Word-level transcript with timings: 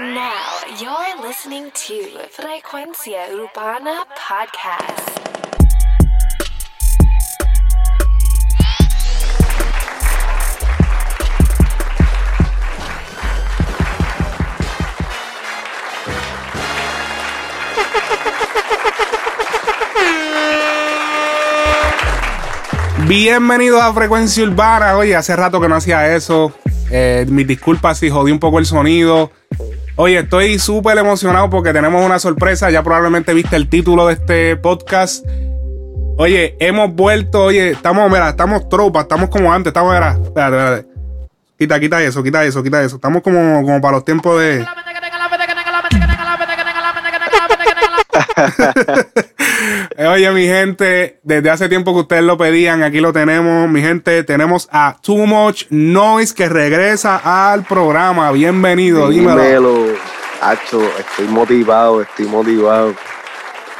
Now 0.00 0.56
you're 0.80 1.28
listening 1.28 1.70
to 1.72 1.94
Frecuencia 2.32 3.28
Urbana 3.34 4.06
Podcast. 4.16 5.10
Bienvenidos 23.06 23.82
a 23.82 23.92
Frecuencia 23.92 24.44
Urbana. 24.44 24.96
Oye, 24.96 25.14
hace 25.14 25.36
rato 25.36 25.60
que 25.60 25.68
no 25.68 25.74
hacía 25.74 26.16
eso. 26.16 26.54
Eh, 26.90 27.26
mis 27.28 27.46
disculpas 27.46 27.98
si 27.98 28.08
jodí 28.08 28.32
un 28.32 28.38
poco 28.38 28.58
el 28.58 28.64
sonido. 28.64 29.30
Oye, 30.02 30.20
estoy 30.20 30.58
súper 30.58 30.96
emocionado 30.96 31.50
porque 31.50 31.74
tenemos 31.74 32.02
una 32.02 32.18
sorpresa. 32.18 32.70
Ya 32.70 32.82
probablemente 32.82 33.34
viste 33.34 33.54
el 33.54 33.68
título 33.68 34.06
de 34.06 34.14
este 34.14 34.56
podcast. 34.56 35.26
Oye, 36.16 36.56
hemos 36.58 36.94
vuelto. 36.94 37.44
Oye, 37.44 37.72
estamos, 37.72 38.10
mira, 38.10 38.30
estamos 38.30 38.66
tropas, 38.70 39.02
estamos 39.02 39.28
como 39.28 39.52
antes. 39.52 39.72
Estamos, 39.72 39.92
mira, 39.92 40.12
espérate, 40.12 40.56
espérate. 40.56 40.88
Quita, 41.58 41.78
quita 41.78 42.02
eso, 42.02 42.22
quita 42.22 42.42
eso, 42.44 42.62
quita 42.62 42.82
eso. 42.82 42.96
Estamos 42.96 43.20
como, 43.20 43.62
como 43.62 43.78
para 43.82 43.96
los 43.96 44.04
tiempos 44.06 44.40
de. 44.40 44.64
Eh, 50.00 50.06
Oye, 50.06 50.30
mi 50.30 50.46
gente, 50.46 51.20
desde 51.24 51.50
hace 51.50 51.68
tiempo 51.68 51.92
que 51.92 52.00
ustedes 52.00 52.22
lo 52.24 52.38
pedían, 52.38 52.82
aquí 52.82 53.00
lo 53.00 53.12
tenemos, 53.12 53.68
mi 53.68 53.82
gente. 53.82 54.24
Tenemos 54.24 54.66
a 54.72 54.96
Too 55.02 55.26
Much 55.26 55.64
Noise 55.68 56.34
que 56.34 56.48
regresa 56.48 57.20
al 57.52 57.64
programa. 57.64 58.32
Bienvenido, 58.32 59.10
dímelo. 59.10 59.42
Dímelo, 59.42 59.84
Hacho, 60.40 60.80
estoy 60.98 61.26
motivado, 61.28 62.00
estoy 62.00 62.24
motivado. 62.24 62.94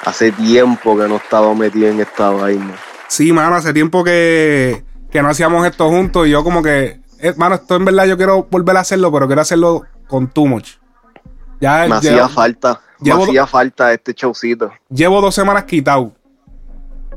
Hace 0.04 0.30
tiempo 0.32 0.94
que 0.98 1.08
no 1.08 1.16
estaba 1.16 1.54
metido 1.54 1.88
en 1.88 2.00
esta 2.00 2.28
vaina. 2.28 2.74
Sí, 3.08 3.32
mano, 3.32 3.54
hace 3.54 3.72
tiempo 3.72 4.04
que, 4.04 4.84
que 5.10 5.22
no 5.22 5.30
hacíamos 5.30 5.66
esto 5.66 5.88
juntos 5.88 6.26
y 6.26 6.30
yo 6.32 6.44
como 6.44 6.62
que, 6.62 7.00
eh, 7.20 7.32
mano, 7.38 7.54
esto 7.54 7.76
en 7.76 7.86
verdad 7.86 8.04
yo 8.04 8.18
quiero 8.18 8.46
volver 8.50 8.76
a 8.76 8.80
hacerlo, 8.80 9.10
pero 9.10 9.26
quiero 9.26 9.40
hacerlo 9.40 9.84
con 10.06 10.28
Too 10.28 10.46
Much. 10.48 10.72
Ya, 11.62 11.84
Me 11.84 11.88
ya- 11.88 11.96
hacía 11.96 12.28
falta, 12.28 12.78
llevo- 13.02 13.24
hacía 13.24 13.46
falta 13.46 13.92
este 13.92 14.12
showcito. 14.14 14.70
llevo 14.88 15.20
dos 15.20 15.34
semanas 15.34 15.64
quitado. 15.64 16.12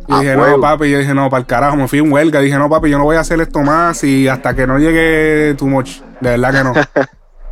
Y 0.07 0.13
A 0.13 0.19
dije, 0.19 0.35
no, 0.35 0.59
papi, 0.59 0.89
yo 0.91 0.97
dije, 0.99 1.13
no, 1.13 1.29
para 1.29 1.39
el 1.41 1.45
carajo, 1.45 1.77
me 1.77 1.87
fui 1.87 1.99
en 1.99 2.11
huelga. 2.11 2.41
Dije, 2.41 2.57
no, 2.57 2.69
papi, 2.69 2.89
yo 2.89 2.97
no 2.97 3.05
voy 3.05 3.15
a 3.15 3.21
hacer 3.21 3.39
esto 3.39 3.61
más 3.61 4.03
y 4.03 4.27
hasta 4.27 4.53
que 4.53 4.67
no 4.67 4.77
llegue 4.77 5.55
too 5.57 5.67
much. 5.67 5.99
De 6.19 6.31
verdad 6.37 6.51
que 6.51 6.63
no. 6.63 6.73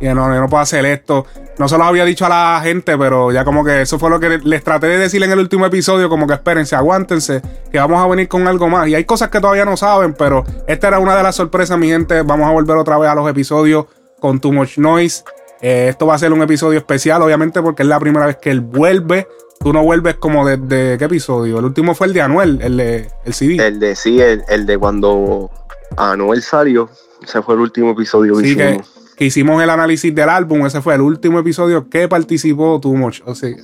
dije, 0.04 0.14
no, 0.14 0.34
yo 0.34 0.40
no 0.40 0.48
puedo 0.48 0.62
hacer 0.62 0.84
esto. 0.84 1.24
No 1.58 1.66
se 1.68 1.78
lo 1.78 1.84
había 1.84 2.04
dicho 2.04 2.26
a 2.26 2.28
la 2.28 2.60
gente, 2.62 2.98
pero 2.98 3.32
ya 3.32 3.44
como 3.44 3.64
que 3.64 3.80
eso 3.82 3.98
fue 3.98 4.10
lo 4.10 4.20
que 4.20 4.38
les 4.38 4.62
traté 4.62 4.86
de 4.88 4.98
decir 4.98 5.22
en 5.22 5.30
el 5.30 5.38
último 5.38 5.64
episodio, 5.64 6.10
como 6.10 6.26
que 6.26 6.34
espérense, 6.34 6.76
aguántense, 6.76 7.40
que 7.70 7.78
vamos 7.78 8.02
a 8.04 8.06
venir 8.06 8.28
con 8.28 8.46
algo 8.46 8.68
más. 8.68 8.86
Y 8.88 8.94
hay 8.96 9.04
cosas 9.06 9.30
que 9.30 9.40
todavía 9.40 9.64
no 9.64 9.76
saben, 9.78 10.12
pero 10.12 10.44
esta 10.66 10.88
era 10.88 10.98
una 10.98 11.16
de 11.16 11.22
las 11.22 11.34
sorpresas, 11.36 11.78
mi 11.78 11.88
gente. 11.88 12.20
Vamos 12.20 12.46
a 12.48 12.52
volver 12.52 12.76
otra 12.76 12.98
vez 12.98 13.08
a 13.08 13.14
los 13.14 13.30
episodios 13.30 13.86
con 14.20 14.40
Too 14.40 14.52
Much 14.52 14.76
Noise. 14.76 15.24
Eh, 15.62 15.86
esto 15.88 16.06
va 16.06 16.14
a 16.14 16.18
ser 16.18 16.32
un 16.32 16.42
episodio 16.42 16.78
especial, 16.78 17.22
obviamente, 17.22 17.62
porque 17.62 17.82
es 17.84 17.88
la 17.88 18.00
primera 18.00 18.26
vez 18.26 18.36
que 18.36 18.50
él 18.50 18.60
vuelve. 18.60 19.28
Tú 19.60 19.72
no 19.72 19.82
vuelves 19.84 20.16
como 20.16 20.44
desde 20.46 20.98
qué 20.98 21.04
episodio. 21.04 21.60
El 21.60 21.64
último 21.66 21.94
fue 21.94 22.08
el 22.08 22.12
de 22.12 22.20
Anuel, 22.20 22.58
el 22.62 22.76
de 22.76 23.08
el 23.24 23.32
CD. 23.32 23.64
El 23.68 23.78
de 23.78 23.94
sí, 23.94 24.20
el, 24.20 24.42
el 24.48 24.66
de 24.66 24.76
cuando 24.76 25.50
Anuel 25.96 26.42
salió. 26.42 26.90
Ese 27.22 27.40
fue 27.42 27.54
el 27.54 27.60
último 27.60 27.92
episodio 27.92 28.36
que 28.38 28.44
Sí, 28.44 28.56
que, 28.56 28.70
hicimos. 28.70 28.90
que 29.16 29.24
hicimos 29.26 29.62
el 29.62 29.70
análisis 29.70 30.12
del 30.12 30.28
álbum. 30.28 30.66
Ese 30.66 30.82
fue 30.82 30.96
el 30.96 31.00
último 31.00 31.38
episodio 31.38 31.88
que 31.88 32.08
participó 32.08 32.80
Too 32.80 32.94
Much. 32.94 33.20
O 33.24 33.34
sea, 33.36 33.54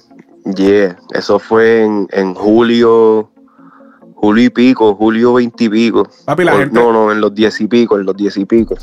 Yeah, 0.55 0.97
eso 1.13 1.39
fue 1.41 1.83
en, 1.83 2.07
en 2.13 2.33
julio, 2.35 3.31
julio 4.15 4.45
y 4.45 4.51
pico, 4.51 4.95
julio 4.95 5.35
veinte 5.35 5.65
y 5.65 5.69
pico. 5.69 6.09
Papi, 6.25 6.45
la 6.45 6.55
O- 6.55 6.59
gente- 6.59 6.75
No, 6.75 6.93
no, 6.93 7.11
en 7.11 7.21
los 7.21 7.35
diez 7.35 7.61
y 7.61 7.67
pico, 7.67 7.99
en 7.99 8.07
los 8.07 8.17
diez 8.17 8.37
y 8.37 8.45
pico. 8.45 8.77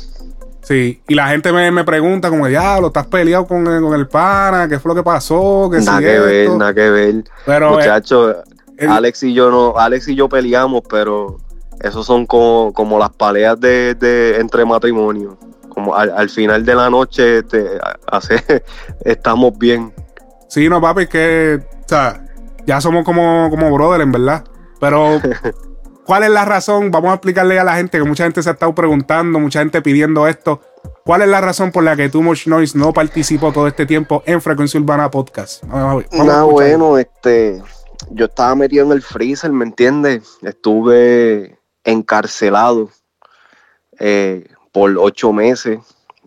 Sí. 0.66 1.00
Y 1.08 1.14
la 1.14 1.28
gente 1.28 1.52
me, 1.52 1.70
me 1.70 1.84
pregunta, 1.84 2.28
como, 2.30 2.46
diablo, 2.46 2.88
estás 2.88 3.06
peleado 3.06 3.46
con, 3.46 3.66
el- 3.66 3.80
con 3.82 3.94
el 3.94 4.06
pana, 4.08 4.68
¿qué 4.68 4.78
fue 4.78 4.90
lo 4.90 4.94
que 4.94 5.02
pasó? 5.02 5.68
Que 5.70 5.78
Nada 5.80 6.00
que 6.00 6.18
ver, 6.20 6.34
esto?" 6.34 6.56
nada 6.58 6.74
que 6.74 6.90
ver. 6.90 7.24
Pero, 7.44 7.68
eh, 7.68 7.76
Muchachos, 7.76 8.36
Alex 8.88 9.22
y 9.22 9.32
yo 9.34 9.50
no, 9.50 9.78
Alex 9.78 10.08
y 10.08 10.14
yo 10.14 10.28
peleamos, 10.28 10.82
pero 10.88 11.38
esos 11.80 12.04
son 12.06 12.26
como, 12.26 12.72
como 12.74 12.98
las 12.98 13.10
peleas 13.10 13.58
de, 13.60 13.94
de 13.94 14.36
entre 14.40 14.64
matrimonios. 14.64 15.34
Como 15.68 15.94
al, 15.94 16.10
al 16.16 16.30
final 16.30 16.64
de 16.64 16.74
la 16.74 16.88
noche 16.90 17.38
este, 17.38 17.78
hace, 18.10 18.42
estamos 19.04 19.56
bien. 19.58 19.92
Sí, 20.48 20.68
no, 20.68 20.80
papi, 20.80 21.02
es 21.02 21.08
que, 21.08 21.60
o 21.84 21.88
sea, 21.88 22.24
ya 22.66 22.80
somos 22.80 23.04
como, 23.04 23.48
como 23.50 23.70
brother, 23.72 24.00
en 24.00 24.12
verdad. 24.12 24.44
Pero, 24.80 25.20
¿cuál 26.06 26.22
es 26.22 26.30
la 26.30 26.44
razón? 26.44 26.90
Vamos 26.90 27.10
a 27.10 27.14
explicarle 27.14 27.58
a 27.58 27.64
la 27.64 27.76
gente 27.76 27.98
que 27.98 28.04
mucha 28.04 28.24
gente 28.24 28.42
se 28.42 28.48
ha 28.48 28.52
estado 28.52 28.74
preguntando, 28.74 29.38
mucha 29.38 29.58
gente 29.58 29.82
pidiendo 29.82 30.26
esto. 30.26 30.60
¿Cuál 31.04 31.22
es 31.22 31.28
la 31.28 31.40
razón 31.40 31.72
por 31.72 31.84
la 31.84 31.96
que 31.96 32.08
Too 32.08 32.22
Much 32.22 32.46
Noise 32.46 32.78
no 32.78 32.92
participó 32.92 33.52
todo 33.52 33.66
este 33.66 33.86
tiempo 33.86 34.22
en 34.26 34.40
Frecuencia 34.40 34.80
Urbana 34.80 35.10
Podcast? 35.10 35.64
Vamos 35.64 35.82
vamos 35.82 36.04
escuchar. 36.04 36.44
bueno, 36.44 36.98
este, 36.98 37.62
yo 38.10 38.26
estaba 38.26 38.54
metido 38.54 38.86
en 38.86 38.92
el 38.92 39.02
freezer, 39.02 39.50
¿me 39.52 39.64
entiendes? 39.64 40.38
Estuve 40.42 41.58
encarcelado 41.84 42.90
eh, 43.98 44.46
por 44.72 44.96
ocho 44.98 45.32
meses 45.32 45.78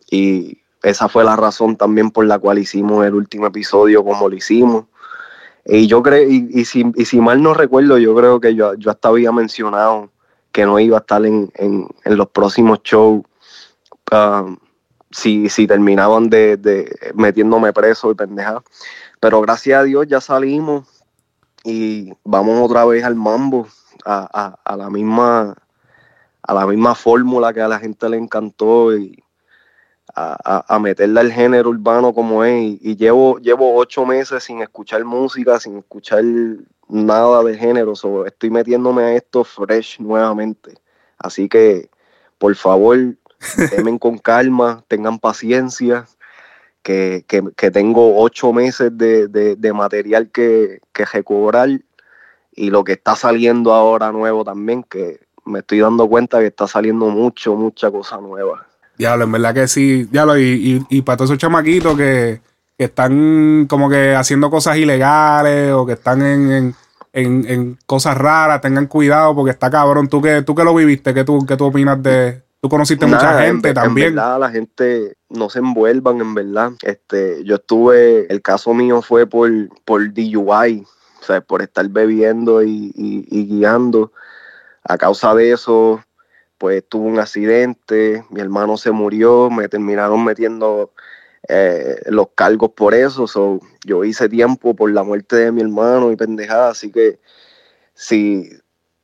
y 0.09 0.61
esa 0.83 1.09
fue 1.09 1.23
la 1.23 1.35
razón 1.35 1.75
también 1.75 2.11
por 2.11 2.25
la 2.25 2.39
cual 2.39 2.59
hicimos 2.59 3.05
el 3.05 3.13
último 3.13 3.47
episodio 3.47 4.03
como 4.03 4.29
lo 4.29 4.35
hicimos. 4.35 4.85
Y 5.65 5.87
yo 5.87 6.01
creo, 6.01 6.27
y, 6.29 6.49
y 6.51 6.65
si, 6.65 6.85
y 6.95 7.05
si 7.05 7.19
mal 7.19 7.41
no 7.41 7.53
recuerdo, 7.53 7.97
yo 7.97 8.15
creo 8.15 8.39
que 8.39 8.55
yo, 8.55 8.73
yo 8.75 8.91
hasta 8.91 9.09
había 9.09 9.31
mencionado 9.31 10.09
que 10.51 10.65
no 10.65 10.79
iba 10.79 10.97
a 10.97 11.01
estar 11.01 11.25
en, 11.25 11.51
en- 11.55 11.87
en 12.05 12.17
los 12.17 12.27
próximos 12.29 12.79
shows 12.83 13.23
um, 14.11 14.57
si, 15.11 15.49
si 15.49 15.67
terminaban 15.67 16.29
de, 16.29 16.57
de 16.57 16.89
metiéndome 17.15 17.71
preso 17.73 18.11
y 18.11 18.15
pendejada. 18.15 18.63
Pero 19.19 19.41
gracias 19.41 19.79
a 19.79 19.83
Dios 19.83 20.07
ya 20.07 20.21
salimos 20.21 20.87
y 21.63 22.11
vamos 22.23 22.59
otra 22.63 22.85
vez 22.85 23.03
al 23.03 23.15
mambo, 23.15 23.67
a, 24.05 24.27
a- 24.33 24.59
a 24.63 24.77
la 24.77 24.89
misma 24.89 25.55
a 26.41 26.53
la 26.53 26.65
misma 26.65 26.95
fórmula 26.95 27.53
que 27.53 27.61
a 27.61 27.67
la 27.67 27.77
gente 27.79 28.09
le 28.09 28.17
encantó 28.17 28.91
a, 30.19 30.37
a- 30.43 30.75
a 30.75 30.79
meterle 30.79 31.19
al 31.21 31.31
género 31.31 31.69
urbano 31.69 32.13
como 32.13 32.43
es. 32.43 32.61
Y, 32.61 32.79
y 32.81 32.95
llevo, 32.97 33.37
llevo 33.39 33.75
ocho 33.75 34.05
meses 34.05 34.43
sin 34.43 34.61
escuchar 34.61 35.03
música, 35.05 35.59
sin 35.59 35.77
escuchar 35.77 36.23
nada 36.89 37.43
de 37.43 37.57
género. 37.57 37.95
so, 37.95 38.25
estoy 38.25 38.49
metiéndome 38.49 39.03
a 39.03 39.13
esto 39.13 39.43
fresh 39.43 39.99
nuevamente. 39.99 40.73
Así 41.17 41.47
que, 41.47 41.89
por 42.37 42.53
favor, 42.55 42.97
temen 43.69 43.97
con 43.97 44.17
calma, 44.17 44.83
tengan 44.87 45.19
paciencia 45.19 46.05
que, 46.83 47.23
que- 47.27 47.51
que 47.55 47.71
tengo 47.71 48.19
ocho 48.21 48.51
meses 48.53 48.97
de, 48.97 49.27
de- 49.27 49.55
de 49.55 49.73
material 49.73 50.29
que, 50.31 50.79
que 50.93 51.05
recobrar 51.05 51.69
y 52.51 52.69
lo 52.71 52.83
que 52.83 52.93
está 52.93 53.15
saliendo 53.15 53.73
ahora 53.73 54.11
nuevo 54.11 54.43
también, 54.43 54.83
que 54.83 55.19
me 55.45 55.59
estoy 55.59 55.79
dando 55.79 56.07
cuenta 56.09 56.39
que 56.39 56.47
está 56.47 56.67
saliendo 56.67 57.05
mucho, 57.07 57.55
mucha 57.55 57.89
cosa 57.89 58.17
nueva. 58.17 58.65
Diablo, 58.99 59.23
en 59.23 59.31
verdad 59.31 59.53
que 59.55 59.67
sí. 59.67 60.03
Diablo, 60.11 60.37
y, 60.37 60.43
y, 60.43 60.97
y 60.97 61.01
para 61.01 61.17
todos 61.17 61.31
esos 61.31 61.39
chamaquitos 61.39 61.97
que, 61.97 62.41
que 62.77 62.83
están 62.83 63.65
como 63.67 63.89
que 63.89 64.13
haciendo 64.13 64.51
cosas 64.51 64.77
ilegales 64.77 65.71
o 65.71 65.85
que 65.85 65.93
están 65.93 66.21
en, 66.21 66.51
en, 66.51 66.75
en- 67.13 67.45
en 67.49 67.77
cosas 67.85 68.15
raras, 68.17 68.61
tengan 68.61 68.87
cuidado 68.87 69.33
porque 69.33 69.51
está 69.51 69.71
cabrón. 69.71 70.07
Tú 70.09 70.21
que, 70.21 70.41
tú 70.43 70.53
que 70.53 70.63
lo 70.63 70.75
viviste, 70.75 71.13
¿qué 71.13 71.23
tú, 71.23 71.45
qué 71.47 71.57
tú 71.57 71.65
opinas 71.65 72.03
de...? 72.03 72.43
Tú 72.61 72.67
conociste 72.67 73.05
mucha 73.05 73.31
Nada, 73.31 73.41
gente 73.43 73.73
también. 73.73 74.09
En 74.09 74.15
verdad, 74.15 74.37
la 74.37 74.51
gente 74.51 75.13
no 75.29 75.49
se 75.49 75.59
envuelvan, 75.59 76.19
en 76.19 76.35
verdad. 76.35 76.73
Este, 76.81 77.41
yo 77.45 77.55
estuve, 77.55 78.29
el 78.29 78.41
caso 78.41 78.73
mío 78.73 79.01
fue 79.01 79.25
por, 79.25 79.49
por 79.85 80.13
DUI, 80.13 80.83
o 81.21 81.23
sea, 81.25 81.39
por 81.39 81.61
estar 81.61 81.87
bebiendo 81.87 82.61
y, 82.61 82.91
y- 82.95 83.25
y 83.31 83.45
guiando. 83.47 84.11
A 84.83 84.97
causa 84.97 85.33
de 85.35 85.53
eso, 85.53 86.03
pues 86.59 86.83
tuve 86.87 87.07
un 87.07 87.19
accidente, 87.19 88.23
mi 88.29 88.41
hermano 88.41 88.77
se 88.77 88.91
murió, 88.91 89.49
me 89.49 89.69
terminaron 89.69 90.23
metiendo 90.23 90.91
eh, 91.47 92.01
los 92.07 92.27
cargos 92.35 92.71
por 92.71 92.93
eso. 92.93 93.25
so, 93.27 93.61
yo 93.85 94.03
hice 94.03 94.27
tiempo 94.27 94.75
por 94.75 94.91
la 94.91 95.03
muerte 95.03 95.37
de 95.37 95.51
mi 95.53 95.61
hermano 95.61 96.11
y 96.11 96.17
pendejada, 96.17 96.69
así 96.69 96.91
que 96.91 97.17
si, 97.93 98.49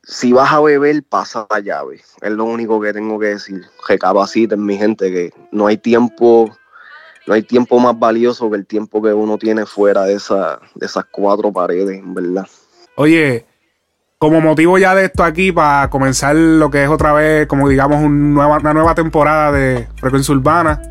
si 0.03 0.33
vas 0.33 0.51
a 0.51 0.59
beber, 0.59 1.01
pasa 1.03 1.47
la 1.49 1.61
llave. 1.61 2.01
Es 2.21 2.31
lo 2.31 2.43
único 2.43 2.79
que 2.81 2.91
tengo 2.91 3.17
que 3.17 3.27
decir. 3.27 3.63
Recapaciten, 3.87 4.63
mi 4.63 4.77
gente, 4.77 5.09
que 5.09 5.33
no 5.51 5.67
hay 5.67 5.77
tiempo, 5.77 6.53
no 7.25 7.33
hay 7.33 7.43
tiempo 7.43 7.79
más 7.79 7.97
valioso 7.97 8.51
que 8.51 8.57
el 8.57 8.67
tiempo 8.67 9.01
que 9.01 9.13
uno 9.13 9.37
tiene 9.37 9.65
fuera 9.65 10.03
de, 10.03 10.15
esa, 10.15 10.59
de 10.75 10.85
esas 10.85 11.05
cuatro 11.05 11.53
paredes, 11.53 11.99
en 11.99 12.13
verdad. 12.13 12.47
Oye, 12.97 13.45
como 14.25 14.41
motivo 14.41 14.79
ya 14.79 14.95
de 14.95 15.05
esto 15.05 15.23
aquí, 15.23 15.51
para 15.51 15.87
comenzar 15.91 16.35
lo 16.35 16.71
que 16.71 16.83
es 16.83 16.89
otra 16.89 17.13
vez, 17.13 17.45
como 17.45 17.69
digamos, 17.69 18.01
un 18.01 18.33
nueva, 18.33 18.57
una 18.57 18.73
nueva 18.73 18.95
temporada 18.95 19.51
de 19.51 19.87
Frecuencia 19.97 20.33
Urbana, 20.33 20.81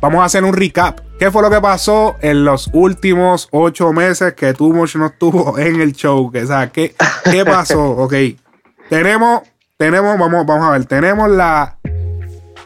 vamos 0.00 0.20
a 0.20 0.26
hacer 0.26 0.44
un 0.44 0.52
recap. 0.52 1.00
¿Qué 1.18 1.32
fue 1.32 1.42
lo 1.42 1.50
que 1.50 1.60
pasó 1.60 2.14
en 2.20 2.44
los 2.44 2.70
últimos 2.72 3.48
ocho 3.50 3.92
meses 3.92 4.34
que 4.34 4.54
Much 4.56 4.94
no 4.94 5.06
estuvo 5.06 5.58
en 5.58 5.80
el 5.80 5.94
show? 5.94 6.30
O 6.32 6.46
sea, 6.46 6.70
¿qué, 6.70 6.94
qué 7.24 7.44
pasó? 7.44 7.90
ok. 7.90 8.14
Tenemos, 8.88 9.42
tenemos, 9.76 10.16
vamos, 10.16 10.46
vamos 10.46 10.68
a 10.68 10.70
ver, 10.70 10.84
tenemos 10.84 11.28
la, 11.28 11.78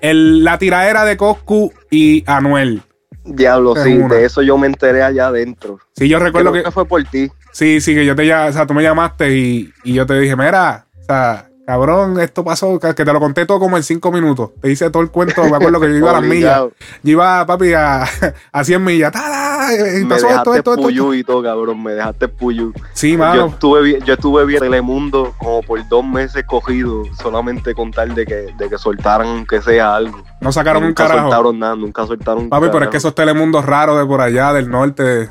el, 0.02 0.44
la 0.44 0.58
tiradera 0.58 1.06
de 1.06 1.16
Coscu 1.16 1.72
y 1.90 2.24
Anuel. 2.26 2.82
Diablo, 3.24 3.74
sí, 3.74 3.96
de 3.96 4.26
eso 4.26 4.42
yo 4.42 4.58
me 4.58 4.66
enteré 4.66 5.02
allá 5.02 5.28
adentro. 5.28 5.78
Sí, 5.96 6.08
yo 6.08 6.18
recuerdo 6.18 6.52
que, 6.52 6.70
fue 6.70 6.84
por 6.84 7.02
ti. 7.04 7.30
Sí, 7.58 7.80
sí, 7.80 7.92
que 7.92 8.06
yo 8.06 8.14
te 8.14 8.24
ya, 8.24 8.46
o 8.46 8.52
sea, 8.52 8.68
tú 8.68 8.72
me 8.72 8.84
llamaste 8.84 9.36
y, 9.36 9.72
y 9.82 9.92
yo 9.92 10.06
te 10.06 10.16
dije, 10.20 10.36
mira, 10.36 10.86
o 11.00 11.04
sea, 11.06 11.48
Cabrón, 11.66 12.20
esto 12.20 12.44
pasó, 12.44 12.78
que 12.78 12.94
te 12.94 13.12
lo 13.12 13.18
conté 13.18 13.44
todo 13.46 13.58
como 13.58 13.76
en 13.76 13.82
cinco 13.82 14.12
minutos. 14.12 14.52
Te 14.62 14.70
hice 14.70 14.88
todo 14.90 15.02
el 15.02 15.10
cuento, 15.10 15.42
me 15.42 15.56
acuerdo 15.56 15.80
que 15.80 15.88
yo 15.88 15.96
iba 15.96 16.10
a 16.10 16.12
las 16.14 16.22
millas. 16.22 16.62
Yo 17.02 17.12
iba, 17.12 17.44
papi, 17.44 17.74
a, 17.74 18.04
a 18.52 18.64
100 18.64 18.84
millas. 18.84 19.12
¡Tada! 19.12 19.98
Y 19.98 20.04
pasó 20.06 20.28
esto, 20.28 20.54
esto, 20.54 20.74
esto, 20.76 21.12
y 21.14 21.24
todo, 21.24 21.42
cabrón. 21.42 21.82
Me 21.82 21.92
dejaste 21.92 22.28
puyú. 22.28 22.72
Sí, 22.94 23.18
mano. 23.18 23.34
Yo 23.34 23.46
estuve, 23.48 24.00
yo 24.02 24.14
estuve 24.14 24.46
bien 24.46 24.60
Telemundo 24.60 25.34
como 25.36 25.60
por 25.62 25.86
dos 25.88 26.06
meses 26.06 26.44
cogido, 26.46 27.02
solamente 27.20 27.74
con 27.74 27.90
tal 27.90 28.14
de 28.14 28.24
que, 28.24 28.54
de 28.56 28.68
que 28.70 28.78
soltaran 28.78 29.44
que 29.44 29.60
sea 29.60 29.96
algo. 29.96 30.22
No 30.40 30.52
sacaron 30.52 30.84
un 30.84 30.94
carajo. 30.94 31.16
Nunca 31.16 31.36
soltaron 31.36 31.58
nada, 31.58 31.76
nunca 31.76 32.06
soltaron 32.06 32.42
un 32.44 32.48
Papi, 32.48 32.68
pero 32.72 32.84
es 32.84 32.90
que 32.90 32.96
esos 32.96 33.14
Telemundos 33.14 33.66
raros 33.66 33.98
de 33.98 34.06
por 34.06 34.22
allá, 34.22 34.54
del 34.54 34.70
norte 34.70 35.28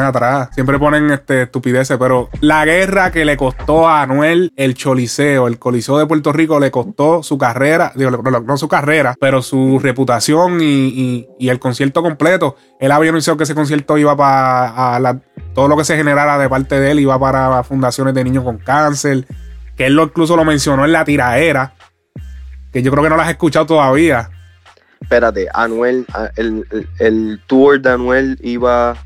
atrás. 0.00 0.48
Siempre 0.54 0.78
ponen 0.78 1.10
este, 1.10 1.42
estupideces, 1.42 1.96
pero 1.98 2.28
la 2.40 2.64
guerra 2.64 3.10
que 3.10 3.24
le 3.24 3.36
costó 3.36 3.88
a 3.88 4.02
Anuel 4.02 4.52
el 4.56 4.74
Choliseo, 4.74 5.46
el 5.46 5.58
Coliseo 5.58 5.98
de 5.98 6.06
Puerto 6.06 6.32
Rico, 6.32 6.60
le 6.60 6.70
costó 6.70 7.22
su 7.22 7.38
carrera, 7.38 7.92
no 7.94 8.56
su 8.56 8.68
carrera, 8.68 9.14
pero 9.20 9.42
su 9.42 9.78
reputación 9.78 10.58
y, 10.60 11.26
el 11.38 11.58
concierto 11.58 12.02
completo. 12.02 12.56
Él 12.80 12.90
había 12.90 13.10
anunciado 13.10 13.36
que 13.36 13.44
ese 13.44 13.54
concierto 13.54 13.96
iba 13.98 14.16
para 14.16 15.20
todo 15.54 15.68
lo 15.68 15.76
que 15.76 15.84
se 15.84 15.96
generara 15.96 16.38
de 16.38 16.48
parte 16.48 16.80
de 16.80 16.90
él, 16.90 17.00
iba 17.00 17.18
para 17.18 17.62
fundaciones 17.62 18.14
de 18.14 18.24
niños 18.24 18.44
con 18.44 18.58
cáncer, 18.58 19.26
que 19.76 19.86
él 19.86 19.94
lo, 19.94 20.04
incluso 20.04 20.36
lo 20.36 20.44
mencionó 20.44 20.84
en 20.84 20.92
la 20.92 21.04
tiraera, 21.04 21.74
que 22.72 22.82
yo 22.82 22.90
creo 22.90 23.04
que 23.04 23.10
no 23.10 23.16
las 23.16 23.26
has 23.26 23.32
escuchado 23.32 23.66
todavía. 23.66 24.30
Espérate, 25.00 25.48
Anuel, 25.52 26.06
el, 26.36 26.66
el 26.98 27.40
tour 27.46 27.80
de 27.80 27.90
Anuel 27.90 28.38
iba 28.42 28.96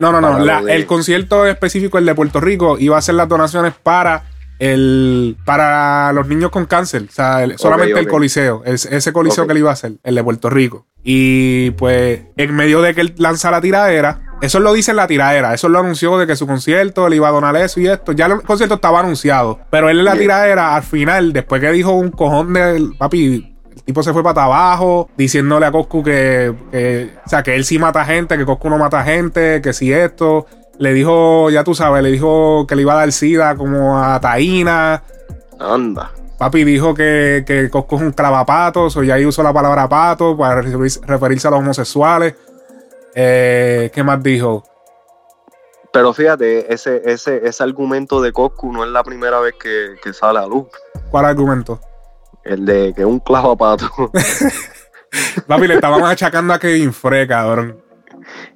no, 0.00 0.20
no, 0.20 0.38
no. 0.38 0.68
El 0.68 0.86
concierto 0.86 1.46
específico, 1.46 1.98
el 1.98 2.06
de 2.06 2.14
Puerto 2.14 2.40
Rico, 2.40 2.78
iba 2.78 2.96
a 2.96 3.02
ser 3.02 3.14
las 3.16 3.28
donaciones 3.28 3.74
para 3.74 4.24
el 4.58 5.36
para 5.44 6.12
los 6.12 6.26
niños 6.26 6.50
con 6.50 6.66
cáncer. 6.66 7.06
O 7.08 7.12
sea, 7.12 7.46
solamente 7.56 7.98
el 7.98 8.08
coliseo. 8.08 8.62
ese 8.64 9.12
coliseo 9.12 9.46
que 9.46 9.54
le 9.54 9.60
iba 9.60 9.70
a 9.70 9.74
hacer, 9.74 9.92
el 10.02 10.14
de 10.14 10.24
Puerto 10.24 10.50
Rico. 10.50 10.86
Y 11.02 11.70
pues, 11.72 12.20
en 12.36 12.54
medio 12.54 12.82
de 12.82 12.94
que 12.94 13.00
él 13.00 13.14
lanza 13.16 13.50
la 13.50 13.60
tiradera, 13.60 14.38
eso 14.42 14.60
lo 14.60 14.72
dice 14.72 14.90
en 14.90 14.98
la 14.98 15.06
tiradera. 15.06 15.54
Eso 15.54 15.68
lo 15.68 15.78
anunció 15.78 16.18
de 16.18 16.26
que 16.26 16.36
su 16.36 16.46
concierto 16.46 17.08
le 17.08 17.16
iba 17.16 17.28
a 17.28 17.32
donar 17.32 17.56
eso 17.56 17.80
y 17.80 17.88
esto. 17.88 18.12
Ya 18.12 18.26
el 18.26 18.42
concierto 18.42 18.76
estaba 18.76 19.00
anunciado. 19.00 19.60
Pero 19.70 19.88
él 19.88 19.98
en 19.98 20.04
la 20.04 20.16
tiradera, 20.16 20.74
al 20.74 20.82
final, 20.82 21.32
después 21.32 21.60
que 21.60 21.72
dijo 21.72 21.92
un 21.92 22.10
cojón 22.10 22.52
de 22.52 22.90
papi, 22.98 23.49
tipo 23.90 24.04
se 24.04 24.12
fue 24.12 24.22
para 24.22 24.44
abajo 24.44 25.10
diciéndole 25.16 25.66
a 25.66 25.72
Coscu 25.72 26.04
que, 26.04 26.54
o 27.26 27.28
sea, 27.28 27.42
que 27.42 27.56
él 27.56 27.64
sí 27.64 27.76
mata 27.76 28.04
gente, 28.04 28.38
que 28.38 28.46
Coscu 28.46 28.70
no 28.70 28.78
mata 28.78 29.02
gente, 29.02 29.60
que 29.60 29.72
si 29.72 29.92
esto. 29.92 30.46
Le 30.78 30.94
dijo, 30.94 31.50
ya 31.50 31.64
tú 31.64 31.74
sabes, 31.74 32.02
le 32.02 32.10
dijo 32.10 32.66
que 32.68 32.76
le 32.76 32.82
iba 32.82 32.92
a 32.92 32.98
dar 32.98 33.12
sida 33.12 33.56
como 33.56 34.02
a 34.02 34.20
Taína. 34.20 35.02
Anda. 35.58 36.12
Papi 36.38 36.62
dijo 36.62 36.94
que, 36.94 37.42
que 37.44 37.68
Coscu 37.68 37.96
es 37.96 38.02
un 38.02 38.12
clavapatos, 38.12 38.96
o 38.96 39.02
ya 39.02 39.14
ahí 39.14 39.26
usó 39.26 39.42
la 39.42 39.52
palabra 39.52 39.88
pato 39.88 40.36
para 40.36 40.62
referirse 40.62 41.48
a 41.48 41.50
los 41.50 41.60
homosexuales. 41.60 42.34
Eh, 43.14 43.90
¿Qué 43.92 44.04
más 44.04 44.22
dijo? 44.22 44.62
Pero 45.92 46.14
fíjate, 46.14 46.72
ese, 46.72 47.02
ese, 47.04 47.44
ese 47.44 47.62
argumento 47.64 48.22
de 48.22 48.32
Coscu 48.32 48.72
no 48.72 48.84
es 48.84 48.90
la 48.90 49.02
primera 49.02 49.40
vez 49.40 49.54
que, 49.60 49.96
que 50.00 50.12
sale 50.12 50.38
a 50.38 50.46
luz. 50.46 50.68
¿Cuál 51.10 51.24
argumento? 51.24 51.80
El 52.44 52.64
de 52.64 52.92
que 52.94 53.04
un 53.04 53.20
clavo 53.20 53.56
pato. 53.56 53.90
Papi, 55.46 55.66
le 55.66 55.74
estábamos 55.74 56.08
achacando 56.08 56.54
a 56.54 56.58
Kevin 56.58 56.92
Frey, 56.92 57.26
cabrón. 57.26 57.82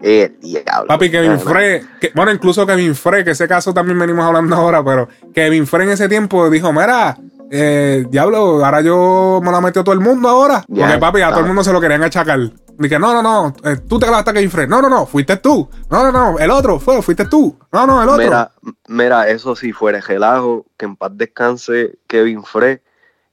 El 0.00 0.38
diablo. 0.40 0.86
Papi, 0.86 1.10
Kevin 1.10 1.38
Frey, 1.38 1.82
bueno, 2.14 2.32
incluso 2.32 2.66
Kevin 2.66 2.94
Frey, 2.94 3.24
que 3.24 3.32
ese 3.32 3.48
caso 3.48 3.72
también 3.72 3.98
venimos 3.98 4.24
hablando 4.24 4.54
ahora, 4.56 4.84
pero 4.84 5.08
Kevin 5.34 5.66
Frey 5.66 5.86
en 5.86 5.92
ese 5.92 6.08
tiempo 6.08 6.48
dijo, 6.50 6.72
mira, 6.72 7.16
eh, 7.50 8.04
diablo, 8.08 8.64
ahora 8.64 8.80
yo 8.80 9.40
me 9.42 9.50
la 9.50 9.60
metió 9.60 9.82
todo 9.82 9.94
el 9.94 10.00
mundo 10.00 10.28
ahora. 10.28 10.64
porque 10.68 10.98
papi, 10.98 11.22
a 11.22 11.30
todo 11.30 11.40
el 11.40 11.46
mundo 11.46 11.64
se 11.64 11.72
lo 11.72 11.80
querían 11.80 12.02
achacar. 12.02 12.38
Dije, 12.76 12.98
no, 12.98 13.12
no, 13.12 13.22
no, 13.22 13.54
eh, 13.64 13.76
tú 13.88 13.98
te 13.98 14.06
clavaste 14.06 14.30
a 14.30 14.34
Kevin 14.34 14.50
Frey. 14.50 14.66
No, 14.66 14.82
no, 14.82 14.88
no, 14.88 15.06
fuiste 15.06 15.36
tú. 15.36 15.68
No, 15.90 16.02
no, 16.02 16.12
no, 16.12 16.38
el 16.38 16.50
otro 16.50 16.78
fue, 16.78 17.00
fuiste 17.02 17.26
tú. 17.26 17.56
No, 17.72 17.86
no, 17.86 18.02
el 18.02 18.08
otro. 18.08 18.24
Mira, 18.24 18.50
mira, 18.88 19.28
eso 19.28 19.54
sí 19.56 19.72
fuera 19.72 20.00
relajo, 20.00 20.66
que 20.76 20.84
en 20.84 20.96
paz 20.96 21.12
descanse 21.14 21.98
Kevin 22.06 22.44
Frey 22.44 22.80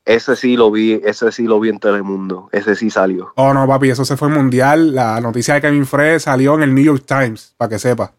ese 0.06 0.36
sí 0.36 0.58
lo 0.58 0.72
vi, 0.72 1.00
ese 1.04 1.32
sí 1.32 1.44
lo 1.44 1.60
vi 1.60 1.70
en 1.70 1.80
Telemundo. 1.80 2.50
Ese 2.52 2.76
sí 2.76 2.90
salió. 2.90 3.32
Oh, 3.36 3.54
no, 3.54 3.68
papi, 3.68 3.90
eso 3.90 4.04
se 4.04 4.18
fue 4.18 4.30
mundial. 4.30 4.96
La 4.96 5.22
noticia 5.22 5.56
de 5.56 5.62
Kevin 5.62 5.86
Frey 5.86 6.20
salió 6.20 6.56
en 6.56 6.64
el 6.64 6.74
New 6.74 6.84
York 6.84 7.04
Times, 7.06 7.54
para 7.58 7.70
que 7.70 7.80
sepa. 7.80 8.14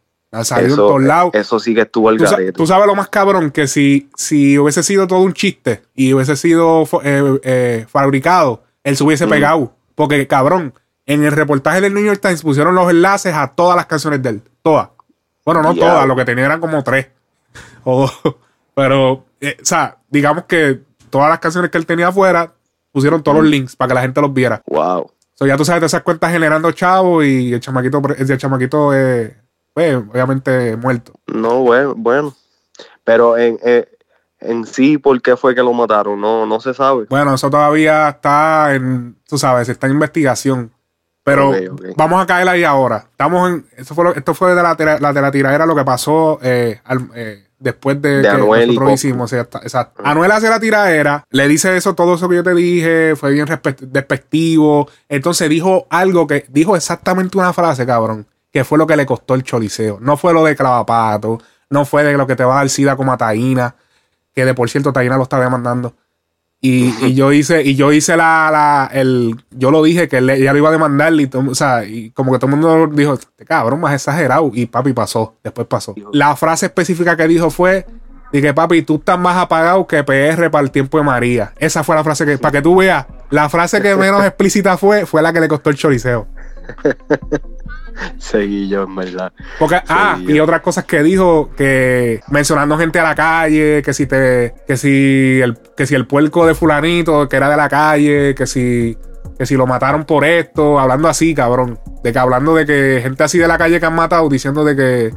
Salió 0.44 0.70
en 0.70 0.76
todos 0.76 1.02
lados. 1.02 1.34
Eso 1.34 1.58
sí 1.58 1.74
que 1.74 1.82
estuvo 1.82 2.08
al 2.08 2.16
¿Tú, 2.16 2.24
tú 2.54 2.66
sabes 2.66 2.86
lo 2.86 2.94
más 2.94 3.08
cabrón, 3.08 3.50
que 3.50 3.66
si, 3.66 4.08
si 4.16 4.58
hubiese 4.58 4.82
sido 4.82 5.06
todo 5.06 5.20
un 5.20 5.34
chiste 5.34 5.82
y 5.94 6.14
hubiese 6.14 6.36
sido 6.36 6.84
eh, 7.02 7.40
eh, 7.42 7.86
fabricado, 7.86 8.62
él 8.82 8.96
se 8.96 9.04
hubiese 9.04 9.26
pegado. 9.26 9.74
Porque, 9.94 10.26
cabrón, 10.26 10.72
en 11.04 11.24
el 11.24 11.32
reportaje 11.32 11.82
del 11.82 11.92
New 11.92 12.04
York 12.04 12.20
Times 12.22 12.42
pusieron 12.42 12.74
los 12.74 12.88
enlaces 12.88 13.34
a 13.34 13.48
todas 13.48 13.76
las 13.76 13.86
canciones 13.86 14.22
de 14.22 14.30
él. 14.30 14.42
Todas. 14.62 14.88
Bueno, 15.44 15.62
no 15.62 15.74
todas, 15.74 16.06
lo 16.06 16.16
que 16.16 16.24
tenía 16.24 16.46
eran 16.46 16.60
como 16.60 16.82
tres. 16.82 17.08
pero, 18.74 19.26
eh, 19.40 19.56
o 19.60 19.64
sea, 19.64 19.98
digamos 20.08 20.44
que 20.44 20.80
todas 21.12 21.28
las 21.28 21.38
canciones 21.38 21.70
que 21.70 21.78
él 21.78 21.86
tenía 21.86 22.08
afuera, 22.08 22.54
pusieron 22.90 23.22
todos 23.22 23.36
los 23.38 23.46
links 23.46 23.76
para 23.76 23.88
que 23.88 23.94
la 23.94 24.00
gente 24.00 24.20
los 24.20 24.32
viera. 24.32 24.62
Wow. 24.66 25.12
So, 25.34 25.46
ya 25.46 25.56
tú 25.56 25.64
sabes, 25.64 25.80
te 25.80 25.86
esas 25.86 26.02
cuentas 26.02 26.32
generando 26.32 26.72
chavo 26.72 27.22
y 27.22 27.52
el 27.52 27.60
chamaquito, 27.60 28.02
el 28.16 28.38
chamaquito 28.38 28.94
eh, 28.94 29.36
pues, 29.74 29.94
obviamente 29.94 30.76
muerto. 30.76 31.12
No, 31.26 31.60
bueno, 31.60 31.94
bueno. 31.96 32.34
Pero 33.04 33.36
en, 33.36 33.58
eh, 33.62 33.86
en 34.40 34.64
sí, 34.66 34.98
¿por 34.98 35.20
qué 35.20 35.36
fue 35.36 35.54
que 35.54 35.62
lo 35.62 35.72
mataron? 35.72 36.20
No, 36.20 36.46
no 36.46 36.60
se 36.60 36.72
sabe. 36.72 37.06
Bueno, 37.10 37.34
eso 37.34 37.50
todavía 37.50 38.08
está 38.08 38.74
en, 38.74 39.16
tú 39.28 39.36
sabes, 39.36 39.68
está 39.68 39.86
en 39.86 39.92
investigación. 39.92 40.72
Pero 41.24 41.52
vamos 41.96 42.20
a 42.20 42.26
caer 42.26 42.48
ahí 42.48 42.64
ahora. 42.64 43.06
Estamos 43.10 43.48
en, 43.48 43.66
esto 43.76 43.94
fue, 43.94 44.12
esto 44.16 44.34
fue 44.34 44.54
de 44.54 44.62
la, 44.62 44.98
la, 45.00 45.12
de 45.12 45.20
la 45.20 45.30
tiradera 45.30 45.66
lo 45.66 45.76
que 45.76 45.84
pasó 45.84 46.40
eh, 46.42 46.80
al, 46.84 47.10
eh, 47.14 47.46
después 47.62 48.00
de, 48.02 48.22
que 48.22 48.28
Anuel 48.28 48.68
nosotros 48.68 48.92
hicimos. 48.94 49.32
exacto. 49.32 50.02
Anuel 50.04 50.30
hace 50.32 50.48
la 50.48 50.60
tiradera, 50.60 51.24
le 51.30 51.48
dice 51.48 51.76
eso, 51.76 51.94
todo 51.94 52.14
eso 52.14 52.28
que 52.28 52.36
yo 52.36 52.42
te 52.42 52.54
dije, 52.54 53.14
fue 53.16 53.32
bien 53.32 53.46
despectivo. 53.80 54.88
Entonces 55.08 55.48
dijo 55.48 55.86
algo 55.90 56.26
que, 56.26 56.44
dijo 56.48 56.76
exactamente 56.76 57.38
una 57.38 57.52
frase, 57.52 57.86
cabrón, 57.86 58.26
que 58.52 58.64
fue 58.64 58.78
lo 58.78 58.86
que 58.86 58.96
le 58.96 59.06
costó 59.06 59.34
el 59.34 59.42
choliseo. 59.42 59.98
No 60.00 60.16
fue 60.16 60.34
lo 60.34 60.44
de 60.44 60.56
clavapato, 60.56 61.40
no 61.70 61.84
fue 61.84 62.04
de 62.04 62.16
lo 62.16 62.26
que 62.26 62.36
te 62.36 62.44
va 62.44 62.54
a 62.54 62.58
dar 62.58 62.68
sida 62.68 62.96
como 62.96 63.12
a 63.12 63.16
Taína, 63.16 63.76
que 64.34 64.44
de 64.44 64.54
por 64.54 64.68
cierto 64.68 64.92
Taína 64.92 65.16
lo 65.16 65.22
está 65.22 65.40
demandando. 65.40 65.94
Y, 66.64 67.14
yo 67.14 67.32
hice, 67.32 67.60
y 67.62 67.74
yo 67.74 67.92
hice 67.92 68.16
la, 68.16 68.48
la 68.52 68.88
el, 68.92 69.34
yo 69.50 69.72
lo 69.72 69.82
dije 69.82 70.06
que 70.06 70.18
él, 70.18 70.30
ella 70.30 70.52
lo 70.52 70.58
iba 70.58 70.68
a 70.68 70.72
demandar 70.72 71.12
y, 71.12 71.28
o 71.34 71.56
sea, 71.56 71.84
y 71.84 72.10
como 72.10 72.30
que 72.30 72.38
todo 72.38 72.52
el 72.52 72.56
mundo 72.56 72.86
dijo, 72.86 73.14
este 73.14 73.44
cabrón, 73.44 73.80
más 73.80 73.92
exagerado. 73.92 74.48
Y 74.54 74.66
papi 74.66 74.92
pasó, 74.92 75.34
después 75.42 75.66
pasó. 75.66 75.92
La 76.12 76.36
frase 76.36 76.66
específica 76.66 77.16
que 77.16 77.26
dijo 77.26 77.50
fue, 77.50 77.84
dije, 78.32 78.54
papi, 78.54 78.82
tú 78.82 78.94
estás 78.94 79.18
más 79.18 79.38
apagado 79.38 79.84
que 79.88 80.04
PR 80.04 80.52
para 80.52 80.62
el 80.62 80.70
tiempo 80.70 80.98
de 80.98 81.04
María. 81.04 81.52
Esa 81.58 81.82
fue 81.82 81.96
la 81.96 82.04
frase 82.04 82.24
que, 82.24 82.38
para 82.38 82.52
que 82.52 82.62
tú 82.62 82.76
veas, 82.76 83.06
la 83.30 83.48
frase 83.48 83.82
que 83.82 83.96
menos 83.96 84.24
explícita 84.24 84.76
fue, 84.76 85.04
fue 85.04 85.20
la 85.20 85.32
que 85.32 85.40
le 85.40 85.48
costó 85.48 85.68
el 85.68 85.76
choriceo. 85.76 86.28
Seguí 88.18 88.68
yo, 88.68 88.84
en 88.84 88.94
verdad. 88.94 89.32
Porque, 89.58 89.80
ah, 89.88 90.18
y 90.20 90.38
otras 90.40 90.60
cosas 90.60 90.84
que 90.84 91.02
dijo, 91.02 91.50
que 91.56 92.20
mencionando 92.28 92.78
gente 92.78 92.98
a 92.98 93.04
la 93.04 93.14
calle, 93.14 93.82
que 93.82 93.92
si 93.92 94.06
te, 94.06 94.54
que 94.66 94.76
si 94.76 95.40
el, 95.42 95.58
que 95.76 95.86
si 95.86 95.94
el 95.94 96.06
puerco 96.06 96.46
de 96.46 96.54
fulanito, 96.54 97.28
que 97.28 97.36
era 97.36 97.50
de 97.50 97.56
la 97.56 97.68
calle, 97.68 98.34
que 98.34 98.46
si, 98.46 98.96
que 99.38 99.46
si 99.46 99.56
lo 99.56 99.66
mataron 99.66 100.04
por 100.04 100.24
esto, 100.24 100.78
hablando 100.78 101.08
así, 101.08 101.34
cabrón. 101.34 101.78
De 102.02 102.12
que 102.12 102.18
hablando 102.18 102.54
de 102.54 102.66
que 102.66 103.00
gente 103.02 103.22
así 103.24 103.38
de 103.38 103.48
la 103.48 103.58
calle 103.58 103.78
que 103.78 103.86
han 103.86 103.94
matado, 103.94 104.28
diciendo 104.28 104.64
de 104.64 104.76
que, 104.76 105.14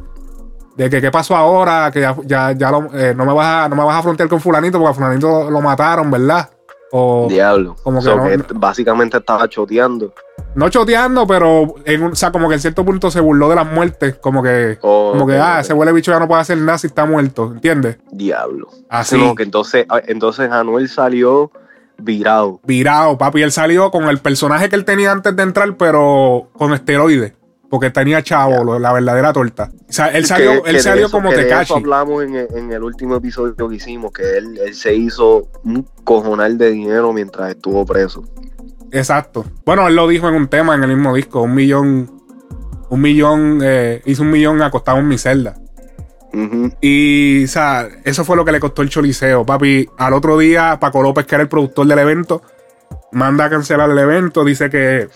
de 0.76 0.90
que 0.90 1.02
qué 1.02 1.12
pasó 1.12 1.36
ahora, 1.36 1.90
que 1.92 2.02
ya, 2.02 2.16
ya, 2.26 2.52
ya 2.52 2.72
eh, 2.94 3.14
no 3.16 3.26
me 3.26 3.34
vas 3.34 3.66
a, 3.66 3.70
no 3.70 3.76
me 3.76 3.84
vas 3.84 3.98
a 3.98 4.04
frontear 4.04 4.30
con 4.30 4.42
fulanito 4.42 4.78
porque 4.78 4.92
a 4.92 4.94
fulanito 4.94 5.50
lo 5.50 5.62
mataron, 5.62 6.12
¿verdad? 6.12 6.50
O, 6.98 7.28
Diablo. 7.30 7.76
Como 7.84 8.02
que, 8.02 8.42
básicamente 8.54 9.18
estaba 9.18 9.50
choteando. 9.50 10.14
No 10.56 10.70
choteando, 10.70 11.28
pero 11.28 11.76
en 11.84 12.04
o 12.04 12.16
sea, 12.16 12.32
como 12.32 12.48
que 12.48 12.54
en 12.54 12.62
cierto 12.62 12.86
punto 12.86 13.12
se 13.12 13.20
burló 13.20 13.50
de 13.50 13.56
las 13.56 13.70
muertes. 13.70 14.16
Como 14.16 14.42
que, 14.42 14.78
como 14.80 15.28
que, 15.28 15.34
ah, 15.34 15.60
ese 15.60 15.74
huele 15.74 15.92
bicho 15.92 16.14
ya 16.14 16.20
no 16.20 16.28
puede 16.30 16.40
hacer 16.40 16.58
nada 16.58 16.78
si 16.78 16.88
está 16.88 17.06
muerto, 17.06 17.52
¿entiendes? 17.52 17.98
Diablo. 18.12 18.70
Así. 18.88 19.20
que 19.36 19.44
entonces, 19.44 19.86
ah, 19.90 20.00
entonces 20.08 20.50
Anuel 20.50 20.88
salió 20.88 21.52
virado. 21.98 22.62
Virado, 22.64 23.18
papi. 23.18 23.42
Él 23.42 23.52
salió 23.52 23.92
con 23.92 24.06
el 24.06 24.20
personaje 24.20 24.70
que 24.70 24.78
él 24.78 24.86
tenía 24.86 25.12
antes 25.12 25.36
de 25.36 25.44
entrar, 25.44 25.76
pero 25.76 26.48
con 26.54 26.74
esteroides. 26.74 27.34
Porque 27.76 27.92
tenía 27.92 28.24
chavo, 28.24 28.80
la 28.80 28.94
verdadera 28.94 29.34
torta. 29.34 29.70
O 29.90 29.92
sea, 29.92 30.08
él 30.08 30.26
salió, 30.26 30.66
él 30.66 30.80
salió 30.80 31.12
como 31.12 31.32
te 31.32 31.44
Tekashi. 31.44 31.74
hablamos 31.74 32.24
en, 32.24 32.36
en, 32.36 32.72
el 32.72 32.82
último 32.82 33.18
episodio 33.18 33.68
que 33.68 33.76
hicimos, 33.76 34.14
que 34.14 34.38
él, 34.38 34.58
él 34.66 34.74
se 34.74 34.96
hizo 34.96 35.50
un 35.66 35.86
cojonal 36.06 36.58
de 36.58 36.72
dinero 36.72 37.12
mientras 37.12 37.50
estuvo 37.50 37.86
preso. 37.86 38.24
Exacto. 38.94 39.44
Bueno, 39.66 39.90
él 39.90 39.96
lo 39.98 40.08
dijo 40.08 40.30
en 40.30 40.36
un 40.36 40.48
tema 40.48 40.74
en 40.74 40.84
el 40.84 40.96
mismo 40.96 41.14
disco. 41.14 41.42
Un 41.42 41.54
millón. 41.54 42.10
Un 42.90 43.02
millón. 43.02 43.60
Eh, 43.62 44.02
hizo 44.06 44.22
un 44.24 44.32
millón 44.32 44.62
acostado 44.62 45.00
en 45.00 45.10
mi 45.10 45.18
celda. 45.18 45.56
Y, 46.80 47.44
o 47.44 47.48
sea, 47.50 47.90
eso 48.06 48.24
fue 48.24 48.38
lo 48.38 48.46
que 48.46 48.54
le 48.54 48.62
costó 48.62 48.84
el 48.84 48.90
choliseo. 48.90 49.46
Papi, 49.46 49.90
al 49.98 50.14
otro 50.14 50.38
día, 50.38 50.78
Paco 50.80 51.02
López, 51.02 51.26
que 51.26 51.36
era 51.36 51.42
el 51.42 51.50
productor 51.50 51.88
del 51.88 52.00
evento, 52.00 52.42
manda 53.12 53.44
a 53.44 53.50
cancelar 53.50 53.90
el 53.90 53.98
evento. 53.98 54.46
Dice 54.46 54.70
que, 54.70 55.10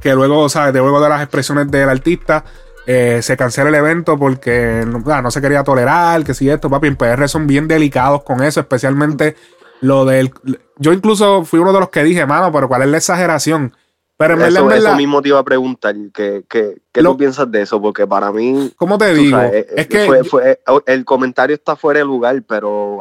que 0.00 0.14
luego, 0.14 0.48
de 0.48 0.78
luego 0.78 1.00
de 1.00 1.08
las 1.08 1.22
expresiones 1.22 1.70
del 1.70 1.88
artista, 1.88 2.44
eh, 2.86 3.20
se 3.22 3.36
cancela 3.36 3.70
el 3.70 3.74
evento 3.74 4.18
porque 4.18 4.84
no, 4.86 5.22
no, 5.22 5.30
se 5.30 5.40
quería 5.40 5.64
tolerar, 5.64 6.22
que 6.24 6.34
si 6.34 6.50
esto, 6.50 6.68
papi, 6.68 6.88
en 6.88 6.96
PR 6.96 7.28
son 7.28 7.46
bien 7.46 7.66
delicados 7.66 8.22
con 8.22 8.42
eso, 8.42 8.60
especialmente 8.60 9.36
lo 9.80 10.04
del... 10.04 10.32
Yo 10.76 10.92
incluso 10.92 11.44
fui 11.44 11.60
uno 11.60 11.72
de 11.72 11.80
los 11.80 11.88
que 11.88 12.04
dije, 12.04 12.26
mano, 12.26 12.52
pero 12.52 12.68
¿cuál 12.68 12.82
es 12.82 12.88
la 12.88 12.98
exageración? 12.98 13.74
Pero 14.16 14.34
en 14.34 14.42
eso, 14.42 14.66
verdad, 14.66 14.90
eso 14.90 14.96
mismo 14.96 15.22
te 15.22 15.28
iba 15.28 15.38
a 15.38 15.44
preguntar, 15.44 15.94
¿qué, 16.12 16.44
qué, 16.48 16.82
qué 16.92 17.02
lo, 17.02 17.12
tú 17.12 17.18
piensas 17.18 17.50
de 17.50 17.62
eso? 17.62 17.80
Porque 17.80 18.06
para 18.06 18.30
mí... 18.30 18.72
¿Cómo 18.76 18.98
te 18.98 19.14
digo? 19.14 19.38
Sabes, 19.38 19.66
es 19.74 19.86
que... 19.86 20.06
Fue, 20.06 20.24
fue, 20.24 20.60
el 20.86 21.04
comentario 21.04 21.54
está 21.54 21.76
fuera 21.76 22.00
de 22.00 22.04
lugar, 22.04 22.42
pero 22.46 23.00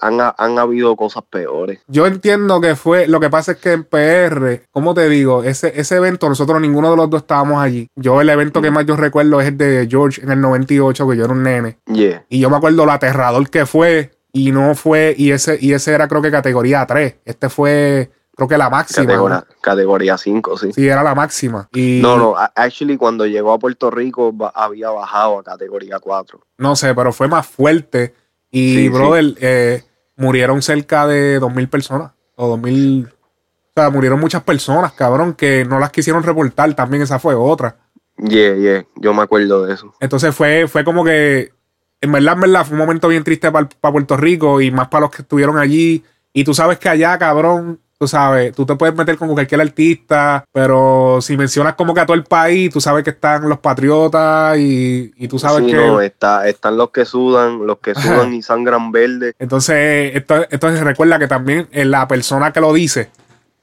han, 0.00 0.20
han, 0.20 0.58
habido 0.58 0.96
cosas 0.96 1.24
peores. 1.28 1.80
Yo 1.86 2.06
entiendo 2.06 2.60
que 2.60 2.76
fue, 2.76 3.06
lo 3.06 3.20
que 3.20 3.30
pasa 3.30 3.52
es 3.52 3.58
que 3.58 3.72
en 3.72 3.84
PR, 3.84 4.62
¿cómo 4.70 4.94
te 4.94 5.08
digo? 5.08 5.42
Ese, 5.42 5.72
ese 5.78 5.96
evento, 5.96 6.28
nosotros 6.28 6.60
ninguno 6.60 6.90
de 6.90 6.96
los 6.96 7.10
dos 7.10 7.22
estábamos 7.22 7.62
allí. 7.62 7.88
Yo 7.94 8.20
el 8.20 8.28
evento 8.28 8.60
mm. 8.60 8.62
que 8.62 8.70
más 8.70 8.86
yo 8.86 8.96
recuerdo 8.96 9.40
es 9.40 9.48
el 9.48 9.58
de 9.58 9.86
George 9.90 10.22
en 10.22 10.30
el 10.30 10.40
98, 10.40 11.08
que 11.08 11.16
yo 11.16 11.24
era 11.24 11.32
un 11.32 11.42
nene. 11.42 11.78
Yeah. 11.86 12.24
Y 12.28 12.40
yo 12.40 12.50
me 12.50 12.56
acuerdo 12.56 12.84
lo 12.84 12.92
aterrador 12.92 13.48
que 13.48 13.66
fue, 13.66 14.12
y 14.32 14.52
no 14.52 14.74
fue, 14.74 15.14
y 15.16 15.30
ese, 15.30 15.58
y 15.60 15.72
ese 15.72 15.92
era 15.92 16.08
creo 16.08 16.22
que 16.22 16.30
categoría 16.30 16.84
3. 16.86 17.16
Este 17.24 17.48
fue 17.48 18.10
creo 18.36 18.48
que 18.48 18.58
la 18.58 18.70
máxima. 18.70 19.06
Categoría, 19.06 19.36
¿no? 19.36 19.60
categoría 19.60 20.18
5, 20.18 20.58
sí. 20.58 20.72
Sí, 20.72 20.86
era 20.86 21.02
la 21.02 21.14
máxima. 21.14 21.68
Y... 21.72 22.00
No, 22.02 22.16
no, 22.16 22.34
actually 22.36 22.96
cuando 22.96 23.26
llegó 23.26 23.52
a 23.52 23.58
Puerto 23.58 23.90
Rico 23.90 24.34
había 24.54 24.90
bajado 24.90 25.38
a 25.38 25.42
categoría 25.42 25.98
4. 25.98 26.40
No 26.58 26.76
sé, 26.76 26.94
pero 26.94 27.12
fue 27.12 27.28
más 27.28 27.46
fuerte. 27.46 28.14
Y, 28.50 28.74
sí, 28.74 28.88
brother, 28.88 29.24
sí. 29.24 29.34
Eh, 29.40 29.82
murieron 30.16 30.62
cerca 30.62 31.06
de 31.06 31.40
2.000 31.40 31.68
personas. 31.68 32.12
O 32.34 32.56
2.000... 32.56 33.08
O 33.08 33.80
sea, 33.80 33.90
murieron 33.90 34.18
muchas 34.18 34.42
personas, 34.42 34.92
cabrón, 34.92 35.34
que 35.34 35.66
no 35.66 35.78
las 35.78 35.90
quisieron 35.90 36.22
reportar. 36.22 36.72
También 36.74 37.02
esa 37.02 37.18
fue 37.18 37.34
otra. 37.34 37.76
Yeah, 38.16 38.54
yeah, 38.54 38.86
yo 38.96 39.12
me 39.12 39.22
acuerdo 39.22 39.66
de 39.66 39.74
eso. 39.74 39.92
Entonces 40.00 40.34
fue, 40.34 40.66
fue 40.66 40.82
como 40.84 41.04
que, 41.04 41.52
en 42.00 42.12
verdad, 42.12 42.34
en 42.34 42.40
verdad, 42.40 42.64
fue 42.64 42.72
un 42.72 42.78
momento 42.78 43.08
bien 43.08 43.22
triste 43.22 43.52
para 43.52 43.68
pa 43.68 43.92
Puerto 43.92 44.16
Rico 44.16 44.62
y 44.62 44.70
más 44.70 44.88
para 44.88 45.02
los 45.02 45.10
que 45.10 45.20
estuvieron 45.22 45.58
allí. 45.58 46.02
Y 46.32 46.44
tú 46.44 46.54
sabes 46.54 46.78
que 46.78 46.88
allá, 46.88 47.18
cabrón, 47.18 47.80
tú 47.98 48.06
sabes, 48.06 48.54
tú 48.54 48.66
te 48.66 48.74
puedes 48.74 48.94
meter 48.94 49.16
con 49.16 49.32
cualquier 49.32 49.60
artista, 49.60 50.44
pero 50.52 51.18
si 51.22 51.36
mencionas 51.36 51.74
como 51.74 51.94
que 51.94 52.00
a 52.00 52.06
todo 52.06 52.16
el 52.16 52.24
país, 52.24 52.70
tú 52.70 52.80
sabes 52.80 53.02
que 53.04 53.10
están 53.10 53.48
los 53.48 53.58
patriotas 53.58 54.58
y, 54.58 55.12
y 55.16 55.28
tú 55.28 55.38
sabes 55.38 55.64
sí, 55.64 55.72
que... 55.72 55.76
No, 55.76 56.00
está, 56.00 56.46
están 56.46 56.76
los 56.76 56.90
que 56.90 57.04
sudan, 57.04 57.66
los 57.66 57.78
que 57.78 57.94
sudan 57.94 58.34
y 58.34 58.42
sangran 58.42 58.92
verde. 58.92 59.34
Entonces, 59.38 60.14
esto, 60.14 60.46
se 60.60 60.84
recuerda 60.84 61.18
que 61.18 61.26
también 61.26 61.68
es 61.72 61.86
la 61.86 62.06
persona 62.06 62.52
que 62.52 62.60
lo 62.60 62.72
dice, 62.72 63.10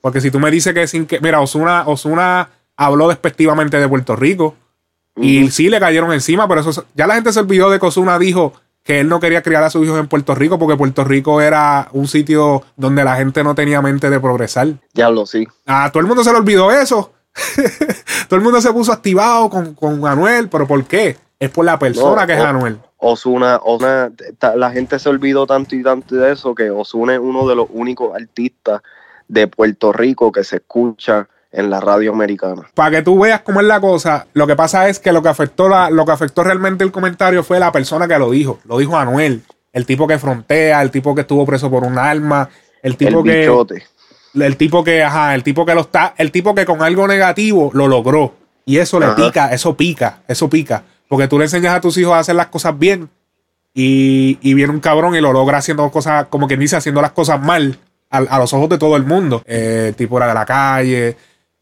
porque 0.02 0.20
si 0.20 0.32
tú 0.32 0.40
me 0.40 0.50
dices 0.50 0.74
que 0.74 0.88
sin 0.88 1.06
que... 1.06 1.20
Mira, 1.20 1.40
Osuna, 1.40 1.84
Osuna 1.86 2.50
habló 2.76 3.10
despectivamente 3.10 3.80
de 3.80 3.88
Puerto 3.88 4.16
Rico 4.16 4.56
y 5.16 5.44
uh 5.44 5.46
-huh. 5.46 5.52
sí 5.52 5.70
le 5.70 5.80
cayeron 5.80 6.12
encima, 6.12 6.48
pero 6.48 6.62
eso 6.62 6.86
ya 6.96 7.06
la 7.06 7.14
gente 7.14 7.32
se 7.32 7.40
olvidó 7.40 7.70
de 7.70 7.80
que 7.80 7.86
Osuna 7.86 8.18
dijo 8.18 8.54
que 8.84 9.00
él 9.00 9.08
no 9.08 9.20
quería 9.20 9.42
criar 9.42 9.64
a 9.64 9.70
sus 9.70 9.86
hijos 9.86 10.00
en 10.00 10.08
Puerto 10.08 10.36
Rico 10.36 10.60
porque 10.60 10.78
Puerto 10.78 11.04
Rico 11.04 11.42
era 11.42 11.88
un 11.94 12.08
sitio 12.08 12.64
donde 12.76 13.04
la 13.04 13.16
gente 13.16 13.44
no 13.44 13.56
tenía 13.56 13.82
mente 13.82 14.10
de 14.10 14.20
progresar. 14.20 14.68
Ya 14.94 15.10
lo 15.10 15.26
sí. 15.26 15.48
A 15.66 15.92
todo 15.92 16.02
el 16.02 16.08
mundo 16.08 16.24
se 16.24 16.32
le 16.32 16.38
olvidó 16.38 16.72
eso. 16.72 17.14
todo 18.28 18.38
el 18.38 18.44
mundo 18.44 18.62
se 18.62 18.72
puso 18.74 18.92
activado 18.92 19.50
con, 19.50 19.74
con 19.74 20.06
Anuel, 20.06 20.50
pero 20.50 20.68
¿por 20.68 20.84
qué? 20.86 21.18
Es 21.40 21.50
por 21.50 21.66
la 21.66 21.80
persona 21.80 22.22
no, 22.22 22.28
que 22.28 22.34
es 22.34 22.40
o, 22.40 22.46
Anuel. 22.46 22.80
Osuna, 22.98 23.60
Osuna, 23.64 24.12
la 24.56 24.72
gente 24.72 25.00
se 25.00 25.10
olvidó 25.10 25.48
tanto 25.48 25.76
y 25.76 25.84
tanto 25.84 26.16
de 26.16 26.32
eso 26.32 26.54
que 26.54 26.70
Osuna 26.70 27.14
es 27.14 27.20
uno 27.20 27.48
de 27.48 27.56
los 27.56 27.68
únicos 27.72 28.16
artistas 28.16 28.82
de 29.28 29.48
Puerto 29.48 29.92
Rico 29.92 30.32
que 30.32 30.44
se 30.44 30.58
escucha 30.58 31.28
en 31.54 31.70
la 31.70 31.80
radio 31.80 32.12
americana. 32.12 32.64
Para 32.74 32.98
que 32.98 33.02
tú 33.04 33.20
veas 33.20 33.42
cómo 33.42 33.62
es 33.62 33.68
la 33.68 33.80
cosa, 33.80 34.26
lo 34.34 34.48
que 34.48 34.56
pasa 34.56 34.90
es 34.90 35.00
que 35.00 35.14
lo 35.14 35.22
que 35.22 35.30
afectó 35.30 35.70
la, 35.70 35.90
lo 35.90 36.04
que 36.04 36.12
afectó 36.12 36.44
realmente 36.44 36.84
el 36.84 36.92
comentario 36.92 37.44
fue 37.44 37.60
la 37.60 37.72
persona 37.72 38.08
que 38.08 38.18
lo 38.18 38.32
dijo. 38.32 38.60
Lo 38.66 38.80
dijo 38.80 38.98
Anuel, 38.98 39.44
el 39.72 39.86
tipo 39.86 40.08
que 40.08 40.18
frontea, 40.18 40.82
el 40.82 40.92
tipo 40.92 41.14
que 41.14 41.22
estuvo 41.22 41.46
preso 41.46 41.70
por 41.70 41.84
un 41.84 41.98
arma, 41.98 42.50
el 42.82 42.98
tipo 42.98 43.20
el 43.20 43.24
que. 43.24 43.40
Bichote. 43.42 43.84
El 44.34 44.58
tipo 44.58 44.84
que, 44.84 45.04
ajá, 45.04 45.36
el 45.36 45.44
tipo 45.44 45.64
que 45.64 45.76
lo 45.76 45.82
está, 45.82 46.16
el 46.18 46.32
tipo 46.32 46.56
que 46.56 46.66
con 46.66 46.82
algo 46.82 47.08
negativo 47.08 47.70
lo 47.74 47.88
logró. 47.88 48.34
Y 48.66 48.78
eso 48.78 49.00
le 49.00 49.10
pica, 49.10 49.54
eso 49.54 49.78
pica, 49.78 50.24
eso 50.28 50.50
pica. 50.50 50.84
Porque 51.08 51.28
tú 51.28 51.38
le 51.38 51.46
enseñas 51.46 51.76
a 51.76 51.82
tus 51.82 51.98
hijos 51.98 52.14
a 52.14 52.20
hacer 52.20 52.36
las 52.36 52.48
cosas 52.48 52.78
bien. 52.80 53.10
Y, 53.76 54.40
y 54.42 54.56
viene 54.56 54.74
un 54.74 54.80
cabrón 54.80 55.16
y 55.16 55.22
lo 55.22 55.34
logra 55.34 55.60
haciendo 55.60 55.90
cosas, 55.92 56.28
como 56.28 56.48
quien 56.48 56.60
dice, 56.60 56.76
haciendo 56.76 57.02
las 57.02 57.12
cosas 57.12 57.40
mal 57.42 57.78
a, 58.10 58.18
a 58.18 58.40
los 58.40 58.54
ojos 58.54 58.70
de 58.70 58.80
todo 58.80 58.96
el 58.96 59.04
mundo. 59.04 59.44
Eh, 59.46 59.88
el 59.90 59.96
tipo 59.96 60.18
era 60.18 60.28
de 60.28 60.34
la 60.34 60.46
calle. 60.46 61.16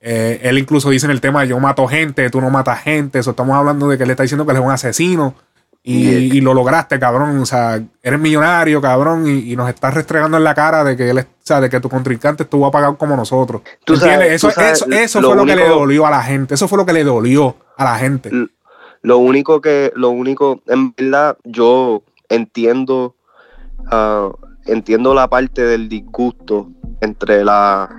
Eh, 0.04 0.40
él 0.44 0.58
incluso 0.58 0.90
dice 0.90 1.06
en 1.06 1.12
el 1.12 1.22
tema, 1.22 1.46
yo 1.46 1.60
mato 1.60 1.88
gente, 1.88 2.30
tú 2.30 2.42
no 2.42 2.50
matas 2.50 2.82
gente. 2.82 3.20
Eso 3.20 3.32
estamos 3.32 3.56
hablando 3.56 3.88
de 3.88 3.98
que 3.98 4.04
él 4.04 4.10
está 4.10 4.24
diciendo 4.24 4.46
que 4.46 4.52
él 4.52 4.58
es 4.58 4.64
un 4.64 4.72
asesino. 4.72 5.36
Y, 5.84 6.38
y, 6.38 6.42
lo 6.42 6.54
lograste, 6.54 7.00
cabrón. 7.00 7.40
O 7.40 7.46
sea, 7.46 7.82
eres 8.04 8.20
millonario, 8.20 8.80
cabrón, 8.82 9.26
y, 9.28 9.52
y, 9.52 9.56
nos 9.56 9.68
estás 9.68 9.94
restregando 9.96 10.38
en 10.38 10.44
la 10.44 10.54
cara 10.54 10.84
de 10.84 10.96
que 10.96 11.10
él, 11.10 11.18
o 11.20 11.24
sea, 11.42 11.60
de 11.60 11.72
que 11.72 11.80
tu 11.80 11.90
contrincante 11.90 12.44
estuvo 12.44 12.68
apagado 12.68 12.98
como 12.98 13.16
nosotros. 13.16 13.64
¿Tú 13.84 13.96
sabes, 13.96 14.32
eso, 14.32 14.50
tú 14.50 14.54
sabes, 14.54 14.74
eso, 14.74 14.92
eso 14.92 15.22
lo 15.22 15.30
fue 15.30 15.38
único, 15.38 15.48
lo 15.48 15.64
que 15.64 15.68
le 15.68 15.76
dolió 15.76 16.06
a 16.06 16.12
la 16.12 16.22
gente. 16.22 16.54
Eso 16.54 16.68
fue 16.68 16.78
lo 16.78 16.86
que 16.86 16.94
le 16.94 17.04
dolió 17.04 17.56
a 17.78 17.84
la 17.84 17.98
gente. 17.98 18.30
Lo 19.02 19.18
único 19.18 19.60
que, 19.60 19.92
lo 19.96 20.12
único, 20.12 20.62
en 20.68 20.94
verdad, 20.94 21.38
yo 21.44 22.04
entiendo, 22.30 23.16
uh, 23.92 24.34
entiendo 24.68 25.16
la 25.16 25.28
parte 25.28 25.64
del 25.64 25.90
disgusto 25.90 26.70
entre 27.02 27.44
la 27.44 27.90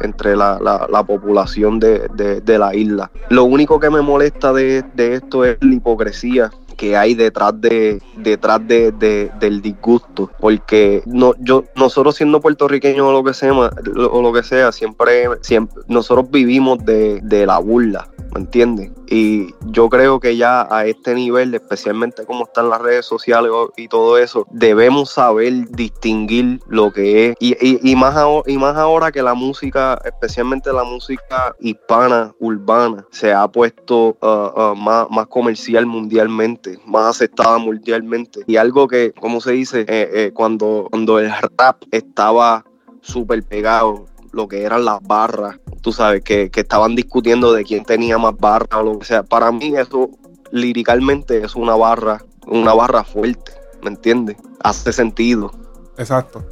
entre 0.00 0.36
la, 0.36 0.58
la, 0.60 0.86
la 0.90 1.02
población 1.02 1.78
de, 1.78 2.08
de, 2.44 2.58
la 2.58 2.74
isla. 2.74 3.10
Lo 3.28 3.44
único 3.44 3.80
que 3.80 3.90
me 3.90 4.00
molesta 4.00 4.52
de, 4.52 4.82
de 4.94 5.14
esto 5.14 5.44
es 5.44 5.58
la 5.60 5.74
hipocresía 5.74 6.50
que 6.76 6.96
hay 6.96 7.14
detrás 7.14 7.60
de 7.60 8.00
detrás 8.16 8.66
de, 8.66 8.90
de, 8.92 9.30
del 9.38 9.60
disgusto 9.60 10.30
porque 10.40 11.02
no 11.04 11.34
yo 11.38 11.64
nosotros 11.76 12.16
siendo 12.16 12.40
puertorriqueños 12.40 13.06
o 13.06 13.12
lo 13.12 13.22
que 13.22 13.34
sea 13.34 13.52
o 13.52 14.22
lo 14.22 14.32
que 14.32 14.42
sea 14.42 14.72
siempre 14.72 15.28
siempre 15.42 15.82
nosotros 15.88 16.30
vivimos 16.30 16.82
de, 16.86 17.20
de 17.22 17.44
la 17.44 17.58
burla 17.58 18.08
¿me 18.34 18.40
entiendes? 18.40 18.90
Y 19.08 19.54
yo 19.66 19.88
creo 19.88 20.20
que 20.20 20.36
ya 20.36 20.66
a 20.70 20.86
este 20.86 21.14
nivel, 21.14 21.54
especialmente 21.54 22.24
como 22.24 22.44
están 22.44 22.68
las 22.68 22.80
redes 22.80 23.06
sociales 23.06 23.50
y 23.76 23.88
todo 23.88 24.18
eso, 24.18 24.46
debemos 24.50 25.10
saber 25.10 25.68
distinguir 25.70 26.60
lo 26.68 26.92
que 26.92 27.28
es. 27.28 27.36
Y, 27.40 27.56
y, 27.60 27.80
y 27.82 27.96
más, 27.96 28.16
ahora, 28.16 28.50
y 28.50 28.56
más 28.56 28.76
ahora 28.76 29.10
que 29.10 29.22
la 29.22 29.34
música, 29.34 30.00
especialmente 30.04 30.72
la 30.72 30.84
música 30.84 31.54
hispana, 31.60 32.34
urbana, 32.38 33.06
se 33.10 33.32
ha 33.32 33.48
puesto 33.48 34.16
uh, 34.20 34.26
uh, 34.26 34.76
más, 34.76 35.06
más 35.10 35.26
comercial 35.26 35.86
mundialmente, 35.86 36.78
más 36.86 37.16
aceptada 37.16 37.58
mundialmente. 37.58 38.40
Y 38.46 38.56
algo 38.56 38.86
que, 38.88 39.12
como 39.12 39.40
se 39.40 39.52
dice, 39.52 39.80
eh, 39.82 40.10
eh, 40.12 40.30
cuando, 40.34 40.86
cuando 40.90 41.18
el 41.18 41.30
rap 41.58 41.82
estaba 41.90 42.64
súper 43.00 43.42
pegado, 43.42 44.06
lo 44.32 44.48
que 44.48 44.62
eran 44.62 44.84
las 44.84 45.02
barras, 45.02 45.58
tú 45.80 45.92
sabes, 45.92 46.22
que, 46.22 46.50
que, 46.50 46.60
estaban 46.60 46.94
discutiendo 46.94 47.52
de 47.52 47.64
quién 47.64 47.84
tenía 47.84 48.18
más 48.18 48.36
barra 48.38 48.78
o 48.78 48.82
lo 48.82 48.98
que 48.98 49.06
sea. 49.06 49.22
Para 49.22 49.50
mí 49.52 49.76
eso 49.76 50.10
líricamente 50.50 51.44
es 51.44 51.54
una 51.54 51.74
barra, 51.74 52.22
una 52.46 52.74
barra 52.74 53.04
fuerte, 53.04 53.52
¿me 53.82 53.90
entiendes? 53.90 54.36
Hace 54.62 54.92
sentido. 54.92 55.52
Exacto. 55.96 56.44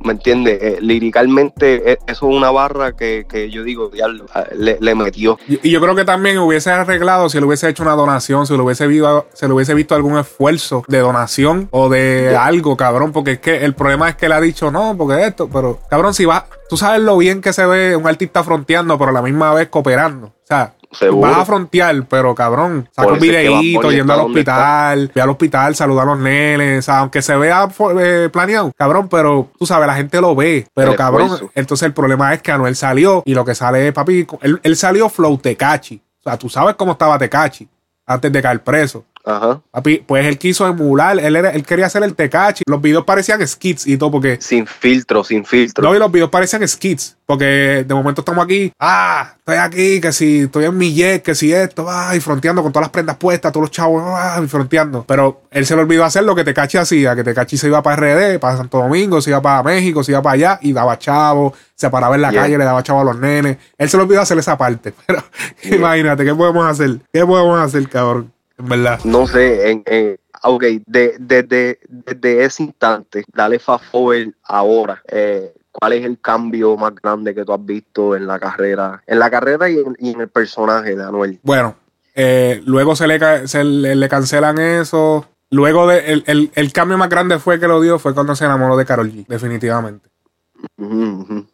¿Me 0.00 0.12
entiendes? 0.12 0.58
Eh, 0.62 0.78
líricamente 0.80 1.92
eh, 1.92 1.98
eso 2.06 2.30
es 2.30 2.36
una 2.36 2.50
barra 2.50 2.92
que, 2.92 3.26
que 3.28 3.50
yo 3.50 3.64
digo, 3.64 3.88
diablo, 3.88 4.26
le, 4.56 4.78
le, 4.80 4.94
metió. 4.94 5.38
Y, 5.48 5.70
yo 5.70 5.80
creo 5.80 5.94
que 5.94 6.04
también 6.04 6.38
hubiese 6.38 6.70
arreglado 6.70 7.28
si 7.28 7.38
le 7.38 7.46
hubiese 7.46 7.68
hecho 7.68 7.82
una 7.82 7.94
donación, 7.94 8.46
si 8.46 8.54
le 8.54 8.62
hubiese 8.62 8.86
visto, 8.86 9.26
se 9.32 9.48
le 9.48 9.54
hubiese 9.54 9.74
visto 9.74 9.94
algún 9.94 10.16
esfuerzo 10.18 10.84
de 10.86 10.98
donación 10.98 11.68
o 11.70 11.88
de 11.88 12.28
yeah. 12.30 12.44
algo, 12.44 12.76
cabrón, 12.76 13.12
porque 13.12 13.32
es 13.32 13.38
que 13.40 13.64
el 13.64 13.74
problema 13.74 14.08
es 14.08 14.16
que 14.16 14.28
le 14.28 14.34
ha 14.34 14.40
dicho 14.40 14.70
no, 14.70 14.96
porque 14.96 15.26
esto, 15.26 15.48
pero 15.48 15.80
cabrón, 15.90 16.14
si 16.14 16.24
va, 16.24 16.46
tú 16.68 16.76
sabes 16.76 17.02
lo 17.02 17.16
bien 17.16 17.40
que 17.40 17.52
se 17.52 17.66
ve 17.66 17.96
un 17.96 18.06
artista 18.06 18.44
fronteando, 18.44 18.98
pero 18.98 19.10
a 19.10 19.14
la 19.14 19.22
misma 19.22 19.52
vez 19.54 19.68
cooperando. 19.68 20.28
O 20.28 20.46
sea, 20.46 20.74
seguro. 20.92 21.28
Vas 21.30 21.38
a 21.38 21.44
frontear, 21.44 22.04
pero 22.06 22.34
cabrón, 22.34 22.88
saca 22.92 23.12
un 23.12 23.18
videíto 23.18 23.82
Bunny 23.82 23.96
yendo 23.96 24.12
al 24.12 24.20
hospital, 24.20 25.12
ve 25.14 25.20
al 25.20 25.30
hospital, 25.30 25.74
saluda 25.74 26.02
a 26.02 26.06
los 26.06 26.18
nenes, 26.18 26.78
o 26.80 26.82
sea, 26.82 26.98
aunque 27.00 27.22
se 27.22 27.36
vea 27.36 27.68
eh, 28.00 28.28
planeado, 28.32 28.72
cabrón, 28.76 29.08
pero 29.08 29.50
tú 29.58 29.66
sabes, 29.66 29.86
la 29.86 29.94
gente 29.94 30.20
lo 30.20 30.34
ve, 30.34 30.66
pero 30.74 30.92
El 30.92 30.96
cabrón, 30.96 31.22
esfuerzo. 31.24 31.50
entonces 31.54 31.86
el 31.86 31.92
problema 31.92 32.32
es 32.34 32.42
que 32.42 32.52
Anuel 32.52 32.76
salió 32.76 33.22
y 33.24 33.34
lo 33.34 33.44
que 33.44 33.54
sale 33.54 33.88
es, 33.88 33.92
papi, 33.92 34.26
él, 34.42 34.60
él 34.62 34.76
salió 34.76 35.08
flow 35.08 35.38
Tecachi, 35.38 36.00
o 36.20 36.22
sea, 36.22 36.36
tú 36.36 36.48
sabes 36.48 36.74
cómo 36.76 36.92
estaba 36.92 37.18
Tecachi 37.18 37.68
antes 38.06 38.32
de 38.32 38.42
caer 38.42 38.62
preso. 38.62 39.04
Ajá. 39.24 39.60
Papi, 39.70 39.98
pues 40.06 40.24
él 40.26 40.38
quiso 40.38 40.66
emular, 40.66 41.18
él, 41.18 41.36
era, 41.36 41.50
él 41.50 41.62
quería 41.64 41.86
hacer 41.86 42.02
el 42.02 42.14
Tecachi. 42.14 42.64
Los 42.66 42.80
videos 42.80 43.04
parecían 43.04 43.46
skits 43.46 43.86
y 43.86 43.96
todo, 43.98 44.10
porque 44.10 44.38
Sin 44.40 44.66
filtro, 44.66 45.22
sin 45.24 45.44
filtro. 45.44 45.82
no, 45.86 45.94
y 45.94 45.98
los 45.98 46.10
videos 46.10 46.30
parecen 46.30 46.66
skits, 46.66 47.16
porque 47.26 47.84
de 47.86 47.94
momento 47.94 48.22
estamos 48.22 48.42
aquí, 48.44 48.72
ah, 48.80 49.34
estoy 49.38 49.56
aquí, 49.56 50.00
que 50.00 50.12
si 50.12 50.40
estoy 50.42 50.64
en 50.64 50.78
mi 50.78 50.94
jet, 50.94 51.22
que 51.22 51.34
si 51.34 51.52
esto, 51.52 51.86
ah, 51.88 52.14
y 52.16 52.20
fronteando 52.20 52.62
con 52.62 52.72
todas 52.72 52.84
las 52.84 52.90
prendas 52.90 53.16
puestas, 53.16 53.52
todos 53.52 53.64
los 53.64 53.70
chavos, 53.70 54.02
ah, 54.06 54.40
y 54.42 54.46
fronteando. 54.48 55.04
Pero 55.06 55.42
él 55.50 55.66
se 55.66 55.74
le 55.76 55.82
olvidó 55.82 56.04
hacer 56.04 56.24
lo 56.24 56.34
que 56.34 56.44
Tecachi 56.44 56.78
hacía, 56.78 57.14
que 57.14 57.24
Tecachi 57.24 57.58
se 57.58 57.66
iba 57.66 57.82
para 57.82 57.96
RD, 57.96 58.38
para 58.38 58.56
Santo 58.56 58.78
Domingo, 58.78 59.20
se 59.20 59.30
iba 59.30 59.42
para 59.42 59.62
México, 59.62 60.02
se 60.02 60.12
iba 60.12 60.22
para 60.22 60.34
allá, 60.34 60.58
y 60.62 60.72
daba 60.72 60.98
chavo, 60.98 61.52
se 61.74 61.90
paraba 61.90 62.14
en 62.14 62.22
la 62.22 62.30
Yeah. 62.30 62.42
calle, 62.42 62.58
le 62.58 62.64
daba 62.64 62.82
chavo 62.82 63.00
a 63.00 63.04
los 63.04 63.18
nenes. 63.18 63.58
Él 63.76 63.88
se 63.90 63.96
le 63.96 64.02
olvidó 64.04 64.20
hacer 64.22 64.38
esa 64.38 64.56
parte, 64.56 64.94
pero 65.06 65.22
Yeah. 65.62 65.76
imagínate, 65.76 66.24
¿qué 66.24 66.34
podemos 66.34 66.66
hacer? 66.66 66.98
¿Qué 67.12 67.26
podemos 67.26 67.60
hacer, 67.60 67.88
cabrón? 67.88 68.32
Verdad. 68.58 69.00
No 69.04 69.26
sé, 69.26 69.70
en, 69.70 69.82
en- 69.86 70.18
ok, 70.42 70.64
de- 70.86 71.16
desde 71.18 72.44
ese 72.44 72.64
instante, 72.64 73.24
dale 73.32 73.58
fast 73.58 73.84
forward 73.90 74.32
ahora. 74.44 75.02
eh, 75.08 75.54
¿Cuál 75.70 75.92
es 75.92 76.04
el 76.04 76.18
cambio 76.20 76.76
más 76.76 76.92
grande 76.96 77.34
que 77.34 77.44
tú 77.44 77.52
has 77.52 77.64
visto 77.64 78.16
en 78.16 78.26
la 78.26 78.40
carrera? 78.40 79.00
En 79.06 79.20
la 79.20 79.30
carrera 79.30 79.68
y 79.70 79.78
en, 79.78 79.96
y 80.00 80.10
en 80.10 80.22
el 80.22 80.28
personaje 80.28 80.96
de 80.96 81.04
Anuel. 81.04 81.38
Bueno, 81.42 81.76
eh, 82.16 82.60
luego 82.66 82.96
se 82.96 83.06
le, 83.06 83.46
se 83.46 83.62
le, 83.62 83.94
le 83.94 84.08
cancelan 84.08 84.58
eso. 84.58 85.26
Luego 85.50 85.86
de, 85.86 85.98
el, 86.12 86.24
el- 86.26 86.50
el 86.54 86.72
cambio 86.72 86.98
más 86.98 87.08
grande 87.08 87.38
fue 87.38 87.60
que 87.60 87.68
lo 87.68 87.80
dio 87.80 87.98
fue 88.00 88.12
cuando 88.12 88.34
se 88.34 88.44
enamoró 88.44 88.76
de 88.76 88.84
Carol 88.86 89.10
G, 89.12 89.24
definitivamente. 89.28 90.08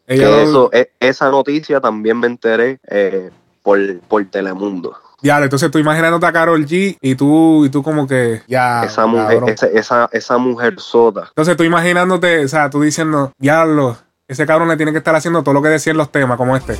Ella 0.07 0.45
lo- 0.45 0.71
e- 0.73 0.91
esa 0.99 1.29
noticia 1.29 1.79
también 1.79 2.19
me 2.19 2.27
enteré 2.27 2.79
eh, 2.87 3.29
por, 3.61 3.99
por 4.01 4.25
Telemundo. 4.25 4.97
Ya, 5.25 5.39
entonces 5.39 5.71
tú 5.71 5.79
imaginándote 5.79 6.23
a 6.27 6.31
Carol 6.31 6.63
G 6.67 6.99
y 7.01 7.15
tú, 7.15 7.65
y 7.65 7.69
tú 7.71 7.81
como 7.81 8.05
que, 8.05 8.43
ya, 8.47 8.83
esa, 8.83 9.07
mujer, 9.07 9.41
esa, 9.47 9.65
esa, 9.65 10.07
esa 10.11 10.37
mujer 10.37 10.75
sota. 10.77 11.21
Entonces 11.29 11.57
tú 11.57 11.63
imaginándote, 11.63 12.45
o 12.45 12.47
sea, 12.47 12.69
tú 12.69 12.79
diciendo, 12.79 13.31
diablo, 13.39 13.97
ese 14.27 14.45
cabrón 14.45 14.67
le 14.67 14.77
tiene 14.77 14.91
que 14.91 14.99
estar 14.99 15.15
haciendo 15.15 15.41
todo 15.41 15.55
lo 15.55 15.63
que 15.63 15.69
decían 15.69 15.97
los 15.97 16.11
temas, 16.11 16.37
como 16.37 16.55
este. 16.55 16.75
Y 16.75 16.77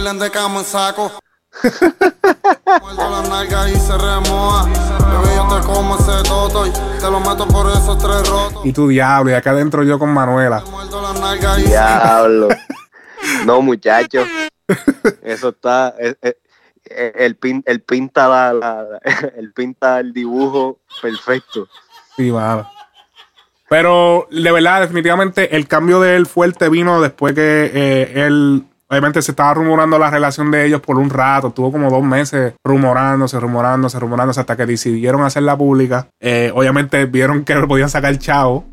le 0.00 0.08
endecamos 0.08 0.62
en 0.64 0.66
saco. 0.66 1.12
Muerto 1.62 3.10
las 3.10 3.28
nalgas 3.28 3.70
y 3.70 3.76
se 3.76 3.98
remoja. 3.98 4.64
Bebé, 4.64 5.36
yo 5.36 5.60
te 5.60 5.66
como 5.66 5.98
ese 5.98 6.26
toto 6.26 6.66
y 6.66 6.70
te 6.70 7.10
lo 7.10 7.20
meto 7.20 7.46
por 7.48 7.70
esos 7.70 7.98
tres 7.98 8.26
rotos. 8.26 8.64
Y 8.64 8.72
tú, 8.72 8.88
diablo, 8.88 9.30
y 9.30 9.34
acá 9.34 9.50
adentro 9.50 9.82
yo 9.82 9.98
con 9.98 10.08
Manuela. 10.08 10.64
Diablo. 11.66 12.48
No, 13.44 13.60
muchachos. 13.60 14.26
Eso 15.22 15.50
está. 15.50 15.94
eh, 15.98 16.14
eh, 16.22 16.36
eh, 16.88 17.12
El, 17.16 17.38
el 17.66 17.80
pinta 17.80 18.28
la, 18.28 19.00
el 19.36 19.52
pinta 19.52 20.00
el 20.00 20.12
dibujo 20.12 20.78
perfecto. 21.02 21.68
Sí, 22.16 22.30
mano. 22.30 22.70
Pero 23.68 24.28
de 24.30 24.52
verdad, 24.52 24.80
definitivamente 24.82 25.56
el 25.56 25.66
cambio 25.66 26.00
de 26.00 26.16
él 26.16 26.26
fuerte 26.26 26.68
vino 26.68 27.00
después 27.00 27.34
que 27.34 27.70
eh, 27.74 28.26
él, 28.26 28.64
obviamente 28.88 29.20
se 29.22 29.32
estaba 29.32 29.54
rumorando 29.54 29.98
la 29.98 30.08
relación 30.08 30.52
de 30.52 30.64
ellos 30.64 30.80
por 30.80 30.96
un 30.96 31.10
rato, 31.10 31.50
tuvo 31.50 31.72
como 31.72 31.90
dos 31.90 32.04
meses 32.04 32.54
rumorándose, 32.62 33.40
rumorándose, 33.40 33.98
rumorándose 33.98 34.38
hasta 34.38 34.56
que 34.56 34.66
decidieron 34.66 35.22
hacerla 35.22 35.56
pública. 35.56 36.06
Obviamente 36.54 37.06
vieron 37.06 37.44
que 37.44 37.56
podían 37.66 37.90
sacar 37.90 38.16
chavo, 38.18 38.64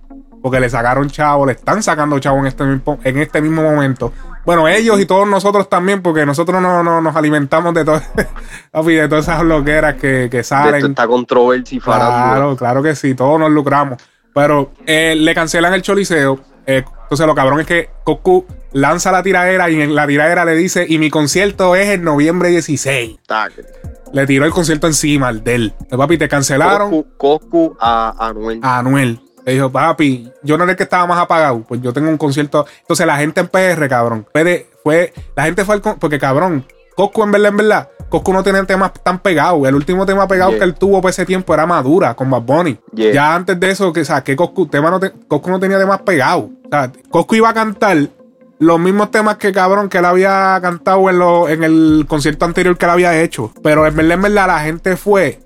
porque 0.43 0.59
le 0.59 0.69
sacaron 0.69 1.09
chavo, 1.09 1.47
le 1.47 1.53
están 1.53 1.81
sacando 1.81 2.19
chavo 2.19 2.37
en 2.37 2.45
este 2.45 2.63
mismo, 2.65 2.99
en 3.03 3.17
este 3.17 3.41
mismo 3.41 3.63
momento. 3.63 4.13
Bueno, 4.45 4.67
ellos 4.67 4.99
y 4.99 5.05
todos 5.07 5.25
nosotros 5.27 5.69
también, 5.69 6.01
porque 6.03 6.25
nosotros 6.25 6.61
no, 6.61 6.83
no- 6.83 7.01
nos 7.01 7.15
alimentamos 7.15 7.73
de, 7.73 7.85
todo, 7.85 7.99
de 8.85 9.07
todas 9.07 9.23
esas 9.27 9.41
bloqueras 9.41 9.95
que, 9.95 10.27
que 10.29 10.37
De 10.37 10.43
salen. 10.43 10.75
esto 10.75 10.87
esta 10.87 11.07
controversia 11.07 11.77
y. 11.77 11.79
Claro, 11.79 12.55
claro 12.57 12.83
que 12.83 12.95
sí, 12.95 13.15
todos 13.15 13.39
nos 13.39 13.49
lucramos. 13.49 13.97
Pero 14.35 14.71
eh, 14.85 15.15
le 15.17 15.33
cancelan 15.33 15.73
el 15.73 15.81
choliseo. 15.81 16.39
eh, 16.67 16.83
entonces 17.03 17.27
lo 17.27 17.35
cabrón 17.35 17.59
es 17.61 17.67
que 17.67 17.89
Coscu 18.03 18.45
lanza 18.73 19.11
la 19.11 19.21
tiradera 19.23 19.69
y 19.69 19.79
en 19.81 19.93
la 19.95 20.07
tiradera 20.07 20.43
le 20.45 20.55
dice, 20.55 20.85
y 20.89 20.97
mi 20.97 21.09
concierto 21.09 21.75
es 21.75 21.87
el 21.89 22.03
noviembre 22.03 22.49
16. 22.49 23.19
Tac. 23.27 23.53
Le 24.11 24.25
tiró 24.27 24.45
el 24.45 24.51
concierto 24.51 24.87
encima 24.87 25.27
al 25.29 25.43
de. 25.43 25.67
Entonces, 25.67 25.97
papi, 25.97 26.17
te 26.17 26.27
cancelaron 26.27 26.89
Coscu, 26.91 27.17
Coscu 27.17 27.77
a 27.79 28.27
Anuel. 28.27 28.59
a 28.61 28.79
Anuel. 28.79 29.19
Le 29.45 29.53
dijo, 29.53 29.69
papi, 29.71 30.31
yo 30.41 30.57
no 30.57 30.63
era 30.63 30.71
el 30.71 30.77
que 30.77 30.83
estaba 30.83 31.05
más 31.05 31.19
apagado. 31.19 31.61
Pues 31.67 31.81
yo 31.81 31.91
tengo 31.93 32.09
un 32.09 32.17
concierto. 32.17 32.65
Entonces 32.81 33.05
la 33.05 33.17
gente 33.17 33.41
en 33.41 33.47
PR, 33.47 33.87
cabrón. 33.89 34.25
Fue, 34.31 34.67
fue 34.83 35.13
la 35.35 35.43
gente 35.43 35.65
fue 35.65 35.75
al. 35.75 35.81
con- 35.81 35.99
Porque, 35.99 36.17
cabrón, 36.19 36.65
Coscu 36.95 37.23
en 37.23 37.31
verdad, 37.31 37.49
en 37.49 37.57
verdad. 37.57 37.89
Coscu 38.09 38.31
no 38.31 38.43
tenía 38.43 38.63
temas 38.65 38.93
tan 39.03 39.19
pegados. 39.19 39.67
El 39.67 39.73
último 39.75 40.05
tema 40.05 40.27
pegado 40.27 40.51
Yeah. 40.51 40.59
que 40.59 40.65
él 40.65 40.75
tuvo 40.75 41.01
por 41.01 41.09
ese 41.09 41.25
tiempo 41.25 41.53
era 41.53 41.65
Madura 41.65 42.13
con 42.13 42.29
Bad 42.29 42.41
Bunny. 42.43 42.77
Yeah. 42.93 43.11
Ya 43.13 43.35
antes 43.35 43.59
de 43.59 43.71
eso, 43.71 43.91
que, 43.91 44.01
o 44.01 44.05
sea, 44.05 44.23
que 44.23 44.35
Coscu, 44.35 44.67
tema 44.67 44.91
no 44.91 44.99
te- 44.99 45.11
Coscu 45.27 45.49
no 45.49 45.59
tenía 45.59 45.79
temas 45.79 46.01
pegados. 46.03 46.45
O 46.65 46.69
sea, 46.69 46.91
Coscu 47.09 47.35
iba 47.35 47.49
a 47.49 47.53
cantar 47.53 47.97
los 48.59 48.79
mismos 48.79 49.09
temas 49.11 49.37
que 49.37 49.51
cabrón 49.51 49.89
que 49.89 49.97
él 49.97 50.05
había 50.05 50.57
cantado 50.61 51.09
en, 51.09 51.17
lo- 51.19 51.49
en 51.49 51.63
el 51.63 52.05
concierto 52.07 52.45
anterior 52.45 52.77
que 52.77 52.85
él 52.85 52.91
había 52.91 53.19
hecho. 53.19 53.51
Pero 53.63 53.85
en 53.87 53.95
verdad, 53.95 54.11
en 54.13 54.21
verdad, 54.21 54.47
la 54.47 54.59
gente 54.59 54.95
fue 54.95 55.39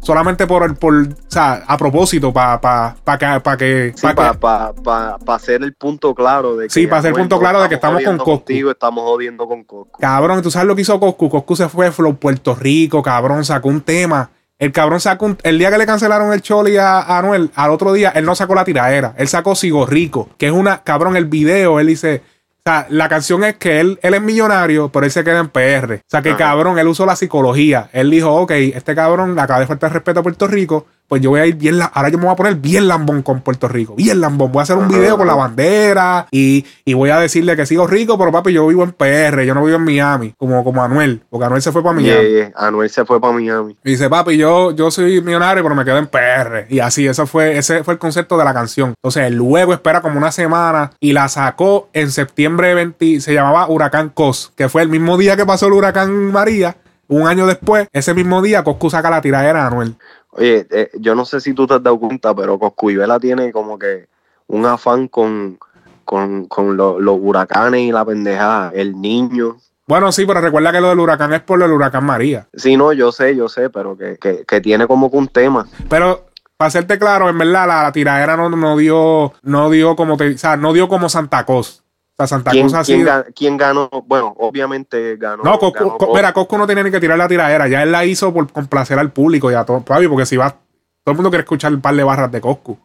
solamente 0.00 0.46
por 0.46 0.62
el, 0.64 0.74
por, 0.74 0.94
o 0.94 1.06
sea, 1.28 1.62
a 1.66 1.76
propósito, 1.76 2.32
para 2.32 2.60
pa, 2.60 2.96
pa 3.04 3.18
que, 3.18 3.40
pa 3.40 3.56
que, 3.56 3.92
Sí, 3.94 4.06
para 4.14 4.32
que- 4.32 4.38
pa, 4.38 4.72
pa, 4.72 5.18
pa 5.18 5.34
hacer 5.34 5.62
el 5.62 5.74
punto 5.74 6.14
claro 6.14 6.56
de 6.56 6.66
que. 6.66 6.70
Sí, 6.74 6.86
pa 6.86 6.98
hacer 6.98 7.10
el 7.12 7.16
punto 7.16 7.38
claro 7.38 7.62
de 7.62 7.68
que 7.68 7.74
estamos 7.76 8.02
con 8.02 8.16
Coscu. 8.16 8.30
contigo, 8.38 8.70
estamos 8.70 9.04
jodiendo 9.04 9.46
con 9.46 9.62
Coscu. 9.64 9.98
Cabrón, 9.98 10.42
tú 10.42 10.50
sabes 10.50 10.66
lo 10.68 10.74
que 10.74 10.82
hizo 10.82 10.98
Coscu. 10.98 11.28
Coscu 11.28 11.56
se 11.56 11.68
fue 11.68 11.86
a 11.86 11.92
Puerto 11.92 12.54
Rico, 12.54 13.02
cabrón, 13.02 13.44
sacó 13.44 13.68
un 13.68 13.80
tema. 13.82 14.30
El 14.58 14.72
cabrón 14.72 15.00
sacó 15.00 15.24
un, 15.24 15.38
el 15.42 15.58
día 15.58 15.70
que 15.70 15.78
le 15.78 15.86
cancelaron 15.86 16.32
el 16.34 16.42
Choli 16.42 16.76
a, 16.76 16.98
a 17.00 17.18
Anuel, 17.18 17.50
al 17.54 17.70
otro 17.70 17.94
día 17.94 18.10
él 18.10 18.26
no 18.26 18.34
sacó 18.34 18.54
la 18.54 18.62
tiradera, 18.64 19.14
él 19.16 19.26
sacó 19.26 19.54
Sigo 19.54 19.86
Rico, 19.86 20.28
que 20.36 20.48
es 20.48 20.52
una, 20.52 20.82
cabrón, 20.82 21.16
el 21.16 21.24
video, 21.24 21.80
él 21.80 21.86
dice, 21.86 22.22
o 22.60 22.70
sea, 22.70 22.86
la 22.90 23.08
canción 23.08 23.42
es 23.44 23.56
que 23.56 23.80
él, 23.80 23.98
él 24.02 24.12
es 24.14 24.20
millonario, 24.20 24.90
pero 24.90 25.06
él 25.06 25.10
se 25.12 25.24
queda 25.24 25.38
en 25.40 25.48
PR. 25.48 25.94
O 25.94 26.00
sea, 26.06 26.20
que 26.20 26.30
Ajá. 26.30 26.38
cabrón, 26.38 26.78
él 26.78 26.88
usó 26.88 27.06
la 27.06 27.16
psicología. 27.16 27.88
Él 27.92 28.10
dijo, 28.10 28.34
ok, 28.34 28.50
este 28.50 28.94
cabrón 28.94 29.34
le 29.34 29.40
acaba 29.40 29.60
de 29.60 29.66
faltar 29.66 29.92
respeto 29.92 30.20
a 30.20 30.22
Puerto 30.22 30.46
Rico, 30.46 30.86
pues 31.10 31.20
yo 31.20 31.30
voy 31.30 31.40
a 31.40 31.46
ir 31.46 31.56
bien, 31.56 31.76
ahora 31.92 32.08
yo 32.08 32.18
me 32.18 32.26
voy 32.26 32.32
a 32.32 32.36
poner 32.36 32.54
bien 32.54 32.86
lambón 32.86 33.22
con 33.22 33.40
Puerto 33.40 33.66
Rico, 33.66 33.96
bien 33.96 34.20
lambón. 34.20 34.52
Voy 34.52 34.60
a 34.60 34.62
hacer 34.62 34.76
un 34.76 34.86
video 34.86 35.18
con 35.18 35.26
la 35.26 35.34
bandera 35.34 36.28
y, 36.30 36.64
y 36.84 36.94
voy 36.94 37.10
a 37.10 37.18
decirle 37.18 37.56
que 37.56 37.66
sigo 37.66 37.88
rico, 37.88 38.16
pero 38.16 38.30
papi, 38.30 38.52
yo 38.52 38.64
vivo 38.68 38.84
en 38.84 38.92
PR, 38.92 39.42
yo 39.42 39.52
no 39.52 39.64
vivo 39.64 39.76
en 39.76 39.82
Miami, 39.82 40.34
como, 40.38 40.62
como 40.62 40.84
Anuel, 40.84 41.20
porque 41.28 41.46
Anuel 41.46 41.62
se 41.62 41.72
fue 41.72 41.82
para 41.82 41.96
Miami. 41.96 42.28
Yeah, 42.28 42.44
yeah. 42.44 42.52
Anuel 42.54 42.88
se 42.90 43.04
fue 43.04 43.20
para 43.20 43.32
Miami. 43.32 43.76
Y 43.82 43.90
dice, 43.90 44.08
papi, 44.08 44.36
yo, 44.36 44.70
yo 44.70 44.92
soy 44.92 45.20
millonario, 45.20 45.64
pero 45.64 45.74
me 45.74 45.84
quedo 45.84 45.98
en 45.98 46.06
PR. 46.06 46.66
Y 46.68 46.78
así, 46.78 47.08
eso 47.08 47.26
fue, 47.26 47.58
ese 47.58 47.82
fue 47.82 47.94
el 47.94 47.98
concepto 47.98 48.38
de 48.38 48.44
la 48.44 48.54
canción. 48.54 48.94
Entonces, 49.02 49.32
luego 49.32 49.72
espera 49.74 50.02
como 50.02 50.16
una 50.16 50.30
semana 50.30 50.92
y 51.00 51.12
la 51.12 51.28
sacó 51.28 51.88
en 51.92 52.12
septiembre 52.12 52.72
20, 52.74 53.20
se 53.20 53.34
llamaba 53.34 53.68
Huracán 53.68 54.10
Cos, 54.10 54.52
que 54.54 54.68
fue 54.68 54.82
el 54.82 54.88
mismo 54.88 55.18
día 55.18 55.36
que 55.36 55.44
pasó 55.44 55.66
el 55.66 55.72
huracán 55.72 56.30
María. 56.30 56.76
Un 57.10 57.26
año 57.26 57.48
después, 57.48 57.88
ese 57.92 58.14
mismo 58.14 58.40
día, 58.40 58.62
Coscu 58.62 58.88
saca 58.88 59.10
la 59.10 59.20
tiradera 59.20 59.64
a 59.64 59.66
Anuel. 59.66 59.96
Oye, 60.32 60.66
eh, 60.70 60.90
yo 60.98 61.14
no 61.14 61.24
sé 61.24 61.40
si 61.40 61.54
tú 61.54 61.66
te 61.66 61.74
has 61.74 61.82
dado 61.82 61.98
cuenta, 61.98 62.34
pero 62.34 62.58
Coscuyuela 62.58 63.18
tiene 63.18 63.50
como 63.52 63.78
que 63.78 64.08
un 64.46 64.64
afán 64.66 65.08
con, 65.08 65.58
con, 66.04 66.46
con 66.46 66.76
lo- 66.76 67.00
los 67.00 67.18
huracanes 67.20 67.80
y 67.82 67.92
la 67.92 68.04
pendejada. 68.04 68.70
El 68.74 69.00
niño. 69.00 69.56
Bueno, 69.86 70.12
sí, 70.12 70.24
pero 70.24 70.40
recuerda 70.40 70.70
que 70.70 70.80
lo 70.80 70.88
del 70.90 71.00
huracán 71.00 71.32
es 71.32 71.40
por 71.42 71.58
lo 71.58 71.64
del 71.64 71.74
huracán 71.74 72.04
María. 72.04 72.46
Sí, 72.54 72.76
no, 72.76 72.92
yo 72.92 73.10
sé, 73.10 73.34
yo 73.34 73.48
sé, 73.48 73.70
pero 73.70 73.96
que, 73.96 74.16
que, 74.18 74.44
que 74.46 74.60
tiene 74.60 74.86
como 74.86 75.10
que 75.10 75.16
un 75.16 75.26
tema. 75.28 75.66
Pero 75.88 76.26
para 76.56 76.68
hacerte 76.68 76.96
claro, 76.98 77.28
en 77.28 77.38
verdad 77.38 77.66
la, 77.66 77.82
la 77.82 77.92
tiradera 77.92 78.36
no, 78.36 78.48
no 78.50 78.76
dio, 78.76 79.32
no 79.42 79.68
dio 79.70 79.96
como 79.96 80.16
te, 80.16 80.34
o 80.34 80.38
sea, 80.38 80.56
no 80.56 80.72
dio 80.72 80.88
como 80.88 81.08
Santa 81.08 81.44
Cos. 81.44 81.82
Sea, 82.20 82.36
Santa 82.36 82.50
¿Quién, 82.50 82.66
Cosa 82.66 82.80
así. 82.80 82.92
quién 82.94 83.06
ga- 83.06 83.26
quién 83.34 83.56
ganó? 83.56 83.88
Bueno, 84.06 84.34
obviamente 84.38 85.16
ganó. 85.16 85.42
No, 85.42 85.58
Coscu, 85.58 85.96
ganó 85.98 86.14
mira, 86.14 86.32
Coscu 86.32 86.58
no 86.58 86.66
tenía 86.66 86.82
ni 86.84 86.90
que 86.90 87.00
tirar 87.00 87.16
la 87.16 87.28
tiradera, 87.28 87.66
ya 87.68 87.82
él 87.82 87.90
la 87.92 88.04
hizo 88.04 88.32
por 88.34 88.50
complacer 88.52 88.98
al 88.98 89.10
público 89.10 89.50
y 89.50 89.54
a 89.54 89.64
todo, 89.64 89.82
porque 89.82 90.26
si 90.26 90.36
va, 90.36 90.50
todo 90.50 91.12
el 91.12 91.14
mundo 91.14 91.30
quiere 91.30 91.42
escuchar 91.44 91.72
un 91.72 91.80
par 91.80 91.94
de 91.94 92.04
barras 92.04 92.30
de 92.30 92.40
Coscu. 92.40 92.78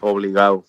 Obligado. 0.00 0.64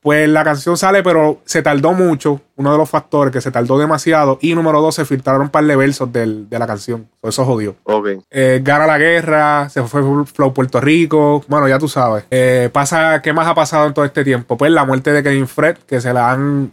Pues 0.00 0.28
la 0.28 0.44
canción 0.44 0.76
sale, 0.76 1.02
pero 1.02 1.40
se 1.46 1.62
tardó 1.62 1.92
mucho, 1.92 2.40
uno 2.54 2.70
de 2.70 2.78
los 2.78 2.88
factores 2.88 3.32
que 3.32 3.40
se 3.40 3.50
tardó 3.50 3.76
demasiado, 3.76 4.38
y 4.40 4.54
número 4.54 4.80
dos, 4.80 4.94
se 4.94 5.04
filtraron 5.04 5.40
un 5.42 5.48
par 5.48 5.64
de 5.64 5.74
versos 5.74 6.12
del- 6.12 6.48
de 6.48 6.58
la 6.60 6.66
canción, 6.68 7.08
eso 7.24 7.44
jodió. 7.44 7.74
Ok. 7.82 8.08
Eh, 8.30 8.60
gana 8.62 8.86
la 8.86 8.98
guerra, 8.98 9.68
se 9.68 9.82
fue 9.82 10.02
Flow 10.26 10.54
Puerto 10.54 10.80
Rico. 10.80 11.42
Bueno, 11.48 11.66
ya 11.66 11.80
tú 11.80 11.88
sabes. 11.88 12.24
Eh, 12.30 12.70
pasa, 12.72 13.20
¿qué 13.20 13.32
más 13.32 13.48
ha 13.48 13.54
pasado 13.56 13.88
en 13.88 13.94
todo 13.94 14.04
este 14.04 14.22
tiempo? 14.22 14.56
Pues 14.56 14.70
la 14.70 14.84
muerte 14.84 15.10
de 15.12 15.24
Kevin 15.24 15.48
Fred, 15.48 15.78
que 15.78 16.00
se 16.00 16.12
la 16.12 16.30
han, 16.30 16.70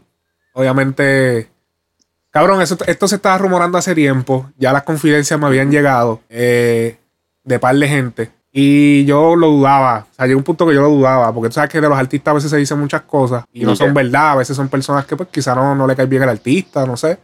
obviamente, 0.53 1.49
Cabrón, 2.31 2.63
eso- 2.63 2.77
esto 2.87 3.07
se 3.07 3.17
estaba 3.17 3.37
rumorando 3.37 3.77
hace 3.77 3.93
tiempo. 3.93 4.49
Ya 4.57 4.73
las 4.73 4.81
confidencias 4.83 5.39
me 5.39 5.45
habían 5.45 5.69
llegado 5.69 6.21
eh, 6.29 6.97
de 7.43 7.59
par 7.59 7.75
de 7.75 7.87
gente. 7.87 8.31
Y 8.51 9.05
yo 9.05 9.35
lo 9.35 9.47
dudaba. 9.49 10.07
O 10.11 10.13
sea, 10.15 10.25
llegó 10.25 10.39
un 10.39 10.43
punto 10.43 10.65
que 10.67 10.73
yo 10.73 10.81
lo 10.81 10.89
dudaba. 10.89 11.31
Porque 11.31 11.49
tú 11.49 11.53
sabes 11.53 11.69
que 11.69 11.79
de 11.79 11.87
los 11.87 11.97
artistas 11.97 12.31
a 12.31 12.35
veces 12.35 12.49
se 12.49 12.57
dicen 12.57 12.79
muchas 12.79 13.01
cosas 13.03 13.45
y 13.53 13.59
no 13.65 13.75
son 13.75 13.93
verdad. 13.93 14.31
A 14.31 14.35
veces 14.37 14.55
son 14.57 14.67
personas 14.67 15.05
que 15.05 15.15
pues 15.15 15.29
quizá 15.29 15.53
no, 15.53 15.75
no 15.75 15.85
le 15.85 15.95
cae 15.95 16.07
bien 16.07 16.23
al 16.23 16.29
artista, 16.29 16.85
no 16.87 16.97
sé. 16.97 17.19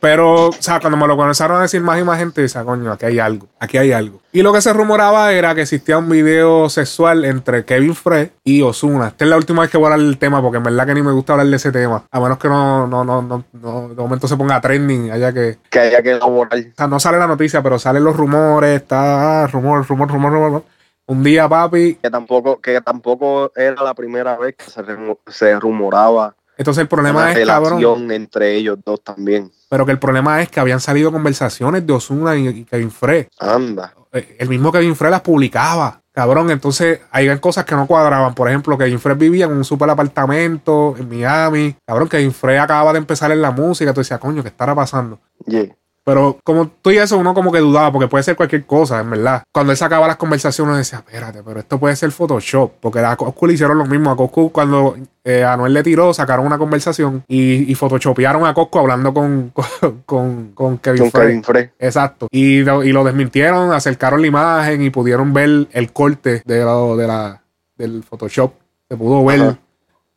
Pero, 0.00 0.48
o 0.48 0.52
sea, 0.52 0.80
cuando 0.80 0.96
me 0.96 1.06
lo 1.06 1.14
comenzaron 1.14 1.58
a 1.58 1.62
decir 1.62 1.82
más 1.82 2.00
y 2.00 2.04
más 2.04 2.18
gente, 2.18 2.40
decía, 2.40 2.64
coño, 2.64 2.90
aquí 2.90 3.04
hay 3.04 3.18
algo, 3.18 3.48
aquí 3.58 3.76
hay 3.76 3.92
algo. 3.92 4.20
Y 4.32 4.42
lo 4.42 4.50
que 4.50 4.62
se 4.62 4.72
rumoraba 4.72 5.32
era 5.32 5.54
que 5.54 5.62
existía 5.62 5.98
un 5.98 6.08
video 6.08 6.70
sexual 6.70 7.26
entre 7.26 7.66
Kevin 7.66 7.94
Frey 7.94 8.32
y 8.42 8.62
Osuna. 8.62 9.08
Esta 9.08 9.24
es 9.24 9.30
la 9.30 9.36
última 9.36 9.60
vez 9.60 9.70
que 9.70 9.76
voy 9.76 9.90
a 9.90 9.92
hablar 9.92 10.06
del 10.06 10.18
tema, 10.18 10.40
porque 10.40 10.56
en 10.56 10.64
verdad 10.64 10.86
que 10.86 10.94
ni 10.94 11.02
me 11.02 11.12
gusta 11.12 11.34
hablar 11.34 11.48
de 11.48 11.56
ese 11.56 11.70
tema. 11.70 12.04
A 12.10 12.18
menos 12.18 12.38
que 12.38 12.48
no, 12.48 12.86
no, 12.86 13.04
no, 13.04 13.20
no, 13.20 13.44
no 13.52 13.88
de 13.90 13.94
momento 13.94 14.26
se 14.26 14.38
ponga 14.38 14.60
trending, 14.60 15.10
allá 15.10 15.34
que. 15.34 15.58
Que 15.68 15.80
haya 15.80 16.02
que 16.02 16.12
elaborar. 16.12 16.58
O 16.58 16.74
sea, 16.74 16.86
no 16.86 16.98
sale 16.98 17.18
la 17.18 17.26
noticia, 17.26 17.62
pero 17.62 17.78
salen 17.78 18.02
los 18.02 18.16
rumores, 18.16 18.80
está 18.80 19.42
ah, 19.42 19.46
rumor, 19.48 19.86
rumor, 19.86 20.08
rumor, 20.08 20.32
rumor. 20.32 20.62
Un 21.06 21.24
día, 21.24 21.48
papi, 21.48 21.96
Que 21.96 22.08
tampoco, 22.08 22.60
que 22.60 22.80
tampoco 22.80 23.52
era 23.56 23.82
la 23.82 23.94
primera 23.94 24.38
vez 24.38 24.54
que 24.56 24.70
se, 24.70 24.82
se 25.26 25.58
rumoraba 25.58 26.36
entonces 26.60 26.82
el 26.82 26.88
problema 26.88 27.22
una 27.22 27.32
es, 27.32 27.46
cabrón, 27.46 27.80
relación 27.80 28.12
entre 28.12 28.54
ellos 28.54 28.78
dos 28.84 29.02
también. 29.02 29.50
pero 29.70 29.86
que 29.86 29.92
el 29.92 29.98
problema 29.98 30.42
es 30.42 30.50
que 30.50 30.60
habían 30.60 30.78
salido 30.78 31.10
conversaciones 31.10 31.86
de 31.86 31.92
Osuna 31.94 32.36
y, 32.36 32.64
Kevin 32.64 32.90
Frey. 32.90 33.28
Anda. 33.38 33.94
eh, 34.12 34.36
el 34.38 34.50
mismo 34.50 34.70
Kevin 34.70 34.94
Frey 34.94 35.10
las 35.10 35.22
publicaba. 35.22 36.02
Cabrón, 36.12 36.50
entonces 36.50 37.00
hay 37.12 37.34
cosas 37.38 37.64
que 37.64 37.74
no 37.74 37.86
cuadraban. 37.86 38.34
Por 38.34 38.46
ejemplo, 38.46 38.76
Kevin 38.76 38.98
Frey 38.98 39.16
vivía 39.16 39.46
en 39.46 39.52
un 39.52 39.64
super 39.64 39.88
apartamento 39.88 40.94
en 40.98 41.08
Miami. 41.08 41.76
Cabrón, 41.86 42.10
Kevin 42.10 42.32
Frey 42.32 42.58
acababa 42.58 42.92
de 42.92 42.98
empezar 42.98 43.32
en 43.32 43.40
la 43.40 43.52
música. 43.52 43.94
Tú 43.94 44.00
decías, 44.00 44.20
coño, 44.20 44.42
¿qué 44.42 44.50
estará 44.50 44.74
pasando? 44.74 45.18
Yeah. 45.46 45.74
Pero 46.02 46.38
como 46.42 46.66
tú 46.68 46.90
y 46.90 46.96
eso, 46.98 47.18
uno 47.18 47.34
como 47.34 47.52
que 47.52 47.58
dudaba, 47.58 47.92
porque 47.92 48.08
puede 48.08 48.24
ser 48.24 48.34
cualquier 48.34 48.64
cosa, 48.64 49.00
en 49.00 49.10
verdad. 49.10 49.42
Cuando 49.52 49.70
él 49.72 49.76
sacaba 49.76 50.06
las 50.06 50.16
conversaciones, 50.16 50.76
decía, 50.78 50.98
espérate, 51.00 51.42
pero 51.42 51.60
esto 51.60 51.78
puede 51.78 51.94
ser 51.94 52.10
Photoshop. 52.10 52.72
Porque 52.80 53.00
a 53.00 53.14
Coscu 53.16 53.46
le 53.46 53.52
hicieron 53.52 53.76
lo 53.76 53.84
mismo. 53.84 54.10
A 54.10 54.16
Coscu, 54.16 54.50
cuando 54.50 54.96
eh, 55.24 55.44
Anuel 55.44 55.74
le 55.74 55.82
tiró, 55.82 56.14
sacaron 56.14 56.46
una 56.46 56.56
conversación 56.56 57.22
y, 57.28 57.70
y 57.70 57.74
photoshopearon 57.74 58.46
a 58.46 58.54
Coscu 58.54 58.78
hablando 58.78 59.12
con, 59.12 59.50
con, 59.80 60.02
con, 60.06 60.52
con 60.52 60.78
Kevin 60.78 61.10
Frey. 61.10 61.26
Kevin 61.28 61.44
Frey. 61.44 61.70
Exacto. 61.78 62.28
Y 62.30 62.60
lo, 62.62 62.82
y 62.82 62.92
lo 62.92 63.04
desmintieron, 63.04 63.70
acercaron 63.72 64.22
la 64.22 64.26
imagen 64.26 64.82
y 64.82 64.88
pudieron 64.90 65.34
ver 65.34 65.68
el 65.70 65.92
corte 65.92 66.42
de 66.46 66.60
lo- 66.64 66.96
de 66.96 67.06
la, 67.06 67.42
del 67.76 68.02
Photoshop. 68.04 68.54
Se 68.88 68.96
pudo 68.96 69.22
ver 69.24 69.40
Ajá. 69.42 69.58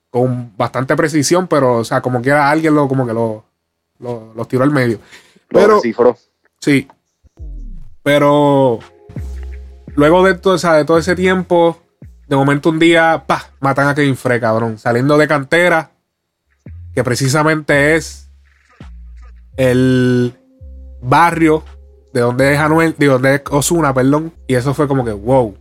con 0.09 0.53
bastante 0.57 0.95
precisión, 0.95 1.47
pero, 1.47 1.77
o 1.79 1.83
sea, 1.83 1.99
como 2.01 2.21
quiera 2.21 2.49
alguien 2.49 2.73
lo, 2.73 2.87
como 2.87 3.05
que 3.05 3.13
lo, 3.13 3.43
lo, 3.99 4.31
lo 4.33 4.45
tiró 4.45 4.63
al 4.63 4.71
medio. 4.71 4.99
Pero, 5.61 5.81
sí. 6.59 6.87
Pero 8.03 8.79
luego 9.95 10.23
de 10.23 10.33
todo, 10.35 10.55
o 10.55 10.57
sea, 10.57 10.73
de 10.73 10.85
todo 10.85 10.97
ese 10.97 11.15
tiempo, 11.15 11.77
de 12.27 12.35
momento 12.35 12.69
un 12.69 12.79
día, 12.79 13.23
pa, 13.25 13.51
matan 13.59 13.87
a 13.87 13.95
Kevin 13.95 14.15
Frey, 14.17 14.39
cabrón. 14.39 14.77
Saliendo 14.77 15.17
de 15.17 15.27
cantera, 15.27 15.91
que 16.93 17.03
precisamente 17.03 17.95
es 17.95 18.29
el 19.57 20.37
barrio 21.01 21.63
de 22.13 22.21
donde 22.21 22.53
es 22.53 22.59
Anuel, 22.59 22.95
de 22.97 23.07
donde 23.07 23.35
es 23.35 23.41
Osuna, 23.49 23.93
perdón. 23.93 24.33
Y 24.47 24.55
eso 24.55 24.73
fue 24.73 24.87
como 24.87 25.03
que, 25.05 25.11
wow, 25.11 25.55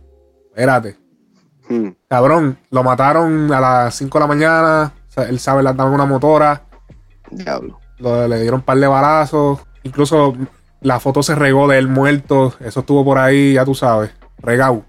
espérate. 0.49 0.97
Hmm. 1.69 1.89
Cabrón, 2.09 2.57
lo 2.71 2.83
mataron 2.83 3.51
a 3.53 3.59
las 3.59 3.95
5 3.95 4.17
de 4.17 4.21
la 4.23 4.27
mañana. 4.27 4.93
él 5.29 5.39
sabe, 5.39 5.63
le 5.63 5.69
andaban 5.69 5.93
una 5.93 6.05
motora. 6.05 6.63
Diablo. 7.31 7.79
lo- 7.99 8.27
le 8.27 8.41
dieron 8.41 8.59
un 8.59 8.65
par 8.65 8.77
de 8.77 8.87
balazos. 8.87 9.59
Incluso 9.83 10.33
la 10.81 10.99
foto 10.99 11.23
se 11.23 11.35
regó 11.35 11.67
de 11.67 11.77
él 11.77 11.87
muerto. 11.87 12.53
Eso 12.59 12.81
estuvo 12.81 13.03
por 13.05 13.17
ahí, 13.17 13.53
ya 13.53 13.65
tú 13.65 13.75
sabes. 13.75 14.11
Regao. 14.39 14.83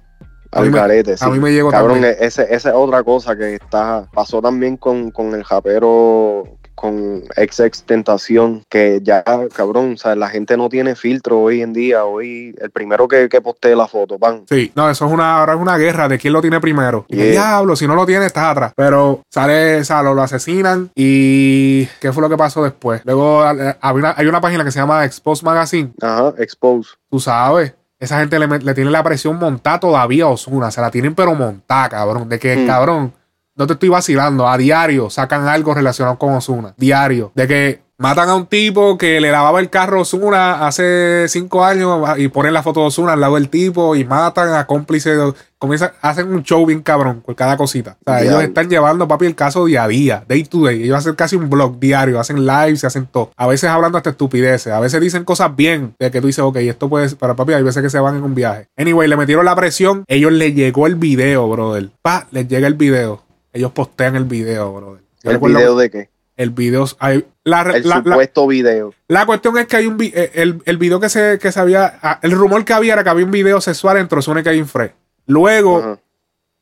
A 0.50 0.60
mí 0.60 0.70
me- 0.70 0.78
garete, 0.78 1.16
a 1.20 1.28
mí 1.30 1.40
me 1.40 1.50
llegó 1.52 1.70
Cabrón, 1.70 1.94
también. 1.94 2.16
ese, 2.20 2.42
esa 2.54 2.68
es 2.68 2.74
otra 2.76 3.02
cosa 3.02 3.34
que 3.36 3.54
está 3.54 4.06
pasó 4.12 4.40
también 4.40 4.76
con, 4.76 5.10
con 5.10 5.34
el 5.34 5.42
japero, 5.42 6.44
con 6.84 7.22
ex 7.36 7.60
ex 7.60 7.82
tentación, 7.84 8.62
que 8.68 9.00
ya, 9.02 9.24
cabrón, 9.54 9.94
o 9.94 9.96
sea, 9.96 10.14
la 10.14 10.28
gente 10.28 10.54
no 10.58 10.68
tiene 10.68 10.94
filtro 10.94 11.40
hoy 11.40 11.62
en 11.62 11.72
día. 11.72 12.04
Hoy, 12.04 12.54
el 12.60 12.70
primero 12.70 13.08
que, 13.08 13.30
que 13.30 13.40
postee 13.40 13.74
la 13.74 13.86
foto, 13.88 14.18
pan. 14.18 14.42
Sí, 14.50 14.70
no, 14.74 14.90
eso 14.90 15.06
es 15.06 15.12
una, 15.12 15.38
ahora 15.40 15.54
es 15.54 15.60
una 15.60 15.78
guerra 15.78 16.08
de 16.08 16.18
quién 16.18 16.34
lo 16.34 16.42
tiene 16.42 16.60
primero. 16.60 17.06
Y 17.08 17.18
el 17.20 17.30
diablo, 17.30 17.74
si 17.74 17.86
no 17.86 17.94
lo 17.94 18.04
tiene, 18.04 18.26
estás 18.26 18.44
atrás. 18.44 18.72
Pero 18.76 19.22
sale, 19.30 19.78
o 19.80 19.84
sea, 19.84 20.02
lo, 20.02 20.12
lo 20.12 20.20
asesinan. 20.22 20.90
¿Y 20.94 21.86
qué 22.00 22.12
fue 22.12 22.20
lo 22.22 22.28
que 22.28 22.36
pasó 22.36 22.62
después? 22.62 23.00
Luego 23.04 23.42
eh, 23.50 23.76
había 23.80 24.00
una- 24.00 24.14
hay 24.16 24.26
una 24.26 24.40
página 24.42 24.62
que 24.62 24.70
se 24.70 24.78
llama 24.78 25.06
Expose 25.06 25.42
Magazine. 25.42 25.92
Ajá, 26.02 26.34
expose. 26.38 26.90
Tú 27.10 27.18
sabes. 27.18 27.74
Esa 27.98 28.18
gente 28.20 28.38
le, 28.38 28.46
le 28.46 28.74
tiene 28.74 28.90
la 28.90 29.02
presión 29.02 29.38
montada 29.38 29.80
todavía 29.80 30.24
a 30.24 30.28
Osuna. 30.28 30.70
Se 30.70 30.82
la 30.82 30.90
tienen 30.90 31.14
pero 31.14 31.34
montada, 31.34 31.88
cabrón. 31.88 32.28
De 32.28 32.38
que, 32.38 32.56
Mm. 32.56 32.66
cabrón, 32.66 33.14
no 33.56 33.66
te 33.66 33.74
estoy 33.74 33.88
vacilando. 33.88 34.48
A 34.48 34.56
diario 34.58 35.10
sacan 35.10 35.46
algo 35.48 35.74
relacionado 35.74 36.18
con 36.18 36.34
Osuna. 36.34 36.74
Diario. 36.76 37.32
De 37.34 37.46
que 37.46 37.84
matan 37.96 38.28
a 38.28 38.34
un 38.34 38.46
tipo 38.46 38.98
que 38.98 39.20
le 39.20 39.30
lavaba 39.30 39.60
el 39.60 39.70
carro 39.70 39.98
a 39.98 40.02
Osuna 40.02 40.66
hace 40.66 41.26
cinco 41.28 41.64
años 41.64 42.18
y 42.18 42.28
ponen 42.28 42.52
la 42.52 42.62
foto 42.62 42.80
de 42.80 42.86
Osuna 42.86 43.12
al 43.12 43.20
lado 43.20 43.36
del 43.36 43.48
tipo 43.48 43.94
y 43.94 44.04
matan 44.04 44.52
a 44.54 44.66
cómplices. 44.66 45.18
Comienzan, 45.58 45.92
hacen 46.02 46.30
un 46.30 46.42
show 46.42 46.66
bien 46.66 46.82
cabrón 46.82 47.22
por 47.24 47.34
cada 47.36 47.56
cosita. 47.56 47.96
O 48.04 48.10
sea, 48.10 48.22
ellos 48.22 48.42
están 48.42 48.68
llevando, 48.68 49.08
papi, 49.08 49.24
el 49.24 49.34
caso 49.34 49.64
día 49.64 49.84
a 49.84 49.88
día, 49.88 50.22
day 50.28 50.44
to 50.44 50.64
day. 50.64 50.82
Ellos 50.82 50.98
hacen 50.98 51.14
casi 51.14 51.36
un 51.36 51.48
blog 51.48 51.78
diario, 51.78 52.20
hacen 52.20 52.44
lives, 52.44 52.80
se 52.80 52.86
hacen 52.86 53.06
todo. 53.06 53.30
A 53.34 53.46
veces 53.46 53.70
hablando 53.70 53.96
hasta 53.96 54.10
estupideces, 54.10 54.70
a 54.72 54.80
veces 54.80 55.00
dicen 55.00 55.24
cosas 55.24 55.56
bien, 55.56 55.94
de 55.98 56.10
que 56.10 56.20
tú 56.20 56.26
dices, 56.26 56.44
ok, 56.44 56.56
esto 56.56 56.90
puede 56.90 57.08
ser 57.08 57.16
para 57.16 57.34
papi, 57.34 57.54
hay 57.54 57.62
veces 57.62 57.82
que 57.82 57.88
se 57.88 57.98
van 57.98 58.16
en 58.16 58.24
un 58.24 58.34
viaje. 58.34 58.66
Anyway, 58.76 59.08
le 59.08 59.16
metieron 59.16 59.46
la 59.46 59.56
presión, 59.56 60.04
ellos 60.06 60.32
les 60.32 60.54
llegó 60.54 60.86
el 60.86 60.96
video, 60.96 61.48
brother. 61.48 61.88
Pa, 62.02 62.26
les 62.30 62.46
llega 62.46 62.66
el 62.66 62.74
video. 62.74 63.23
Ellos 63.54 63.72
postean 63.72 64.16
el 64.16 64.24
video, 64.24 64.70
brother. 64.74 65.00
Yo 65.22 65.30
¿El 65.30 65.38
video 65.38 65.76
de 65.76 65.90
qué? 65.90 66.10
El 66.36 66.50
video, 66.50 66.84
hay- 66.98 67.24
la, 67.44 67.62
El 67.62 67.88
la- 67.88 67.96
la- 67.96 68.02
supuesto 68.02 68.46
video. 68.48 68.92
la 69.08 69.24
cuestión 69.24 69.56
es 69.56 69.66
que 69.66 69.76
hay 69.76 69.86
un 69.86 69.96
eh, 70.02 70.32
el, 70.34 70.60
el 70.66 70.76
video 70.76 70.98
que 71.00 71.08
se, 71.08 71.38
que 71.38 71.50
se 71.52 71.60
había, 71.60 71.98
ah, 72.02 72.18
el 72.22 72.32
rumor 72.32 72.64
que 72.64 72.72
había 72.74 72.92
era 72.94 73.04
que 73.04 73.10
había 73.10 73.24
un 73.24 73.30
video 73.30 73.60
sexual 73.60 73.96
entre 73.98 74.18
Ozuna 74.18 74.40
y 74.40 74.42
Kevin 74.42 74.66
Frey. 74.66 74.90
Luego, 75.26 75.98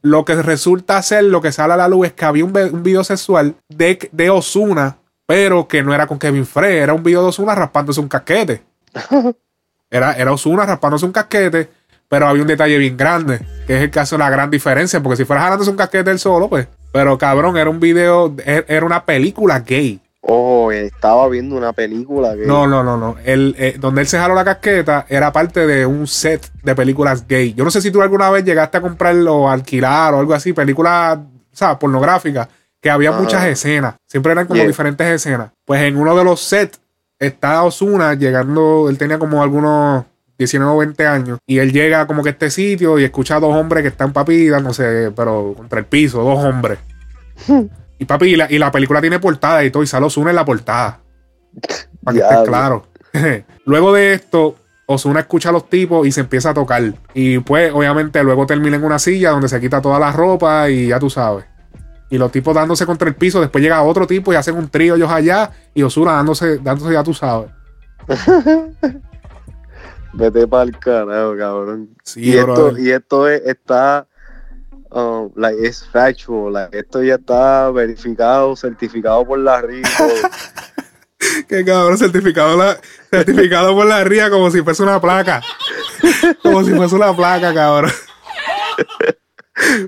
lo 0.03 0.25
que 0.27 0.35
resulta 0.43 1.01
ser, 1.03 1.25
lo 1.25 1.41
que 1.41 1.51
sale 1.53 1.73
a 1.73 1.77
la 1.79 1.89
luz 1.89 2.09
es 2.09 2.13
que 2.13 2.25
había 2.27 2.45
un 2.45 2.53
video 2.83 3.03
sexual 3.03 3.55
de, 3.71 4.11
de 4.13 4.29
Osuna, 4.31 4.99
pero 5.27 5.67
que 5.67 5.83
no 5.83 5.95
era 5.95 6.07
con 6.07 6.19
Kevin 6.19 6.45
Frey, 6.45 6.77
era 6.77 6.93
un 6.93 7.03
video 7.03 7.23
de 7.23 7.29
Osuna 7.29 7.55
raspándose 7.55 8.01
un 8.01 8.09
casquete. 8.09 8.63
Era, 9.91 10.13
era 10.15 10.33
Osuna 10.33 10.65
raspándose 10.65 11.05
un 11.05 11.13
casquete, 11.13 11.69
pero 12.09 12.27
había 12.27 12.41
un 12.43 12.49
detalle 12.49 12.79
bien 12.79 12.97
grande, 12.97 13.41
que 13.67 13.77
es 13.77 13.83
el 13.83 13.91
caso 13.91 14.15
de 14.17 14.21
la 14.21 14.31
gran 14.31 14.51
diferencia, 14.51 15.03
porque 15.03 15.17
si 15.19 15.27
fuera 15.27 15.43
jalándose 15.43 15.71
un 15.71 15.77
casquete 15.77 16.11
él 16.11 16.19
solo, 16.19 16.49
pues. 16.49 16.67
Pero 16.93 17.17
cabrón, 17.19 17.57
era 17.57 17.71
un 17.71 17.81
video, 17.81 18.35
er- 18.37 18.67
era 18.69 18.85
una 18.87 19.05
película 19.05 19.61
gay. 19.61 20.01
Oh, 20.25 20.71
estaba 20.71 21.29
viendo 21.29 21.57
una 21.57 21.73
película 21.73 22.35
que. 22.37 22.47
No, 22.47 22.67
no, 22.67 22.85
no, 22.85 22.97
no. 22.97 23.17
El, 23.25 23.57
eh, 23.59 23.77
donde 23.81 24.03
él 24.03 24.07
se 24.07 24.19
jaló 24.19 24.35
la 24.35 24.45
casqueta 24.45 25.05
era 25.09 25.33
parte 25.33 25.67
de 25.67 25.85
un 25.85 26.07
set 26.07 26.49
de 26.63 26.75
películas 26.77 27.27
gay. 27.27 27.55
Yo 27.55 27.65
no 27.65 27.71
sé 27.73 27.81
si 27.83 27.91
tú 27.91 28.01
alguna 28.03 28.31
vez 28.31 28.45
llegaste 28.45 28.79
a 28.79 28.81
comprar 28.81 29.17
o 29.27 29.51
alquilar 29.51 30.15
o 30.15 30.21
algo 30.21 30.33
así, 30.35 30.53
películas, 30.53 31.19
¿sabes? 31.51 31.79
Pornográficas, 31.79 32.47
que 32.81 32.89
había 32.91 33.11
Ajá. 33.11 33.21
muchas 33.21 33.45
escenas. 33.47 33.97
Siempre 34.07 34.31
eran 34.33 34.47
como 34.47 34.59
Yeah. 34.59 34.69
diferentes 34.69 35.07
escenas. 35.09 35.51
Pues 35.65 35.81
en 35.83 35.97
uno 35.97 36.15
de 36.17 36.23
los 36.25 36.41
sets 36.41 36.81
está 37.19 37.63
Osuna 37.65 38.15
llegando, 38.15 38.87
él 38.89 38.99
tenía 38.99 39.19
como 39.19 39.43
algunos 39.43 40.05
19 40.43 40.73
o 40.73 40.79
20 40.79 41.07
años, 41.07 41.39
y 41.47 41.59
él 41.59 41.73
llega 41.73 42.07
como 42.07 42.23
que 42.23 42.31
a 42.31 42.33
este 42.33 42.51
sitio 42.51 42.99
y 42.99 43.05
escucha 43.05 43.37
a 43.37 43.41
dos 43.41 43.55
hombres 43.55 43.83
que 43.83 43.89
están 43.89 44.13
papi, 44.13 44.49
no 44.63 44.73
sé, 44.73 45.13
pero 45.15 45.55
contra 45.57 45.79
el 45.79 45.87
piso, 45.87 46.23
dos 46.23 46.45
hombres. 46.45 46.79
Y 47.99 48.05
papi, 48.05 48.31
y 48.31 48.37
la, 48.37 48.51
y 48.51 48.59
la 48.59 48.73
película 48.73 49.01
tiene 49.01 49.21
portada 49.21 49.63
y 49.63 49.71
todo, 49.71 49.85
y 49.85 49.87
sale 49.87 50.07
Osuna 50.07 50.31
en 50.31 50.37
la 50.37 50.45
portada. 50.45 50.99
Para 52.03 52.19
que 52.19 52.21
esté 52.21 52.49
claro. 52.49 52.89
luego 53.65 53.93
de 53.93 54.15
esto, 54.15 54.57
Osuna 54.87 55.21
escucha 55.21 55.51
a 55.51 55.53
los 55.53 55.69
tipos 55.69 56.05
y 56.05 56.11
se 56.11 56.21
empieza 56.21 56.51
a 56.51 56.55
tocar. 56.55 56.83
Y 57.15 57.39
pues, 57.39 57.73
obviamente, 57.73 58.21
luego 58.25 58.45
termina 58.45 58.77
en 58.77 58.83
una 58.83 58.99
silla 58.99 59.31
donde 59.31 59.49
se 59.49 59.61
quita 59.61 59.81
toda 59.81 60.01
la 60.01 60.11
ropa 60.11 60.69
y 60.69 60.89
ya 60.89 60.99
tú 60.99 61.11
sabes. 61.11 61.45
Y 62.11 62.19
los 62.19 62.33
tipos 62.33 62.55
dándose 62.55 62.85
contra 62.87 63.09
el 63.09 63.15
piso. 63.15 63.41
Después 63.41 63.63
llega 63.63 63.81
otro 63.83 64.07
tipo 64.07 64.33
y 64.33 64.37
hacen 64.37 64.57
un 64.57 64.69
trío 64.69 64.97
ellos 64.97 65.11
allá. 65.11 65.51
Y 65.73 65.83
Osuna 65.83 66.13
dándose, 66.13 66.59
dándose 66.59 66.93
ya 66.93 67.05
tú 67.05 67.15
sabes. 67.15 67.51
Vete 70.15 70.47
para 70.47 70.65
el 70.65 70.79
carajo, 70.79 71.37
cabrón. 71.37 71.89
Sí, 72.05 72.21
y, 72.25 72.37
esto, 72.37 72.79
y 72.79 72.91
esto 72.91 73.29
es- 73.29 73.43
está. 73.47 74.07
um, 74.91 75.31
like, 75.37 75.67
es 75.67 75.85
factual. 75.87 76.53
like, 76.53 76.79
esto 76.79 77.03
ya 77.03 77.15
está 77.15 77.71
verificado, 77.71 78.55
certificado 78.57 79.27
por 79.27 79.39
la 79.39 79.63
RICO. 79.63 79.89
Qué 81.49 81.65
cabrón, 81.65 81.97
certificado, 81.97 82.57
la, 82.59 82.79
certificado 83.11 83.75
por 83.75 83.87
la 83.87 84.05
RIA 84.05 84.29
como 84.29 84.51
si 84.51 84.61
fuese 84.63 84.83
una 84.83 85.01
placa. 85.01 85.41
Como 86.43 86.63
si 86.65 86.73
fuese 86.75 86.95
una 86.97 87.15
placa, 87.17 87.55
cabrón. 87.55 87.93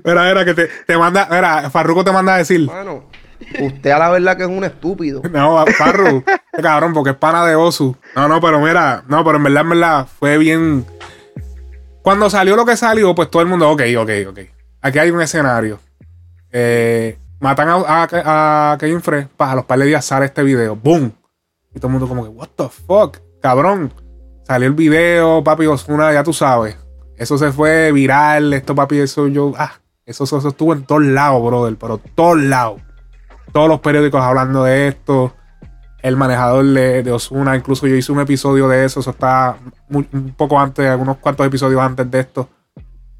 Mira, 0.05 0.23
mira, 0.23 0.45
que 0.45 0.53
te, 0.53 0.69
te 0.87 0.97
manda, 0.97 1.27
mira, 1.29 1.69
Farruko 1.69 2.03
te 2.03 2.11
manda 2.11 2.35
a 2.35 2.37
decir. 2.37 2.65
Mano, 2.65 3.09
Usted 3.59 3.91
a 3.91 3.99
la 3.99 4.09
verdad 4.09 4.37
que 4.37 4.43
es 4.43 4.49
un 4.49 4.63
estúpido. 4.63 5.21
No, 5.31 5.65
Farru, 5.77 6.23
este 6.27 6.61
cabrón, 6.61 6.93
porque 6.93 7.11
es 7.11 7.15
pana 7.15 7.45
de 7.45 7.55
Osu. 7.55 7.95
No, 8.15 8.27
no, 8.27 8.39
pero 8.39 8.59
mira, 8.59 9.03
no, 9.07 9.23
pero 9.23 9.37
en 9.37 9.43
verdad, 9.43 9.61
en 9.61 9.69
verdad, 9.69 10.07
fue 10.19 10.37
bien. 10.37 10.85
Cuando 12.01 12.29
salió 12.29 12.55
lo 12.55 12.65
que 12.65 12.77
salió, 12.77 13.13
pues 13.15 13.29
todo 13.29 13.41
el 13.41 13.47
mundo, 13.47 13.69
ok, 13.69 13.81
ok, 13.97 14.09
ok. 14.29 14.39
Aquí 14.81 14.99
hay 14.99 15.11
un 15.11 15.21
escenario. 15.21 15.79
Eh, 16.51 17.17
matan 17.39 17.69
a, 17.69 17.73
a, 17.73 18.71
a 18.73 18.77
Kevin 18.77 19.01
Frey, 19.01 19.27
para 19.35 19.53
a 19.53 19.55
los 19.55 19.65
par 19.65 19.79
de 19.79 19.85
días 19.85 20.05
sale 20.05 20.25
este 20.25 20.43
video. 20.43 20.75
¡Boom! 20.75 21.11
Y 21.73 21.79
todo 21.79 21.87
el 21.87 21.93
mundo 21.93 22.07
como 22.07 22.23
que, 22.23 22.29
what 22.29 22.49
the 22.55 22.69
fuck, 22.69 23.17
cabrón. 23.41 23.91
Salió 24.43 24.67
el 24.67 24.75
video, 24.75 25.43
papi 25.43 25.65
Osuna, 25.65 26.13
ya 26.13 26.23
tú 26.23 26.31
sabes. 26.31 26.77
Eso 27.17 27.37
se 27.37 27.51
fue 27.51 27.91
viral, 27.91 28.53
esto, 28.53 28.75
papi, 28.75 28.99
eso 28.99 29.27
yo, 29.27 29.53
ah, 29.57 29.73
eso, 30.05 30.23
eso, 30.25 30.47
estuvo 30.47 30.73
en 30.73 30.83
todos 30.83 31.03
lados, 31.03 31.43
brother, 31.43 31.75
pero 31.77 31.97
todos 31.97 32.37
lados. 32.37 32.81
Todos 33.51 33.69
los 33.69 33.79
periódicos 33.79 34.21
hablando 34.21 34.63
de 34.63 34.87
esto. 34.87 35.33
El 36.01 36.17
manejador 36.17 36.65
de, 36.65 37.11
Osuna, 37.11 37.55
incluso 37.55 37.87
yo 37.87 37.95
hice 37.95 38.11
un 38.11 38.19
episodio 38.19 38.67
de 38.67 38.85
eso, 38.85 38.99
eso 38.99 39.09
está 39.09 39.57
un 39.89 40.33
poco 40.37 40.59
antes, 40.59 40.87
algunos 40.87 41.17
cuantos 41.17 41.47
episodios 41.47 41.81
antes 41.81 42.09
de 42.11 42.19
esto. 42.19 42.49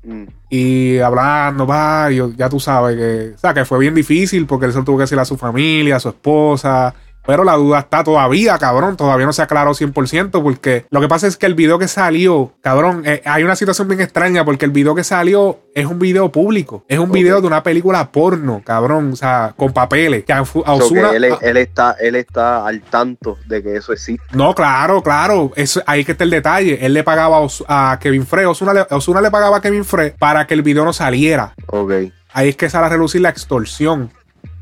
Mm. 0.03 0.23
Y 0.49 0.99
hablando, 0.99 1.65
va, 1.65 2.09
ya 2.11 2.47
tú 2.47 2.59
sabes 2.59 2.95
que, 2.95 3.33
o 3.35 3.37
sea, 3.39 3.55
que 3.55 3.65
fue 3.65 3.79
bien 3.79 3.95
difícil 3.95 4.45
porque 4.45 4.67
él 4.67 4.73
se 4.73 4.83
tuvo 4.83 4.97
que 4.97 5.03
decir 5.03 5.17
a 5.17 5.25
su 5.25 5.35
familia, 5.35 5.95
a 5.95 5.99
su 5.99 6.09
esposa, 6.09 6.93
pero 7.25 7.43
la 7.43 7.53
duda 7.53 7.79
está 7.79 8.03
todavía, 8.03 8.57
cabrón. 8.57 8.97
Todavía 8.97 9.25
no 9.25 9.33
se 9.33 9.41
aclaró 9.41 9.71
100% 9.71 10.43
porque 10.43 10.85
lo 10.89 11.01
que 11.01 11.07
pasa 11.07 11.27
es 11.27 11.37
que 11.37 11.45
el 11.45 11.55
video 11.55 11.79
que 11.79 11.87
salió, 11.87 12.53
cabrón, 12.61 13.03
eh, 13.05 13.21
hay 13.25 13.43
una 13.43 13.55
situación 13.55 13.87
bien 13.87 14.01
extraña 14.01 14.45
porque 14.45 14.65
el 14.65 14.71
video 14.71 14.95
que 14.95 15.03
salió 15.03 15.59
es 15.73 15.85
un 15.85 15.99
video 15.99 16.31
público. 16.31 16.85
Es 16.87 16.99
un 16.99 17.11
video 17.11 17.41
de 17.41 17.47
una 17.47 17.63
película 17.63 18.11
porno, 18.11 18.61
cabrón. 18.63 19.13
O 19.13 19.15
sea, 19.15 19.53
con 19.55 19.73
papeles. 19.73 20.23
Que 20.25 20.33
él, 20.33 21.57
está, 21.57 21.95
él 21.99 22.15
está 22.15 22.65
al 22.65 22.81
tanto 22.81 23.37
de 23.45 23.63
que 23.63 23.75
eso 23.75 23.93
existe. 23.93 24.25
No, 24.33 24.53
claro, 24.53 25.01
claro. 25.01 25.51
Eso, 25.55 25.81
ahí 25.85 26.05
que 26.05 26.13
está 26.13 26.23
el 26.23 26.29
detalle. 26.29 26.85
Él 26.85 26.93
le 26.93 27.03
pagaba 27.03 27.45
a 27.67 27.99
Kevin 28.01 28.25
Frey. 28.25 28.45
Osuna 28.45 28.73
le, 28.73 28.85
Osuna 28.91 29.21
le 29.21 29.31
pagaba 29.31 29.57
a 29.57 29.61
Kevin 29.61 29.85
Frey 29.85 30.13
para 30.17 30.47
que 30.47 30.53
el 30.53 30.61
video 30.61 30.85
no 30.85 30.93
saliera. 30.93 31.53
Ok. 31.67 31.91
Ahí 32.33 32.49
es 32.49 32.55
que 32.55 32.69
sale 32.69 32.87
a 32.87 32.89
relucir 32.89 33.21
la 33.21 33.29
extorsión. 33.29 34.11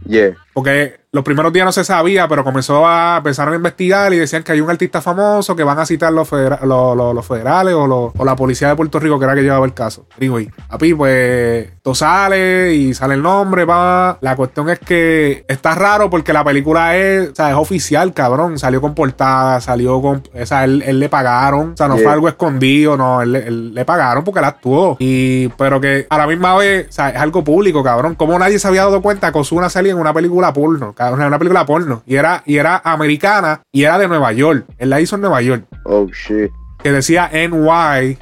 Yeah. 0.06 0.36
Porque 0.54 1.04
los 1.14 1.24
primeros 1.24 1.54
días 1.54 1.64
no 1.64 1.72
se 1.72 1.84
sabía, 1.84 2.28
pero 2.28 2.44
comenzó 2.44 2.88
a 2.88 3.18
empezar 3.18 3.48
a 3.48 3.56
investigar 3.56 4.12
y 4.14 4.18
decían 4.18 4.42
que 4.42 4.52
hay 4.52 4.62
un 4.62 4.70
artista 4.72 5.00
famoso 5.00 5.56
que 5.56 5.64
van 5.64 5.78
a 5.78 5.86
citar 5.86 6.12
los, 6.12 6.28
los, 6.32 7.26
federales 7.28 7.76
o, 7.76 8.12
la 8.26 8.36
policía 8.36 8.70
de 8.70 8.76
Puerto 8.76 9.00
Rico, 9.00 9.20
que 9.20 9.26
era 9.26 9.36
que 9.36 9.44
llevaba 9.44 9.66
el 9.66 9.76
caso. 9.76 10.08
Digo, 10.18 10.40
y 10.40 10.50
papi, 10.68 10.96
pues 10.96 11.70
todo 11.84 11.94
sale 11.94 12.74
y 12.74 12.96
sale 12.96 13.14
el 13.14 13.22
nombre, 13.22 13.64
va. 13.64 14.18
La 14.22 14.36
cuestión 14.36 14.70
es 14.72 14.80
que 14.80 15.46
está 15.48 15.76
raro 15.76 16.10
porque 16.10 16.34
la 16.34 16.44
película 16.44 16.98
es, 16.98 17.30
o 17.30 17.36
sea, 17.36 17.52
es 17.52 17.56
oficial, 17.58 18.12
cabrón. 18.16 18.58
Salió 18.58 18.82
con 18.82 18.96
portada, 18.96 19.62
salió 19.62 20.02
con. 20.02 20.24
O 20.34 20.46
sea, 20.48 20.64
él, 20.64 21.00
le 21.00 21.10
pagaron. 21.10 21.74
O 21.74 21.78
sea, 21.78 21.88
no 21.88 21.98
fue 21.98 22.12
algo 22.12 22.28
escondido, 22.28 22.98
no. 22.98 23.22
Él, 23.22 23.76
le 23.76 23.86
pagaron 23.86 24.24
porque 24.24 24.40
él 24.40 24.46
actuó. 24.46 24.98
Y, 25.00 25.50
pero 25.50 25.80
que 25.80 26.08
a 26.10 26.18
la 26.18 26.26
misma 26.26 26.58
vez, 26.58 26.88
o 26.90 26.92
sea, 26.92 27.10
es 27.10 27.18
algo 27.18 27.44
público, 27.44 27.84
cabrón. 27.84 28.16
Como 28.16 28.38
nadie 28.40 28.58
se 28.58 28.68
había 28.68 28.82
dado 28.82 29.04
cuenta 29.04 29.32
que 29.32 29.38
Osuna 29.38 29.70
salía 29.70 29.92
en 29.92 30.00
una 30.00 30.12
película 30.12 30.43
porno, 30.52 30.96
una 31.12 31.40
película 31.40 31.66
porno. 31.66 32.04
Y 32.06 32.16
era, 32.16 32.44
y 32.46 32.58
era 32.58 32.82
americana 32.84 33.62
y 33.72 33.84
era 33.84 33.98
de 33.98 34.08
Nueva 34.08 34.34
York. 34.34 34.66
Él 34.78 34.90
la 34.90 35.00
hizo 35.00 35.16
en 35.16 35.22
Nueva 35.22 35.42
York. 35.42 35.66
Oh, 35.86 36.08
shit. 36.08 36.52
Que 36.82 36.92
decía 36.92 37.30
NY, 37.32 38.18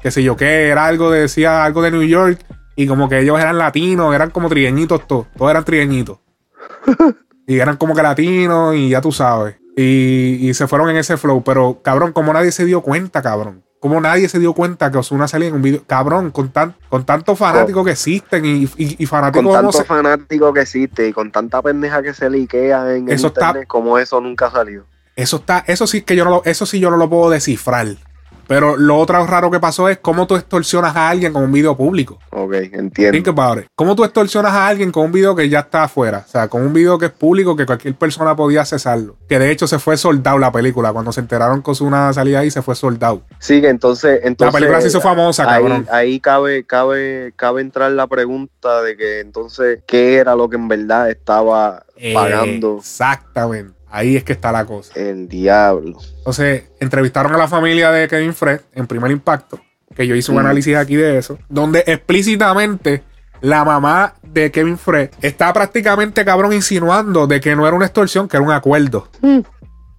que 0.00 0.10
sé 0.10 0.22
yo 0.22 0.36
qué, 0.36 0.68
era 0.68 0.86
algo, 0.86 1.10
de, 1.10 1.22
decía 1.22 1.64
algo 1.64 1.82
de 1.82 1.90
New 1.90 2.02
York. 2.02 2.38
Y 2.76 2.86
como 2.86 3.08
que 3.08 3.18
ellos 3.18 3.40
eran 3.40 3.58
latinos, 3.58 4.14
eran 4.14 4.30
como 4.30 4.48
trigueñitos 4.48 5.06
todos. 5.06 5.26
Todos 5.36 5.50
eran 5.50 5.64
trigueñitos. 5.64 6.18
y 7.46 7.58
eran 7.58 7.76
como 7.78 7.94
que 7.94 8.02
latinos 8.02 8.76
y 8.76 8.90
ya 8.90 9.00
tú 9.00 9.10
sabes. 9.10 9.56
Y, 9.76 10.48
y 10.48 10.54
se 10.54 10.66
fueron 10.68 10.90
en 10.90 10.96
ese 10.96 11.16
flow. 11.16 11.42
Pero, 11.42 11.80
cabrón, 11.82 12.12
como 12.12 12.32
nadie 12.32 12.52
se 12.52 12.66
dio 12.66 12.82
cuenta, 12.82 13.22
cabrón 13.22 13.64
como 13.80 13.98
nadie 13.98 14.28
se 14.28 14.38
dio 14.38 14.52
cuenta 14.52 14.90
que 14.90 14.98
Osuna 14.98 15.26
salía 15.26 15.48
en 15.48 15.54
un 15.54 15.62
video. 15.62 15.82
Cabrón, 15.86 16.30
con, 16.30 16.50
tan, 16.50 16.74
con 16.90 17.04
tantos 17.04 17.38
fanáticos 17.38 17.84
que 17.84 17.92
existen 17.92 18.44
y, 18.44 18.68
y, 18.76 19.06
fanáticos. 19.06 19.42
Con 19.42 19.54
tantos 19.54 19.86
fanáticos 19.86 20.52
que 20.52 20.60
existen 20.60 21.08
y 21.08 21.12
con 21.14 21.32
tanta 21.32 21.62
pendeja 21.62 22.02
que 22.02 22.12
se 22.12 22.28
liquea 22.28 22.94
en 22.94 23.10
eso 23.10 23.28
internet, 23.28 23.66
como 23.66 23.98
eso 23.98 24.20
nunca 24.20 24.50
salió. 24.50 24.84
Eso 25.16 25.38
está, 25.38 25.64
eso 25.66 25.86
sí 25.86 26.02
que 26.02 26.14
yo 26.14 26.24
no 26.24 26.30
lo, 26.30 26.42
eso 26.44 26.66
sí 26.66 26.78
yo 26.78 26.90
no 26.90 26.98
lo 26.98 27.08
puedo 27.08 27.30
descifrar. 27.30 27.96
Pero 28.50 28.76
lo 28.76 28.98
otro 28.98 29.24
raro 29.28 29.48
que 29.48 29.60
pasó 29.60 29.88
es 29.88 29.98
cómo 29.98 30.26
tú 30.26 30.34
extorsionas 30.34 30.96
a 30.96 31.08
alguien 31.08 31.32
con 31.32 31.44
un 31.44 31.52
video 31.52 31.76
público. 31.76 32.18
Ok, 32.30 32.54
entiendo. 32.72 33.32
¿Cómo 33.76 33.94
tú 33.94 34.02
extorsionas 34.02 34.52
a 34.52 34.66
alguien 34.66 34.90
con 34.90 35.04
un 35.04 35.12
video 35.12 35.36
que 35.36 35.48
ya 35.48 35.60
está 35.60 35.84
afuera? 35.84 36.24
O 36.26 36.28
sea, 36.28 36.48
con 36.48 36.62
un 36.62 36.72
video 36.72 36.98
que 36.98 37.06
es 37.06 37.12
público, 37.12 37.54
que 37.54 37.64
cualquier 37.64 37.94
persona 37.94 38.34
podía 38.34 38.62
accesarlo. 38.62 39.14
Que 39.28 39.38
de 39.38 39.52
hecho 39.52 39.68
se 39.68 39.78
fue 39.78 39.96
soldado 39.96 40.36
la 40.40 40.50
película. 40.50 40.92
Cuando 40.92 41.12
se 41.12 41.20
enteraron 41.20 41.62
que 41.62 41.70
una 41.80 42.12
salida 42.12 42.40
ahí, 42.40 42.50
se 42.50 42.60
fue 42.60 42.74
soldado. 42.74 43.22
Sí, 43.38 43.62
entonces, 43.64 44.18
entonces. 44.24 44.52
La 44.52 44.58
película 44.58 44.80
se 44.80 44.88
hizo 44.88 45.00
famosa, 45.00 45.44
ahí, 45.44 45.62
cabrón. 45.62 45.86
Ahí 45.88 46.18
cabe, 46.18 46.64
cabe, 46.64 47.32
cabe 47.36 47.60
entrar 47.60 47.92
la 47.92 48.08
pregunta 48.08 48.82
de 48.82 48.96
que 48.96 49.20
entonces, 49.20 49.78
¿qué 49.86 50.16
era 50.16 50.34
lo 50.34 50.50
que 50.50 50.56
en 50.56 50.66
verdad 50.66 51.08
estaba 51.08 51.84
pagando? 52.12 52.78
Exactamente. 52.78 53.79
Ahí 53.90 54.16
es 54.16 54.24
que 54.24 54.32
está 54.32 54.52
la 54.52 54.64
cosa. 54.64 54.92
El 54.94 55.28
diablo. 55.28 55.98
Entonces, 56.18 56.64
entrevistaron 56.78 57.34
a 57.34 57.38
la 57.38 57.48
familia 57.48 57.90
de 57.90 58.08
Kevin 58.08 58.34
Fred 58.34 58.60
en 58.74 58.86
primer 58.86 59.10
impacto, 59.10 59.60
que 59.94 60.06
yo 60.06 60.14
hice 60.14 60.30
un 60.30 60.38
análisis 60.38 60.76
aquí 60.76 60.96
de 60.96 61.18
eso, 61.18 61.38
donde 61.48 61.82
explícitamente 61.86 63.02
la 63.40 63.64
mamá 63.64 64.14
de 64.22 64.50
Kevin 64.50 64.78
Fred 64.78 65.10
está 65.22 65.52
prácticamente 65.52 66.24
cabrón 66.24 66.52
insinuando 66.52 67.26
de 67.26 67.40
que 67.40 67.56
no 67.56 67.66
era 67.66 67.74
una 67.74 67.86
extorsión, 67.86 68.28
que 68.28 68.36
era 68.36 68.44
un 68.44 68.52
acuerdo. 68.52 69.08
Mm. 69.20 69.40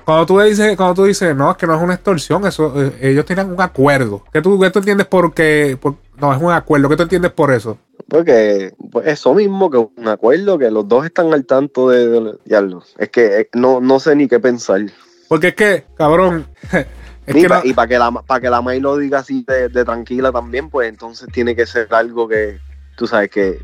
Cuando 0.06 0.26
tú 0.26 0.40
dices, 0.40 0.76
cuando 0.78 0.96
tú 0.96 1.04
dices, 1.06 1.36
no, 1.36 1.52
es 1.52 1.58
que 1.58 1.68
no 1.68 1.76
es 1.76 1.82
una 1.82 1.94
extorsión, 1.94 2.46
eso, 2.46 2.74
eh, 2.82 2.98
ellos 3.02 3.26
tienen 3.26 3.52
un 3.52 3.62
acuerdo. 3.62 4.24
¿Qué 4.34 4.42
tú, 4.42 4.60
qué 4.60 4.70
tú 4.72 4.80
entiendes 4.80 5.08
por 5.08 5.34
qué? 5.34 5.78
No, 6.22 6.34
es 6.34 6.42
un 6.42 6.52
acuerdo. 6.52 6.88
¿Qué 6.88 6.96
tú 6.96 7.04
entiendes 7.04 7.32
por 7.32 7.52
eso? 7.52 7.78
Porque 8.08 8.74
pues 8.92 9.08
eso 9.08 9.34
mismo, 9.34 9.70
que 9.72 9.78
un 9.78 10.08
acuerdo, 10.08 10.60
que 10.60 10.70
los 10.70 10.88
dos 10.88 11.06
están 11.06 11.34
al 11.34 11.46
tanto 11.46 11.90
de, 11.90 12.38
diablo. 12.46 12.84
Es 12.98 13.10
que 13.10 13.42
eh, 13.42 13.50
no, 13.54 13.82
no 13.82 14.00
sé 14.00 14.16
ni 14.16 14.28
qué 14.28 14.40
pensar. 14.40 14.82
Porque 15.28 15.50
es 15.50 15.56
que, 15.56 15.86
cabrón. 15.98 16.46
y 17.28 17.74
para 17.74 17.88
que 17.88 17.98
la 17.98 18.12
para 18.12 18.40
que 18.40 18.50
la 18.50 18.62
May 18.62 18.80
lo 18.80 18.98
diga 18.98 19.20
así 19.20 19.44
de, 19.48 19.70
tranquila 19.84 20.32
también, 20.32 20.70
pues 20.70 20.90
entonces 20.90 21.28
tiene 21.32 21.56
que 21.56 21.66
ser 21.66 21.88
algo 21.92 22.28
que, 22.28 22.60
tú 22.96 23.08
sabes 23.08 23.32
que. 23.32 23.60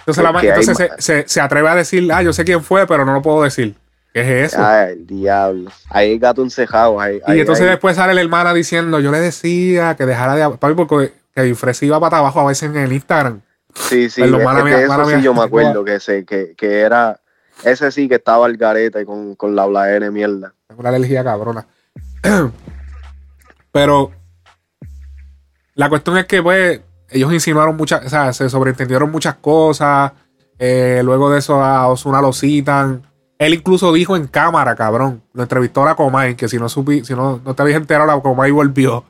Entonces, 0.00 0.22
la 0.22 0.40
entonces 0.40 0.90
se, 0.98 1.24
se, 1.26 1.40
atreve 1.40 1.68
a 1.68 1.74
decir, 1.74 2.12
ah, 2.12 2.22
yo 2.22 2.32
sé 2.32 2.44
quién 2.44 2.62
fue, 2.62 2.86
pero 2.86 3.04
no 3.04 3.14
lo 3.14 3.22
puedo 3.22 3.42
decir. 3.42 3.74
¿Qué 4.12 4.20
es 4.20 4.52
eso? 4.52 4.64
Ay, 4.64 4.92
el 4.92 5.06
diablo. 5.06 5.70
Ahí 5.88 6.10
hay 6.10 6.18
gato 6.18 6.42
encejado. 6.42 6.98
y 7.08 7.40
entonces 7.40 7.66
después 7.66 7.96
sale 7.96 8.14
la 8.14 8.20
hermana 8.20 8.54
diciendo, 8.54 9.00
yo 9.00 9.10
le 9.10 9.18
decía 9.18 9.96
que 9.96 10.06
dejara 10.06 10.36
de... 10.36 10.56
Papi, 10.56 10.74
porque 10.74 11.12
que 11.34 11.46
Infresi 11.46 11.86
iba 11.86 12.00
para 12.00 12.18
abajo 12.18 12.40
a 12.40 12.46
veces 12.46 12.70
en 12.70 12.76
el 12.76 12.92
Instagram. 12.92 13.40
Sí, 13.74 14.08
sí, 14.08 14.22
pues 14.22 14.74
eso 14.82 15.04
sí 15.04 15.22
yo 15.22 15.34
me 15.34 15.42
acuerdo 15.44 15.84
que, 15.84 16.00
sé, 16.00 16.24
que, 16.24 16.54
que, 16.56 16.80
era... 16.80 17.20
Ese 17.64 17.90
sí 17.92 18.08
que 18.08 18.16
estaba 18.16 18.46
al 18.46 18.56
gareta 18.56 19.04
con, 19.04 19.36
con 19.36 19.54
la 19.54 19.66
bladera 19.66 20.10
mierda. 20.10 20.54
Tengo 20.66 20.80
una 20.80 20.88
alergia 20.90 21.22
cabrona. 21.22 21.66
Pero 23.72 24.10
la 25.74 25.88
cuestión 25.88 26.18
es 26.18 26.26
que, 26.26 26.42
pues, 26.42 26.80
ellos 27.10 27.32
insinuaron 27.32 27.76
muchas, 27.76 28.04
o 28.04 28.08
sea, 28.08 28.32
se 28.32 28.48
sobreentendieron 28.48 29.10
muchas 29.10 29.36
cosas. 29.36 30.12
Eh, 30.58 31.00
luego 31.04 31.30
de 31.30 31.38
eso 31.38 31.62
a 31.62 31.88
Osuna 31.88 32.20
lo 32.20 32.32
citan. 32.32 33.02
Él 33.38 33.54
incluso 33.54 33.92
dijo 33.92 34.16
en 34.16 34.26
cámara, 34.26 34.74
cabrón. 34.76 35.22
Lo 35.32 35.42
entrevistó 35.42 35.82
a 35.82 35.86
la 35.86 35.94
Comay, 35.96 36.36
que 36.36 36.48
si 36.48 36.58
no 36.58 36.68
supi, 36.68 37.04
si 37.04 37.14
no, 37.14 37.40
no 37.44 37.54
te 37.54 37.62
habías 37.62 37.76
enterado, 37.76 38.06
la 38.06 38.20
Comay 38.20 38.50
volvió. 38.50 39.04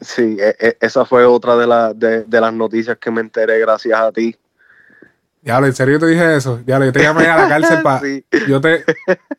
Sí, 0.00 0.36
e, 0.38 0.56
e, 0.58 0.76
esa 0.80 1.04
fue 1.04 1.24
otra 1.24 1.56
de, 1.56 2.24
de, 2.24 2.40
las 2.40 2.52
noticias 2.52 2.96
que 2.98 3.10
me 3.10 3.20
enteré 3.20 3.58
gracias 3.58 3.98
a 3.98 4.12
ti. 4.12 4.36
Diablo, 5.42 5.66
¿en 5.66 5.74
serio 5.74 5.98
te 5.98 6.06
dije 6.06 6.36
eso? 6.36 6.58
Diablo, 6.58 6.86
yo 6.86 6.92
te 6.92 7.02
llamé 7.02 7.26
a 7.26 7.36
la 7.36 7.48
cárcel 7.48 7.82
para. 7.82 8.06
yo, 8.46 8.60
te, 8.60 8.84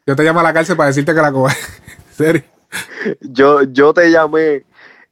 yo 0.05 0.15
te 0.15 0.23
llamé 0.23 0.39
a 0.41 0.43
la 0.43 0.53
cárcel 0.53 0.75
para 0.75 0.87
decirte 0.87 1.13
que 1.13 1.21
la 1.21 1.31
Comay. 1.31 1.55
¿En 2.09 2.15
serio? 2.15 2.43
Yo, 3.21 3.63
yo 3.63 3.93
te 3.93 4.11
llamé 4.11 4.65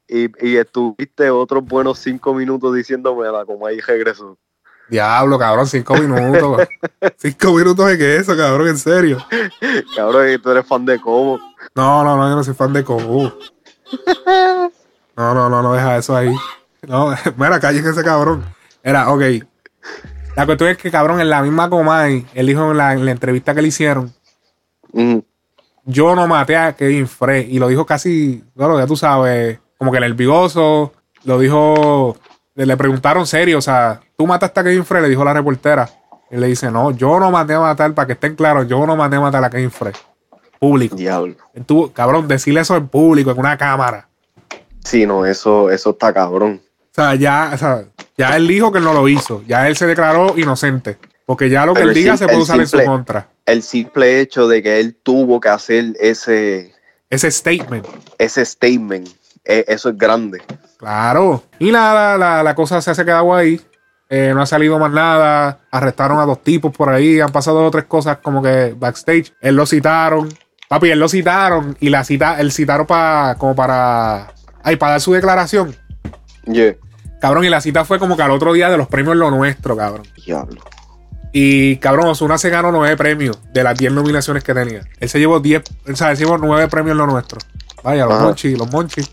y, 0.06 0.46
y 0.46 0.56
estuviste 0.56 1.30
otros 1.30 1.64
buenos 1.64 1.98
cinco 1.98 2.34
minutos 2.34 2.74
diciéndome 2.74 3.26
la 3.30 3.44
Comay 3.44 3.80
regresó. 3.80 4.36
Diablo, 4.88 5.38
cabrón, 5.38 5.66
cinco 5.66 5.94
minutos. 5.94 6.66
cinco 7.16 7.52
minutos 7.52 7.86
de 7.86 7.98
qué 7.98 8.16
eso, 8.16 8.36
cabrón, 8.36 8.68
en 8.68 8.78
serio. 8.78 9.18
Cabrón, 9.94 10.40
tú 10.42 10.50
eres 10.50 10.66
fan 10.66 10.84
de 10.84 10.98
Cobo. 10.98 11.38
No, 11.74 12.04
no, 12.04 12.16
no, 12.16 12.28
yo 12.28 12.36
no 12.36 12.44
soy 12.44 12.54
fan 12.54 12.72
de 12.72 12.84
Cobo. 12.84 13.32
No, 15.18 15.34
no, 15.34 15.50
no, 15.50 15.62
no 15.62 15.72
deja 15.72 15.96
eso 15.96 16.16
ahí. 16.16 16.32
No, 16.86 17.12
mira, 17.36 17.58
callen 17.58 17.84
ese 17.84 18.04
cabrón. 18.04 18.44
Era, 18.84 19.10
ok. 19.10 19.22
La 20.36 20.46
cuestión 20.46 20.70
es 20.70 20.78
que, 20.78 20.92
cabrón, 20.92 21.20
en 21.20 21.28
la 21.28 21.42
misma 21.42 21.68
Comay, 21.68 22.24
él 22.34 22.46
dijo 22.46 22.70
en 22.70 22.76
la, 22.76 22.92
entrevista 22.92 23.52
que 23.52 23.60
le 23.60 23.66
hicieron, 23.66 24.14
yo 25.84 26.14
no 26.14 26.28
maté 26.28 26.56
a 26.56 26.74
Kevin 26.74 27.08
Frey. 27.08 27.48
Y 27.50 27.58
lo 27.58 27.66
dijo 27.66 27.84
casi, 27.84 28.44
bueno, 28.54 28.78
ya 28.78 28.86
tú 28.86 28.96
sabes, 28.96 29.58
como 29.76 29.90
que 29.90 29.98
nervioso. 29.98 30.92
Lo 31.24 31.40
dijo, 31.40 32.16
le 32.54 32.76
preguntaron 32.76 33.26
serio, 33.26 33.58
o 33.58 33.62
sea, 33.62 34.00
tú 34.16 34.24
mataste 34.24 34.60
a 34.60 34.62
Kevin 34.62 34.84
Frey, 34.84 35.02
le 35.02 35.08
dijo 35.08 35.24
la 35.24 35.34
reportera. 35.34 35.90
Y 36.30 36.36
le 36.36 36.46
dice, 36.46 36.70
no, 36.70 36.92
yo 36.92 37.18
no 37.18 37.32
mandé 37.32 37.54
a 37.54 37.60
matar, 37.60 37.92
para 37.92 38.06
que 38.06 38.12
estén 38.12 38.36
claros, 38.36 38.68
yo 38.68 38.86
no 38.86 38.94
mandé 38.94 39.16
a 39.16 39.20
matar 39.20 39.42
a 39.42 39.50
Kevin 39.50 39.72
Frey. 39.72 39.94
Público. 40.60 40.94
Diablo. 40.94 41.34
Tú, 41.66 41.92
cabrón, 41.92 42.28
decirle 42.28 42.60
eso 42.60 42.76
en 42.76 42.86
público, 42.86 43.32
en 43.32 43.38
una 43.40 43.58
cámara. 43.58 44.07
Sí, 44.84 45.06
no, 45.06 45.26
eso, 45.26 45.70
eso 45.70 45.90
está 45.90 46.12
cabrón. 46.12 46.60
O 46.90 46.94
sea, 46.94 47.14
ya, 47.14 47.50
o 47.54 47.58
sea, 47.58 47.84
ya 48.16 48.36
él 48.36 48.48
dijo 48.48 48.72
que 48.72 48.80
no 48.80 48.92
lo 48.92 49.08
hizo. 49.08 49.42
Ya 49.46 49.68
él 49.68 49.76
se 49.76 49.86
declaró 49.86 50.36
inocente. 50.36 50.98
Porque 51.26 51.50
ya 51.50 51.66
lo 51.66 51.74
que 51.74 51.82
él 51.82 51.92
diga 51.92 52.16
se 52.16 52.24
puede 52.26 52.38
usar 52.40 52.58
en 52.58 52.66
su 52.66 52.82
contra. 52.84 53.28
El 53.44 53.62
simple 53.62 54.20
hecho 54.20 54.48
de 54.48 54.62
que 54.62 54.80
él 54.80 54.96
tuvo 55.02 55.40
que 55.40 55.50
hacer 55.50 55.94
ese, 56.00 56.72
Ese 57.10 57.30
statement. 57.30 57.86
ese 58.16 58.44
statement, 58.46 59.08
eh, 59.44 59.64
eso 59.68 59.90
es 59.90 59.98
grande. 59.98 60.42
Claro. 60.78 61.42
Y 61.58 61.70
nada, 61.70 62.16
la, 62.16 62.42
la 62.42 62.54
cosa 62.54 62.80
se 62.80 62.90
ha 62.90 63.04
quedado 63.04 63.34
ahí. 63.34 63.60
Eh, 64.08 64.32
no 64.34 64.40
ha 64.40 64.46
salido 64.46 64.78
más 64.78 64.90
nada. 64.90 65.58
Arrestaron 65.70 66.18
a 66.18 66.24
dos 66.24 66.42
tipos 66.42 66.74
por 66.74 66.88
ahí. 66.88 67.20
Han 67.20 67.30
pasado 67.30 67.58
dos 67.58 67.68
o 67.68 67.72
tres 67.72 67.84
cosas 67.84 68.18
como 68.22 68.42
que 68.42 68.74
backstage. 68.76 69.34
Él 69.40 69.54
lo 69.54 69.66
citaron. 69.66 70.28
Papi, 70.68 70.90
él 70.90 70.98
lo 70.98 71.08
citaron. 71.08 71.76
Y 71.80 71.90
la 71.90 72.04
cita, 72.04 72.40
él 72.40 72.52
citaron 72.52 72.86
para 72.86 73.34
como 73.36 73.54
para. 73.54 74.32
Ay, 74.68 74.76
para 74.76 74.92
dar 74.92 75.00
su 75.00 75.14
declaración. 75.14 75.74
Yeah. 76.44 76.74
Cabrón, 77.22 77.44
y 77.46 77.48
la 77.48 77.62
cita 77.62 77.86
fue 77.86 77.98
como 77.98 78.18
que 78.18 78.22
al 78.22 78.30
otro 78.32 78.52
día 78.52 78.68
de 78.68 78.76
los 78.76 78.86
premios 78.86 79.16
Lo 79.16 79.30
Nuestro, 79.30 79.74
cabrón. 79.74 80.02
Diablo. 80.26 80.60
Y 81.32 81.76
cabrón, 81.76 82.08
Osuna 82.08 82.36
se 82.36 82.50
ganó 82.50 82.70
nueve 82.70 82.94
premios 82.98 83.38
de 83.54 83.62
las 83.64 83.78
10 83.78 83.92
nominaciones 83.94 84.44
que 84.44 84.52
tenía. 84.52 84.82
Él 85.00 85.08
se 85.08 85.18
llevó 85.18 85.40
10, 85.40 85.62
o 85.90 85.96
sea, 85.96 86.10
él 86.10 86.18
se 86.18 86.24
llevó 86.24 86.36
nueve 86.36 86.68
premios 86.68 86.92
en 86.92 86.98
Lo 86.98 87.06
Nuestro. 87.06 87.38
Vaya, 87.82 88.04
los 88.04 88.14
Ajá. 88.14 88.24
monchis, 88.24 88.58
los 88.58 88.70
monchis, 88.70 89.10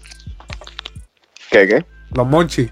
¿Qué, 1.50 1.68
qué? 1.68 1.86
los 2.12 2.28
monchis. 2.28 2.70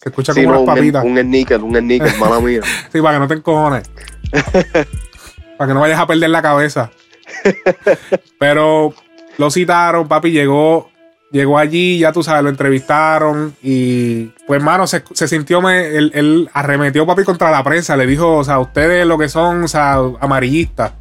Se 0.00 0.10
escucha 0.10 0.32
Sí, 0.34 0.44
como 0.44 0.54
no, 0.54 0.60
unas 0.60 0.68
un, 0.70 0.76
papitas. 0.76 1.04
un 1.04 1.18
sneaker, 1.18 1.60
un 1.62 1.76
sneaker, 1.76 2.16
mala 2.18 2.38
mía. 2.38 2.60
Sí, 2.92 3.00
para 3.02 3.14
que 3.14 3.18
no 3.20 3.26
te 3.26 3.34
encojones. 3.34 3.90
para 5.58 5.68
que 5.68 5.74
no 5.74 5.80
vayas 5.80 5.98
a 5.98 6.06
perder 6.06 6.30
la 6.30 6.42
cabeza. 6.42 6.90
Pero 8.38 8.94
lo 9.38 9.50
citaron, 9.50 10.06
papi, 10.06 10.30
llegó, 10.30 10.90
llegó 11.34 11.58
allí, 11.58 11.98
ya 11.98 12.12
tú 12.12 12.22
sabes, 12.22 12.44
lo 12.44 12.48
entrevistaron 12.48 13.56
y 13.60 14.26
pues, 14.46 14.62
mano, 14.62 14.86
se, 14.86 15.02
sintió, 15.26 15.68
él, 15.68 16.48
arremetió, 16.54 17.04
papi, 17.06 17.24
contra 17.24 17.50
la 17.50 17.64
prensa, 17.64 17.96
le 17.96 18.06
dijo, 18.06 18.36
o 18.36 18.44
sea, 18.44 18.60
ustedes 18.60 19.04
lo 19.04 19.18
que 19.18 19.28
son, 19.28 19.64
o 19.64 19.68
sea, 19.68 19.96
amarillistas. 20.20 20.92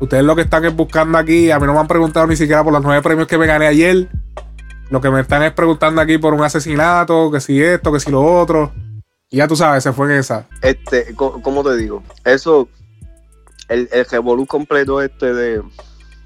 Ustedes 0.00 0.22
lo 0.22 0.36
que 0.36 0.42
están 0.42 0.66
es 0.66 0.76
buscando 0.76 1.16
aquí, 1.16 1.50
a 1.50 1.58
mí 1.58 1.66
no 1.66 1.72
me 1.72 1.80
han 1.80 1.88
preguntado 1.88 2.26
ni 2.26 2.36
siquiera 2.36 2.62
por 2.62 2.74
los 2.74 2.82
nueve 2.82 3.00
premios 3.00 3.26
que 3.26 3.38
me 3.38 3.46
gané 3.46 3.66
ayer. 3.66 4.08
Lo 4.90 5.00
que 5.00 5.10
me 5.10 5.20
están 5.20 5.42
es 5.42 5.52
preguntando 5.52 6.02
aquí 6.02 6.18
por 6.18 6.34
un 6.34 6.42
asesinato, 6.42 7.30
que 7.30 7.40
si 7.40 7.62
esto, 7.62 7.90
que 7.90 8.00
si 8.00 8.10
lo 8.10 8.22
otro. 8.22 8.70
Y 9.30 9.38
ya 9.38 9.48
tú 9.48 9.56
sabes, 9.56 9.82
se 9.82 9.94
fue 9.94 10.12
en 10.12 10.18
esa. 10.18 10.46
Este, 10.60 11.14
¿cómo 11.14 11.64
te 11.64 11.76
digo? 11.76 12.02
Eso, 12.24 12.68
el, 13.68 13.88
el 13.92 14.04
revolú 14.04 14.46
completo 14.46 15.00
este 15.00 15.32
de, 15.32 15.62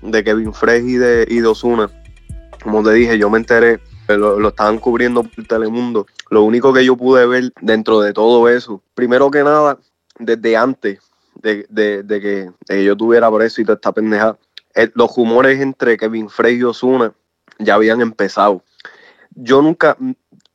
de 0.02 0.24
Kevin 0.24 0.52
Frey 0.52 0.82
y 0.84 0.96
de, 0.96 1.24
y 1.30 1.38
de 1.38 1.46
Ozuna, 1.46 1.88
como 2.62 2.82
te 2.82 2.92
dije, 2.92 3.18
yo 3.18 3.30
me 3.30 3.38
enteré, 3.38 3.78
lo, 4.08 4.38
lo 4.38 4.48
estaban 4.48 4.78
cubriendo 4.78 5.22
por 5.22 5.44
Telemundo. 5.46 6.06
Lo 6.30 6.42
único 6.42 6.72
que 6.72 6.84
yo 6.84 6.96
pude 6.96 7.26
ver 7.26 7.52
dentro 7.60 8.00
de 8.00 8.12
todo 8.12 8.48
eso, 8.48 8.82
primero 8.94 9.30
que 9.30 9.42
nada, 9.44 9.78
desde 10.18 10.56
antes 10.56 10.98
de, 11.42 11.66
de- 11.68 12.02
de 12.02 12.20
que, 12.20 12.28
de 12.68 12.74
que 12.76 12.84
yo 12.84 12.96
tuviera 12.96 13.30
preso 13.32 13.60
y 13.60 13.64
toda 13.64 13.76
esta 13.76 13.92
pendeja, 13.92 14.36
eh, 14.74 14.90
los 14.94 15.14
rumores 15.16 15.60
entre 15.60 15.96
Kevin 15.96 16.28
Frey 16.28 16.56
y 16.58 16.62
Ozuna 16.64 17.12
ya 17.58 17.74
habían 17.74 18.00
empezado. 18.00 18.62
Yo 19.34 19.62
nunca, 19.62 19.96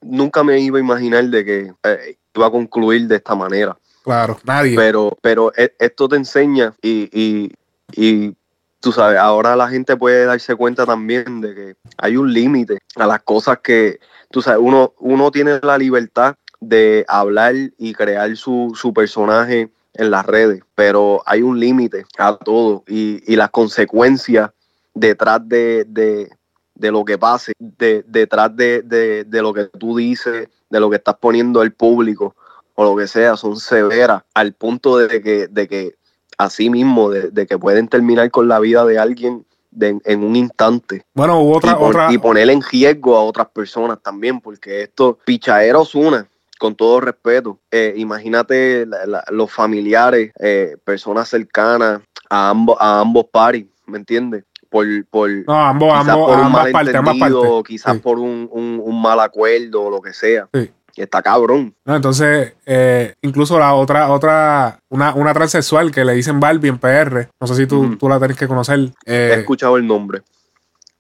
nunca 0.02 0.44
me 0.44 0.60
iba 0.60 0.78
a 0.78 0.82
imaginar 0.82 1.26
de 1.26 1.46
que 1.46 1.74
eh, 1.84 2.18
iba 2.36 2.48
a 2.48 2.52
concluir 2.52 3.08
de 3.08 3.16
esta 3.18 3.36
manera 3.36 3.78
Claro, 4.04 4.40
nadie. 4.44 4.76
pero 4.76 5.18
pero 5.22 5.52
e- 5.56 5.76
esto 5.78 6.08
te 6.10 6.16
enseña 6.16 6.74
y, 6.82 7.10
y, 7.12 7.52
y 7.94 8.36
tú 8.82 8.92
sabes, 8.92 9.18
ahora 9.20 9.56
la 9.56 9.70
gente 9.70 9.96
puede 9.96 10.26
darse 10.26 10.56
cuenta 10.56 10.86
también 10.86 11.40
de 11.40 11.56
que 11.56 11.76
hay 11.98 12.18
un 12.18 12.34
límite 12.34 12.80
a 12.96 13.08
las 13.08 13.22
cosas 13.22 13.60
que, 13.60 14.00
tú 14.32 14.42
sabes, 14.42 14.60
uno, 14.62 14.94
uno 15.00 15.32
tiene 15.32 15.60
la 15.62 15.78
libertad 15.78 16.36
de 16.60 17.06
hablar 17.08 17.56
y 17.78 17.94
crear 17.94 18.36
su, 18.36 18.74
su 18.76 18.94
personaje 18.94 19.72
en 19.94 20.12
las 20.12 20.26
redes, 20.26 20.62
pero 20.76 21.22
hay 21.26 21.42
un 21.42 21.60
límite 21.60 22.06
a 22.18 22.36
todo 22.36 22.84
y, 22.88 23.22
y 23.32 23.36
las 23.36 23.50
consecuencias 23.50 24.52
detrás 24.94 25.48
de, 25.48 25.86
de, 25.88 26.30
de 26.76 26.92
lo 26.92 27.06
que 27.06 27.18
pase, 27.18 27.54
de, 27.60 28.04
detrás 28.08 28.56
de, 28.56 28.82
de, 28.82 29.42
lo 29.42 29.54
que 29.54 29.66
tú 29.66 29.98
dices, 29.98 30.50
de 30.70 30.80
lo 30.80 30.90
que 30.90 30.96
estás 30.98 31.16
poniendo 31.20 31.62
al 31.62 31.72
público 31.72 32.36
o 32.76 32.84
lo 32.84 32.96
que 32.96 33.08
sea, 33.08 33.38
son 33.38 33.58
severas 33.58 34.24
al 34.34 34.54
punto 34.54 34.98
de 34.98 35.22
que, 35.22 35.48
de 35.48 35.68
que 35.68 35.96
así 36.44 36.70
mismo, 36.70 37.10
de, 37.10 37.30
de 37.32 37.46
que 37.48 37.58
pueden 37.58 37.88
terminar 37.88 38.30
con 38.32 38.48
la 38.48 38.60
vida 38.60 38.86
de 38.86 39.00
alguien 39.00 39.46
de- 39.72 40.00
en 40.04 40.24
un 40.24 40.36
instante 40.36 41.04
bueno, 41.14 41.40
hubo 41.40 41.58
otra, 41.58 41.72
y, 41.72 41.76
otra. 41.80 42.12
y 42.12 42.18
poner 42.18 42.50
en 42.50 42.62
riesgo 42.62 43.16
a 43.16 43.24
otras 43.24 43.48
personas 43.50 44.00
también, 44.04 44.42
porque 44.42 44.82
esto, 44.84 45.18
pichaeros 45.26 45.96
una, 45.96 46.28
con 46.60 46.76
todo 46.76 47.00
respeto, 47.00 47.58
eh, 47.72 47.94
imagínate 47.98 48.86
la- 48.86 49.06
la- 49.06 49.24
los 49.32 49.52
familiares, 49.52 50.32
eh, 50.40 50.76
personas 50.84 51.30
cercanas 51.30 52.02
a 52.30 52.50
ambos, 52.50 52.76
a 52.80 53.00
ambos 53.00 53.26
paris, 53.32 53.66
¿me 53.86 53.98
entiendes? 53.98 54.44
Por, 54.70 54.86
por, 55.10 55.30
no, 55.30 55.54
ambos, 55.54 55.90
quizás 56.00 56.08
ambos, 56.10 56.30
por 56.30 56.38
un 56.40 56.46
ambas 56.46 56.72
partes, 56.72 56.96
ambas 56.96 57.16
malentendido, 57.18 57.42
partes. 57.56 57.68
quizás 57.68 57.94
Sí. 57.94 58.00
por 58.00 58.20
un, 58.20 58.48
un- 58.52 58.82
un 58.84 59.02
mal 59.02 59.20
acuerdo 59.20 59.84
o 59.84 59.90
lo 59.90 60.02
que 60.02 60.14
sea. 60.14 60.48
Sí. 60.54 60.70
Y 60.96 61.02
está 61.02 61.22
cabrón. 61.22 61.74
No, 61.86 61.96
entonces, 61.96 62.54
eh, 62.66 63.14
incluso 63.22 63.58
la 63.58 63.74
otra, 63.74 64.10
otra, 64.10 64.80
una, 64.90 65.14
una 65.14 65.34
transexual 65.34 65.92
que 65.92 66.04
le 66.04 66.14
dicen 66.14 66.40
Barbie 66.40 66.70
en 66.70 66.78
PR. 66.80 67.30
No 67.40 67.48
sé 67.48 67.56
si 67.56 67.66
tú, 67.68 67.96
tú 67.98 68.10
la 68.10 68.20
tenés 68.20 68.38
que 68.38 68.48
conocer. 68.48 68.80
He 69.06 69.14
Eh, 69.16 69.34
escuchado 69.40 69.78
el 69.78 69.88
nombre. 69.88 70.22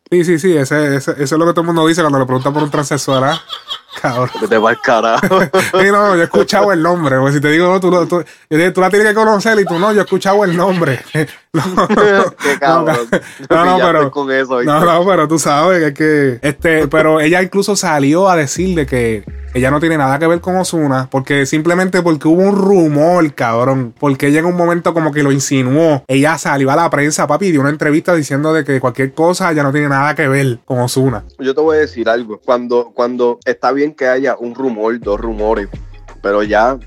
sí, 0.09 0.23
sí, 0.25 0.39
sí, 0.39 0.55
ese, 0.57 0.95
ese- 0.95 1.11
eso 1.11 1.23
es 1.23 1.31
lo 1.31 1.45
que 1.45 1.51
todo 1.51 1.61
el 1.61 1.67
mundo 1.67 1.87
dice 1.87 2.01
cuando 2.01 2.19
le 2.19 2.25
preguntan 2.25 2.53
por 2.53 2.63
un 2.63 2.71
transexual. 2.71 3.23
¿ah? 3.25 3.41
Cabrón. 4.01 4.29
Vete 4.41 4.59
pa'l 4.59 4.77
carajo. 4.81 5.39
Sí, 5.81 5.87
no, 5.91 6.15
yo 6.15 6.21
he 6.21 6.23
escuchado 6.23 6.71
el 6.71 6.81
nombre. 6.81 7.17
Porque 7.17 7.33
si 7.33 7.41
te 7.41 7.49
digo, 7.49 7.67
no, 7.67 7.79
tú, 7.79 8.07
tú, 8.07 8.23
dije, 8.49 8.71
tú 8.71 8.79
la 8.81 8.89
tienes 8.89 9.09
que 9.09 9.13
conocer 9.13 9.59
y 9.59 9.65
tú 9.65 9.77
no, 9.77 9.91
yo 9.91 9.99
he 9.99 10.03
escuchado 10.03 10.43
el 10.45 10.55
nombre. 10.55 10.99
No. 11.53 11.85
Qué 12.41 12.57
cabrón. 12.61 13.09
No, 13.49 13.65
no, 13.65 13.77
pero- 13.85 14.09
con 14.09 14.31
eso, 14.31 14.59
¿viste? 14.59 14.71
No, 14.71 14.79
no, 14.85 15.05
pero 15.05 15.27
tú 15.27 15.37
sabes 15.37 15.79
que 15.79 15.87
es 15.87 15.93
que. 16.41 16.47
Este, 16.47 16.87
pero 16.87 17.19
ella 17.19 17.41
incluso 17.43 17.75
salió 17.75 18.29
a 18.29 18.37
decirle 18.37 18.85
que 18.85 19.25
ella 19.53 19.69
no 19.69 19.79
tiene 19.79 19.97
nada 19.97 20.17
que 20.19 20.27
ver 20.27 20.39
con 20.39 20.55
Osuna. 20.55 21.07
Porque 21.09 21.45
simplemente 21.45 22.01
porque 22.01 22.27
hubo 22.27 22.41
un 22.41 22.55
rumor, 22.55 23.33
cabrón. 23.33 23.93
Porque 23.99 24.27
ella 24.27 24.39
en 24.39 24.45
un 24.45 24.55
momento 24.55 24.93
como 24.93 25.11
que 25.11 25.23
lo 25.23 25.31
insinuó. 25.31 26.03
Ella 26.07 26.37
salió 26.37 26.71
a 26.71 26.75
la 26.75 26.89
prensa, 26.89 27.27
papi, 27.27 27.51
dio 27.51 27.61
una 27.61 27.69
entrevista 27.69 28.15
diciendo 28.15 28.53
de 28.53 28.63
que 28.63 28.79
cualquier 28.79 29.13
cosa 29.13 29.51
ya 29.53 29.63
no 29.63 29.71
tiene 29.71 29.89
nada 29.89 30.15
que 30.15 30.27
ver 30.27 30.59
con 30.65 30.79
Osuna. 30.79 31.23
Yo 31.39 31.53
te 31.53 31.61
voy 31.61 31.77
a 31.77 31.79
decir 31.81 32.09
algo. 32.09 32.39
Cuando, 32.39 32.91
cuando 32.93 33.39
está 33.45 33.71
bien 33.71 33.93
que 33.93 34.07
haya 34.07 34.35
un 34.37 34.55
rumor, 34.55 34.99
dos 34.99 35.19
rumores, 35.19 35.67
pero 36.21 36.43
ya, 36.43 36.77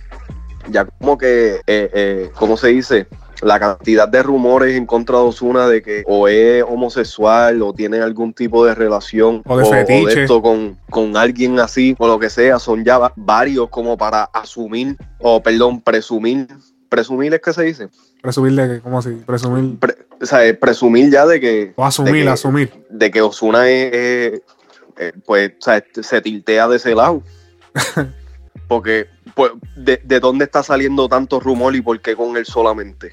ya 0.69 0.85
como 0.85 1.19
que, 1.19 1.57
eh, 1.67 1.91
eh, 1.93 2.31
¿cómo 2.35 2.57
se 2.57 2.69
dice? 2.69 3.07
La 3.45 3.61
cantidad 3.61 4.09
de 4.09 4.23
rumores 4.23 4.75
en 4.77 4.87
contra 4.87 5.19
de 5.19 5.25
Osuna 5.25 5.69
de 5.69 5.83
que 5.83 6.03
o 6.07 6.27
es 6.29 6.65
homosexual 6.67 7.61
o 7.63 7.73
tiene 7.75 7.99
algún 8.01 8.33
tipo 8.33 8.65
de 8.65 8.75
relación 8.75 9.43
O 9.47 9.57
de 9.59 9.65
fetiche. 9.67 10.23
esto 10.23 10.41
con, 10.41 10.79
con 10.91 11.17
alguien 11.17 11.59
así 11.61 11.95
o 11.99 12.07
lo 12.07 12.19
que 12.19 12.31
sea, 12.31 12.59
son 12.59 12.85
ya 12.85 12.97
va- 12.99 13.13
varios 13.17 13.69
como 13.69 13.97
para 13.99 14.25
asumir, 14.25 14.97
o 15.21 15.43
perdón, 15.43 15.81
presumir. 15.83 16.49
Presumir 16.89 17.35
es 17.35 17.41
que 17.41 17.53
se 17.53 17.63
dice. 17.65 17.89
Presumirle 18.23 18.69
que, 18.69 18.81
¿cómo 18.81 18.99
así? 18.99 19.11
Presumir. 19.27 19.79
Pre- 19.79 19.97
o 20.23 20.27
sea, 20.27 20.41
presumir 20.59 21.11
ya 21.11 21.27
de 21.27 21.41
que 21.41 21.73
O 21.77 21.85
asumir, 21.85 22.15
de 22.15 22.23
que- 22.23 22.29
asumir. 22.29 22.73
de 22.89 23.11
que 23.11 23.21
Osuna 23.21 23.69
es, 23.69 23.93
es- 23.93 24.43
eh, 24.97 25.13
pues, 25.27 25.51
o 25.61 25.63
sea, 25.65 25.85
se 26.03 26.21
tiltea 26.23 26.67
de 26.69 26.77
ese 26.77 26.95
lado. 26.95 27.21
Porque, 28.69 29.07
pues, 29.35 29.53
de, 29.77 30.01
de 30.03 30.21
dónde 30.21 30.45
está 30.47 30.63
saliendo 30.63 31.09
tanto 31.09 31.39
rumor 31.41 31.75
y 31.77 31.81
por 31.83 32.01
qué 32.01 32.17
con 32.17 32.37
él 32.37 32.47
solamente? 32.47 33.13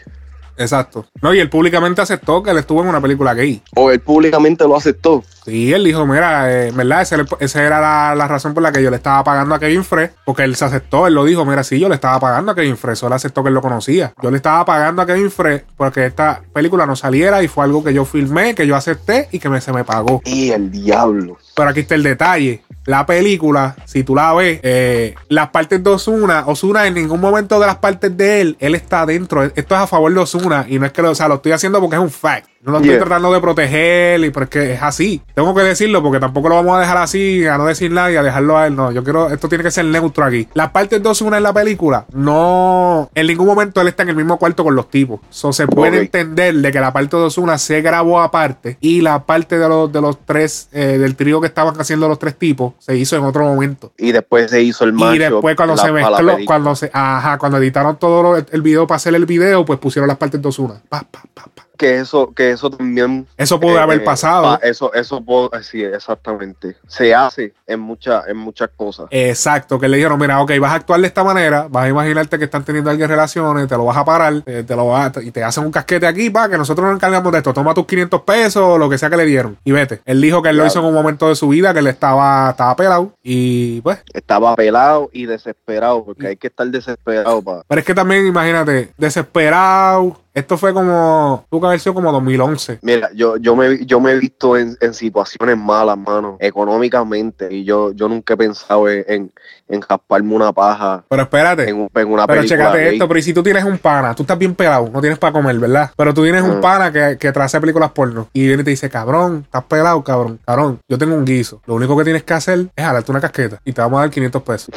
Exacto. 0.61 1.05
No, 1.21 1.33
y 1.33 1.39
él 1.39 1.49
públicamente 1.49 2.01
aceptó 2.01 2.41
que 2.43 2.51
él 2.51 2.57
estuvo 2.57 2.81
en 2.81 2.87
una 2.89 3.01
película 3.01 3.33
gay. 3.33 3.61
O 3.75 3.91
él 3.91 3.99
públicamente 3.99 4.63
lo 4.65 4.75
aceptó. 4.77 5.23
Sí, 5.45 5.73
él 5.73 5.83
dijo, 5.83 6.05
mira, 6.05 6.51
eh, 6.67 6.71
¿verdad? 6.71 7.01
Ese- 7.01 7.15
Esa 7.39 7.63
era 7.63 7.81
la, 7.81 8.13
la 8.15 8.27
razón 8.27 8.53
por 8.53 8.61
la 8.61 8.71
que 8.71 8.83
yo 8.83 8.89
le 8.91 8.97
estaba 8.97 9.23
pagando 9.23 9.55
a 9.55 9.59
Kevin 9.59 9.83
Frey, 9.83 10.09
porque 10.23 10.43
él 10.43 10.55
se 10.55 10.65
aceptó, 10.65 11.07
él 11.07 11.15
lo 11.15 11.25
dijo, 11.25 11.43
mira, 11.45 11.63
sí, 11.63 11.79
yo 11.79 11.89
le 11.89 11.95
estaba 11.95 12.19
pagando 12.19 12.51
a 12.51 12.55
Kevin 12.55 12.77
Frey, 12.77 12.95
solo 12.95 13.15
aceptó 13.15 13.41
que 13.41 13.49
él 13.49 13.55
lo 13.55 13.61
conocía. 13.61 14.13
Yo 14.21 14.29
le 14.29 14.37
estaba 14.37 14.63
pagando 14.65 15.01
a 15.01 15.05
Kevin 15.07 15.31
Frey 15.31 15.61
porque 15.75 16.05
esta 16.05 16.41
película 16.53 16.85
no 16.85 16.95
saliera 16.95 17.41
y 17.41 17.47
fue 17.47 17.63
algo 17.63 17.83
que 17.83 17.93
yo 17.93 18.05
filmé, 18.05 18.53
que 18.53 18.67
yo 18.67 18.75
acepté 18.75 19.29
y 19.31 19.39
que 19.39 19.49
me, 19.49 19.59
se 19.61 19.73
me 19.73 19.83
pagó. 19.83 20.21
Y 20.25 20.51
el 20.51 20.69
diablo. 20.71 21.37
Pero 21.61 21.69
aquí 21.69 21.81
está 21.81 21.93
el 21.93 22.01
detalle. 22.01 22.61
la 22.85 23.05
película, 23.05 23.75
si 23.85 24.03
tú 24.03 24.15
la 24.15 24.33
ves, 24.33 24.59
eh, 24.63 25.13
las 25.29 25.49
partes 25.49 25.83
de 25.83 25.89
Osuna, 25.91 26.43
Osuna 26.47 26.87
en 26.87 26.95
ningún 26.95 27.21
momento 27.21 27.59
de 27.59 27.67
las 27.67 27.75
partes 27.75 28.17
de 28.17 28.41
él, 28.41 28.57
él 28.59 28.73
está 28.73 29.01
adentro. 29.01 29.43
Esto 29.43 29.75
es 29.75 29.81
a 29.81 29.85
favor 29.85 30.11
de 30.11 30.19
Osuna 30.21 30.65
y 30.67 30.79
no 30.79 30.87
es 30.87 30.91
que 30.91 31.03
lo, 31.03 31.11
o 31.11 31.15
sea, 31.15 31.27
lo 31.27 31.35
estoy 31.35 31.51
haciendo 31.51 31.79
porque 31.79 31.97
es 31.97 32.01
un 32.01 32.09
fact. 32.09 32.47
No 32.63 32.73
lo 32.73 32.77
estoy 32.77 32.91
Yeah. 32.91 32.99
tratando 32.99 33.33
de 33.33 33.39
proteger 33.39 34.23
y 34.23 34.29
porque 34.29 34.73
es 34.73 34.81
así. 34.83 35.19
Tengo 35.33 35.53
que 35.55 35.61
decirlo 35.61 36.03
porque 36.03 36.19
tampoco 36.19 36.47
lo 36.49 36.55
vamos 36.55 36.77
a 36.77 36.79
dejar 36.79 36.97
así, 36.97 37.43
a 37.47 37.57
no 37.57 37.65
decir 37.65 37.91
nada 37.91 38.11
y 38.11 38.15
a 38.17 38.21
dejarlo 38.23 38.55
a 38.55 38.67
él. 38.67 38.75
No, 38.75 38.91
yo 38.91 39.03
quiero, 39.03 39.29
esto 39.31 39.49
tiene 39.49 39.63
que 39.63 39.71
ser 39.71 39.85
neutro 39.85 40.23
aquí. 40.25 40.47
Las 40.53 40.69
partes 40.69 41.01
de 41.01 41.09
Osuna 41.09 41.37
en 41.37 41.43
la 41.43 41.53
película, 41.53 42.05
no, 42.13 43.09
en 43.15 43.25
ningún 43.27 43.47
momento 43.47 43.81
él 43.81 43.87
está 43.87 44.03
en 44.03 44.09
el 44.09 44.15
mismo 44.15 44.37
cuarto 44.37 44.63
con 44.63 44.75
los 44.75 44.89
tipos. 44.91 45.19
So, 45.31 45.51
se 45.53 45.65
puede 45.67 46.01
entender 46.01 46.53
de 46.55 46.71
que 46.71 46.79
la 46.79 46.93
parte 46.93 47.17
de 47.17 47.23
Osuna 47.23 47.57
se 47.57 47.81
grabó 47.81 48.21
aparte 48.21 48.77
y 48.79 49.01
la 49.01 49.23
parte 49.25 49.57
de 49.57 49.67
los, 49.67 49.91
de 49.91 50.01
los 50.01 50.19
tres, 50.23 50.67
eh, 50.71 50.97
del 50.99 51.15
trío 51.15 51.41
que 51.41 51.47
estaban 51.51 51.79
haciendo 51.79 52.07
los 52.07 52.17
tres 52.19 52.35
tipos, 52.35 52.73
se 52.79 52.97
hizo 52.97 53.15
en 53.15 53.23
otro 53.23 53.43
momento. 53.43 53.91
Y 53.97 54.11
después 54.11 54.49
se 54.51 54.61
hizo 54.61 54.83
el 54.83 54.93
macho. 54.93 55.15
Y 55.15 55.19
después 55.19 55.55
cuando 55.55 55.75
se 55.77 55.91
mezcló, 55.93 56.33
cuando 56.45 56.75
se, 56.75 56.89
ajá, 56.93 57.37
cuando 57.37 57.57
editaron 57.59 57.97
todo 57.97 58.23
lo- 58.23 58.37
el 58.37 58.61
video 58.61 58.87
para 58.87 58.97
hacer 58.97 59.13
el 59.15 59.25
video, 59.25 59.63
pues 59.65 59.79
pusieron 59.79 60.07
las 60.07 60.17
partes 60.17 60.41
de 60.41 60.47
Osuna. 60.47 60.75
Pa, 60.89 61.01
pa, 61.09 61.21
pa, 61.33 61.43
pa. 61.53 61.67
Que 61.81 61.97
eso, 61.97 62.31
que 62.35 62.51
eso 62.51 62.69
también. 62.69 63.25
Eso 63.35 63.59
pudo 63.59 63.77
eh, 63.77 63.79
haber 63.79 64.03
pasado. 64.03 64.43
pa- 64.43 64.59
eso, 64.61 64.93
eso 64.93 65.19
puedo 65.19 65.49
sí, 65.63 65.83
exactamente. 65.83 66.75
Se 66.87 67.15
hace 67.15 67.55
en 67.65 67.79
muchas, 67.79 68.27
en 68.27 68.37
muchas 68.37 68.69
cosas. 68.75 69.07
Exacto, 69.09 69.79
que 69.79 69.87
le 69.87 69.97
dijeron, 69.97 70.19
mira, 70.19 70.39
ok, 70.43 70.51
vas 70.59 70.73
a 70.73 70.75
actuar 70.75 71.01
de 71.01 71.07
esta 71.07 71.23
manera, 71.23 71.65
vas 71.67 71.85
a 71.85 71.89
imaginarte 71.89 72.37
que 72.37 72.45
están 72.45 72.63
teniendo 72.63 72.91
alguien 72.91 73.09
relaciones, 73.09 73.67
te 73.67 73.75
lo 73.75 73.85
vas 73.85 73.97
a 73.97 74.05
parar, 74.05 74.43
eh, 74.45 74.63
te 74.67 74.75
lo 74.75 74.89
vas 74.89 75.17
a- 75.17 75.23
y 75.23 75.31
te 75.31 75.43
hacen 75.43 75.65
un 75.65 75.71
casquete 75.71 76.05
aquí, 76.05 76.29
para 76.29 76.49
que 76.49 76.57
nosotros 76.59 76.85
nos 76.85 76.97
encargamos 76.97 77.31
de 77.31 77.39
esto, 77.39 77.51
toma 77.51 77.73
tus 77.73 77.87
500 77.87 78.21
pesos 78.21 78.61
o 78.61 78.77
lo 78.77 78.87
que 78.87 78.99
sea 78.99 79.09
que 79.09 79.17
le 79.17 79.25
dieron 79.25 79.57
y 79.63 79.71
vete. 79.71 80.01
Él 80.05 80.21
dijo 80.21 80.43
que 80.43 80.49
él 80.49 80.57
lo 80.57 80.67
hizo 80.67 80.81
en 80.81 80.85
un 80.85 80.93
momento 80.93 81.29
de 81.29 81.35
su 81.35 81.47
vida, 81.47 81.73
que 81.73 81.79
él 81.79 81.87
estaba, 81.87 82.51
estaba 82.51 82.75
pelado 82.75 83.13
y 83.23 83.81
pues, 83.81 83.97
Estaba 84.13 84.55
pelado 84.55 85.09
y 85.11 85.25
desesperado, 85.25 86.05
porque 86.05 86.27
hay 86.27 86.37
que 86.37 86.45
estar 86.45 86.67
desesperado 86.67 87.41
para. 87.41 87.63
pero 87.67 87.79
es 87.79 87.85
que 87.87 87.95
también 87.95 88.27
imagínate, 88.27 88.91
desesperado, 88.99 90.17
esto 90.33 90.57
fue 90.57 90.73
como, 90.73 91.45
tuvo 91.49 91.61
que 91.61 91.67
haber 91.67 91.79
sido 91.79 91.93
como 91.93 92.11
2011. 92.11 92.79
Mira, 92.81 93.09
yo, 93.13 93.35
yo, 93.37 93.55
me, 93.55 93.85
yo 93.85 93.99
me 93.99 94.11
he 94.11 94.19
visto 94.19 94.55
en, 94.55 94.77
en 94.79 94.93
situaciones 94.93 95.57
malas, 95.57 95.97
mano, 95.97 96.37
económicamente, 96.39 97.53
y 97.53 97.65
yo, 97.65 97.91
yo 97.91 98.07
nunca 98.07 98.35
he 98.35 98.37
pensado 98.37 98.87
en, 98.89 99.03
en, 99.07 99.31
en 99.71 99.81
rasparme 99.81 100.35
una 100.35 100.51
paja 100.53 101.03
Pero 101.09 101.23
espérate. 101.23 101.69
en, 101.69 101.75
un- 101.81 101.89
en 101.93 102.07
una 102.11 102.27
Pero 102.27 102.41
gay. 102.41 102.93
esto, 102.93 103.07
pero 103.07 103.19
y 103.19 103.23
si 103.23 103.33
tú 103.33 103.41
tienes 103.41 103.63
un 103.63 103.77
pana, 103.77 104.13
tú 104.13 104.23
estás 104.23 104.37
bien 104.37 104.53
pelado, 104.53 104.89
no 104.91 104.99
tienes 105.01 105.17
para 105.17 105.33
comer, 105.33 105.57
¿verdad? 105.57 105.91
Pero 105.95 106.13
tú 106.13 106.23
tienes 106.23 106.43
un 106.43 106.59
pana 106.61 106.91
que, 106.91 107.17
que 107.19 107.31
te 107.31 107.39
hace 107.39 107.59
películas 107.59 107.91
porno 107.91 108.27
y 108.33 108.45
viene 108.47 108.61
y 108.61 108.65
te 108.65 108.71
dice, 108.71 108.89
cabrón, 108.89 109.41
estás 109.45 109.63
pelado, 109.63 110.03
cabrón, 110.03 110.39
cabrón, 110.45 110.79
yo 110.87 110.97
tengo 110.97 111.15
un 111.15 111.25
guiso. 111.25 111.61
Lo 111.65 111.75
único 111.75 111.97
que 111.97 112.03
tienes 112.03 112.23
que 112.23 112.33
hacer 112.33 112.67
es 112.75 112.85
jalarte 112.85 113.11
una 113.11 113.21
casqueta 113.21 113.59
y 113.65 113.71
te 113.73 113.81
vamos 113.81 113.97
a 113.97 114.01
dar 114.01 114.09
500 114.09 114.43
pesos. 114.43 114.69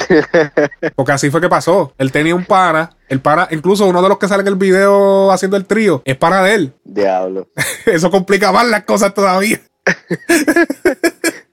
Porque 0.94 1.12
así 1.12 1.30
fue 1.30 1.40
que 1.40 1.48
pasó. 1.48 1.92
Él 1.98 2.12
tenía 2.12 2.34
un 2.34 2.44
pana, 2.44 2.90
el 3.08 3.20
pana, 3.20 3.48
incluso 3.50 3.86
uno 3.86 4.00
de 4.02 4.08
los 4.08 4.18
que 4.18 4.28
sale 4.28 4.42
en 4.42 4.48
el 4.48 4.54
video 4.56 5.30
haciendo 5.32 5.56
el 5.56 5.64
trío, 5.66 6.02
es 6.04 6.16
pana 6.16 6.42
de 6.42 6.54
él. 6.54 6.72
Diablo. 6.84 7.48
Eso 7.86 8.10
complica 8.10 8.52
más 8.52 8.66
las 8.68 8.84
cosas 8.84 9.12
todavía. 9.14 9.60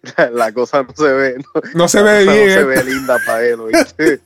La 0.34 0.52
cosa 0.52 0.84
no 0.84 0.94
se 0.96 1.12
ve. 1.12 1.38
No, 1.38 1.62
No 1.74 1.88
se 1.88 2.02
ve 2.02 2.24
bien. 2.24 2.48
No 2.48 2.54
se 2.54 2.64
ve 2.64 2.84
linda 2.84 3.18
para 3.26 3.44
él, 3.44 3.60
¿oíste? 3.60 4.20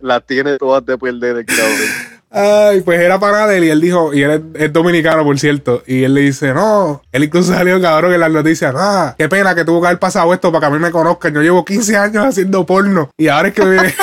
La 0.00 0.20
tiene 0.20 0.58
todas 0.58 0.84
de 0.84 0.98
perder 0.98 1.38
el 1.38 1.46
cabrón. 1.46 2.20
Ay, 2.32 2.80
pues 2.82 3.00
era 3.00 3.18
para 3.18 3.52
él 3.56 3.64
y 3.64 3.70
él 3.70 3.80
dijo, 3.80 4.14
y 4.14 4.22
él 4.22 4.30
es, 4.30 4.62
es 4.62 4.72
dominicano, 4.72 5.24
por 5.24 5.36
cierto, 5.38 5.82
y 5.84 6.04
él 6.04 6.14
le 6.14 6.20
dice, 6.20 6.54
no, 6.54 7.02
él 7.10 7.24
incluso 7.24 7.52
salió 7.52 7.80
cabrón 7.80 8.12
en 8.12 8.20
las 8.20 8.30
noticias, 8.30 8.72
ah, 8.76 9.16
qué 9.18 9.28
pena 9.28 9.52
que 9.52 9.64
tuvo 9.64 9.80
que 9.80 9.88
haber 9.88 9.98
pasado 9.98 10.32
esto 10.32 10.52
para 10.52 10.60
que 10.60 10.66
a 10.66 10.70
mí 10.70 10.78
me 10.78 10.92
conozcan, 10.92 11.34
yo 11.34 11.42
llevo 11.42 11.64
15 11.64 11.96
años 11.96 12.24
haciendo 12.24 12.64
porno 12.64 13.10
y 13.16 13.26
ahora 13.26 13.48
es 13.48 13.54
que 13.54 13.64
me... 13.64 13.76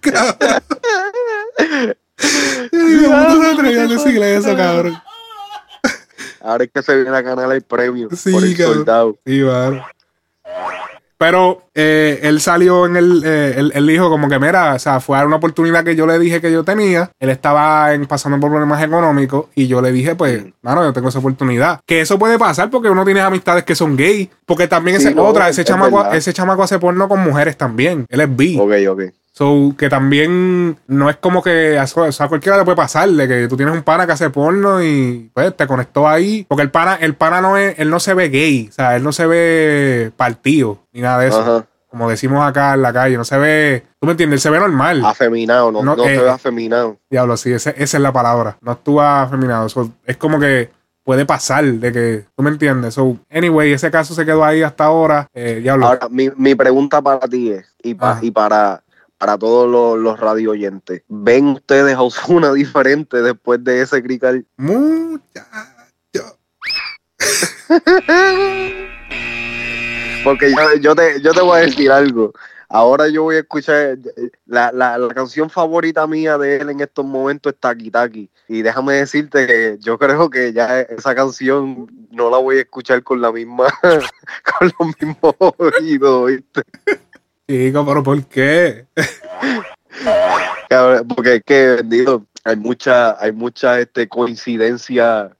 Cabrón. 0.00 0.62
Y 2.72 2.76
me 2.76 3.08
puto 3.08 3.42
se 3.42 3.50
atrevió 3.50 3.80
a 3.82 3.86
decirle 3.86 4.36
eso, 4.36 4.56
cabrón. 4.56 4.96
Ahora 6.44 6.64
es 6.64 6.70
que 6.72 6.82
se 6.82 6.94
viene 7.02 7.16
a 7.16 7.22
ganar 7.22 7.50
el 7.52 7.62
premio 7.62 8.08
Sí, 8.14 8.30
por 8.32 8.44
el 8.44 8.56
soldado. 8.56 9.16
Sí, 9.26 9.40
mano. 9.40 9.84
Pero 11.16 11.62
eh, 11.74 12.18
él 12.24 12.40
salió 12.40 12.86
en 12.86 12.96
el. 12.96 13.22
eh, 13.24 13.54
él, 13.56 13.72
él 13.74 13.86
dijo 13.86 14.10
como 14.10 14.28
que, 14.28 14.38
mira, 14.38 14.74
o 14.74 14.78
sea, 14.78 14.98
fue 15.00 15.24
una 15.24 15.36
oportunidad 15.36 15.84
que 15.84 15.94
yo 15.94 16.06
le 16.06 16.18
dije 16.18 16.40
que 16.40 16.50
yo 16.52 16.64
tenía. 16.64 17.10
Él 17.20 17.30
estaba 17.30 17.94
en- 17.94 18.06
pasando 18.06 18.38
por 18.40 18.50
problemas 18.50 18.82
económicos 18.82 19.46
y 19.54 19.66
yo 19.68 19.80
le 19.80 19.92
dije, 19.92 20.16
pues, 20.16 20.44
mano, 20.60 20.82
yo 20.84 20.92
tengo 20.92 21.08
esa 21.08 21.20
oportunidad. 21.20 21.80
Que 21.86 22.00
eso 22.00 22.18
puede 22.18 22.36
pasar 22.38 22.68
porque 22.68 22.90
uno 22.90 23.04
tiene 23.04 23.20
amistades 23.20 23.62
que 23.64 23.76
son 23.76 23.96
gay. 23.96 24.28
Porque 24.44 24.66
también 24.68 24.98
Sí, 25.00 25.06
ese, 25.06 25.14
no, 25.14 25.24
otra, 25.24 25.48
ese 25.48 25.62
es 25.62 25.66
chamaco, 25.68 25.98
verdad. 25.98 26.16
ese 26.16 26.32
chamaco 26.34 26.64
hace 26.64 26.78
porno 26.80 27.08
con 27.08 27.20
mujeres 27.20 27.56
también. 27.56 28.04
Él 28.10 28.20
es 28.20 28.36
bi. 28.36 28.58
Ok, 28.58 28.72
ok. 28.90 29.02
So, 29.36 29.74
que 29.76 29.88
también 29.88 30.76
no 30.86 31.10
es 31.10 31.16
como 31.16 31.42
que 31.42 31.76
a, 31.76 31.82
a 31.82 32.28
cualquiera 32.28 32.56
le 32.56 32.64
puede 32.64 32.76
pasar 32.76 33.08
de 33.08 33.26
que 33.26 33.48
tú 33.48 33.56
tienes 33.56 33.74
un 33.74 33.82
pana 33.82 34.06
que 34.06 34.12
hace 34.12 34.30
porno 34.30 34.80
y 34.80 35.28
pues 35.34 35.56
te 35.56 35.66
conectó 35.66 36.06
ahí. 36.06 36.46
Porque 36.48 36.62
el 36.62 36.70
pana, 36.70 36.94
el 37.00 37.16
pana 37.16 37.40
no 37.40 37.56
es, 37.56 37.76
él 37.80 37.90
no 37.90 37.98
se 37.98 38.14
ve 38.14 38.28
gay, 38.28 38.68
o 38.70 38.72
sea, 38.72 38.94
él 38.94 39.02
no 39.02 39.10
se 39.10 39.26
ve 39.26 40.12
partido 40.16 40.78
ni 40.92 41.00
nada 41.00 41.18
de 41.18 41.28
eso. 41.28 41.40
Ajá. 41.40 41.66
Como 41.88 42.08
decimos 42.10 42.44
acá 42.44 42.74
en 42.74 42.82
la 42.82 42.92
calle, 42.92 43.16
no 43.16 43.24
se 43.24 43.36
ve, 43.38 43.84
tú 44.00 44.06
me 44.06 44.12
entiendes, 44.12 44.38
él 44.38 44.40
se 44.40 44.50
ve 44.50 44.58
normal. 44.60 45.04
Afeminado, 45.04 45.72
no, 45.72 45.82
No, 45.82 45.96
no, 45.96 46.04
eh, 46.06 46.16
se 46.16 46.22
ve 46.22 46.30
afeminado. 46.30 46.96
Diablo, 47.10 47.36
sí, 47.36 47.52
ese- 47.52 47.74
esa 47.76 47.96
es 47.96 48.02
la 48.02 48.12
palabra. 48.12 48.56
No 48.60 48.70
actúa 48.72 49.22
afeminado. 49.22 49.68
So, 49.68 49.90
es 50.04 50.16
como 50.16 50.38
que 50.40 50.70
puede 51.04 51.26
pasar 51.26 51.64
de 51.64 51.92
que, 51.92 52.24
tú 52.36 52.42
me 52.42 52.50
entiendes. 52.50 52.94
So, 52.94 53.16
anyway, 53.30 53.72
ese 53.72 53.90
caso 53.90 54.14
se 54.14 54.24
quedó 54.24 54.44
ahí 54.44 54.62
hasta 54.62 54.84
ahora. 54.84 55.26
Eh, 55.34 55.60
diablo. 55.62 55.86
Ahora, 55.86 56.08
mi, 56.08 56.30
mi 56.36 56.54
pregunta 56.54 57.02
para 57.02 57.20
ti 57.28 57.50
es, 57.50 57.66
y, 57.82 57.94
pa- 57.94 58.18
y 58.22 58.30
para, 58.30 58.82
para 59.24 59.38
todos 59.38 59.66
los, 59.66 59.98
los 59.98 60.20
radio 60.20 60.50
oyentes, 60.50 61.02
¿ven 61.08 61.48
ustedes 61.48 61.94
a 61.94 62.02
Osuna 62.02 62.52
diferente 62.52 63.22
después 63.22 63.64
de 63.64 63.80
ese 63.80 64.02
crical? 64.02 64.44
Muchacho. 64.58 66.36
Porque 70.24 70.50
yo, 70.50 70.74
yo, 70.78 70.94
te, 70.94 71.22
yo 71.22 71.32
te 71.32 71.40
voy 71.40 71.58
a 71.58 71.62
decir 71.62 71.90
algo. 71.90 72.34
Ahora 72.68 73.08
yo 73.08 73.22
voy 73.22 73.36
a 73.36 73.38
escuchar 73.38 73.96
la, 74.44 74.70
la, 74.72 74.98
la 74.98 75.14
canción 75.14 75.48
favorita 75.48 76.06
mía 76.06 76.36
de 76.36 76.56
él 76.56 76.68
en 76.68 76.80
estos 76.80 77.06
momentos 77.06 77.54
es 77.54 77.58
Taki 77.58 77.90
Taki. 77.90 78.28
Y 78.48 78.60
déjame 78.60 78.96
decirte 78.96 79.46
que 79.46 79.78
yo 79.80 79.98
creo 79.98 80.28
que 80.28 80.52
ya 80.52 80.80
esa 80.80 81.14
canción 81.14 81.90
no 82.10 82.28
la 82.28 82.36
voy 82.36 82.58
a 82.58 82.60
escuchar 82.60 83.02
con 83.02 83.22
la 83.22 83.32
misma, 83.32 83.68
con 84.58 84.70
los 84.78 84.88
mismos 85.00 85.34
oídos, 85.56 86.26
¿viste? 86.26 86.62
Chico, 87.48 87.84
pero 87.84 88.02
¿por 88.02 88.24
qué? 88.24 88.86
Porque 91.14 91.36
es 91.36 91.42
que 91.44 91.66
bendito, 91.76 92.26
hay 92.42 92.56
mucha, 92.56 93.22
hay 93.22 93.32
mucha 93.32 93.80
este 93.80 94.08
coincidencia 94.08 95.30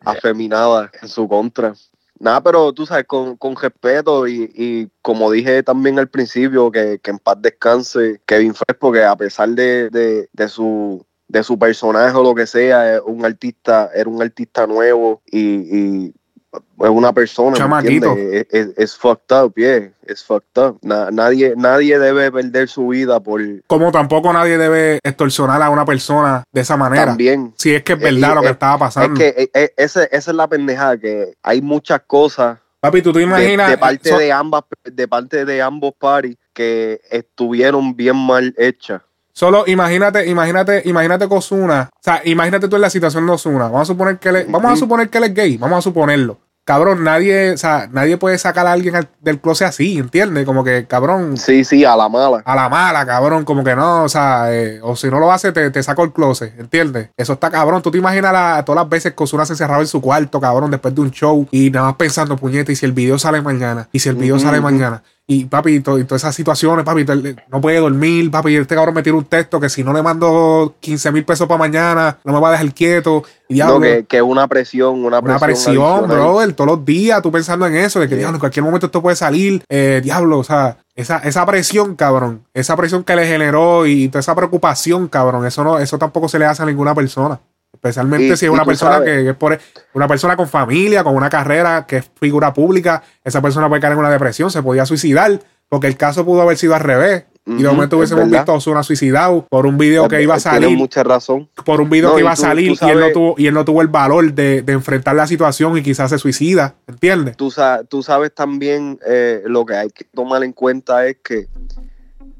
afeminada 0.00 0.90
en 1.00 1.08
su 1.08 1.28
contra. 1.28 1.74
Nada, 2.18 2.42
pero 2.42 2.72
tú 2.72 2.84
sabes, 2.84 3.06
con, 3.06 3.36
con 3.36 3.56
respeto 3.56 4.28
y, 4.28 4.50
y 4.54 4.88
como 5.02 5.30
dije 5.30 5.62
también 5.62 5.98
al 5.98 6.08
principio, 6.08 6.70
que, 6.70 6.98
que 7.02 7.10
en 7.10 7.18
paz 7.18 7.36
descanse 7.40 8.20
Kevin 8.26 8.54
Fresco, 8.54 8.92
que 8.92 9.04
a 9.04 9.16
pesar 9.16 9.48
de, 9.50 9.88
de, 9.90 10.28
de 10.32 10.48
su 10.48 11.04
de 11.28 11.42
su 11.42 11.58
personaje 11.58 12.14
o 12.14 12.22
lo 12.22 12.34
que 12.34 12.46
sea, 12.46 12.96
es 12.96 13.00
un 13.06 13.24
artista, 13.24 13.90
era 13.94 14.10
un 14.10 14.20
artista 14.20 14.66
nuevo 14.66 15.22
y 15.24 16.12
es 16.52 16.88
una 16.90 17.12
persona, 17.12 17.52
¿me 17.52 17.56
Chamaquito. 17.58 18.16
Es, 18.16 18.46
es, 18.50 18.68
es 18.76 18.96
fucked 18.96 19.34
up, 19.36 19.54
yeah, 19.56 19.90
es 20.06 20.22
fucked 20.24 20.60
up. 20.62 20.78
Na- 20.82 21.10
nadie, 21.10 21.54
nadie 21.56 21.98
debe 21.98 22.30
perder 22.30 22.68
su 22.68 22.88
vida 22.88 23.20
por 23.20 23.40
Como 23.66 23.90
tampoco 23.92 24.32
nadie 24.32 24.58
debe 24.58 24.98
extorsionar 25.02 25.62
a 25.62 25.70
una 25.70 25.84
persona 25.84 26.44
de 26.52 26.60
esa 26.60 26.76
manera. 26.76 27.06
también. 27.06 27.54
Si 27.56 27.74
es 27.74 27.82
que 27.82 27.94
es 27.94 28.00
Eh, 28.00 28.04
verdad 28.04 28.34
lo 28.34 28.42
que 28.42 28.48
estaba 28.50 28.74
Es 28.74 28.80
pasando. 28.80 29.18
que 29.18 29.28
eh, 29.28 29.50
eh, 29.54 29.72
ese- 29.76 30.08
esa 30.12 30.30
es 30.30 30.36
la 30.36 30.48
pendejada, 30.48 30.98
que 30.98 31.34
hay 31.42 31.62
muchas 31.62 32.00
cosas 32.06 32.58
Papi, 32.80 33.00
tú 33.00 33.12
te 33.12 33.22
imaginas. 33.22 33.70
de 33.70 33.78
parte 33.78 34.10
so- 34.10 34.18
de 34.18 34.32
ambas, 34.32 34.64
de 34.84 35.08
parte 35.08 35.44
de 35.44 35.62
ambos 35.62 35.92
paris 35.98 36.36
que 36.52 37.00
estuvieron 37.10 37.96
bien 37.96 38.16
mal 38.16 38.54
hechas. 38.58 39.00
Solo 39.34 39.64
imagínate, 39.66 40.26
imagínate, 40.28 40.82
imagínate 40.84 41.26
que 41.26 41.34
Ozuna. 41.34 41.88
O 41.94 41.98
sea, 42.02 42.20
imagínate 42.24 42.68
tú 42.68 42.76
en 42.76 42.82
la 42.82 42.90
situación 42.90 43.24
de 43.26 43.32
Ozuna. 43.32 43.64
Vamos 43.64 43.82
a 43.82 43.84
suponer 43.92 44.18
que 44.18 44.28
él 44.28 44.36
es, 44.36 44.50
vamos 44.50 44.72
a 44.72 44.76
suponer 44.76 45.08
que 45.08 45.16
él 45.16 45.24
es 45.24 45.32
gay. 45.34 45.56
Vamos 45.56 45.78
a 45.78 45.82
suponerlo. 45.82 46.38
Cabrón, 46.64 47.02
nadie, 47.02 47.50
o 47.54 47.56
sea, 47.56 47.88
nadie 47.90 48.16
puede 48.18 48.38
sacar 48.38 48.68
a 48.68 48.72
alguien 48.72 48.94
al- 48.94 49.08
del 49.20 49.40
closet 49.40 49.66
así, 49.66 49.98
¿entiendes? 49.98 50.46
Como 50.46 50.62
que, 50.62 50.86
cabrón, 50.86 51.36
Sí, 51.36 51.64
sí, 51.64 51.84
a 51.84 51.96
la 51.96 52.08
mala. 52.08 52.40
a 52.44 52.54
la 52.54 52.68
mala, 52.68 53.04
cabrón, 53.04 53.44
como 53.44 53.64
que 53.64 53.74
no, 53.74 54.04
o 54.04 54.08
sea, 54.08 54.46
eh, 54.54 54.78
o 54.80 54.94
si 54.94 55.08
no 55.10 55.18
lo 55.18 55.32
hace, 55.32 55.50
te, 55.50 55.72
te 55.72 55.82
saco 55.82 56.04
el 56.04 56.12
closet, 56.12 56.54
¿entiendes? 56.60 57.08
Eso 57.16 57.32
está 57.32 57.50
cabrón. 57.50 57.82
Tú 57.82 57.90
te 57.90 57.98
imaginas 57.98 58.32
la- 58.32 58.62
todas 58.64 58.80
las 58.84 58.88
veces 58.88 59.12
que 59.12 59.24
Ozuna 59.24 59.44
se 59.44 59.54
encerraba 59.54 59.80
en 59.80 59.88
su 59.88 60.00
cuarto, 60.00 60.40
cabrón, 60.40 60.70
después 60.70 60.94
de 60.94 61.00
un 61.00 61.10
show 61.10 61.48
y 61.50 61.68
nada 61.70 61.86
más 61.86 61.96
pensando, 61.96 62.36
puñeta, 62.36 62.70
y 62.70 62.76
si 62.76 62.86
el 62.86 62.92
video 62.92 63.18
sale 63.18 63.42
mañana, 63.42 63.88
y 63.90 63.98
si 63.98 64.08
el 64.08 64.14
video 64.14 64.38
sale 64.38 64.60
mañana, 64.60 65.02
Y 65.24 65.44
papi, 65.44 65.76
y, 65.76 65.80
to- 65.80 65.98
y 66.00 66.04
todas 66.04 66.22
esas 66.22 66.34
situaciones, 66.34 66.84
papi, 66.84 67.06
no 67.48 67.60
puede 67.60 67.78
dormir, 67.78 68.28
papi, 68.30 68.50
y 68.50 68.56
este 68.56 68.74
cabrón 68.74 68.94
me 68.96 69.02
tira 69.04 69.14
un 69.16 69.24
texto 69.24 69.60
que 69.60 69.68
si 69.68 69.84
no 69.84 69.92
le 69.92 70.02
mando 70.02 70.74
15 70.80 71.12
mil 71.12 71.24
pesos 71.24 71.46
para 71.46 71.58
mañana, 71.58 72.18
no 72.24 72.32
me 72.32 72.40
va 72.40 72.48
a 72.48 72.52
dejar 72.52 72.74
quieto. 72.74 73.22
Y 73.48 73.58
No, 73.60 73.78
que, 73.80 74.04
que 74.08 74.20
una 74.20 74.48
presión, 74.48 75.04
una 75.04 75.20
una 75.20 75.38
presión. 75.38 75.40
presión, 75.40 75.84
adicional. 75.84 76.16
brother, 76.16 76.52
todos 76.54 76.70
los 76.70 76.84
días 76.84 77.22
tú 77.22 77.30
pensando 77.30 77.66
en 77.66 77.76
eso, 77.76 78.00
de 78.00 78.08
que 78.08 78.16
diablo, 78.16 78.36
en 78.36 78.40
cualquier 78.40 78.64
momento 78.64 78.86
esto 78.86 79.00
puede 79.00 79.14
salir, 79.16 79.62
eh, 79.68 80.00
diablo, 80.02 80.40
o 80.40 80.44
sea, 80.44 80.78
esa, 80.96 81.18
esa 81.18 81.46
presión, 81.46 81.94
cabrón, 81.94 82.42
esa 82.52 82.76
presión 82.76 83.04
que 83.04 83.14
le 83.14 83.26
generó 83.26 83.86
y 83.86 84.08
toda 84.08 84.20
esa 84.20 84.34
preocupación, 84.34 85.06
cabrón, 85.08 85.46
eso 85.46 85.62
no, 85.62 85.78
eso 85.78 85.98
tampoco 85.98 86.28
se 86.28 86.38
le 86.40 86.46
hace 86.46 86.64
a 86.64 86.66
ninguna 86.66 86.94
persona. 86.96 87.40
Especialmente 87.82 88.28
Y- 88.28 88.36
si 88.36 88.44
es 88.46 88.50
una 88.52 88.64
persona 88.64 88.92
sabes- 88.98 89.08
que 89.24 89.30
es 89.30 89.36
por 89.36 89.58
una 89.94 90.06
persona 90.06 90.36
con 90.36 90.48
familia, 90.48 91.02
con 91.02 91.16
una 91.16 91.28
carrera, 91.28 91.84
que 91.84 91.96
es 91.96 92.10
figura 92.20 92.54
pública, 92.54 93.02
esa 93.24 93.42
persona 93.42 93.68
puede 93.68 93.80
caer 93.80 93.94
en 93.94 93.98
una 93.98 94.10
depresión, 94.10 94.52
se 94.52 94.62
podía 94.62 94.86
suicidar, 94.86 95.40
porque 95.68 95.88
el 95.88 95.96
caso 95.96 96.24
pudo 96.24 96.42
haber 96.42 96.56
sido 96.56 96.76
al 96.76 96.80
revés. 96.80 97.24
Y 97.44 97.60
de 97.60 97.68
momento 97.68 97.96
hubiésemos 97.96 98.30
visto 98.30 98.52
a 98.52 98.54
Ozuna 98.54 98.84
suicidado 98.84 99.44
por 99.50 99.66
un 99.66 99.76
video 99.76 100.06
que 100.06 100.22
iba 100.22 100.34
a 100.34 100.38
Tienes 100.38 100.62
salir 100.62 100.78
mucha 100.78 101.02
razón. 101.02 101.48
por 101.64 101.80
un 101.80 101.90
video 101.90 102.10
No, 102.10 102.14
que 102.14 102.20
iba 102.20 102.30
a 102.30 102.36
salir 102.36 102.76
y, 102.80 102.88
él 102.88 103.00
no 103.00 103.10
tuvo, 103.10 103.34
y 103.36 103.48
él 103.48 103.54
no 103.54 103.64
tuvo 103.64 103.82
el 103.82 103.88
valor 103.88 104.32
de, 104.32 104.62
de 104.62 104.72
enfrentar 104.74 105.16
la 105.16 105.26
situación 105.26 105.76
y 105.76 105.82
quizás 105.82 106.10
se 106.10 106.18
suicida, 106.18 106.76
¿entiendes? 106.86 107.36
Tú, 107.36 107.50
sa- 107.50 107.82
tú 107.82 108.00
sabes 108.04 108.32
también 108.32 109.00
eh, 109.04 109.42
lo 109.46 109.66
que 109.66 109.74
hay 109.74 109.90
que 109.90 110.04
tomar 110.04 110.44
en 110.44 110.52
cuenta 110.52 111.04
es 111.08 111.16
que 111.24 111.48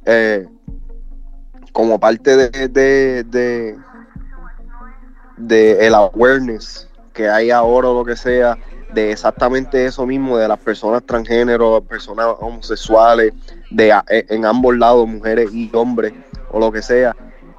eh, 0.07 0.47
como 1.73 1.99
parte 1.99 2.37
de, 2.37 2.69
de, 2.69 3.25
de, 3.25 3.77
de 5.47 5.87
el 5.87 5.95
awareness 5.95 6.89
que 7.13 7.29
hay 7.29 7.51
ahora 7.51 7.89
o 7.89 7.95
lo 7.95 8.05
que 8.05 8.17
sea 8.17 8.57
de 8.95 9.13
exactamente 9.13 9.87
eso 9.87 10.07
mismo 10.07 10.37
de 10.37 10.49
las 10.49 10.59
personas 10.59 11.03
transgénero, 11.05 11.83
personas 11.83 12.27
homosexuales, 12.41 13.33
de 13.71 13.89
e- 14.09 14.27
en 14.29 14.45
ambos 14.45 14.77
lados, 14.77 15.09
mujeres 15.09 15.51
y 15.53 15.71
hombres 15.75 16.13
o 16.51 16.61
lo 16.61 16.71
que 16.71 16.83
sea, 16.83 17.17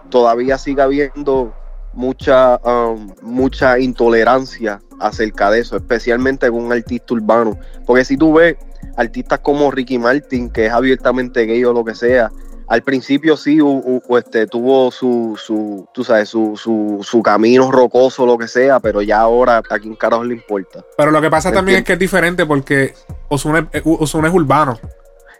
todavía 0.09 0.57
sigue 0.57 0.81
habiendo 0.81 1.53
mucha 1.93 2.57
um, 2.63 3.11
mucha 3.21 3.79
intolerancia 3.79 4.79
acerca 4.99 5.49
de 5.51 5.59
eso, 5.59 5.75
especialmente 5.75 6.49
con 6.49 6.63
un 6.63 6.71
artista 6.71 7.13
urbano. 7.13 7.57
Porque 7.85 8.05
si 8.05 8.17
tú 8.17 8.33
ves 8.33 8.55
artistas 8.95 9.39
como 9.39 9.71
Ricky 9.71 9.97
Martin, 9.97 10.49
que 10.49 10.67
es 10.67 10.71
abiertamente 10.71 11.45
gay 11.45 11.63
o 11.65 11.73
lo 11.73 11.83
que 11.83 11.95
sea, 11.95 12.31
al 12.67 12.81
principio 12.81 13.35
sí 13.37 13.61
u- 13.61 14.01
u- 14.07 14.17
este, 14.17 14.47
tuvo 14.47 14.91
su, 14.91 15.37
su, 15.37 15.87
tú 15.93 16.03
sabes, 16.03 16.29
su, 16.29 16.55
su, 16.55 16.99
su 17.01 17.21
camino 17.21 17.71
rocoso, 17.71 18.25
lo 18.25 18.37
que 18.37 18.47
sea, 18.47 18.79
pero 18.79 19.01
ya 19.01 19.19
ahora 19.19 19.61
a 19.69 19.79
quién 19.79 19.95
carajo 19.95 20.23
le 20.23 20.35
importa. 20.35 20.83
Pero 20.97 21.11
lo 21.11 21.21
que 21.21 21.29
pasa 21.29 21.49
¿Me 21.49 21.55
también 21.55 21.77
es 21.79 21.83
que 21.83 21.93
es 21.93 21.99
diferente 21.99 22.45
porque 22.45 22.83
es, 22.85 23.05
Ozuna 23.29 23.69
es 23.73 24.33
urbano. 24.33 24.79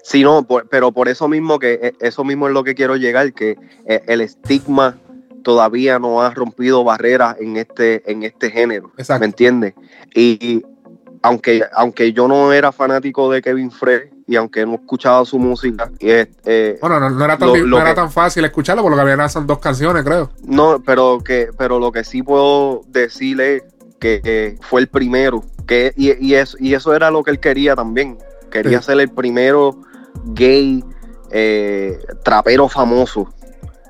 Sí, 0.04 0.22
no, 0.22 0.44
por- 0.44 0.68
pero 0.68 0.92
por 0.92 1.08
eso 1.08 1.28
mismo 1.30 1.60
que 1.60 1.80
eh, 1.82 1.94
eso 2.02 2.24
mismo 2.24 2.48
es 2.48 2.54
lo 2.54 2.64
que 2.64 2.76
quiero 2.76 2.98
llegar, 2.98 3.34
que 3.34 3.58
eh, 3.86 4.04
el 4.08 4.22
estigma 4.22 4.98
todavía 5.44 6.00
no 6.00 6.22
ha 6.22 6.30
rompido 6.34 6.84
barreras 6.84 7.38
en 7.40 7.58
este, 7.58 8.10
en 8.12 8.24
este 8.24 8.52
género. 8.52 8.92
Exacto. 8.98 9.22
¿Me 9.22 9.26
entiendes? 9.28 9.74
Y, 10.14 10.38
y 10.46 10.64
aunque, 11.22 11.64
aunque 11.74 12.12
yo 12.12 12.28
no 12.28 12.52
era 12.52 12.72
fanático 12.74 13.32
de 13.32 13.42
Kevin 13.42 13.72
Frey 13.72 14.10
y 14.28 14.36
aunque 14.36 14.66
no 14.66 14.76
escuchaba 14.76 15.24
su 15.26 15.38
música, 15.40 15.90
eh, 16.00 16.32
eh, 16.46 16.78
Bueno, 16.82 17.00
no, 17.00 17.10
no 17.10 17.26
era, 17.26 17.38
tan, 17.38 17.50
Lo- 17.50 17.54
di- 17.56 17.62
lo 17.62 17.68
no 17.68 17.78
era 17.80 17.90
que- 17.90 17.96
tan 17.96 18.12
fácil 18.12 18.46
escucharlo 18.46 18.82
porque 18.84 18.98
lo 18.98 19.06
que 19.06 19.12
había 19.12 19.30
son 19.30 19.46
dos 19.48 19.60
canciones, 19.60 20.04
creo. 20.04 20.30
no, 20.46 20.82
pero 20.86 21.20
que, 21.20 21.50
pero 21.58 21.80
lo 21.80 21.92
que 21.92 22.04
sí 22.04 22.24
puedo 22.24 22.82
decirle 22.88 23.64
que 24.00 24.22
eh, 24.24 24.58
fue 24.62 24.82
el 24.82 24.88
primero, 24.88 25.44
que 25.68 25.94
y, 25.96 26.12
y 26.26 26.36
eso, 26.36 26.58
y 26.60 26.74
eso 26.74 26.94
era 26.94 27.10
lo 27.12 27.24
que 27.24 27.32
él 27.32 27.40
quería 27.40 27.76
también. 27.76 28.18
Quería 28.52 28.80
Sí. 28.80 28.88
ser 28.88 29.00
el 29.00 29.10
primero 29.10 29.78
gay 30.26 30.84
eh, 31.32 32.00
trapero 32.24 32.70
famoso. 32.70 33.28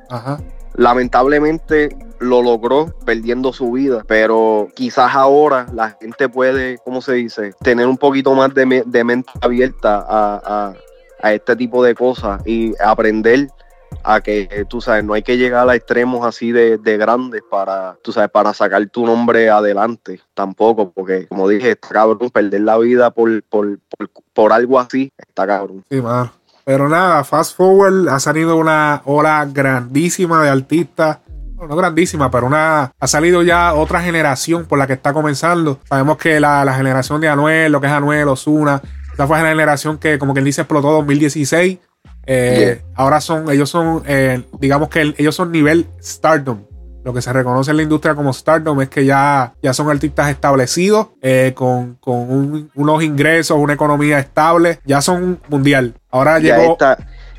Ajá. 0.10 0.38
lamentablemente 0.76 1.96
lo 2.24 2.42
logró 2.42 2.94
perdiendo 3.06 3.54
su 3.54 3.72
vida, 3.72 4.04
pero 4.08 4.68
quizás 4.76 5.14
ahora 5.16 5.68
la 5.74 5.92
gente 5.92 6.30
puede, 6.30 6.78
¿cómo 6.84 7.02
se 7.02 7.14
dice?, 7.14 7.54
tener 7.62 7.88
un 7.88 7.98
poquito 7.98 8.34
más 8.34 8.54
de, 8.54 8.84
de 8.86 9.04
mente 9.04 9.32
abierta 9.42 10.06
a, 10.08 10.74
a- 11.22 11.32
este 11.32 11.56
tipo 11.56 11.82
de 11.84 11.96
cosas 11.96 12.42
y 12.46 12.74
aprender 12.84 13.48
a 14.04 14.20
que, 14.20 14.66
tú 14.68 14.82
sabes, 14.82 15.06
no 15.06 15.14
hay 15.14 15.22
que 15.22 15.38
llegar 15.38 15.70
a 15.70 15.76
extremos 15.76 16.26
así 16.26 16.52
de, 16.52 16.78
de 16.78 16.98
grandes 16.98 17.42
para, 17.50 17.96
tú 18.04 18.12
sabes, 18.12 18.30
para 18.30 18.54
sacar 18.54 18.86
tu 18.88 19.06
nombre 19.06 19.50
adelante, 19.50 20.20
tampoco, 20.34 20.92
porque 20.92 21.28
como 21.28 21.48
dije, 21.48 21.72
está 21.72 21.90
cabrón, 21.90 22.30
perder 22.30 22.62
la 22.62 22.78
vida 22.78 23.12
por, 23.12 23.42
por, 23.44 23.80
por, 23.98 24.10
por 24.34 24.52
algo 24.52 24.80
así, 24.80 25.14
está 25.18 25.48
cabrón. 25.48 25.86
Sí. 25.90 26.02
Pero 26.66 26.88
nada, 26.88 27.24
fast 27.24 27.56
forward, 27.58 28.08
ha 28.08 28.20
salido 28.20 28.56
una 28.56 29.02
ola 29.06 29.46
grandísima 29.52 30.44
de 30.44 30.50
artistas. 30.50 31.20
No 31.68 31.76
grandísima, 31.76 32.30
pero 32.32 32.48
una 32.48 32.92
ha 33.00 33.08
salido 33.08 33.42
ya 33.44 33.74
otra 33.74 34.02
generación 34.02 34.66
por 34.66 34.78
la 34.80 34.88
que 34.88 34.94
está 34.94 35.14
comenzando. 35.14 35.80
Sabemos 35.88 36.18
que 36.18 36.40
la, 36.40 36.64
la 36.66 36.74
generación 36.76 37.22
de 37.22 37.30
Anuel, 37.30 37.72
lo 37.72 37.80
que 37.82 37.88
es 37.88 37.94
Anuel, 37.94 38.28
Osuna, 38.28 38.82
esa 39.14 39.28
fue 39.28 39.42
la 39.42 39.50
generación 39.50 39.98
que, 39.98 40.18
como 40.20 40.34
quien 40.34 40.46
dice, 40.46 40.62
explotó 40.62 40.92
2016. 40.92 41.80
Eh, 42.26 42.82
Ahora 42.96 43.22
son, 43.22 43.50
ellos 43.52 43.70
son, 43.70 44.04
eh, 44.08 44.44
digamos 44.60 44.90
que 44.90 45.02
el- 45.02 45.16
ellos 45.18 45.36
son 45.36 45.52
nivel 45.52 45.88
stardom. 46.02 46.64
Lo 47.04 47.14
que 47.14 47.22
se 47.22 47.34
reconoce 47.34 47.72
en 47.72 47.78
la 47.78 47.84
industria 47.84 48.16
como 48.16 48.32
stardom 48.32 48.80
es 48.82 48.88
que 48.88 49.04
ya, 49.04 49.54
ya 49.62 49.74
son 49.74 49.90
artistas 49.90 50.30
establecidos, 50.30 51.08
eh, 51.22 51.52
con, 51.54 51.96
con 51.96 52.16
un- 52.32 52.72
unos 52.76 53.04
ingresos, 53.04 53.58
una 53.60 53.74
economía 53.74 54.20
estable, 54.20 54.80
ya 54.86 55.02
son 55.02 55.38
mundial. 55.50 55.96
Ahora 56.10 56.40
ya 56.40 56.56
llegó. 56.62 56.78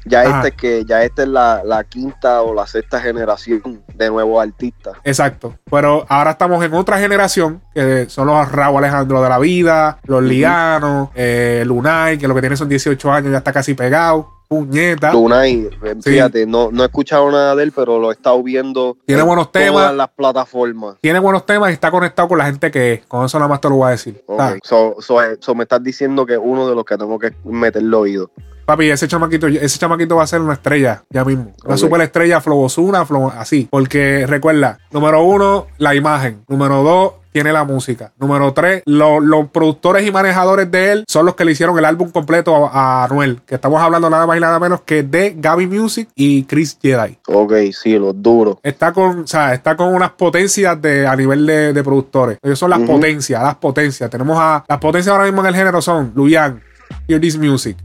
Ya 0.07 0.21
Ajá. 0.23 0.37
esta 0.37 0.49
es 0.49 0.55
que 0.55 0.85
ya 0.85 1.03
esta 1.05 1.23
es 1.23 1.29
la, 1.29 1.63
la 1.65 1.85
quinta 1.85 2.43
o 2.43 2.55
la 2.55 2.67
sexta 2.67 3.01
generación 3.01 3.83
de 3.95 4.09
nuevos 4.11 4.43
artistas. 4.43 4.95
Exacto. 5.05 5.55
Pero 5.71 6.05
ahora 6.09 6.33
estamos 6.33 6.65
en 6.65 6.75
otra 6.75 6.99
generación, 6.99 7.63
que 7.75 8.07
son 8.09 8.27
los 8.27 8.51
Raúl 8.53 8.79
Alejandro 8.79 9.23
de 9.23 9.29
la 9.29 9.39
Vida, 9.39 9.99
los 10.05 10.23
Lianos, 10.23 11.09
eh, 11.15 11.63
Lunay, 11.67 12.19
que 12.19 12.29
lo 12.29 12.35
que 12.35 12.41
tiene 12.41 12.57
son 12.57 12.69
18 12.69 13.13
años, 13.13 13.33
ya 13.33 13.39
está 13.39 13.53
casi 13.53 13.75
pegado. 13.75 14.29
Puñeta. 14.47 15.11
Lunay, 15.13 15.69
eh, 15.83 15.95
Sí. 16.01 16.11
fíjate, 16.11 16.47
no, 16.47 16.71
no 16.71 16.83
he 16.83 16.87
escuchado 16.87 17.31
nada 17.31 17.57
de 17.57 17.63
él, 17.63 17.73
pero 17.75 17.99
lo 17.99 18.11
he 18.11 18.15
estado 18.15 18.43
viendo 18.43 18.97
Tiene 19.07 19.23
en 19.23 19.27
buenos 19.27 19.51
todas 19.51 19.67
temas. 19.69 19.95
las 19.95 20.09
plataformas. 20.11 20.97
Tiene 21.01 21.19
buenos 21.19 21.47
temas 21.47 21.71
y 21.71 21.73
está 21.73 21.91
conectado 21.91 22.29
con 22.29 22.39
la 22.39 22.45
gente 22.45 22.71
que 22.71 22.93
es. 22.93 23.07
Con 23.07 23.25
eso 23.25 23.39
nada 23.39 23.49
más 23.49 23.61
te 23.63 23.71
lo 23.71 23.77
voy 23.77 23.89
a 23.89 23.91
decir. 23.93 24.23
Ok, 24.27 24.41
Ah, 24.41 24.55
So, 24.63 24.97
so, 25.01 25.17
so 25.41 25.55
me 25.55 25.63
estás 25.65 25.83
diciendo 25.83 26.27
que 26.27 26.35
es 26.35 26.41
uno 26.41 26.69
de 26.69 26.75
los 26.75 26.85
que 26.85 26.97
tengo 26.99 27.19
que 27.19 27.33
meterle 27.45 27.97
oído. 27.97 28.31
Papi, 28.65 28.91
ese 28.91 29.07
chamaquito, 29.09 29.47
ese 29.47 29.79
chamaquito 29.79 30.17
va 30.17 30.23
a 30.25 30.27
ser 30.27 30.41
una 30.41 30.55
estrella 30.55 31.03
ya 31.11 31.25
mismo. 31.25 31.53
Una 31.65 31.75
Ok. 31.75 31.81
superestrella, 31.81 32.41
Flow 32.41 32.61
Ozuna, 32.63 33.05
Flow 33.05 33.29
así. 33.37 33.69
Porque 33.71 34.27
recuerda, 34.27 34.79
número 34.91 35.23
uno, 35.23 35.67
la 35.79 35.95
imagen. 35.95 36.43
Número 36.49 36.83
dos, 36.83 37.13
tiene 37.31 37.53
la 37.53 37.65
música. 37.65 38.13
Número 38.19 38.53
tres, 38.55 38.83
lo- 38.87 39.19
los 39.21 39.49
productores 39.51 40.07
y 40.07 40.13
manejadores 40.13 40.71
de 40.71 40.93
él 40.93 41.05
son 41.09 41.27
los 41.27 41.35
que 41.35 41.45
le 41.45 41.53
hicieron 41.53 41.77
el 41.79 41.85
álbum 41.85 42.11
completo 42.11 42.55
a, 42.69 43.03
a 43.03 43.05
Anuel. 43.05 43.43
Que 43.45 43.57
estamos 43.57 43.83
hablando 43.83 44.09
nada 44.09 44.25
más 44.27 44.37
y 44.37 44.41
nada 44.41 44.59
menos 44.61 44.83
que 44.83 45.03
de 45.03 45.35
Gaby 45.37 45.67
Music 45.67 46.09
y 46.15 46.45
Chris 46.45 46.79
Jedi. 46.81 47.19
Ok, 47.27 47.53
sí, 47.73 47.99
los 47.99 48.15
duros. 48.23 48.57
Está 48.63 48.93
con, 48.93 49.21
o 49.21 49.27
sea, 49.27 49.53
está 49.53 49.77
con 49.77 49.93
unas 49.93 50.13
potencias 50.13 50.81
de, 50.81 51.07
a 51.07 51.15
nivel 51.17 51.45
de, 51.45 51.73
de 51.73 51.83
productores. 51.83 52.39
Ellos 52.41 52.59
son 52.59 52.71
las 52.71 52.81
potencias, 52.81 53.43
las 53.43 53.57
potencias. 53.57 54.09
Tenemos 54.09 54.39
a 54.41 54.65
las 54.69 54.79
potencias 54.79 55.13
ahora 55.13 55.25
mismo 55.25 55.41
en 55.43 55.49
el 55.49 55.55
género 55.57 55.83
son 55.83 56.13
Luyan, 56.15 56.63
Hear 57.09 57.21
This 57.21 57.37
Music. 57.37 57.77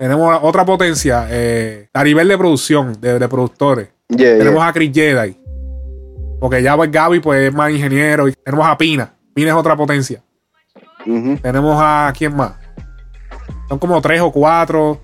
Tenemos 0.00 0.38
otra 0.40 0.64
potencia 0.64 1.26
eh, 1.28 1.90
a 1.92 2.02
nivel 2.02 2.26
de 2.26 2.38
producción, 2.38 2.98
de, 3.02 3.18
de 3.18 3.28
productores. 3.28 3.90
Yeah, 4.08 4.38
Tenemos 4.38 4.60
yeah. 4.60 4.68
a 4.68 4.72
Chris 4.72 4.90
Jedi. 4.94 5.36
Porque 6.40 6.62
ya 6.62 6.74
pues 6.74 6.90
Gaby 6.90 7.20
pues 7.20 7.48
es 7.48 7.54
más 7.54 7.70
ingeniero. 7.70 8.26
Y 8.26 8.32
tenemos 8.32 8.66
a 8.66 8.78
Pina. 8.78 9.12
Pina 9.34 9.50
es 9.50 9.54
otra 9.54 9.76
potencia. 9.76 10.22
Tenemos 11.42 11.76
a 11.78 12.10
quién 12.16 12.34
más. 12.34 12.52
Son 13.68 13.78
como 13.78 14.00
tres 14.00 14.22
o 14.22 14.32
cuatro. 14.32 15.02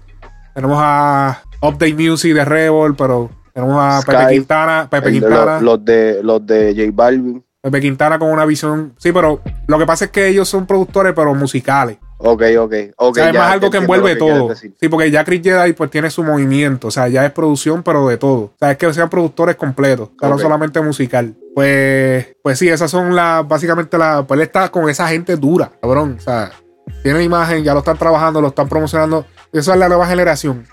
Tenemos 0.55 0.79
a 0.81 1.43
Update 1.61 1.93
Music 1.93 2.33
de 2.33 2.47
Rebel, 2.47 2.95
pero 2.97 3.29
tenemos 3.53 3.77
a 3.79 4.01
Pepe 4.01 4.33
Quintana. 4.33 4.89
Pepe 4.91 5.07
de 5.09 5.13
Quintana. 5.13 5.55
los, 5.57 5.63
los 5.63 5.85
de 5.85 6.23
los 6.23 6.47
de 6.47 6.75
J 6.75 6.91
Balvin. 6.95 7.45
Pepe 7.61 7.81
Quintana 7.83 8.19
con 8.19 8.31
una 8.31 8.47
visión. 8.47 8.95
Sí, 8.97 9.13
pero 9.13 9.43
lo 9.67 9.79
que 9.79 9.85
pasa 9.85 10.07
es 10.07 10.11
que 10.11 10.29
ellos 10.29 10.49
son 10.49 10.65
productores, 10.65 11.13
pero 11.15 11.35
musicales. 11.35 11.99
Ok, 12.19 12.43
ok. 12.59 12.73
o 12.97 13.09
ok, 13.09 13.15
sea, 13.15 13.29
es 13.29 13.35
ya 13.35 13.41
más 13.41 13.53
algo 13.53 13.71
que 13.71 13.77
envuelve 13.77 14.17
todo. 14.17 14.55
Sí, 14.55 14.89
porque 14.89 15.11
ya 15.11 15.25
Chris 15.25 15.43
Jedi 15.43 15.73
pues 15.75 15.91
tiene 15.91 16.11
su 16.11 16.25
movimiento. 16.25 16.89
O 16.89 16.91
sea, 16.91 17.09
ya 17.09 17.27
es 17.27 17.33
producción, 17.33 17.83
pero 17.83 18.09
de 18.09 18.17
todo. 18.17 18.39
O 18.39 18.55
sea, 18.59 18.71
es 18.71 18.79
que 18.79 18.93
sean 18.95 19.11
productores 19.11 19.57
completos. 19.57 20.11
O 20.17 20.19
sea, 20.19 20.29
no 20.29 20.39
solamente 20.39 20.81
musical. 20.81 21.35
Pues, 21.55 22.37
pues 22.43 22.59
sí, 22.59 22.69
esas 22.69 22.91
son 22.91 23.15
las, 23.15 23.47
básicamente 23.47 23.99
las. 23.99 24.25
Pues 24.25 24.39
él 24.39 24.47
está 24.47 24.71
con 24.71 24.89
esa 24.89 25.09
gente 25.09 25.37
dura, 25.37 25.71
cabrón. 25.81 26.17
O 26.19 26.21
sea, 26.21 26.53
tiene 27.03 27.23
imagen, 27.23 27.63
ya 27.65 27.75
lo 27.75 27.81
están 27.81 27.99
trabajando, 27.99 28.41
lo 28.41 28.49
están 28.49 28.69
promocionando. 28.69 29.27
Eso 29.53 29.73
es 29.73 29.79
la 29.79 29.89
nueva 29.89 30.07
generación. 30.07 30.67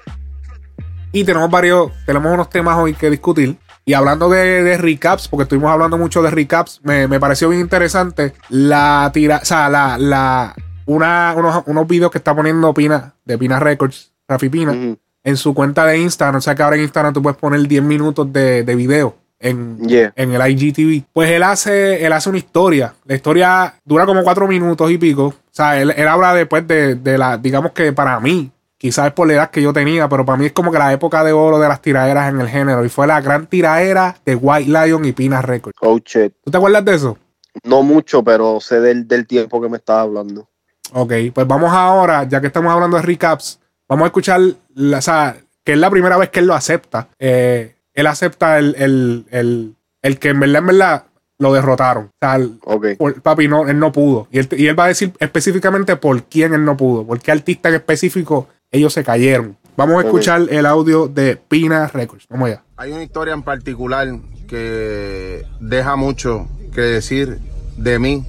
Y 1.11 1.25
tenemos 1.25 1.49
varios, 1.51 1.91
tenemos 2.05 2.33
unos 2.33 2.49
temas 2.49 2.77
hoy 2.77 2.93
que 2.93 3.09
discutir. 3.09 3.57
Y 3.85 3.93
hablando 3.93 4.29
de, 4.29 4.63
de 4.63 4.77
recaps, 4.77 5.27
porque 5.27 5.43
estuvimos 5.43 5.69
hablando 5.71 5.97
mucho 5.97 6.21
de 6.21 6.31
recaps, 6.31 6.79
me, 6.83 7.07
me 7.07 7.19
pareció 7.19 7.49
bien 7.49 7.61
interesante 7.61 8.33
la 8.49 9.11
tira, 9.13 9.39
o 9.41 9.45
sea, 9.45 9.69
la, 9.69 9.97
la, 9.97 10.55
una, 10.85 11.33
unos, 11.37 11.63
unos 11.67 11.87
videos 11.87 12.11
que 12.11 12.17
está 12.17 12.35
poniendo 12.35 12.73
Pina, 12.73 13.13
de 13.25 13.37
Pina 13.37 13.59
Records. 13.59 14.11
Rafi 14.27 14.49
Pina, 14.49 14.95
en 15.23 15.37
su 15.37 15.53
cuenta 15.53 15.85
de 15.85 15.99
Instagram, 15.99 16.37
o 16.37 16.41
sea 16.41 16.55
que 16.55 16.63
ahora 16.63 16.77
en 16.77 16.83
Instagram 16.83 17.13
tú 17.13 17.21
puedes 17.21 17.37
poner 17.37 17.67
10 17.67 17.83
minutos 17.83 18.31
de, 18.31 18.63
de 18.63 18.75
video 18.75 19.15
en, 19.39 19.77
Yeah. 19.87 20.13
en 20.15 20.31
el 20.33 20.51
IGTV. 20.51 21.03
Pues 21.11 21.29
él 21.29 21.43
hace, 21.43 22.05
él 22.05 22.13
hace 22.13 22.29
una 22.29 22.37
historia. 22.37 22.93
La 23.05 23.15
historia 23.15 23.73
dura 23.83 24.05
como 24.05 24.23
cuatro 24.23 24.47
minutos 24.47 24.89
y 24.89 24.97
pico. 24.97 25.25
O 25.25 25.35
sea, 25.51 25.79
él, 25.79 25.93
él 25.95 26.07
habla 26.07 26.33
después 26.33 26.65
de, 26.67 26.95
de 26.95 27.17
la, 27.17 27.37
digamos 27.37 27.73
que 27.73 27.91
para 27.91 28.19
mí, 28.21 28.49
quizás 28.77 29.07
es 29.07 29.13
por 29.13 29.27
la 29.27 29.33
edad 29.33 29.51
que 29.51 29.61
yo 29.61 29.73
tenía, 29.73 30.07
pero 30.07 30.25
para 30.25 30.37
mí 30.37 30.45
es 30.45 30.53
como 30.53 30.71
que 30.71 30.79
la 30.79 30.93
época 30.93 31.23
de 31.23 31.33
oro 31.33 31.59
de 31.59 31.67
las 31.67 31.81
tiraderas 31.81 32.29
en 32.33 32.39
el 32.39 32.47
género. 32.47 32.83
Y 32.85 32.89
fue 32.89 33.05
la 33.05 33.19
gran 33.21 33.47
tiradera 33.47 34.15
de 34.25 34.35
White 34.35 34.69
Lion 34.71 35.03
y 35.05 35.11
Pina 35.11 35.41
Records. 35.41 35.77
Oh, 35.81 35.99
shit. 35.99 36.33
¿Tú 36.43 36.49
te 36.49 36.57
acuerdas 36.57 36.85
de 36.85 36.95
eso? 36.95 37.17
No 37.63 37.83
mucho, 37.83 38.23
pero 38.23 38.59
sé 38.61 38.79
del, 38.79 39.07
del 39.07 39.27
tiempo 39.27 39.61
que 39.61 39.69
me 39.69 39.77
estaba 39.77 40.01
hablando. 40.01 40.47
Ok, 40.91 41.13
pues 41.33 41.47
vamos 41.47 41.71
ahora, 41.73 42.23
ya 42.27 42.41
que 42.41 42.47
estamos 42.47 42.71
hablando 42.71 42.97
de 42.97 43.03
recaps, 43.03 43.59
vamos 43.87 44.03
a 44.03 44.07
escuchar, 44.07 44.41
la, 44.75 44.97
o 44.97 45.01
sea, 45.01 45.37
que 45.63 45.73
es 45.73 45.77
la 45.77 45.89
primera 45.89 46.17
vez 46.17 46.29
que 46.29 46.39
él 46.39 46.47
lo 46.47 46.53
acepta. 46.53 47.07
Eh, 47.19 47.75
él 47.93 48.07
acepta 48.07 48.59
el, 48.59 48.75
el, 48.77 49.25
el, 49.31 49.75
el 50.01 50.19
que 50.19 50.29
en 50.29 50.39
verdad, 50.39 50.57
en 50.59 50.67
verdad, 50.67 51.03
lo 51.39 51.53
derrotaron. 51.53 52.05
O 52.05 52.11
sea, 52.21 52.35
el- 52.35 52.59
Ok. 52.65 52.85
por- 52.97 53.21
papi, 53.21 53.47
no, 53.47 53.67
él 53.67 53.79
no 53.79 53.91
pudo. 53.91 54.27
Y 54.31 54.39
él, 54.39 54.49
y 54.51 54.67
él 54.67 54.77
va 54.77 54.85
a 54.85 54.89
decir 54.89 55.13
específicamente 55.19 55.95
por 55.95 56.23
quién 56.25 56.53
él 56.53 56.63
no 56.65 56.77
pudo, 56.77 57.05
por 57.05 57.19
qué 57.19 57.31
artista 57.31 57.69
en 57.69 57.75
específico 57.75 58.47
ellos 58.71 58.93
se 58.93 59.03
cayeron. 59.03 59.57
Vamos 59.75 59.97
a 60.03 60.05
escuchar 60.05 60.43
el 60.49 60.65
audio 60.67 61.07
de 61.07 61.35
Pina 61.35 61.87
Records. 61.87 62.27
Vamos 62.29 62.49
allá. 62.49 62.63
Hay 62.77 62.91
una 62.91 63.01
historia 63.03 63.33
en 63.33 63.41
particular 63.41 64.07
que 64.47 65.45
deja 65.59 65.95
mucho 65.95 66.47
que 66.73 66.81
decir 66.81 67.39
de 67.77 67.97
mí, 67.99 68.23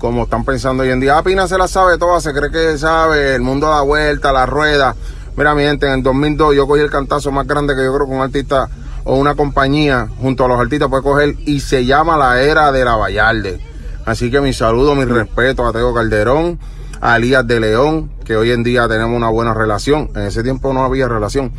como 0.00 0.24
están 0.24 0.44
pensando 0.44 0.82
hoy 0.82 0.90
en 0.90 0.98
día. 0.98 1.18
Ah, 1.18 1.22
Pina 1.22 1.46
se 1.46 1.58
la 1.58 1.68
sabe 1.68 1.98
toda, 1.98 2.20
se 2.20 2.32
cree 2.32 2.50
que 2.50 2.78
sabe, 2.78 3.34
el 3.34 3.42
mundo 3.42 3.68
da 3.68 3.82
vuelta, 3.82 4.32
la 4.32 4.46
rueda. 4.46 4.96
Mira, 5.36 5.54
mi 5.54 5.62
gente, 5.62 5.86
en 5.86 5.92
el 5.92 6.02
2002 6.02 6.56
yo 6.56 6.66
cogí 6.66 6.80
el 6.80 6.90
cantazo 6.90 7.30
más 7.30 7.46
grande 7.46 7.76
que 7.76 7.84
yo 7.84 7.94
creo 7.94 8.06
que 8.06 8.14
un 8.14 8.22
artista 8.22 8.68
o 9.04 9.16
una 9.16 9.34
compañía 9.34 10.08
junto 10.20 10.46
a 10.46 10.48
los 10.48 10.58
artistas 10.58 10.88
puede 10.88 11.02
coger 11.02 11.34
y 11.44 11.60
se 11.60 11.84
llama 11.84 12.16
la 12.16 12.40
era 12.42 12.72
de 12.72 12.84
la 12.84 12.96
Vallarde. 12.96 13.60
Así 14.06 14.30
que 14.30 14.40
mi 14.40 14.54
saludo, 14.54 14.94
mi 14.94 15.04
respeto 15.04 15.66
a 15.66 15.72
Teo 15.72 15.92
Calderón, 15.92 16.58
a 17.02 17.18
Elías 17.18 17.46
de 17.46 17.60
León, 17.60 18.10
que 18.24 18.36
hoy 18.36 18.52
en 18.52 18.62
día 18.62 18.88
tenemos 18.88 19.14
una 19.14 19.28
buena 19.28 19.52
relación. 19.52 20.10
En 20.16 20.22
ese 20.22 20.42
tiempo 20.42 20.72
no 20.72 20.82
había 20.82 21.08
relación. 21.08 21.52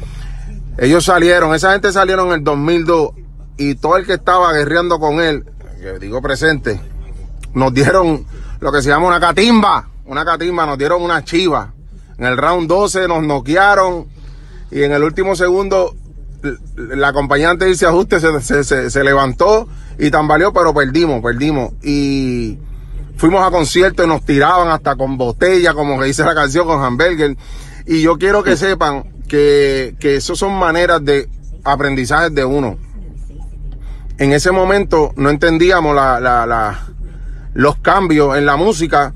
Ellos 0.80 1.06
salieron, 1.06 1.54
esa 1.54 1.74
gente 1.74 1.92
salieron 1.92 2.28
en 2.30 2.34
el 2.34 2.44
2002 2.44 3.12
y 3.58 3.76
todo 3.76 3.98
el 3.98 4.08
que 4.08 4.14
estaba 4.14 4.52
guerreando 4.52 5.00
con 5.00 5.22
él, 5.22 5.46
que 5.80 6.00
digo 6.00 6.22
presente, 6.24 6.82
nos 7.54 7.74
dieron 7.74 8.26
lo 8.60 8.72
que 8.72 8.82
se 8.82 8.90
llama 8.90 9.08
una 9.08 9.20
catimba, 9.20 9.88
una 10.06 10.24
catimba, 10.26 10.66
nos 10.66 10.78
dieron 10.78 11.02
una 11.02 11.24
chiva. 11.24 11.74
En 12.18 12.26
el 12.26 12.38
round 12.38 12.68
12 12.68 13.08
nos 13.08 13.24
noquearon 13.24 14.06
y 14.70 14.84
en 14.84 14.92
el 14.92 15.04
último 15.04 15.36
segundo 15.36 15.96
la 16.76 17.14
compañía 17.14 17.50
antes 17.52 17.66
de 17.68 17.72
irse 17.72 17.86
a 17.86 17.90
ajuste 17.90 18.20
se, 18.20 18.42
se- 18.42 18.64
se- 18.64 18.90
se 18.90 19.04
levantó 19.04 19.68
y 20.00 20.10
tambaleó, 20.12 20.52
pero 20.54 20.74
perdimos, 20.74 21.22
perdimos. 21.22 21.72
Y 21.84 22.58
fuimos 23.18 23.46
a 23.46 23.52
conciertos 23.52 24.06
y 24.06 24.10
nos 24.10 24.24
tiraban 24.26 24.70
hasta 24.70 24.96
con 24.96 25.18
botella, 25.18 25.74
como 25.74 26.00
que 26.00 26.06
dice 26.06 26.24
la 26.24 26.34
canción, 26.36 26.66
con 26.68 26.84
hamburger. 26.84 27.36
Y 27.86 28.02
yo 28.02 28.18
quiero 28.18 28.44
que 28.44 28.58
sepan 28.58 29.04
que, 29.28 29.96
que 30.00 30.16
eso 30.16 30.36
son 30.36 30.54
maneras 30.58 31.04
de 31.04 31.30
aprendizaje 31.64 32.30
de 32.32 32.44
uno. 32.46 32.78
En 34.18 34.34
ese 34.34 34.52
momento 34.52 35.14
no 35.16 35.30
entendíamos 35.30 35.96
la, 35.96 36.20
la- 36.20 36.46
la- 36.46 36.88
los 37.54 37.78
cambios 37.78 38.38
en 38.38 38.46
la 38.46 38.56
música 38.56 39.14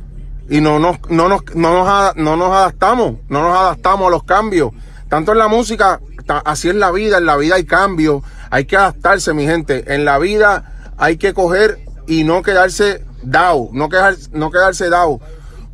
y 0.50 0.62
no 0.62 0.80
nos, 0.80 1.00
no, 1.10 1.28
nos, 1.28 1.44
no, 1.56 1.86
nos, 1.86 2.16
no 2.16 2.36
nos 2.36 2.52
adaptamos, 2.52 3.16
no 3.30 3.42
nos 3.44 3.58
adaptamos 3.58 4.08
a 4.08 4.12
los 4.12 4.24
cambios. 4.24 4.72
Tanto 5.10 5.32
en 5.32 5.38
la 5.38 5.48
música, 5.48 6.00
así 6.46 6.70
es 6.70 6.76
la 6.76 6.92
vida, 6.92 7.18
en 7.18 7.26
la 7.26 7.38
vida 7.38 7.56
hay 7.56 7.66
cambios, 7.66 8.24
hay 8.50 8.66
que 8.66 8.78
adaptarse, 8.78 9.34
mi 9.34 9.46
gente. 9.46 9.94
En 9.94 10.06
la 10.06 10.18
vida 10.18 10.94
hay 10.98 11.18
que 11.18 11.34
coger 11.34 11.80
y 12.08 12.24
no 12.24 12.42
quedarse 12.42 13.04
down, 13.24 13.70
no, 13.74 13.90
no 14.34 14.52
quedarse 14.52 14.90
down. 14.90 15.20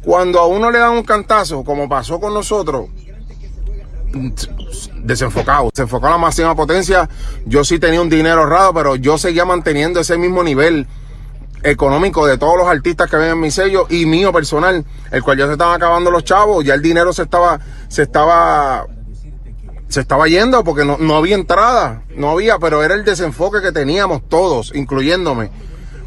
Cuando 0.04 0.40
a 0.40 0.48
uno 0.48 0.72
le 0.72 0.80
dan 0.80 0.92
un 0.92 1.04
cantazo, 1.04 1.64
como 1.64 1.88
pasó 1.88 2.20
con 2.20 2.34
nosotros, 2.34 2.90
desenfocado, 5.04 5.70
se 5.74 5.84
enfocó 5.84 6.08
a 6.08 6.12
la 6.12 6.18
máxima 6.18 6.56
potencia. 6.56 7.10
Yo 7.46 7.64
sí 7.64 7.80
tenía 7.80 8.02
un 8.02 8.10
dinero 8.10 8.42
ahorrado, 8.42 8.74
pero 8.74 8.96
yo 8.96 9.18
seguía 9.18 9.46
manteniendo 9.46 10.00
ese 10.00 10.18
mismo 10.18 10.44
nivel 10.44 10.88
económico 11.64 12.26
de 12.26 12.38
todos 12.38 12.58
los 12.58 12.68
artistas 12.68 13.10
que 13.10 13.18
ven 13.18 13.32
en 13.32 13.40
mi 13.40 13.52
sello 13.52 13.88
y 13.90 14.06
mío 14.06 14.32
personal, 14.34 14.86
el 15.12 15.24
cual 15.24 15.38
ya 15.38 15.46
se 15.48 15.54
estaban 15.54 15.76
acabando 15.76 16.12
los 16.12 16.24
chavos, 16.24 16.64
ya 16.66 16.74
el 16.74 16.82
dinero 16.82 17.14
se 17.14 17.24
estaba, 17.24 17.60
se 17.88 18.04
estaba, 18.04 18.88
se 19.88 20.02
estaba 20.02 20.28
yendo 20.28 20.64
porque 20.64 20.86
no, 20.86 20.98
no 20.98 21.16
había 21.16 21.36
entrada, 21.36 22.04
no 22.16 22.32
había, 22.32 22.58
pero 22.60 22.84
era 22.84 22.96
el 22.96 23.06
desenfoque 23.06 23.62
que 23.62 23.72
teníamos 23.72 24.28
todos, 24.28 24.72
incluyéndome. 24.76 25.52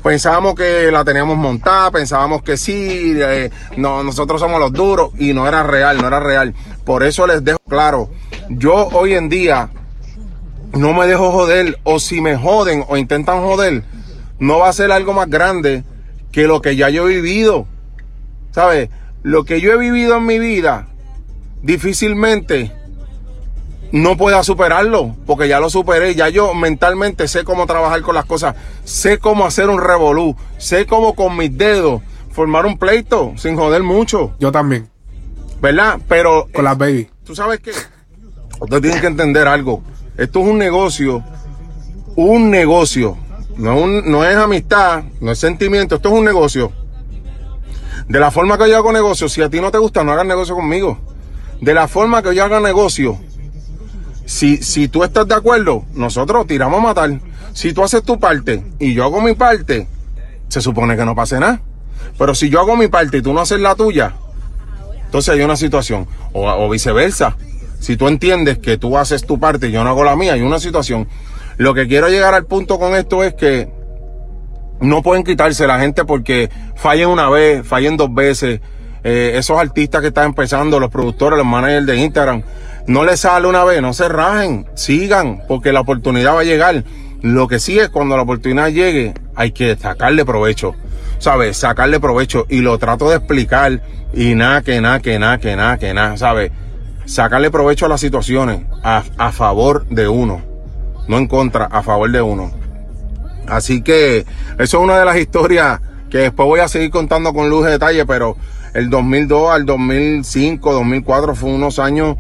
Pensábamos 0.03 0.55
que 0.55 0.91
la 0.93 1.03
teníamos 1.03 1.39
montada, 1.39 1.91
pensábamos 1.91 2.43
que 2.43 2.59
sí, 2.59 3.15
eh, 3.17 3.51
no, 3.79 4.03
nosotros 4.03 4.39
somos 4.39 4.61
los 4.61 4.71
duros 4.71 5.13
y 5.19 5.33
no 5.33 5.49
era 5.49 5.63
real, 5.63 5.97
no 5.97 6.09
era 6.09 6.21
real. 6.21 6.55
Por 6.85 7.03
eso 7.03 7.27
les 7.27 7.43
dejo 7.43 7.59
claro, 7.67 8.11
yo 8.51 8.89
hoy 8.93 9.15
en 9.15 9.31
día 9.31 9.71
no 10.75 10.93
me 10.93 11.07
dejo 11.07 11.33
joder 11.33 11.79
o 11.85 11.99
si 11.99 12.21
me 12.21 12.37
joden 12.37 12.85
o 12.87 12.99
intentan 12.99 13.41
joder, 13.41 13.83
no 14.39 14.59
va 14.59 14.69
a 14.69 14.73
ser 14.73 14.93
algo 14.93 15.13
más 15.13 15.29
grande 15.29 15.85
que 16.33 16.47
lo 16.47 16.61
que 16.61 16.77
ya 16.77 16.91
yo 16.91 17.09
he 17.09 17.17
vivido. 17.17 17.67
¿Sabes? 18.51 18.91
Lo 19.23 19.45
que 19.45 19.61
yo 19.61 19.73
he 19.73 19.79
vivido 19.79 20.17
en 20.17 20.27
mi 20.27 20.39
vida, 20.39 20.87
difícilmente 21.63 22.73
no 23.95 24.17
pueda 24.17 24.43
superarlo, 24.43 25.15
porque 25.25 25.47
ya 25.47 25.61
lo 25.61 25.71
superé, 25.71 26.17
ya 26.17 26.29
yo 26.29 26.53
mentalmente 26.53 27.29
sé 27.29 27.45
cómo 27.45 27.65
trabajar 27.67 28.03
con 28.03 28.17
las 28.17 28.25
cosas, 28.25 28.57
sé 28.83 29.19
cómo 29.19 29.47
hacer 29.47 29.71
un 29.71 29.81
revolú, 29.81 30.37
sé 30.59 30.85
cómo 30.85 31.15
con 31.15 31.37
mis 31.37 31.57
dedos 31.57 32.03
formar 32.33 32.67
un 32.67 32.77
pleito 32.77 33.35
sin 33.37 33.55
joder 33.55 33.85
mucho, 33.85 34.35
Yo 34.41 34.51
también, 34.51 34.89
¿verdad? 35.63 36.01
Pero 36.09 36.49
con 36.53 36.65
las 36.65 36.77
baby. 36.77 37.09
tú 37.23 37.37
sabes 37.37 37.61
que 37.61 37.71
ustedes 38.59 38.83
tienen 38.83 39.01
que 39.01 39.07
entender 39.07 39.47
algo. 39.47 39.85
Esto 40.19 40.41
es 40.41 40.47
un 40.47 40.59
negocio, 40.59 41.23
un 42.17 42.51
negocio. 42.51 43.17
No 43.57 43.79
es, 43.79 44.05
no 44.05 44.25
es 44.25 44.37
amistad, 44.37 45.05
no 45.21 45.31
es 45.31 45.39
sentimiento, 45.39 45.97
esto 45.97 46.09
es 46.09 46.15
un 46.15 46.25
negocio. 46.25 46.73
De 48.09 48.19
la 48.19 48.31
forma 48.31 48.59
que 48.59 48.69
yo 48.69 48.77
hago 48.77 48.93
negocio, 48.93 49.29
si 49.29 49.43
a 49.43 49.49
ti 49.49 49.61
no 49.61 49.71
te 49.71 49.79
gusta, 49.79 50.05
no 50.05 50.13
hagas 50.13 50.27
negocio 50.27 50.55
conmigo. 50.55 50.99
De 51.61 51.73
la 51.73 51.89
forma 51.89 52.23
que 52.23 52.35
yo 52.35 52.45
haga 52.45 52.61
negocio, 52.61 53.19
si, 54.27 54.59
si 54.59 54.89
tú 54.89 55.05
estás 55.05 55.27
de 55.29 55.35
acuerdo, 55.35 55.85
nosotros 55.95 56.47
tiramos 56.47 56.81
a 56.81 56.83
matar. 56.83 57.21
Si 57.53 57.73
tú 57.73 57.83
haces 57.83 58.03
tu 58.03 58.19
parte 58.19 58.65
y 58.79 58.95
yo 58.95 59.05
hago 59.05 59.21
mi 59.21 59.35
parte, 59.35 59.87
se 60.49 60.61
supone 60.61 60.97
que 60.97 61.05
no 61.05 61.15
pase 61.15 61.39
nada. 61.39 61.63
Pero 62.19 62.35
si 62.35 62.51
yo 62.51 62.61
hago 62.61 62.77
mi 62.77 62.89
parte 62.89 63.19
y 63.19 63.23
tú 63.23 63.33
no 63.33 63.41
haces 63.41 63.61
la 63.61 63.75
tuya, 63.75 64.15
entonces 65.05 65.35
hay 65.35 65.43
una 65.43 65.57
situación, 65.57 66.07
o, 66.33 66.51
o 66.51 66.69
viceversa. 66.69 67.37
Si 67.79 67.97
tú 67.97 68.09
entiendes 68.09 68.59
que 68.59 68.77
tú 68.77 68.99
haces 68.99 69.25
tu 69.25 69.39
parte 69.39 69.69
y 69.69 69.73
yo 69.73 69.85
no 69.85 69.91
hago 69.91 70.05
la 70.05 70.17
mía, 70.17 70.33
hay 70.35 70.43
una 70.43 70.59
situación. 70.59 71.07
Lo 71.57 71.75
que 71.75 71.87
quiero 71.87 72.09
llegar 72.09 72.35
al 72.35 72.47
punto 72.47 72.79
con 72.79 72.95
esto 72.95 73.23
es 73.23 73.35
que 73.35 73.69
no 74.81 75.03
pueden 75.03 75.25
quitarse 75.25 75.67
la 75.67 75.79
gente 75.79 76.05
porque 76.05 76.51
fallen 76.77 77.09
una 77.09 77.31
vez, 77.31 77.67
fallen 77.67 77.97
dos 77.97 78.13
veces. 78.13 78.61
Eh, 79.07 79.33
esos 79.37 79.59
artistas 79.59 80.01
que 80.01 80.09
están 80.09 80.27
empezando, 80.27 80.81
los 80.81 80.91
productores, 80.91 81.37
los 81.37 81.47
managers 81.47 81.87
de 81.87 81.97
Instagram, 81.99 82.43
no 82.87 83.05
les 83.05 83.21
sale 83.21 83.47
una 83.47 83.63
vez, 83.63 83.83
no 83.83 83.93
se 83.93 84.09
rajen, 84.09 84.67
sigan, 84.75 85.43
porque 85.47 85.73
la 85.73 85.81
oportunidad 85.81 86.35
va 86.35 86.41
a 86.41 86.45
llegar. 86.45 86.85
Lo 87.21 87.47
que 87.49 87.59
sí 87.59 87.79
es 87.79 87.89
cuando 87.89 88.17
la 88.17 88.23
oportunidad 88.23 88.69
llegue, 88.69 89.15
hay 89.35 89.53
que 89.53 89.77
sacarle 89.77 90.25
provecho. 90.25 90.75
¿Sabes? 91.19 91.57
Sacarle 91.57 92.01
provecho. 92.01 92.47
Y 92.49 92.61
lo 92.61 92.77
trato 92.79 93.09
de 93.09 93.17
explicar. 93.17 93.81
Y 94.13 94.35
nada, 94.35 94.63
que 94.63 94.81
nada, 94.81 95.01
que 95.01 95.19
nada, 95.19 95.39
que 95.39 95.57
nada, 95.57 95.79
que 95.79 95.95
nada. 95.95 96.17
¿Sabes? 96.17 96.53
Sacarle 97.07 97.51
provecho 97.51 97.87
a 97.87 97.89
las 97.89 98.01
situaciones 98.01 98.61
a, 98.83 99.05
a 99.17 99.33
favor 99.33 99.87
de 99.89 100.09
uno. 100.09 100.54
No 101.09 101.19
en 101.19 101.27
contra, 101.27 101.67
a 101.67 101.83
favor 101.83 102.11
de 102.11 102.23
uno. 102.23 102.51
Así 103.47 103.83
que 103.83 104.21
eso 104.59 104.79
es 104.79 104.83
una 104.83 104.99
de 104.99 105.05
las 105.05 105.17
historias 105.17 105.81
que 106.11 106.19
después 106.19 106.47
voy 106.47 106.61
a 106.61 106.69
seguir 106.69 106.91
contando 106.91 107.33
con 107.35 107.51
luz 107.51 107.65
de 107.65 107.73
detalle, 107.73 108.07
pero 108.07 108.37
el 108.73 108.89
2002 108.89 109.51
al 109.51 109.67
2005, 109.67 110.73
2004 110.73 111.35
fue 111.35 111.51
unos 111.51 111.79
años 111.79 112.17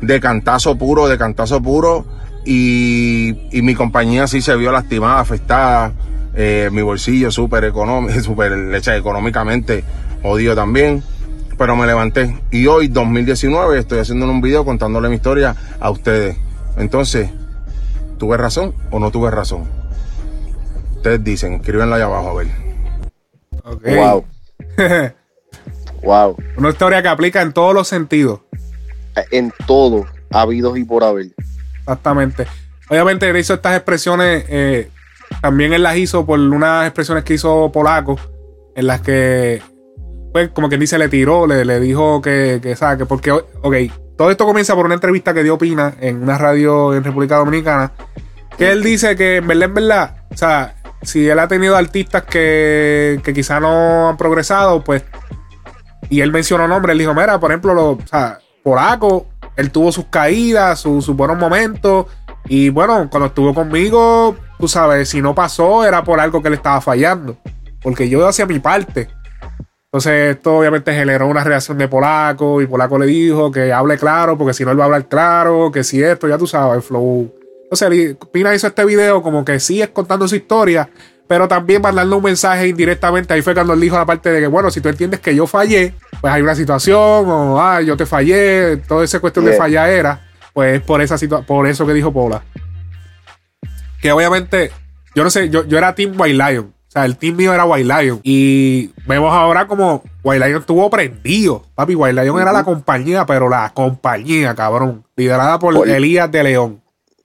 de 0.00 0.20
cantazo 0.20 0.76
puro, 0.76 1.08
de 1.08 1.18
cantazo 1.18 1.62
puro, 1.62 2.04
y, 2.44 3.48
y 3.52 3.62
mi 3.62 3.74
compañía 3.74 4.26
sí 4.26 4.42
se 4.42 4.56
vio 4.56 4.72
lastimada, 4.72 5.20
afectada, 5.20 5.92
eh, 6.36 6.68
mi 6.72 6.82
bolsillo 6.82 7.30
súper 7.30 7.64
económico, 7.64 8.20
súper 8.22 8.52
leche 8.52 8.96
económicamente, 8.96 9.84
odio 10.22 10.54
también, 10.54 11.02
pero 11.56 11.76
me 11.76 11.86
levanté. 11.86 12.36
Y 12.50 12.66
hoy, 12.66 12.88
2019, 12.88 13.78
estoy 13.78 14.00
haciendo 14.00 14.28
un 14.28 14.40
video 14.40 14.64
contándole 14.64 15.08
mi 15.08 15.16
historia 15.16 15.54
a 15.78 15.90
ustedes. 15.90 16.36
Entonces, 16.76 17.30
¿tuve 18.18 18.36
razón 18.36 18.74
o 18.90 18.98
no 18.98 19.10
tuve 19.10 19.30
razón? 19.30 19.64
Ustedes 20.96 21.22
dicen, 21.22 21.54
escríbenlo 21.54 21.94
ahí 21.94 22.02
abajo 22.02 22.30
a 22.30 22.34
ver. 22.34 22.46
Ok. 23.64 23.84
Wow. 23.96 24.24
wow. 26.02 26.36
Una 26.56 26.70
historia 26.70 27.02
que 27.02 27.08
aplica 27.08 27.42
en 27.42 27.52
todos 27.52 27.74
los 27.74 27.88
sentidos. 27.88 28.40
en 29.30 29.52
todo 29.66 30.06
habido 30.30 30.76
y 30.76 30.84
por 30.84 31.04
haber. 31.04 31.28
Exactamente. 31.80 32.46
Obviamente 32.88 33.28
él 33.28 33.36
hizo 33.36 33.54
estas 33.54 33.76
expresiones, 33.76 34.44
eh, 34.48 34.90
también 35.40 35.72
él 35.72 35.82
las 35.82 35.96
hizo 35.96 36.26
por 36.26 36.38
unas 36.38 36.86
expresiones 36.86 37.24
que 37.24 37.34
hizo 37.34 37.70
Polaco, 37.72 38.18
en 38.74 38.86
las 38.86 39.00
que, 39.00 39.62
pues, 40.32 40.50
como 40.50 40.68
quien 40.68 40.80
dice, 40.80 40.98
le 40.98 41.08
tiró, 41.08 41.46
le, 41.46 41.64
le 41.64 41.80
dijo 41.80 42.20
que, 42.20 42.60
que, 42.62 42.76
¿sabes? 42.76 42.98
Que 42.98 43.06
porque, 43.06 43.30
ok, 43.30 43.74
todo 44.16 44.30
esto 44.30 44.46
comienza 44.46 44.74
por 44.74 44.86
una 44.86 44.94
entrevista 44.94 45.34
que 45.34 45.42
dio 45.42 45.58
Pina 45.58 45.94
en 46.00 46.22
una 46.22 46.38
radio 46.38 46.94
en 46.94 47.04
República 47.04 47.36
Dominicana, 47.36 47.92
que 48.56 48.70
él 48.70 48.82
dice 48.82 49.16
que 49.16 49.36
en 49.36 49.46
verdad, 49.46 49.64
en 49.64 49.74
verdad, 49.74 50.16
o 50.30 50.36
sea, 50.36 50.76
si 51.02 51.28
él 51.28 51.38
ha 51.38 51.48
tenido 51.48 51.76
artistas 51.76 52.22
que, 52.22 53.20
que 53.24 53.34
quizá 53.34 53.60
no 53.60 54.08
han 54.08 54.16
progresado, 54.16 54.82
pues, 54.82 55.02
y 56.08 56.20
él 56.20 56.32
mencionó 56.32 56.68
nombres, 56.68 56.92
él 56.92 56.98
dijo, 56.98 57.14
mira, 57.14 57.40
por 57.40 57.50
ejemplo, 57.50 57.74
lo, 57.74 57.90
o 57.90 58.06
sea, 58.06 58.38
él 59.56 59.70
tuvo 59.70 59.92
sus 59.92 60.06
caídas, 60.06 60.80
sus, 60.80 61.04
sus 61.04 61.16
buenos 61.16 61.38
momentos, 61.38 62.06
y 62.46 62.68
bueno, 62.68 63.08
cuando 63.10 63.26
estuvo 63.26 63.54
conmigo, 63.54 64.36
tú 64.58 64.68
sabes, 64.68 65.08
si 65.08 65.22
no 65.22 65.34
pasó 65.34 65.84
era 65.84 66.04
por 66.04 66.20
algo 66.20 66.42
que 66.42 66.50
le 66.50 66.56
estaba 66.56 66.80
fallando, 66.80 67.36
porque 67.82 68.08
yo 68.08 68.26
hacía 68.26 68.46
mi 68.46 68.58
parte. 68.58 69.08
Entonces, 69.94 70.34
esto 70.34 70.56
obviamente 70.56 70.92
generó 70.92 71.28
una 71.28 71.44
reacción 71.44 71.78
de 71.78 71.86
Polaco 71.86 72.60
y 72.60 72.66
Polaco 72.66 72.98
le 72.98 73.06
dijo 73.06 73.52
que 73.52 73.72
hable 73.72 73.96
claro, 73.96 74.36
porque 74.36 74.52
si 74.52 74.64
no 74.64 74.72
él 74.72 74.80
va 74.80 74.82
a 74.82 74.86
hablar 74.86 75.06
claro, 75.06 75.70
que 75.70 75.84
si 75.84 76.02
esto, 76.02 76.26
ya 76.26 76.36
tú 76.36 76.48
sabes, 76.48 76.78
el 76.78 76.82
flow. 76.82 77.32
Entonces, 77.62 78.16
Pina 78.32 78.52
hizo 78.52 78.66
este 78.66 78.84
video 78.84 79.22
como 79.22 79.44
que 79.44 79.60
sí 79.60 79.80
es 79.80 79.90
contando 79.90 80.26
su 80.26 80.34
historia, 80.34 80.90
pero 81.28 81.46
también 81.46 81.80
mandando 81.80 82.16
un 82.16 82.24
mensaje 82.24 82.66
indirectamente. 82.66 83.34
Ahí 83.34 83.42
fue 83.42 83.54
cuando 83.54 83.74
él 83.74 83.80
dijo 83.80 83.96
la 83.96 84.04
parte 84.04 84.32
de 84.32 84.40
que, 84.40 84.48
bueno, 84.48 84.68
si 84.68 84.80
tú 84.80 84.88
entiendes 84.88 85.20
que 85.20 85.32
yo 85.32 85.46
fallé, 85.46 85.94
pues 86.20 86.34
hay 86.34 86.42
una 86.42 86.56
situación, 86.56 86.98
o 86.98 87.62
ah, 87.62 87.80
yo 87.80 87.96
te 87.96 88.04
fallé, 88.04 88.78
toda 88.78 89.04
esa 89.04 89.20
cuestión 89.20 89.44
de 89.44 89.52
falla 89.52 89.88
era, 89.88 90.26
pues 90.52 90.80
por 90.80 91.02
esa 91.02 91.16
por 91.46 91.68
eso 91.68 91.86
que 91.86 91.94
dijo 91.94 92.12
Pola. 92.12 92.42
Que 94.02 94.10
obviamente, 94.10 94.72
yo 95.14 95.22
no 95.22 95.30
sé, 95.30 95.50
yo, 95.50 95.64
yo 95.64 95.78
era 95.78 95.94
Team 95.94 96.20
White 96.20 96.34
Lion. 96.34 96.73
O 96.94 96.96
sea, 96.96 97.06
el 97.06 97.16
team 97.16 97.34
mío 97.36 97.52
era 97.52 97.64
White 97.64 97.84
Lion. 97.92 98.20
Y 98.22 98.90
vemos 99.06 99.32
ahora 99.34 99.66
como 99.66 100.02
White 100.22 100.46
Lion 100.46 100.60
estuvo 100.60 100.88
prendido. 100.90 101.64
Papi, 101.74 101.96
White 101.96 102.22
Lion 102.22 102.38
era 102.40 102.52
la 102.52 102.62
compañía, 102.62 103.26
pero 103.26 103.48
la 103.48 103.72
compañía, 103.74 104.54
cabrón. 104.54 105.04
Liderada 105.16 105.58
por, 105.58 105.74
Por- 105.74 105.88
Elías 105.88 106.30
de 106.30 106.44
León. 106.44 106.80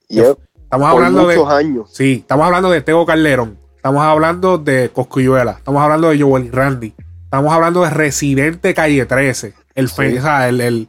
Yep. 0.08 0.38
Estamos 0.64 0.92
Por 0.92 0.98
hablando 1.04 1.28
de. 1.28 1.38
muchos 1.38 1.54
años. 1.54 1.90
Sí, 1.94 2.18
estamos 2.22 2.46
hablando 2.48 2.72
de 2.72 2.82
Tego 2.82 3.06
Calderón. 3.06 3.58
Estamos 3.76 4.02
hablando 4.04 4.58
de 4.58 4.90
Coscuyuela. 4.90 5.52
Estamos 5.52 5.82
hablando 5.84 6.10
de 6.10 6.20
Joel 6.20 6.52
Randy. 6.52 6.94
Estamos 7.26 7.54
hablando 7.54 7.84
de 7.84 7.92
Residente 7.92 8.74
Calle 8.74 9.06
13. 9.06 9.54
El, 9.76 9.88
fe- 9.90 10.18
o 10.18 10.22
sea, 10.24 10.50
el, 10.50 10.62
el- 10.62 10.88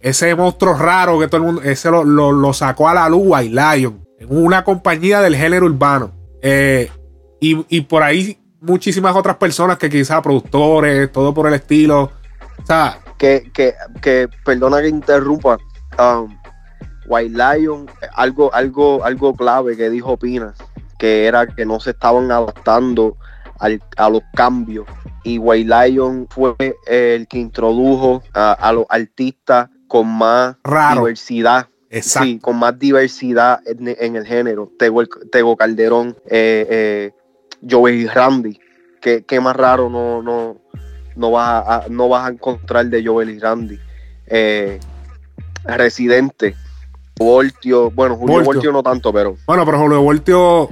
ese 0.00 0.34
monstruo 0.34 0.74
raro 0.74 1.18
que 1.18 1.26
todo 1.28 1.38
el 1.38 1.42
mundo. 1.46 1.62
Ese 1.62 1.90
lo, 1.90 2.04
lo- 2.04 2.32
lo 2.32 2.52
sacó 2.54 2.88
a 2.88 2.94
la 2.94 3.06
luz 3.10 3.22
White 3.26 3.54
Lion. 3.54 4.02
En 4.18 4.28
una 4.30 4.64
compañía 4.64 5.20
del 5.20 5.36
género 5.36 5.66
urbano. 5.66 6.12
Eh, 6.40 6.90
y, 7.40 7.64
y 7.68 7.80
por 7.82 8.02
ahí 8.02 8.38
muchísimas 8.60 9.14
otras 9.14 9.36
personas 9.36 9.78
que 9.78 9.88
quizás 9.88 10.20
productores, 10.22 11.10
todo 11.12 11.32
por 11.32 11.46
el 11.46 11.54
estilo. 11.54 12.10
O 12.62 12.66
sea, 12.66 12.98
que, 13.18 13.50
que, 13.52 13.74
que 14.02 14.28
perdona 14.44 14.80
que 14.80 14.88
interrumpa, 14.88 15.58
um, 15.98 16.36
White 17.06 17.34
Lion, 17.36 17.86
algo, 18.14 18.52
algo, 18.52 19.04
algo 19.04 19.34
clave 19.34 19.76
que 19.76 19.88
dijo 19.90 20.16
Pina, 20.16 20.54
que 20.98 21.24
era 21.26 21.46
que 21.46 21.64
no 21.64 21.80
se 21.80 21.90
estaban 21.90 22.30
adaptando 22.30 23.16
al- 23.60 23.82
a 23.96 24.10
los 24.10 24.22
cambios. 24.34 24.86
Y 25.24 25.38
White 25.38 25.68
Lion 25.88 26.26
fue 26.30 26.54
el 26.86 27.26
que 27.28 27.38
introdujo 27.38 28.22
a, 28.34 28.52
a 28.52 28.72
los 28.72 28.84
artistas 28.88 29.68
con 29.86 30.06
más 30.06 30.56
Raro. 30.64 31.00
diversidad. 31.02 31.68
exacto. 31.90 32.26
Sí, 32.26 32.38
con 32.38 32.56
más 32.56 32.78
diversidad 32.78 33.60
en, 33.66 33.94
en 33.98 34.16
el 34.16 34.26
género. 34.26 34.70
Tego, 34.78 35.04
Tego 35.32 35.56
Calderón, 35.56 36.16
eh, 36.26 36.66
eh, 36.70 37.12
Joey 37.68 38.06
Randy. 38.06 38.58
¿Qué, 39.00 39.24
qué 39.24 39.40
más 39.40 39.54
raro 39.56 39.88
no, 39.88 40.22
no, 40.22 40.56
no, 41.16 41.30
vas 41.30 41.64
a, 41.66 41.84
no 41.88 42.08
vas 42.08 42.26
a 42.26 42.32
encontrar 42.32 42.86
de 42.86 43.04
Joel 43.04 43.30
y 43.30 43.38
Randy? 43.38 43.78
Eh, 44.26 44.80
Residente, 45.64 46.56
Voltio, 47.16 47.90
bueno, 47.90 48.16
Julio 48.16 48.34
Voltio. 48.36 48.52
Voltio 48.52 48.72
no 48.72 48.82
tanto, 48.82 49.12
pero 49.12 49.36
Bueno, 49.46 49.64
pero 49.64 49.78
Julio 49.78 50.00
Voltio, 50.02 50.68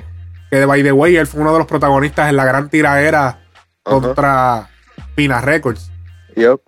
que 0.50 0.64
by 0.64 0.82
the 0.82 0.92
way, 0.92 1.16
él 1.16 1.26
fue 1.26 1.40
uno 1.40 1.52
de 1.52 1.58
los 1.58 1.66
protagonistas 1.66 2.30
en 2.30 2.36
la 2.36 2.44
gran 2.44 2.68
tiradera 2.68 3.38
contra 3.82 4.68
Pina 5.14 5.40
Records. 5.40 5.90
yep, 6.34 6.60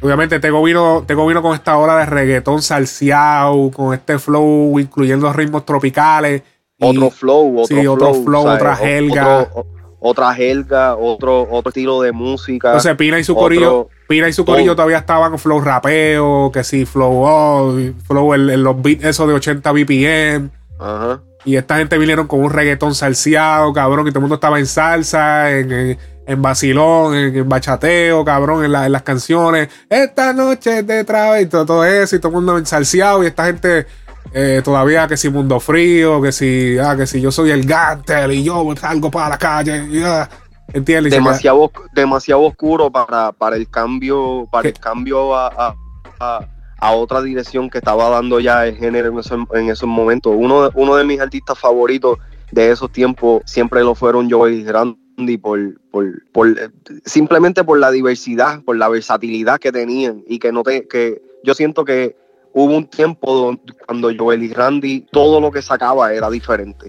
Obviamente, 0.00 0.38
Tego 0.38 0.62
vino, 0.62 1.04
Tego 1.06 1.26
vino 1.26 1.40
con 1.40 1.54
esta 1.54 1.78
ola 1.78 1.96
de 1.98 2.06
reggaetón 2.06 2.60
salseado, 2.60 3.70
con 3.70 3.94
este 3.94 4.18
flow, 4.18 4.78
incluyendo 4.78 5.32
ritmos 5.32 5.64
tropicales. 5.64 6.42
Otro 6.80 7.10
flow, 7.10 7.60
otro 7.60 7.76
sí, 7.80 7.86
otro 7.86 8.14
flow, 8.14 8.46
otra 8.46 8.74
helga. 8.82 9.38
otro- 9.42 9.66
otra 10.06 10.36
helga, 10.36 10.96
otro, 10.96 11.48
otro 11.50 11.70
estilo 11.70 12.02
de 12.02 12.12
música. 12.12 12.68
Entonces, 12.68 12.94
Pina 12.96 13.18
y 13.18 13.24
su 13.24 13.32
otro- 13.32 13.42
corillo, 13.44 13.88
Pina 14.06 14.28
y 14.28 14.34
su 14.34 14.44
corillo 14.44 14.76
todavía 14.76 14.98
estaban 14.98 15.38
flow 15.38 15.62
rapeo, 15.62 16.50
que 16.52 16.62
sí, 16.62 16.84
flow, 16.84 17.22
oh, 17.24 17.74
flow, 18.06 18.34
el, 18.34 18.50
el- 18.50 18.62
los 18.62 18.82
beats 18.82 19.02
esos 19.04 19.26
de 19.26 19.32
80 19.34 19.72
BPM. 19.72 20.50
Ajá. 20.78 21.22
Y 21.46 21.56
esta 21.56 21.78
gente 21.78 21.96
vinieron 21.96 22.26
con 22.26 22.40
un 22.42 22.50
reggaetón 22.50 22.94
salseado, 22.94 23.72
cabrón, 23.72 24.06
y 24.06 24.10
todo 24.10 24.18
el 24.18 24.22
mundo 24.22 24.34
estaba 24.34 24.58
en 24.58 24.66
salsa, 24.66 25.50
en, 25.52 25.72
en, 25.72 25.98
en 26.26 26.42
vacilón, 26.42 27.14
en, 27.14 27.34
en 27.36 27.48
bachateo, 27.48 28.24
cabrón, 28.26 28.62
en, 28.64 28.72
la- 28.72 28.84
en 28.84 28.92
las 28.92 29.02
canciones. 29.02 29.68
Esta 29.88 30.34
noche 30.34 30.80
es 30.80 30.86
de 30.86 31.02
trabajo 31.04 31.40
y 31.40 31.46
todo, 31.46 31.64
todo 31.64 31.84
eso, 31.84 32.14
y 32.14 32.18
todo 32.18 32.28
el 32.28 32.34
mundo 32.36 32.58
en 32.58 32.66
salseado, 32.66 33.24
y 33.24 33.28
esta 33.28 33.46
gente 33.46 33.86
eh, 34.32 34.62
todavía 34.64 35.06
que 35.06 35.16
si 35.16 35.28
mundo 35.28 35.60
frío, 35.60 36.20
que 36.22 36.32
si, 36.32 36.76
ah, 36.78 36.96
que 36.96 37.06
si 37.06 37.20
yo 37.20 37.30
soy 37.30 37.50
el 37.50 37.64
Gantel 37.66 38.32
y 38.32 38.42
yo 38.44 38.64
salgo 38.76 39.10
para 39.10 39.30
la 39.30 39.38
calle, 39.38 39.86
ah, 40.04 40.28
¿entiendes? 40.72 41.12
Demasiado, 41.12 41.70
demasiado 41.92 42.42
oscuro 42.42 42.90
para, 42.90 43.32
para 43.32 43.56
el 43.56 43.68
cambio, 43.68 44.48
para 44.50 44.62
¿Qué? 44.62 44.68
el 44.68 44.78
cambio 44.80 45.34
a, 45.36 45.48
a- 45.48 45.74
a- 46.20 46.48
a 46.78 46.92
otra 46.92 47.22
dirección 47.22 47.70
que 47.70 47.78
estaba 47.78 48.10
dando 48.10 48.40
ya 48.40 48.66
el 48.66 48.76
género 48.76 49.08
en 49.08 49.18
esos, 49.18 49.38
en 49.54 49.70
esos 49.70 49.88
momentos. 49.88 50.34
Uno, 50.36 50.64
de- 50.64 50.70
uno 50.74 50.96
de 50.96 51.04
mis 51.04 51.20
artistas 51.20 51.58
favoritos 51.58 52.18
de 52.50 52.70
esos 52.70 52.90
tiempos 52.92 53.42
siempre 53.46 53.82
lo 53.82 53.94
fueron 53.94 54.30
Joey 54.30 54.64
Randy 54.66 55.38
por, 55.38 55.80
por, 55.90 56.06
por 56.32 56.48
eh, 56.48 56.68
simplemente 57.04 57.64
por 57.64 57.78
la 57.78 57.90
diversidad, 57.90 58.62
por 58.64 58.76
la 58.76 58.88
versatilidad 58.88 59.58
que 59.60 59.72
tenían 59.72 60.22
y 60.26 60.38
que 60.38 60.52
no 60.52 60.62
te, 60.62 60.86
que 60.86 61.22
yo 61.42 61.54
siento 61.54 61.84
que 61.84 62.16
hubo 62.54 62.76
un 62.76 62.86
tiempo 62.86 63.34
donde, 63.34 63.72
cuando 63.84 64.10
Joel 64.16 64.42
y 64.42 64.52
Randy 64.52 65.06
todo 65.12 65.40
lo 65.40 65.50
que 65.50 65.60
sacaba 65.60 66.14
era 66.14 66.30
diferente. 66.30 66.88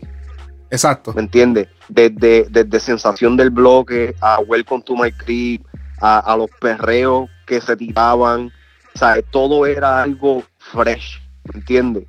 Exacto. 0.69 1.13
¿me 1.13 1.21
entiendes? 1.21 1.67
Desde, 1.89 2.47
desde 2.49 2.79
sensación 2.79 3.35
del 3.37 3.49
bloque 3.49 4.15
a 4.21 4.39
Welcome 4.39 4.83
to 4.83 4.95
My 4.95 5.11
Crib, 5.11 5.61
a, 5.99 6.19
a 6.19 6.37
los 6.37 6.49
perreos 6.59 7.29
que 7.45 7.61
se 7.61 7.75
tiraban, 7.75 8.51
o 8.95 8.97
sea, 8.97 9.21
todo 9.21 9.65
era 9.65 10.01
algo 10.01 10.43
fresh, 10.57 11.21
¿me 11.51 11.59
entiendes? 11.59 12.05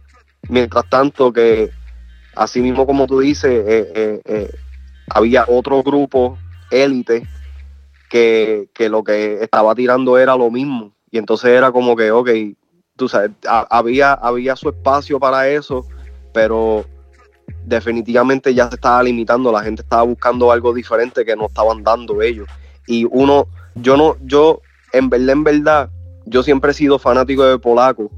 Mientras 0.48 0.88
tanto 0.88 1.32
que, 1.32 1.70
así 2.34 2.60
mismo 2.60 2.86
como 2.86 3.06
tú 3.06 3.20
dices, 3.20 3.50
eh, 3.50 3.92
eh, 3.94 4.20
eh, 4.24 4.50
había 5.10 5.44
otro 5.48 5.82
grupo 5.82 6.38
élite 6.70 7.26
que, 8.08 8.68
que 8.72 8.88
lo 8.88 9.02
que 9.02 9.42
estaba 9.42 9.74
tirando 9.74 10.18
era 10.18 10.36
lo 10.36 10.50
mismo. 10.50 10.94
Y 11.10 11.18
entonces 11.18 11.50
era 11.50 11.72
como 11.72 11.96
que, 11.96 12.10
ok, 12.10 12.28
tú 12.96 13.08
sabes, 13.08 13.30
ha- 13.46 13.66
había, 13.70 14.12
había 14.14 14.56
su 14.56 14.68
espacio 14.68 15.20
para 15.20 15.48
eso, 15.48 15.86
pero 16.32 16.84
definitivamente 17.64 18.54
ya 18.54 18.68
se 18.68 18.76
estaba 18.76 19.02
limitando, 19.02 19.52
la 19.52 19.62
gente 19.62 19.82
estaba 19.82 20.02
buscando 20.02 20.50
algo 20.50 20.72
diferente 20.72 21.24
que 21.24 21.36
no 21.36 21.46
estaban 21.46 21.82
dando 21.82 22.22
ellos. 22.22 22.48
Y 22.86 23.06
uno, 23.10 23.48
yo 23.74 23.96
no, 23.96 24.16
yo, 24.24 24.60
en 24.92 25.10
verdad, 25.10 25.30
en 25.30 25.44
verdad, 25.44 25.90
yo 26.24 26.42
siempre 26.42 26.70
he 26.70 26.74
sido 26.74 26.98
fanático 26.98 27.44
de 27.44 27.58
Polaco, 27.58 28.10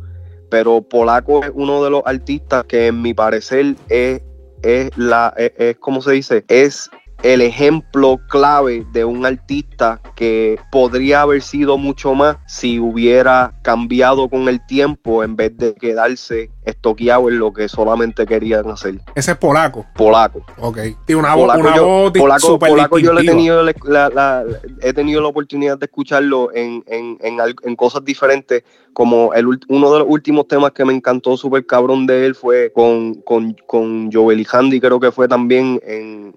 pero 0.50 0.80
Polaco 0.82 1.42
es 1.44 1.50
uno 1.54 1.82
de 1.84 1.90
los 1.90 2.02
artistas 2.06 2.64
que 2.64 2.86
en 2.86 3.02
mi 3.02 3.14
parecer 3.14 3.76
es, 3.88 4.22
es 4.62 4.96
la, 4.96 5.34
es, 5.36 5.52
es 5.56 5.76
como 5.78 6.00
se 6.02 6.12
dice, 6.12 6.44
es 6.48 6.90
el 7.22 7.40
ejemplo 7.40 8.20
clave 8.28 8.86
de 8.92 9.04
un 9.04 9.26
artista 9.26 10.00
que 10.14 10.58
podría 10.70 11.22
haber 11.22 11.42
sido 11.42 11.76
mucho 11.76 12.14
más 12.14 12.36
si 12.46 12.78
hubiera 12.78 13.54
cambiado 13.62 14.28
con 14.28 14.48
el 14.48 14.64
tiempo 14.66 15.24
en 15.24 15.34
vez 15.34 15.56
de 15.56 15.74
quedarse 15.74 16.50
estoqueado 16.64 17.28
en 17.28 17.38
lo 17.38 17.52
que 17.52 17.68
solamente 17.68 18.24
querían 18.26 18.70
hacer. 18.70 19.00
Ese 19.14 19.32
es 19.32 19.36
polaco. 19.38 19.84
Polaco. 19.96 20.44
Ok. 20.58 20.78
Tiene 21.06 21.20
una, 21.20 21.34
voz 21.34 21.46
Polaco, 21.46 21.60
una 21.60 21.76
yo, 21.76 21.86
voz 21.86 22.12
Polaco- 22.12 22.58
Polaco 22.58 22.98
yo 22.98 23.12
le 23.12 23.22
he 23.22 23.26
tenido 23.26 23.62
la, 23.64 23.74
la- 23.84 24.08
la- 24.10 24.44
he 24.82 24.92
tenido 24.92 25.20
la 25.20 25.28
oportunidad 25.28 25.78
de 25.78 25.86
escucharlo 25.86 26.50
en, 26.54 26.84
en, 26.86 27.18
en, 27.20 27.74
cosas 27.76 28.04
diferentes, 28.04 28.62
como 28.92 29.32
el, 29.34 29.46
uno 29.68 29.92
de 29.92 29.98
los 30.00 30.08
últimos 30.08 30.46
temas 30.46 30.72
que 30.72 30.84
me 30.84 30.92
encantó 30.92 31.36
súper 31.36 31.64
cabrón 31.66 32.06
de 32.06 32.26
él 32.26 32.34
fue 32.34 32.70
con, 32.72 33.14
con, 33.22 33.56
con 33.66 34.10
Joel 34.12 34.40
y 34.40 34.46
Handy, 34.50 34.80
creo 34.80 35.00
que 35.00 35.10
fue 35.10 35.26
también 35.26 35.80
en, 35.84 36.34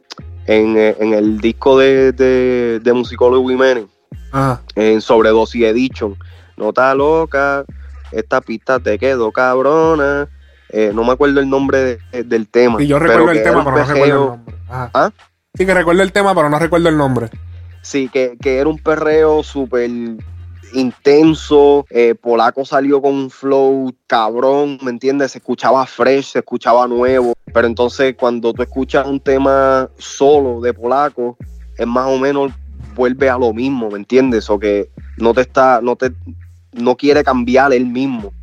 en, 0.51 0.77
eh, 0.77 0.95
en 0.99 1.13
el 1.13 1.39
disco 1.39 1.77
de, 1.77 2.11
de, 2.11 2.79
de 2.81 2.93
Musicólogo 2.93 3.41
Women, 3.47 3.87
Ajá. 4.31 4.61
en 4.75 5.01
Sobredosis 5.01 5.63
Edition. 5.63 6.17
No 6.57 6.69
está 6.69 6.93
loca, 6.93 7.63
esta 8.11 8.41
pista 8.41 8.79
te 8.79 8.97
quedó 8.99 9.31
cabrona. 9.31 10.27
Eh, 10.69 10.91
no 10.93 11.03
me 11.03 11.11
acuerdo 11.13 11.39
el 11.39 11.49
nombre 11.49 11.99
de- 12.11 12.23
del 12.23 12.47
tema. 12.47 12.81
Y 12.81 12.87
yo 12.87 12.97
pero 12.99 13.09
recuerdo 13.11 13.31
el 13.31 13.37
que 13.37 13.43
tema, 13.43 13.63
pero 13.63 13.77
no 13.77 13.83
recuerdo 13.85 14.05
el 14.05 14.29
nombre. 14.29 14.55
Ajá. 14.69 14.91
¿Ah? 14.93 15.11
Sí, 15.53 15.65
que 15.65 15.73
recuerdo 15.73 16.01
el 16.03 16.11
tema, 16.11 16.33
pero 16.35 16.49
no 16.49 16.59
recuerdo 16.59 16.89
el 16.89 16.97
nombre. 16.97 17.29
Sí, 17.81 18.09
que, 18.09 18.37
que 18.41 18.57
era 18.59 18.69
un 18.69 18.77
perreo 18.77 19.43
súper 19.43 19.89
intenso. 20.74 21.86
eh, 21.89 22.15
Polaco 22.15 22.65
salió 22.65 23.01
con 23.01 23.13
un 23.13 23.30
flow 23.30 23.93
cabrón, 24.07 24.78
¿me 24.82 24.91
entiendes? 24.91 25.32
Se 25.32 25.38
escuchaba 25.39 25.86
fresh, 25.86 26.32
se 26.32 26.39
escuchaba 26.39 26.88
nuevo. 26.88 27.34
Pero 27.53 27.67
entonces 27.67 28.15
cuando 28.17 28.53
tú 28.53 28.61
escuchas 28.61 29.07
un 29.07 29.19
tema 29.19 29.89
solo 29.97 30.61
de 30.61 30.74
Polaco, 30.74 31.38
es 31.78 31.88
más 31.88 32.07
o 32.07 32.17
menos 32.17 32.51
vuelve 32.95 33.30
a 33.30 33.38
lo 33.38 33.53
mismo, 33.53 33.89
¿me 33.89 33.97
entiendes? 33.97 34.49
O 34.49 34.59
que 34.59 34.89
no 35.17 35.34
te 35.34 35.41
está, 35.41 35.80
no 35.82 35.95
te, 35.95 36.11
no 36.74 36.95
quiere 36.95 37.24
cambiar 37.24 37.74
él 37.74 37.86
mismo. 37.86 38.34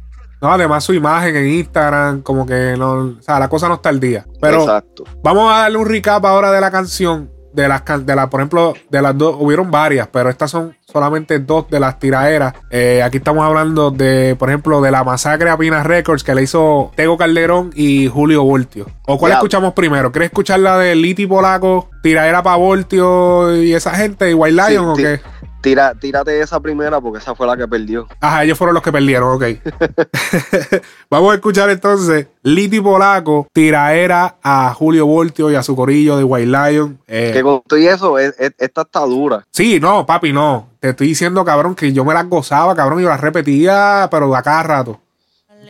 No, 0.41 0.53
además 0.53 0.85
su 0.85 0.95
imagen 0.95 1.35
en 1.35 1.49
Instagram, 1.49 2.23
como 2.23 2.47
que 2.47 2.77
no, 2.79 2.93
o 3.19 3.23
sea, 3.23 3.41
la 3.41 3.49
cosa 3.49 3.69
no 3.69 3.75
está 3.75 3.89
al 3.89 3.99
día. 3.99 4.25
Pero 4.41 4.61
Exacto. 4.61 5.05
vamos 5.23 5.53
a 5.53 5.59
darle 5.59 5.79
un 5.79 5.87
recap 5.87 6.25
ahora 6.25 6.53
de 6.53 6.61
la 6.61 6.71
canción. 6.71 7.31
De 7.59 7.67
las, 7.67 7.83
de 8.07 8.15
la, 8.15 8.31
por 8.31 8.39
ejemplo, 8.39 8.75
de 8.89 9.03
las 9.03 9.19
dos, 9.19 9.35
hubieron 9.37 9.69
varias, 9.69 10.07
pero 10.07 10.31
estas 10.31 10.49
son 10.49 10.77
solamente 10.85 11.41
dos 11.41 11.69
de 11.69 11.81
las 11.81 11.99
tiraderas. 11.99 12.55
Eh, 12.71 13.03
aquí 13.03 13.17
estamos 13.17 13.45
hablando 13.45 13.91
de, 13.91 14.37
por 14.39 14.49
ejemplo, 14.49 14.81
de 14.81 14.93
la 14.93 15.03
masacre 15.03 15.51
a 15.51 15.57
Pina 15.57 15.83
Records 15.83 16.23
que 16.23 16.37
le 16.37 16.45
hizo 16.45 16.93
Tego 16.95 17.19
Calderón 17.19 17.73
y 17.75 18.07
Julio 18.07 18.45
Voltio. 18.45 18.87
¿O 19.07 19.19
cuál 19.19 19.33
escuchamos 19.33 19.75
primero? 19.75 20.13
¿Quieres 20.13 20.29
escuchar 20.31 20.61
la 20.61 20.79
de 20.79 20.95
Liti 20.95 21.27
Polaco, 21.27 21.91
tiradera 22.01 22.45
para 22.45 22.55
Voltio 22.55 23.57
y 23.61 23.75
esa 23.75 23.93
gente 23.97 24.31
y 24.31 24.35
White 24.35 24.63
Sí, 24.63 24.71
Lion 24.71 24.89
o 24.91 24.95
qué? 24.95 25.21
Tira, 25.61 25.93
tírate 25.95 26.41
esa 26.41 26.61
primera 26.61 27.01
porque 27.01 27.19
esa 27.19 27.35
fue 27.35 27.47
la 27.47 27.57
que 27.57 27.67
perdió. 27.67 28.07
Ajá, 28.21 28.45
ellos 28.45 28.57
fueron 28.57 28.75
los 28.75 28.83
que 28.83 28.93
perdieron, 28.93 29.33
ok. 29.35 29.45
Vamos 31.11 31.33
a 31.33 31.35
escuchar 31.35 31.69
entonces 31.71 32.29
Liti 32.43 32.81
Polaco, 32.81 33.49
tiraera 33.53 34.37
a 34.43 34.73
Julio 34.75 35.07
Voltio 35.07 35.51
y 35.51 35.57
a 35.57 35.63
su 35.63 35.75
corillo 35.75 36.17
de 36.17 36.25
White 36.25 36.47
Lion. 36.47 36.99
Eh, 37.09 37.31
Que 37.35 37.43
con 37.43 37.61
todo 37.67 37.79
y 37.79 37.87
eso, 37.89 38.19
es- 38.19 38.35
es- 38.39 38.55
esta 38.59 38.83
está 38.83 39.01
dura. 39.01 39.45
sí, 39.51 39.81
no, 39.81 40.07
papi, 40.07 40.33
no. 40.33 40.69
Te 40.81 40.91
estoy 40.91 41.09
diciendo, 41.09 41.45
cabrón, 41.45 41.75
que 41.75 41.93
yo 41.93 42.05
me 42.05 42.15
las 42.15 42.29
gozaba, 42.29 42.75
cabrón, 42.77 43.01
y 43.01 43.05
las 43.05 43.21
repetía, 43.21 44.07
pero 44.11 44.35
a 44.37 44.43
cada 44.43 44.63
rato. 44.63 45.01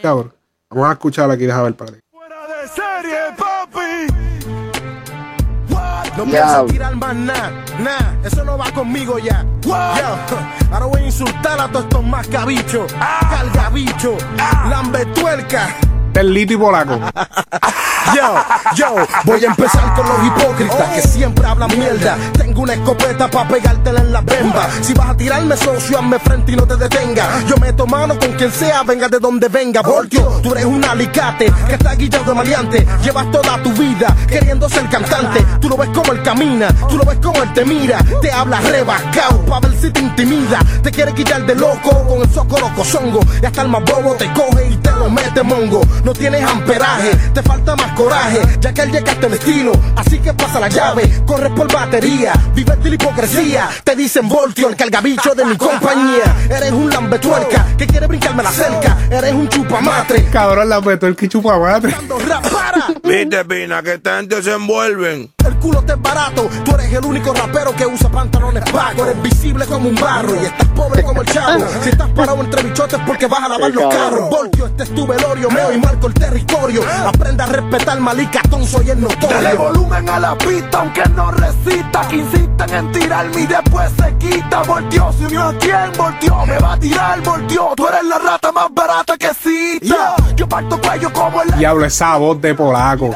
Cabrón. 0.03 0.32
Vamos 0.70 0.89
a 0.91 0.93
escuchharla 0.93 1.34
aquí, 1.34 1.47
déjame 1.47 1.64
ver, 1.64 1.74
padre. 1.76 1.93
Fuera 2.08 2.08
No 6.19 6.25
Ya. 6.25 6.31
pienso 6.43 6.64
tirar 6.66 6.97
más 6.97 7.14
nada, 7.14 7.53
nada, 7.79 8.16
eso 8.25 8.43
no 8.45 8.59
va 8.59 8.71
conmigo 8.73 9.19
ya. 9.21 9.45
Yo, 9.62 9.73
ahora 10.73 10.87
voy 10.87 11.03
a 11.03 11.05
insultar 11.07 11.61
a 11.61 11.69
todos 11.69 11.85
estos 11.85 12.05
mascabichos, 12.05 12.93
cargabichos, 13.31 14.16
Este 16.19 16.27
es 16.27 16.35
Liti 16.35 16.57
Polaco. 16.57 16.99
Yo, 18.14 18.35
yo, 18.75 18.95
voy 19.25 19.45
a 19.45 19.49
empezar 19.49 19.95
con 19.95 20.07
los 20.09 20.25
hipócritas 20.25 20.89
que 20.95 21.03
siempre 21.03 21.47
hablan 21.47 21.69
mierda. 21.79 22.16
Tengo 22.33 22.62
una 22.62 22.75
escopeta 22.75 23.29
para 23.31 23.49
pegártela 23.49 24.01
en 24.01 24.12
la 24.12 24.21
bemba. 24.23 24.66
Si 24.81 24.95
vas 24.95 25.11
a 25.11 25.16
tirarme 25.16 25.57
socio, 25.57 25.99
hazme 25.99 26.19
frente 26.19 26.53
y 26.53 26.57
no 26.57 26.66
te 26.66 26.77
detenga. 26.77 27.45
Yo 27.47 27.57
meto 27.57 27.87
mano 27.87 28.19
con 28.19 28.33
quien 28.33 28.51
sea, 28.51 28.83
venga 28.83 29.09
de 29.09 29.19
donde 29.19 29.49
venga. 29.49 29.83
Voltio, 29.83 30.41
tú 30.43 30.53
eres 30.53 30.64
un 30.64 30.83
alicate 30.85 31.53
que 31.69 31.75
está 31.75 31.95
guillado 31.95 32.25
de 32.25 32.35
maleante. 32.35 32.87
Llevas 33.03 33.31
toda 33.31 33.62
tu 33.62 33.73
vida 33.73 34.16
queriendo 34.27 34.69
ser 34.69 34.89
cantante. 34.89 35.45
Tú 35.61 35.69
lo 35.69 35.77
ves 35.77 35.91
como 35.91 36.12
él 36.12 36.23
camina, 36.23 36.69
tú 36.89 36.97
lo 36.97 37.05
ves 37.05 37.19
como 37.23 37.43
él 37.43 37.53
te 37.53 37.64
mira. 37.64 37.99
Te 38.23 38.33
habla 38.33 38.61
rebascado 38.61 39.45
para 39.45 39.69
ver 39.69 39.79
si 39.79 39.91
te 39.91 40.01
intimida. 40.01 40.61
Te 40.83 40.91
quiere 40.91 41.12
quitar 41.12 41.45
de 41.45 41.55
loco 41.55 41.91
con 42.09 42.23
el 42.23 42.31
socorro 42.31 42.71
cozongo. 42.75 43.21
Y 43.43 43.47
hasta 43.47 43.62
el 43.62 43.69
más 43.69 43.83
bobo 43.85 44.14
te 44.14 44.33
coge 44.33 44.69
y 44.71 44.77
te 44.77 44.93
lo 44.93 45.11
mete 45.11 45.43
mongo. 45.43 45.83
No 46.09 46.15
tienes 46.15 46.43
amperaje, 46.43 47.15
te 47.35 47.43
falta 47.43 47.77
más 47.77 47.93
coraje, 47.93 48.41
ya 48.61 48.73
que 48.73 48.81
él 48.81 48.91
llegaste 48.91 49.27
el 49.27 49.35
estilo. 49.35 49.73
Así 49.95 50.19
que 50.19 50.33
pasa 50.33 50.59
la 50.59 50.71
llave, 50.71 51.23
corre 51.27 51.51
por 51.51 51.71
batería, 51.71 52.33
vive 52.55 52.77
de 52.77 52.89
la 52.89 52.95
hipocresía. 52.95 53.69
Te 53.85 53.95
dicen 53.95 54.27
voltio, 54.27 54.71
el 54.71 54.77
cargabicho 54.77 55.35
de 55.35 55.45
mi 55.45 55.55
compañía. 55.59 56.35
Eres 56.49 56.73
un 56.73 56.89
lambetuerca 56.89 57.67
que 57.77 57.87
quiere 57.87 58.07
brincarme 58.07 58.43
la 58.43 58.51
cerca. 58.51 58.97
Eres 59.11 59.35
un 59.35 59.51
chupamatre. 59.51 60.25
Cabrón, 60.33 60.71
la 60.71 60.81
meto 60.81 61.07
el 61.07 61.15
que 61.15 61.29
chupa 61.29 61.59
madre. 61.59 61.93
Dando 61.93 62.19
rap 62.21 62.49
para. 62.49 62.87
Viste, 63.05 63.45
Pina, 63.45 63.83
que 63.83 64.01
gente 64.03 64.43
se 64.43 64.55
envuelven. 64.55 65.31
El 65.45 65.57
culo 65.57 65.83
te 65.83 65.93
es 65.93 66.01
barato, 66.01 66.49
tú 66.65 66.75
eres 66.75 66.93
el 66.93 67.05
único 67.05 67.35
rapero 67.35 67.75
que 67.77 67.87
usa 67.87 68.11
pantalones 68.11 68.65
pagos. 68.71 69.09
Eres 69.09 69.23
visible 69.23 69.67
como 69.67 69.91
un 69.91 69.95
barro 69.95 70.35
y 70.35 70.47
estás 70.47 70.69
pobre 70.69 71.03
como 71.03 71.21
el 71.21 71.29
chavo. 71.29 71.67
Si 71.83 71.91
estás 71.91 72.09
parado 72.11 72.41
entre 72.41 72.63
bichotes 72.63 72.99
porque 73.07 73.27
vas 73.27 73.43
a 73.43 73.49
lavar 73.49 73.71
los 73.73 73.95
cabrón. 73.95 74.11
carros. 74.11 74.31
Voltio, 74.31 74.67
este 74.67 74.83
es 74.85 74.95
tu 74.95 75.07
velorio, 75.07 75.51
meo 75.51 75.73
y 75.73 75.79
marco 75.89 76.07
el 76.09 76.14
territorio. 76.14 76.82
Aprenda 77.07 77.45
a 77.45 77.47
respetar 77.47 78.01
malicatón, 78.01 78.66
soy 78.66 78.91
el 78.91 79.01
notorio. 79.01 79.28
Dale 79.28 79.55
volumen 79.55 80.09
a 80.09 80.20
la 80.20 80.36
pista, 80.36 80.80
aunque 80.80 81.03
no 81.14 81.30
recita. 81.30 82.09
Que 82.09 82.16
insisten 82.16 82.74
en 82.74 82.93
tirarme 82.93 83.41
y 83.41 83.47
después 83.47 83.91
se 83.99 84.14
quita. 84.16 84.62
Volteó, 84.62 85.12
se 85.12 85.24
unió 85.24 85.45
a 85.45 85.55
quién, 85.59 85.93
volteó. 85.97 86.47
Me 86.47 86.59
va 86.59 86.72
a 86.74 86.78
tirar, 86.78 87.20
volteó. 87.22 87.72
Tú 87.76 87.89
eres 87.89 88.05
la 88.05 88.18
rata 88.18 88.53
más 88.53 88.68
barata 88.72 89.16
que 89.16 89.28
exista. 89.28 90.16
Yo 90.36 90.49
parto 90.49 90.80
cuello 90.80 91.12
como 91.12 91.43
el 91.43 91.59
Diablo, 91.59 91.84
esa 91.84 92.16
voz 92.16 92.41
de 92.41 92.55
Polaco. 92.55 93.14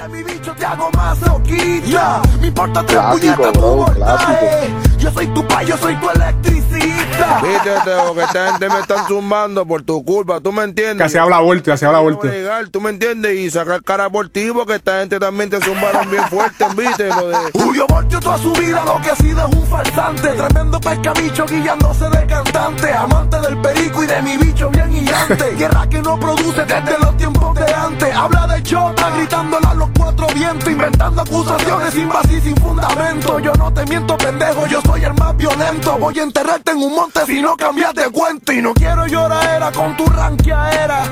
Te 0.63 0.67
hago 0.67 0.91
más 0.93 1.21
loquilla. 1.23 2.23
Me 2.41 2.47
importa 2.47 2.87
tres 2.87 3.01
Clásico, 3.01 3.35
puñetas 3.35 3.53
tu 3.53 3.61
voltaje. 3.61 4.75
Yo 4.99 5.11
soy 5.11 5.27
tu 5.27 5.49
pa, 5.49 5.63
yo 5.65 5.77
soy 5.77 5.97
tu 5.97 6.09
electricista. 6.09 7.41
Viste, 7.43 7.71
Teo, 7.85 8.15
que 8.15 8.23
esta 8.23 8.51
gente 8.53 8.69
me 8.69 8.79
están 8.79 9.07
zumbando 9.09 9.67
por 9.67 9.83
tu 9.83 10.05
culpa, 10.05 10.41
¿tú 10.41 10.53
me 10.53 10.63
entiendes? 10.63 10.99
Que 10.99 11.03
así 11.05 11.19
habla 11.19 11.41
Voltio, 11.41 11.73
así 11.73 11.85
habla 11.85 11.99
Voltio. 11.99 12.31
legal, 12.31 12.71
¿tú 12.71 12.81
me 12.81 12.91
entiendes? 12.91 13.37
Y 13.37 13.51
sacar 13.51 13.83
cara 13.83 14.09
por 14.09 14.29
ti 14.29 14.51
porque 14.55 14.77
esta 14.77 15.01
gente 15.01 15.19
también 15.19 15.51
te 15.51 15.61
zumbaron 15.61 16.09
bien 16.09 16.23
fuerte, 16.29 16.65
¿viste? 16.77 17.09
Lo 17.09 17.29
de... 17.29 17.37
Julio 17.55 17.87
Voltio 17.89 18.21
toda 18.21 18.39
su 18.39 18.53
vida 18.53 18.85
lo 18.85 19.01
que 19.03 19.11
ha 19.11 19.17
sido 19.17 19.49
es 19.49 19.57
un 19.57 19.67
farsante 19.67 20.29
Tremendo 20.29 20.81
pescabicho 20.81 21.47
guiándose 21.47 22.09
de 22.09 22.27
cantante 22.27 22.93
Amante 22.93 23.41
del 23.41 23.61
perico 23.61 24.05
y 24.05 24.07
de 24.07 24.23
mi 24.23 24.37
bicho 24.37 24.71
bien 24.71 24.91
guiante 24.91 25.55
Guerra 25.59 25.89
que 25.89 26.01
no 26.03 26.19
produce 26.21 26.65
desde 26.65 26.99
los 26.99 27.17
tiempos 27.17 27.55
de 27.57 27.75
antes 27.75 28.15
Habla 28.15 28.47
de 28.47 28.63
chota 28.63 29.11
gritándole 29.11 29.67
a 29.67 29.75
los 29.75 29.89
cuatro 29.97 30.27
Inventando 30.53 31.23
acusaciones 31.23 31.95
sin 31.95 32.09
base 32.09 32.35
y 32.35 32.41
sin 32.43 32.57
fundamento. 32.57 33.39
Yo 33.39 33.55
no 33.55 33.73
te 33.73 33.87
miento 33.87 34.19
pendejo, 34.19 34.67
yo 34.67 34.83
soy 34.83 35.03
el 35.03 35.15
más 35.15 35.35
violento. 35.37 35.97
Voy 35.99 36.19
a 36.19 36.23
enterrarte 36.23 36.73
en 36.73 36.77
un 36.77 36.95
monte 36.95 37.21
si 37.25 37.41
no 37.41 37.57
cambias 37.57 37.95
de 37.95 38.11
cuento 38.11 38.53
Y 38.53 38.61
no 38.61 38.75
quiero 38.75 39.07
lloradera 39.07 39.73
con 39.73 39.97
tu 39.97 40.05
ranqueadera. 40.05 41.05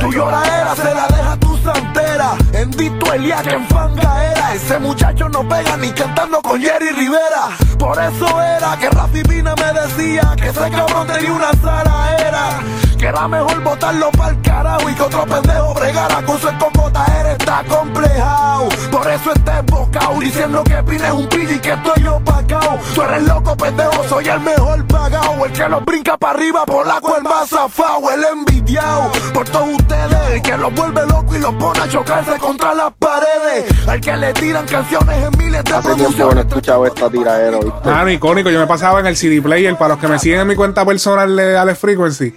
Tu 0.00 0.12
lloradera 0.12 0.76
se 0.76 0.94
la 0.94 1.06
deja 1.08 1.36
tu 1.38 1.56
santera. 1.58 2.36
En 2.52 2.70
Dito 2.70 3.06
que 3.10 3.54
en 3.54 3.66
fanga 3.66 4.30
era. 4.30 4.54
Ese 4.54 4.78
muchacho 4.78 5.28
no 5.28 5.48
pega 5.48 5.76
ni 5.76 5.90
cantando 5.90 6.40
con 6.40 6.60
Jerry 6.60 6.90
Rivera. 6.90 7.48
Por 7.78 8.00
eso 8.00 8.40
era 8.40 8.76
que 8.78 8.90
Rafi 8.90 9.22
Pina 9.24 9.54
me 9.56 9.80
decía 9.80 10.34
Que 10.36 10.48
ese 10.48 10.70
cabrón 10.70 11.06
tenía 11.08 11.32
una 11.32 11.52
sala 11.54 12.16
era 12.18 12.60
Que 13.04 13.08
era 13.10 13.28
mejor 13.28 13.62
botarlo 13.62 14.10
pa'l 14.12 14.40
carajo 14.40 14.88
Y 14.88 14.94
que 14.94 15.02
otro 15.02 15.26
pendejo 15.26 15.74
bregara 15.74 16.22
con 16.22 16.40
su 16.40 16.48
escocota 16.48 17.04
Eres 17.20 17.36
está 17.38 17.62
complejado 17.64 18.68
Por 18.90 19.10
eso 19.10 19.30
está 19.34 19.58
embocado 19.58 20.20
Diciendo 20.20 20.64
que 20.64 20.82
Pina 20.84 21.08
es 21.08 21.12
un 21.12 21.28
pillo 21.28 21.52
y 21.52 21.58
que 21.58 21.72
estoy 21.74 22.02
yo 22.02 22.18
pagado 22.20 22.78
Tú 22.94 23.02
eres 23.02 23.22
loco 23.24 23.54
pendejo, 23.58 24.04
soy 24.08 24.26
el 24.26 24.40
mejor 24.40 24.86
pagado 24.86 25.44
El 25.44 25.52
que 25.52 25.68
los 25.68 25.84
brinca 25.84 26.16
para 26.16 26.38
arriba, 26.38 26.64
por 26.64 26.86
la 26.86 26.98
cual 27.02 27.22
más 27.24 27.50
zafado 27.50 28.10
El 28.10 28.24
envidiado 28.24 29.12
por 29.34 29.46
todos 29.50 29.68
ustedes 29.68 30.30
El 30.30 30.40
que 30.40 30.56
los 30.56 30.74
vuelve 30.74 31.06
loco 31.06 31.36
y 31.36 31.40
los 31.40 31.54
pone 31.56 31.80
a 31.80 31.88
chocarse 31.90 32.38
contra 32.38 32.74
las 32.74 32.90
paredes 32.94 33.86
Al 33.86 34.00
que 34.00 34.16
le 34.16 34.32
tiran 34.32 34.66
canciones 34.66 35.24
en 35.24 35.38
miles 35.38 35.62
de 35.62 35.74
Hace 35.74 35.94
tiempo 35.94 36.16
que 36.16 36.34
no 36.34 36.40
he 36.40 36.44
escuchado 36.44 36.86
esta 36.86 37.10
tiradera, 37.10 37.58
¿viste? 37.58 37.90
Mano, 37.90 38.10
icónico. 38.10 38.48
Yo 38.48 38.60
me 38.60 38.66
pasaba 38.66 39.00
en 39.00 39.06
el 39.06 39.16
CD 39.16 39.42
Player. 39.42 39.76
Para 39.76 39.94
los 39.94 39.98
que 39.98 40.08
me 40.08 40.18
siguen 40.18 40.40
en 40.40 40.48
mi 40.48 40.54
cuenta 40.54 40.86
personal 40.86 41.34
de 41.34 41.58
Alex 41.58 41.78
Frequency. 41.78 42.32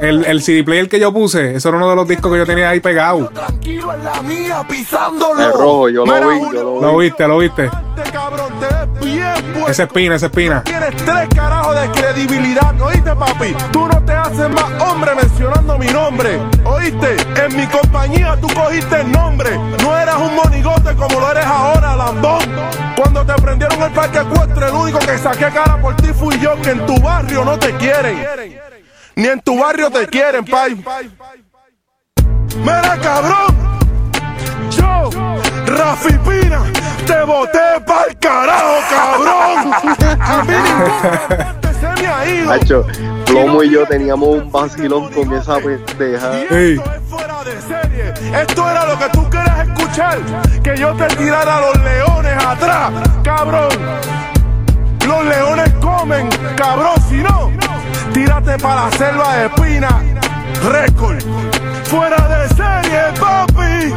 El, 0.00 0.24
el 0.26 0.42
CD 0.42 0.62
Player 0.62 0.88
que 0.88 1.00
yo 1.00 1.12
puse, 1.12 1.56
eso 1.56 1.68
era 1.70 1.78
uno 1.78 1.90
de 1.90 1.96
los 1.96 2.06
discos 2.06 2.30
que 2.32 2.38
yo 2.38 2.46
tenía 2.46 2.70
ahí 2.70 2.78
pegado. 2.80 3.28
Tranquilo 3.30 3.92
en 3.92 4.04
la 4.04 4.22
mía, 4.22 4.64
pisándolo 4.68 5.44
El 5.44 5.52
rojo, 5.52 5.88
yo 5.88 6.06
lo 6.06 6.28
vi, 6.28 6.40
yo 6.40 6.52
lo 6.52 6.80
Lo 6.80 6.96
vi. 6.98 7.06
viste, 7.06 7.26
lo 7.28 7.38
viste. 7.38 7.64
Este. 7.66 7.78
Esa 9.68 9.82
espina, 9.82 10.14
esa 10.14 10.26
espina. 10.26 10.62
Tienes 10.62 10.96
tres 10.96 11.28
carajos 11.34 11.74
de 11.80 11.90
credibilidad, 12.00 12.80
¿oíste, 12.80 13.14
papi? 13.14 13.54
Tú 13.72 13.86
no 13.88 14.02
te 14.04 14.12
haces 14.12 14.48
más 14.50 14.82
hombre 14.82 15.14
mencionando 15.14 15.76
mi 15.78 15.86
nombre, 15.86 16.38
¿oíste? 16.64 17.16
En 17.44 17.56
mi 17.56 17.66
compañía 17.66 18.36
tú 18.40 18.46
cogiste 18.54 19.00
el 19.00 19.10
nombre. 19.12 19.50
No 19.82 19.98
eras 19.98 20.16
un 20.16 20.34
monigote 20.36 20.94
como 20.94 21.20
lo 21.20 21.30
eres 21.32 21.44
ahora, 21.44 21.96
lambón. 21.96 22.40
Cuando 22.96 23.24
te 23.26 23.34
prendieron 23.42 23.82
el 23.82 23.90
parque 23.92 24.18
ecuestre, 24.20 24.68
el 24.68 24.74
único 24.74 24.98
que 25.00 25.18
saqué 25.18 25.46
cara 25.52 25.76
por 25.82 25.94
ti 25.96 26.08
fui 26.14 26.38
yo, 26.38 26.54
que 26.62 26.70
en 26.70 26.86
tu 26.86 26.98
barrio 27.00 27.44
no 27.44 27.58
te 27.58 27.72
quieren. 27.74 28.16
Ni 29.18 29.26
en 29.26 29.40
tu 29.40 29.58
barrio 29.58 29.90
te 29.90 30.06
quieren, 30.06 30.44
pay. 30.44 30.76
Mira, 32.58 32.96
cabrón. 33.02 33.56
Yo, 34.70 35.10
Rafi 35.66 36.12
Pina, 36.18 36.62
te 37.04 37.24
boté 37.24 37.80
pa'l 37.84 38.16
carajo, 38.20 38.76
cabrón. 38.88 39.72
A 40.20 40.44
mí 40.44 40.54
se 41.80 41.88
me 42.00 42.30
ido. 42.30 42.52
Hacho, 42.52 42.86
Plomo 43.26 43.64
y 43.64 43.70
yo 43.70 43.84
teníamos 43.86 44.28
un 44.28 44.52
vacilón 44.52 45.12
con 45.12 45.32
esa 45.32 45.56
pendeja. 45.56 46.34
Ey. 46.50 46.76
Esto 46.76 46.94
es 46.94 47.02
fuera 47.08 47.42
de 47.42 47.60
serie. 47.62 48.14
Esto 48.40 48.70
era 48.70 48.86
lo 48.86 48.98
que 49.00 49.08
tú 49.08 49.28
querías 49.30 49.66
escuchar. 49.66 50.18
Que 50.62 50.76
yo 50.76 50.94
te 50.94 51.08
tirara 51.16 51.56
a 51.56 51.60
los 51.62 51.82
leones 51.82 52.44
atrás, 52.44 52.92
cabrón. 53.24 53.68
Los 55.04 55.24
leones 55.24 55.72
comen, 55.80 56.28
cabrón. 56.56 56.94
Si 57.08 57.16
no, 57.16 57.50
tírate 58.18 58.58
para 58.58 58.86
la 58.86 58.90
selva 58.96 59.36
de 59.36 59.48
Pina. 59.50 60.02
Récord. 60.68 61.22
Fuera 61.84 62.28
de 62.28 62.48
serie, 62.48 63.00
papi. 63.20 63.92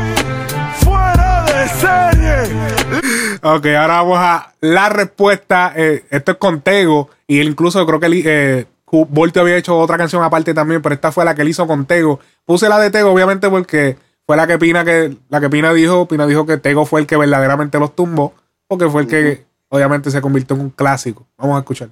Fuera 0.83 1.43
de 1.45 1.67
serie. 1.69 3.39
Ok, 3.41 3.65
ahora 3.65 3.95
vamos 4.01 4.19
a 4.19 4.53
la 4.61 4.89
respuesta. 4.89 5.73
eh, 5.75 6.05
esto 6.09 6.33
es 6.33 6.37
con 6.37 6.61
Tego. 6.61 7.09
Y 7.27 7.41
incluso 7.41 7.85
creo 7.85 7.99
que 7.99 8.23
eh, 8.25 8.65
Voltio 8.91 9.41
había 9.41 9.57
hecho 9.57 9.77
otra 9.77 9.97
canción 9.97 10.23
aparte 10.23 10.53
también, 10.53 10.81
pero 10.81 10.93
esta 10.93 11.11
fue 11.11 11.25
la 11.25 11.33
que 11.33 11.41
él 11.41 11.49
hizo 11.49 11.65
con 11.65 11.85
Tego. 11.85 12.19
Puse 12.45 12.69
la 12.69 12.77
de 12.77 12.91
Tego, 12.91 13.11
obviamente, 13.11 13.49
porque 13.49 13.97
fue 14.27 14.37
la 14.37 14.45
que 14.45 14.59
Pina 14.59 14.85
que 14.85 15.17
la 15.29 15.41
que 15.41 15.49
Pina 15.49 15.73
dijo. 15.73 16.07
Pina 16.07 16.27
dijo 16.27 16.45
que 16.45 16.57
Tego 16.57 16.85
fue 16.85 17.01
el 17.01 17.07
que 17.07 17.17
verdaderamente 17.17 17.79
los 17.79 17.95
tumbó. 17.95 18.35
Porque 18.67 18.87
fue 18.87 19.01
el 19.01 19.07
que 19.07 19.45
obviamente 19.69 20.11
se 20.11 20.21
convirtió 20.21 20.55
en 20.55 20.61
un 20.61 20.69
clásico. 20.69 21.25
Vamos 21.37 21.55
a 21.55 21.59
escuchar. 21.59 21.89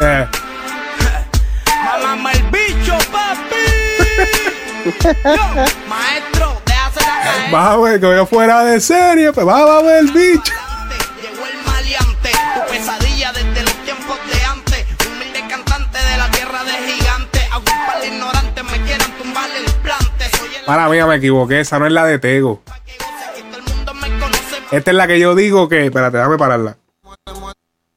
Eh, 0.00 0.26
maestro, 5.88 6.60
déjase 6.66 7.00
la 7.00 7.22
caer. 7.22 7.52
vas 7.52 7.66
a 7.66 7.76
ver 7.76 8.00
que 8.00 8.06
voy 8.06 8.26
fuera 8.26 8.64
de 8.64 8.80
serie, 8.80 9.32
pues 9.32 9.46
va 9.46 9.78
a 9.78 9.82
ver 9.82 9.98
el 10.00 10.12
bicho. 10.12 10.52
Llegó 11.20 11.46
el 11.46 11.58
maleante, 11.66 12.30
tu 12.30 12.72
pesadilla 12.72 13.32
desde 13.32 13.62
los 13.62 13.74
tiempos 13.84 14.18
de 14.32 14.44
antes. 14.44 14.86
Humilde 15.06 15.44
cantante 15.48 15.98
de 15.98 16.16
la 16.16 16.30
tierra 16.30 16.64
de 16.64 16.72
gigantes. 16.92 17.42
Aunque 17.52 17.72
un 17.72 17.86
par 17.86 18.00
de 18.00 18.06
ignorantes 18.08 18.64
me 18.64 18.82
quieran 18.84 19.10
tumbar 19.18 19.48
el 19.50 19.72
plante. 19.82 20.36
Soy 20.36 20.48
el 20.60 20.66
Mala 20.66 20.88
mía, 20.88 21.06
me 21.06 21.16
equivoqué. 21.16 21.60
Esa 21.60 21.78
no 21.78 21.86
es 21.86 21.92
la 21.92 22.04
de 22.04 22.18
Tego. 22.18 22.62
Esta 24.70 24.90
es 24.90 24.96
la 24.96 25.06
que 25.06 25.18
yo 25.18 25.34
digo 25.34 25.68
que. 25.68 25.86
Espérate, 25.86 26.18
déjame 26.18 26.36
pararla. 26.36 26.76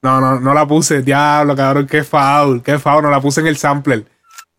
No, 0.02 0.20
no, 0.20 0.40
no 0.40 0.54
la 0.54 0.66
puse. 0.66 1.02
Diablo, 1.02 1.56
cabrón, 1.56 1.86
qué 1.86 2.04
foul, 2.04 2.64
qué 2.64 2.80
foul. 2.80 3.04
No 3.04 3.12
la 3.12 3.22
puse 3.22 3.42
en 3.42 3.48
el 3.48 3.58
sampler. 3.58 4.06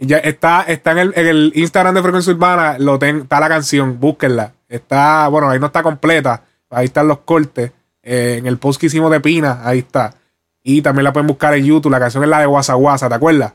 Ya 0.04 0.18
está, 0.18 0.62
está 0.62 0.92
en 0.92 0.98
el, 0.98 1.12
en 1.16 1.26
el 1.28 1.52
Instagram 1.54 1.94
de 1.94 2.02
Frecuencia 2.02 2.32
Urbana. 2.32 2.76
Lo 2.78 2.98
ten- 2.98 3.20
está 3.22 3.38
la 3.40 3.48
canción, 3.48 4.00
búsquenla. 4.00 4.52
Está, 4.68 5.28
bueno, 5.28 5.48
ahí 5.48 5.60
no 5.60 5.66
está 5.66 5.82
completa. 5.82 6.42
Ahí 6.70 6.86
están 6.86 7.06
los 7.06 7.18
cortes. 7.20 7.70
Eh, 8.02 8.36
en 8.38 8.46
el 8.46 8.58
post 8.58 8.80
que 8.80 8.86
hicimos 8.86 9.10
de 9.12 9.20
Pina, 9.20 9.60
ahí 9.62 9.78
está. 9.78 10.14
Y 10.62 10.82
también 10.82 11.04
la 11.04 11.12
pueden 11.12 11.28
buscar 11.28 11.54
en 11.54 11.64
YouTube. 11.64 11.90
La 11.92 12.00
canción 12.00 12.24
es 12.24 12.28
la 12.30 12.40
de 12.40 12.46
Guasa 12.46 12.74
Guasa, 12.74 13.08
¿te 13.08 13.14
acuerdas? 13.14 13.52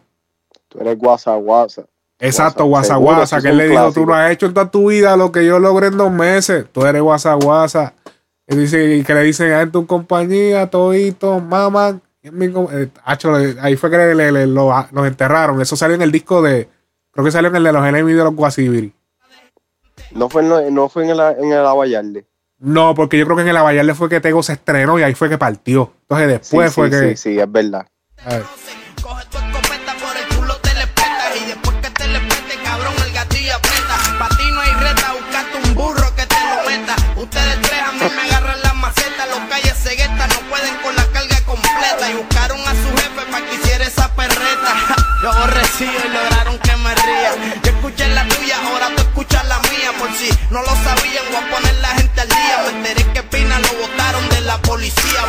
Tú 0.69 0.79
eres 0.79 0.97
guasa 0.97 1.35
guasa. 1.35 1.83
Exacto, 2.19 2.65
Guasa, 2.65 3.41
que 3.41 3.49
él 3.49 3.57
le 3.57 3.63
dijo, 3.69 3.91
tú 3.93 4.05
no 4.05 4.13
has 4.15 4.31
hecho 4.31 4.45
en 4.47 4.53
toda 4.53 4.71
tu 4.71 4.89
vida 4.89 5.15
lo 5.17 5.31
que 5.31 5.45
yo 5.45 5.59
logré 5.59 5.87
en 5.87 5.97
dos 5.97 6.11
meses. 6.11 6.65
Tú 6.71 6.85
eres 6.85 7.01
Guasa 7.01 7.33
Guasa. 7.35 7.93
Y, 8.47 8.55
dice, 8.55 9.03
que 9.05 9.13
le 9.13 9.23
dicen, 9.23 9.51
a 9.53 9.69
tu 9.71 9.85
compañía, 9.85 10.69
todito, 10.69 11.39
mamá. 11.39 11.99
Eh, 12.27 12.89
le- 13.23 13.61
ahí 13.61 13.75
fue 13.75 13.89
que 13.89 13.97
le, 13.97 14.15
le- 14.15 14.31
le- 14.31 14.47
lo- 14.47 14.87
los 14.91 15.07
enterraron. 15.07 15.61
Eso 15.61 15.75
salió 15.75 15.95
en 15.95 16.01
el 16.01 16.11
disco 16.11 16.41
de, 16.41 16.69
creo 17.11 17.25
que 17.25 17.31
salió 17.31 17.49
en 17.49 17.55
el 17.57 17.63
de 17.63 17.71
los 17.73 17.85
enemigos 17.85 18.19
de 18.19 18.23
los 18.25 18.35
Guasibiri. 18.35 18.93
No 20.11 20.29
fue 20.29 20.41
en, 20.41 20.49
la- 20.49 20.61
no 20.69 20.89
fue 20.89 21.03
en 21.03 21.09
el, 21.11 21.19
en 21.19 21.51
el. 21.53 22.25
No, 22.59 22.95
porque 22.95 23.17
yo 23.19 23.25
creo 23.25 23.35
que 23.37 23.43
en 23.43 23.49
el 23.49 23.57
Abayarle 23.57 23.93
fue 23.93 24.09
que 24.09 24.19
Tego 24.19 24.41
se 24.41 24.53
estrenó 24.53 24.97
y 24.97 25.03
ahí 25.03 25.13
fue 25.13 25.29
que 25.29 25.37
partió. 25.37 25.93
Entonces 26.01 26.27
después 26.27 26.69
sí, 26.71 26.75
fue 26.75 26.85
sí, 26.87 26.91
que... 26.91 27.09
sí, 27.09 27.15
sí, 27.33 27.39
es 27.39 27.51
verdad. 27.51 27.85
a 28.25 28.29
ver. 28.29 28.43
Coge 29.01 29.25
tu 29.29 29.37
escopeta 29.37 29.93
por 30.01 30.17
el 30.17 30.37
culo 30.37 30.55
te 30.61 30.73
le 30.73 30.87
petas 30.87 31.41
y 31.41 31.45
después 31.45 31.75
que 31.77 31.89
te 31.91 32.07
le 32.07 32.19
pete, 32.19 32.63
cabrón, 32.63 32.93
el 33.05 33.13
gatillo 33.13 33.53
Yo 45.27 45.33
aborrecí 45.33 45.83
y 45.83 46.07
lograron 46.07 46.57
que 46.59 46.73
me 46.77 46.95
ría. 46.95 47.31
Yo 47.61 47.71
escuché 47.71 48.07
la 48.07 48.25
tuya, 48.29 48.55
ahora 48.63 48.95
tú 48.95 49.01
escuchas 49.01 49.45
la 49.45 49.59
mía. 49.59 49.91
Por 49.99 50.09
si 50.13 50.29
no 50.49 50.61
lo 50.61 50.73
sabían, 50.85 51.25
voy 51.27 51.35
a 51.35 51.49
poner 51.53 51.75
la 51.81 51.89
gente 51.89 52.21
al 52.21 52.29
día. 52.29 52.63
Me 52.63 52.77
enteré 52.77 53.11
que 53.11 53.23
Pina 53.23 53.59
lo 53.59 53.73
botaron 53.73 54.29
de 54.29 54.39
la 54.39 54.57
policía. 54.61 55.19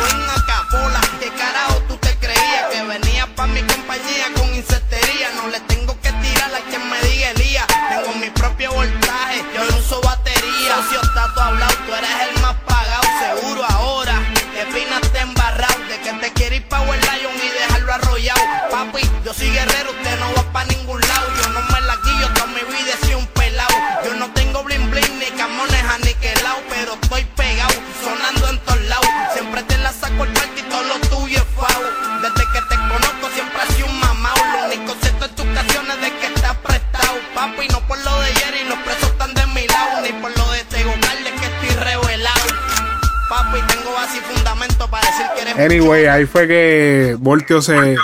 Anyway, 45.69 46.07
ahí 46.07 46.25
fue 46.25 46.47
que 46.47 47.15
Voltio 47.19 47.61
se, 47.61 47.95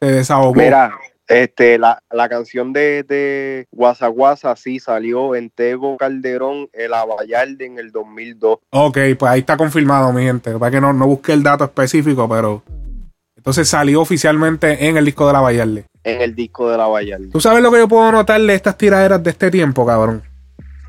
se 0.00 0.06
desahogó. 0.06 0.54
Mira, 0.54 0.90
este, 1.26 1.78
la, 1.78 2.02
la 2.10 2.30
canción 2.30 2.72
de, 2.72 3.02
de 3.02 3.66
Guasa 3.70 4.06
Guasa 4.06 4.56
sí 4.56 4.80
salió 4.80 5.34
en 5.34 5.50
Tego 5.50 5.98
Calderón, 5.98 6.70
el 6.72 6.94
Abayarde 6.94 7.66
en 7.66 7.78
el 7.78 7.92
2002. 7.92 8.60
Ok, 8.70 8.98
pues 9.18 9.30
ahí 9.30 9.40
está 9.40 9.58
confirmado, 9.58 10.10
mi 10.14 10.22
gente. 10.22 10.58
Para 10.58 10.70
que 10.70 10.80
no, 10.80 10.94
no 10.94 11.06
busque 11.06 11.34
el 11.34 11.42
dato 11.42 11.64
específico, 11.64 12.26
pero. 12.26 12.62
Entonces 13.36 13.68
salió 13.68 14.00
oficialmente 14.00 14.88
en 14.88 14.96
el 14.96 15.04
disco 15.04 15.26
de 15.26 15.32
la 15.34 15.40
Vallarle. 15.40 15.84
En 16.04 16.22
el 16.22 16.34
disco 16.34 16.70
de 16.70 16.78
la 16.78 16.84
Abayarde. 16.84 17.28
¿Tú 17.28 17.40
sabes 17.40 17.62
lo 17.62 17.70
que 17.70 17.80
yo 17.80 17.88
puedo 17.88 18.10
notar 18.10 18.40
de 18.40 18.54
estas 18.54 18.78
tiraderas 18.78 19.22
de 19.22 19.28
este 19.28 19.50
tiempo, 19.50 19.84
cabrón? 19.84 20.22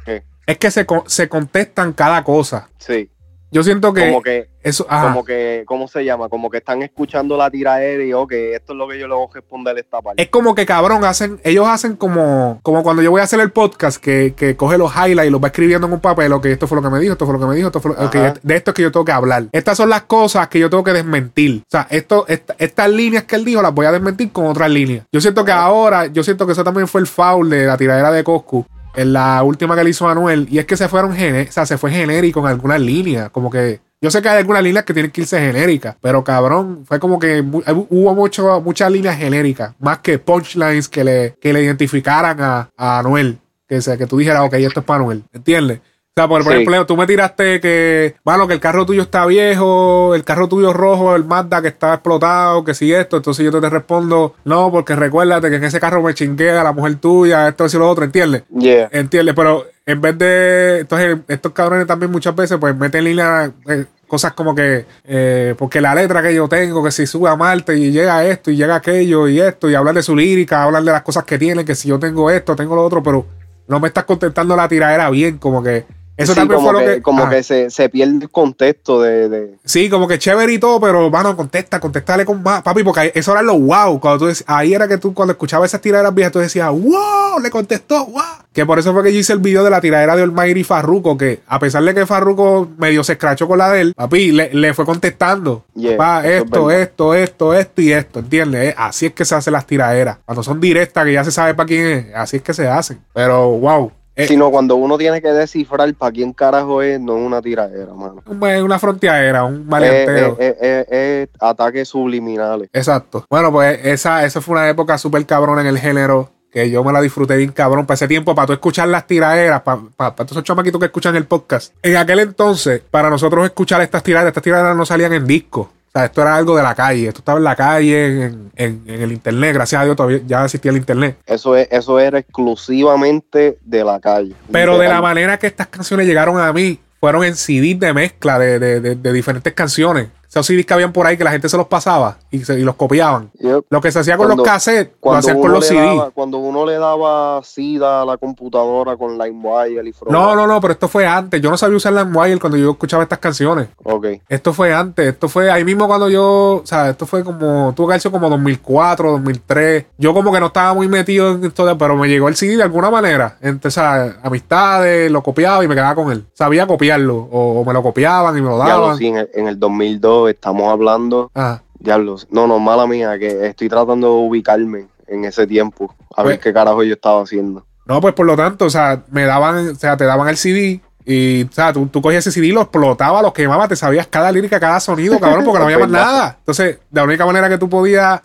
¿Qué? 0.06 0.24
Es 0.47 0.58
que 0.58 0.72
se, 0.72 0.88
se 1.08 1.28
contestan 1.28 1.91
cada 1.91 2.24
cosa. 2.24 2.70
Sí. 2.78 3.10
Yo 3.52 3.64
siento 3.64 3.93
que. 3.93 4.08
Como 4.10 4.22
que, 4.22 4.50
Eso, 4.62 4.86
ajá. 4.89 5.08
como 5.08 5.26
que, 5.26 5.64
¿cómo 5.66 5.88
se 5.88 6.04
llama? 6.06 6.30
Como 6.30 6.50
que 6.50 6.58
están 6.58 6.82
escuchando 6.84 7.36
la 7.38 7.50
tiradera 7.50 8.04
y, 8.04 8.14
ok, 8.14 8.32
esto 8.32 8.74
es 8.74 8.78
lo 8.78 8.88
que 8.88 9.00
yo 9.00 9.08
le 9.08 9.16
voy 9.16 9.28
a 9.30 9.34
responder 9.34 9.76
a 9.76 9.80
esta 9.80 10.02
parte. 10.02 10.22
Es 10.22 10.30
como 10.30 10.54
que 10.54 10.66
cabrón, 10.66 11.04
hacen, 11.06 11.39
ellos 11.43 11.68
hacen 11.68 11.95
como, 11.95 12.60
como 12.62 12.84
cuando 12.84 13.02
yo 13.02 13.10
voy 13.12 13.22
a 13.22 13.24
hacer 13.24 13.39
el 13.39 13.52
podcast, 13.52 14.02
que, 14.04 14.34
que 14.36 14.56
coge 14.56 14.78
los 14.78 14.91
highlights 14.95 15.28
y 15.28 15.32
los 15.32 15.41
va 15.41 15.47
escribiendo 15.47 15.88
en 15.88 15.93
un 15.93 16.00
papel, 16.00 16.32
ok, 16.34 16.45
esto 16.47 16.68
fue 16.68 16.76
lo 16.76 16.82
que 16.84 16.89
me 16.89 17.00
dijo, 17.00 17.14
esto 17.14 17.26
fue 17.26 17.34
lo 17.34 17.39
que 17.39 17.45
me 17.47 17.56
dijo, 17.56 17.68
esto 17.68 17.80
fue 17.80 17.91
lo, 17.95 18.06
ok, 18.06 18.16
Ajá. 18.16 18.34
de 18.43 18.56
esto 18.56 18.72
es 18.72 18.76
que 18.76 18.82
yo 18.84 18.91
tengo 18.91 19.06
que 19.06 19.12
hablar. 19.14 19.45
Estas 19.52 19.78
son 19.78 19.89
las 19.89 20.04
cosas 20.04 20.47
que 20.50 20.60
yo 20.60 20.70
tengo 20.70 20.84
que 20.84 20.93
desmentir. 20.93 21.62
O 21.64 21.70
sea, 21.72 21.88
esto, 21.89 22.26
esta- 22.28 22.56
estas 22.60 22.89
líneas 22.89 23.24
que 23.24 23.36
él 23.36 23.45
dijo 23.45 23.62
las 23.62 23.74
voy 23.74 23.86
a 23.88 23.91
desmentir 23.91 24.32
con 24.32 24.45
otras 24.45 24.70
líneas. 24.70 25.06
Yo 25.12 25.22
siento 25.22 25.43
que 25.45 25.52
ahora, 25.52 26.06
yo 26.08 26.24
siento 26.24 26.45
que 26.45 26.52
eso 26.52 26.64
también 26.64 26.88
fue 26.88 27.02
el 27.02 27.08
foul 27.08 27.50
de 27.50 27.66
la 27.66 27.78
tiradera 27.78 28.12
de 28.12 28.24
Coscu. 28.24 28.66
En 29.00 29.14
la 29.14 29.41
última 29.43 29.78
que 29.78 29.84
le 29.86 29.91
hizo 29.91 30.04
Manuel, 30.04 30.45
y 30.52 30.60
es 30.60 30.66
que 30.66 30.76
se 30.76 30.89
fueron 30.89 31.14
o 31.14 31.52
sea, 31.52 31.66
se 31.66 31.78
fue 31.78 31.89
genérico 31.89 32.41
en 32.41 32.47
algunas 32.47 32.82
líneas. 32.82 33.30
Como 33.30 33.50
que 33.50 33.80
yo 34.02 34.12
sé 34.12 34.22
que 34.22 34.28
hay 34.28 34.39
algunas 34.39 34.62
líneas 34.62 34.84
que 34.84 34.93
tienen 34.93 35.10
que 35.10 35.22
irse 35.22 35.39
genéricas, 35.39 35.95
pero 36.02 36.22
cabrón, 36.22 36.84
fue 36.86 37.00
como 37.00 37.18
que 37.18 37.41
hubo 37.41 38.14
mucho, 38.14 38.60
muchas 38.60 38.91
líneas 38.91 39.18
genéricas, 39.18 39.74
más 39.80 40.00
que 40.00 40.20
punchlines 40.20 40.89
que 40.89 41.06
le, 41.06 41.36
que 41.39 41.54
le 41.54 41.64
identificaran 41.64 42.41
a, 42.41 42.70
a 42.76 43.00
Anuel. 43.00 43.39
Que, 43.70 43.82
sea, 43.82 43.95
que 43.95 44.06
tú 44.06 44.18
dijeras, 44.18 44.41
ok, 44.41 44.56
esto 44.56 44.82
es 44.82 44.86
para 44.86 45.00
Anuel. 45.00 45.24
¿Entiendes? 45.32 45.80
Sea, 46.20 46.28
por, 46.28 46.43
por 46.43 46.51
Sí. 46.53 46.59
ejemplo, 46.61 46.86
tú 46.86 46.97
me 46.97 47.07
tiraste 47.07 47.61
que, 47.61 48.15
bueno, 48.26 48.45
que 48.47 48.53
el 48.53 48.59
carro 48.59 48.86
tuyo 48.86 49.03
está 49.03 49.26
viejo, 49.26 50.13
el 50.15 50.24
carro 50.24 50.47
tuyo 50.49 50.74
rojo, 50.74 51.15
el 51.15 51.24
Mazda 51.24 51.61
que 51.61 51.70
está 51.70 51.93
explotado, 51.93 52.63
que 52.63 52.74
si 52.74 52.91
esto, 52.93 53.17
entonces 53.17 53.45
yo 53.45 53.59
te 53.61 53.70
respondo, 53.70 54.36
no, 54.43 54.70
porque 54.72 54.95
recuérdate 54.95 55.49
que 55.49 55.55
en 55.55 55.63
ese 55.63 55.80
carro 55.80 56.01
me 56.03 56.13
chingué 56.13 56.51
a 56.51 56.63
la 56.63 56.74
mujer 56.74 56.95
tuya, 56.95 57.47
esto 57.47 57.65
y 57.65 57.78
lo 57.78 57.89
otro, 57.89 58.03
¿entiendes? 58.03 58.43
Yeah. 58.57 58.89
¿Entiendes? 58.91 59.34
Pero 59.36 59.65
en 59.86 60.01
vez 60.01 60.17
de. 60.17 60.80
Entonces, 60.82 61.17
estos 61.28 61.51
cabrones 61.53 61.88
también 61.88 62.11
muchas 62.11 62.36
veces, 62.36 62.57
pues 62.59 62.76
meten 62.76 62.99
en 62.99 63.05
línea 63.05 63.51
eh, 63.67 63.86
cosas 64.07 64.34
como 64.34 64.53
que. 64.53 64.86
eh, 65.05 65.55
porque 65.57 65.80
la 65.82 65.95
letra 65.95 66.22
que 66.22 66.36
yo 66.36 66.47
tengo, 66.49 66.84
que 66.84 66.91
si 66.91 67.07
sube 67.07 67.30
a 67.30 67.36
Marte 67.36 67.78
y 67.78 67.91
llega 67.91 68.26
esto 68.26 68.51
y 68.51 68.55
llega 68.57 68.76
aquello 68.76 69.28
y 69.28 69.39
esto, 69.39 69.70
y 69.70 69.76
hablar 69.76 69.95
de 69.95 70.03
su 70.03 70.15
lírica, 70.15 70.63
hablar 70.63 70.84
de 70.84 70.91
las 70.91 71.01
cosas 71.03 71.24
que 71.24 71.38
tiene, 71.39 71.63
que 71.65 71.76
si 71.76 71.88
yo 71.88 71.97
tengo 71.97 72.30
esto, 72.30 72.55
tengo 72.55 72.76
lo 72.76 72.84
otro, 72.84 73.01
pero 73.01 73.26
no 73.67 73.80
me 73.80 73.88
estás 73.88 74.03
contestando 74.03 74.55
la 74.55 74.67
tiradera 74.67 75.09
bien, 75.09 75.38
como 75.38 75.63
que. 75.63 75.86
Eso 76.20 76.34
Sí, 76.34 76.39
también 76.39 76.59
fue 76.61 76.74
lo 76.74 76.80
que, 76.80 76.86
que. 76.95 77.01
como 77.01 77.30
que 77.30 77.41
se, 77.43 77.70
se 77.70 77.88
pierde 77.89 78.17
el 78.24 78.30
contexto 78.30 79.01
de, 79.01 79.30
de- 79.30 79.55
Sí, 79.63 79.89
como 79.89 80.07
que 80.07 80.20
chévere 80.20 80.51
y 80.53 80.59
todo, 80.59 80.80
pero 80.82 81.09
mano, 81.09 81.36
contesta, 81.36 81.80
contestale 81.80 82.26
con 82.26 82.43
más, 82.43 82.61
papi, 82.61 82.84
porque 82.84 83.11
eso 83.15 83.32
era 83.32 83.41
lo 83.41 83.57
wow. 83.57 83.99
Cuando 83.99 84.26
tú 84.26 84.32
dec- 84.32 84.43
ahí 84.47 84.74
era 84.74 84.88
que 84.88 84.97
tú, 84.97 85.13
cuando 85.13 85.32
escuchabas 85.32 85.70
esas 85.72 85.82
tiraderas 85.82 86.13
viejas, 86.13 86.34
tú 86.34 86.39
decías, 86.39 86.70
wow, 86.72 87.39
le 87.41 87.49
contestó, 87.49 88.05
wow. 88.07 88.22
Que 88.51 88.65
por 88.65 88.80
eso 88.80 88.91
fue 88.93 89.03
que 89.03 89.13
yo 89.13 89.20
hice 89.20 89.32
el 89.34 89.39
video 89.39 89.63
de 89.63 89.70
la 89.70 89.80
tiradera 89.80 90.15
de 90.15 90.24
Olmairi 90.24 90.61
y 90.61 90.63
Farruko, 90.63 91.17
que 91.17 91.39
a 91.47 91.59
pesar 91.59 91.84
de 91.84 91.93
que 91.93 92.05
Farruko 92.05 92.67
medio 92.78 93.03
se 93.03 93.13
escrachó 93.13 93.47
con 93.47 93.57
la 93.59 93.72
de 93.72 93.82
él, 93.82 93.93
papi, 93.95 94.32
le, 94.32 94.53
le 94.53 94.74
fue 94.74 94.86
contestando. 94.86 95.63
Yeah, 95.76 96.22
es 96.26 96.43
esto, 96.43 96.70
esto, 96.72 97.13
esto, 97.13 97.53
esto 97.53 97.82
y 97.82 97.93
esto, 97.93 98.20
¿entiendes? 98.20 98.70
Eh, 98.72 98.76
Así 98.78 99.05
es 99.05 99.13
que 99.13 99.24
se 99.24 99.36
hacen 99.36 99.53
las 99.53 99.65
tiraderas. 99.65 100.17
Cuando 100.26 100.43
son 100.43 100.59
directas, 100.59 101.05
que 101.05 101.13
ya 101.13 101.24
se 101.24 101.32
sabe 101.32 101.53
para 101.53 101.67
quién 101.67 101.86
es, 101.86 102.05
así 102.15 102.38
es 102.38 102.41
que 102.43 102.53
se 102.53 102.67
hacen. 102.67 102.99
Pero, 103.13 103.49
wow. 103.51 103.91
Eh, 104.20 104.28
Sino 104.28 104.51
cuando 104.51 104.76
uno 104.76 104.97
tiene 104.97 105.22
que 105.22 105.30
descifrar 105.30 105.93
para 105.95 106.11
quién 106.11 106.34
carajo 106.34 106.82
es, 106.82 106.99
no 106.99 107.17
es 107.17 107.26
una 107.26 107.41
tiradera, 107.41 107.93
mano. 107.93 108.22
un- 108.26 108.43
una 108.43 108.78
fronteadera, 108.80 109.43
un 109.45 109.61
Es, 109.61 109.65
maleanteo. 109.65 110.38
es- 110.39 110.55
es- 110.59 110.61
es- 110.61 110.88
es 110.91 111.30
ataques 111.39 111.88
subliminales. 111.88 112.70
Exacto. 112.74 113.26
Bueno, 113.30 113.51
pues 113.51 113.80
esa, 113.86 114.26
esa 114.26 114.41
fue 114.41 114.55
una 114.55 114.70
época 114.70 114.97
súper 114.97 115.26
cabrona 115.26 115.61
en 115.61 115.67
el 115.67 115.80
género. 115.80 116.30
Que 116.51 116.72
yo 116.72 116.84
me 116.84 116.91
la 116.91 116.99
disfruté 116.99 117.38
bien 117.38 117.51
cabrón. 117.51 117.86
Para 117.86 117.93
ese 117.93 118.07
tiempo, 118.07 118.34
para 118.34 118.47
tú 118.47 118.53
escuchar 118.53 118.88
las 118.88 119.05
tiraderas, 119.05 119.61
para, 119.61 119.82
para, 119.95 120.15
todos 120.15 120.32
esos 120.32 120.43
chamaquitos 120.43 120.80
que 120.80 120.88
escuchan 120.88 121.15
el 121.15 121.26
podcast. 121.26 121.76
En 121.84 121.95
aquel 121.95 122.17
entonces, 122.22 122.82
para 122.89 123.07
nosotros 123.11 123.45
escuchar 123.45 123.82
estas 123.82 124.01
tiraderas, 124.01 124.30
estas 124.32 124.43
tiraderas 124.43 124.76
no 124.76 124.84
salían 124.84 125.13
en 125.13 125.28
disco. 125.28 125.72
O 125.90 125.92
sea, 125.92 126.06
esto 126.06 126.22
era 126.22 126.36
algo 126.36 126.56
de 126.56 126.62
la 126.64 126.76
calle. 126.76 127.08
Esto 127.08 127.20
estaba 127.20 127.40
en 127.40 127.44
la 127.44 127.56
calle, 127.56 128.26
en, 128.26 128.52
en- 128.56 128.84
en 128.86 129.02
el 129.02 129.12
internet. 129.12 129.54
Gracias 129.56 129.82
a 129.82 129.86
Dios 129.86 129.96
todavía 129.98 130.20
ya 130.28 130.44
existía 130.46 130.70
el 130.72 130.78
internet. 130.78 131.18
Eso 131.26 131.56
es, 131.56 131.68
eso 131.72 132.00
era 132.00 132.20
exclusivamente 132.20 133.58
de 133.66 133.84
la 133.84 134.00
calle. 134.00 134.34
Pero 134.52 134.78
de 134.78 134.88
la 134.88 135.02
manera 135.02 135.38
que 135.40 135.48
estas 135.48 135.68
canciones 135.68 136.06
llegaron 136.06 136.40
a 136.40 136.52
mí, 136.54 136.80
fueron 137.00 137.24
en 137.24 137.36
CDs 137.36 137.80
de 137.80 137.94
mezcla 137.94 138.38
de, 138.38 138.60
de- 138.60 138.80
de- 138.82 138.96
de 138.96 139.14
diferentes 139.14 139.54
canciones. 139.54 140.10
Esos 140.30 140.46
CDs 140.46 140.66
que 140.66 140.74
habían 140.76 140.94
por 140.94 141.08
ahí 141.08 141.18
que 141.18 141.24
la 141.24 141.32
gente 141.32 141.50
se 141.50 141.58
los 141.58 141.68
pasaba 141.68 142.20
y, 142.32 142.39
se- 142.43 142.59
y 142.59 142.63
los 142.63 142.75
copiaban. 142.75 143.32
Yep. 143.39 143.65
Lo 143.69 143.82
que 143.82 143.91
se 143.91 143.99
hacía 143.99 144.17
con 144.17 144.27
Cuando- 144.27 144.43
los 144.43 144.51
cassettes, 144.51 144.93
lo 144.93 144.99
Cuando 144.99 145.19
hacían 145.19 145.41
con 145.41 145.51
los 145.51 145.69
daba, 145.69 146.11
cuando 146.11 146.38
uno 146.38 146.65
le 146.65 146.73
daba 146.77 147.41
SIDA 147.43 148.01
a 148.01 148.05
la 148.05 148.17
computadora 148.17 148.97
con 148.97 149.17
LimeWire 149.17 149.88
y 149.88 149.91
Fro- 149.93 150.09
No, 150.11 150.36
no, 150.36 150.45
no, 150.47 150.59
pero 150.61 150.73
esto 150.73 150.88
fue 150.88 151.05
antes. 151.07 151.41
Yo 151.41 151.49
no 151.49 151.57
sabía 151.57 151.77
usar 151.77 151.93
LimeWire 151.93 152.39
cuando 152.39 152.57
yo 152.57 152.71
escuchaba 152.71 153.03
estas 153.03 153.19
canciones. 153.19 153.69
Ok. 153.84 154.07
Esto 154.27 154.53
fue 154.53 154.73
antes. 154.73 155.07
Esto 155.07 155.27
fue 155.30 155.49
ahí 155.51 155.63
mismo 155.63 155.88
cuando 155.88 156.09
yo. 156.09 156.61
O 156.63 156.65
sea, 156.65 156.89
esto 156.89 157.05
fue 157.05 157.23
como. 157.23 157.73
Tuvo 157.75 157.88
que 157.88 157.93
haber 157.93 158.01
sido 158.01 158.11
como 158.11 158.30
2004, 158.30 159.11
2003. 159.11 159.86
Yo 159.97 160.13
como 160.13 160.32
que 160.32 160.39
no 160.39 160.47
estaba 160.47 160.73
muy 160.73 160.88
metido 160.88 161.32
en 161.32 161.45
esto, 161.45 161.77
pero 161.77 161.95
me 161.95 162.07
llegó 162.07 162.27
el 162.27 162.36
CD 162.36 162.57
de 162.57 162.63
alguna 162.63 162.89
manera. 162.89 163.38
Entre 163.41 163.69
esas 163.69 164.15
amistades, 164.23 165.11
lo 165.11 165.21
copiaba 165.23 165.63
y 165.63 165.67
me 165.67 165.75
quedaba 165.75 165.95
con 165.95 166.11
él. 166.11 166.25
Sabía 166.34 166.67
copiarlo. 166.67 167.17
O, 167.32 167.61
o 167.61 167.65
me 167.65 167.73
lo 167.73 167.82
copiaban 167.84 168.38
y 168.38 168.41
me 168.41 168.49
lo 168.49 168.57
daban. 168.57 168.97
sí, 168.97 169.07
en 169.07 169.17
el, 169.17 169.30
en 169.34 169.47
el 169.47 169.59
2002 169.59 170.30
estamos 170.30 170.67
hablando. 170.71 171.32
Ajá. 171.34 171.63
Diablos. 171.80 172.27
No, 172.30 172.47
no, 172.47 172.59
mala 172.59 172.86
mía, 172.88 173.17
que 173.17 173.47
estoy 173.47 173.69
tratando 173.69 174.07
de 174.07 174.13
ubicarme 174.27 174.88
en 175.07 175.25
ese 175.25 175.47
tiempo. 175.47 175.93
A 176.15 176.23
ver 176.23 176.36
Pues- 176.36 176.43
qué 176.43 176.53
carajo 176.53 176.84
yo 176.84 176.93
estaba 176.93 177.21
haciendo. 177.23 177.65
No, 177.86 177.99
pues 178.01 178.13
por 178.13 178.25
lo 178.27 178.36
tanto, 178.38 178.65
o 178.65 178.69
sea, 178.69 179.01
me 179.11 179.25
daban, 179.25 179.69
o 179.69 179.75
sea, 179.75 179.97
te 179.97 180.05
daban 180.05 180.27
el 180.27 180.38
CD. 180.38 180.82
Y, 181.05 181.43
o 181.45 181.51
sea, 181.51 181.73
tú, 181.73 181.88
tú 181.88 182.01
cogías 182.03 182.27
ese 182.27 182.39
CD, 182.39 182.53
lo 182.53 182.61
explotaba, 182.61 183.21
lo 183.23 183.34
quemaba, 183.34 183.67
te 183.67 183.75
sabías 183.75 184.05
cada 184.05 184.32
lírica, 184.32 184.59
cada 184.59 184.80
sonido, 184.80 185.19
cabrón, 185.19 185.43
porque 185.43 185.57
no 185.59 185.65
había 185.65 185.80
más 185.80 185.89
Verdad. 185.89 186.05
nada. 186.05 186.36
Entonces, 186.39 186.77
la 186.91 187.03
única 187.03 187.25
manera 187.25 187.49
que 187.49 187.57
tú 187.57 187.67
podías, 187.67 188.21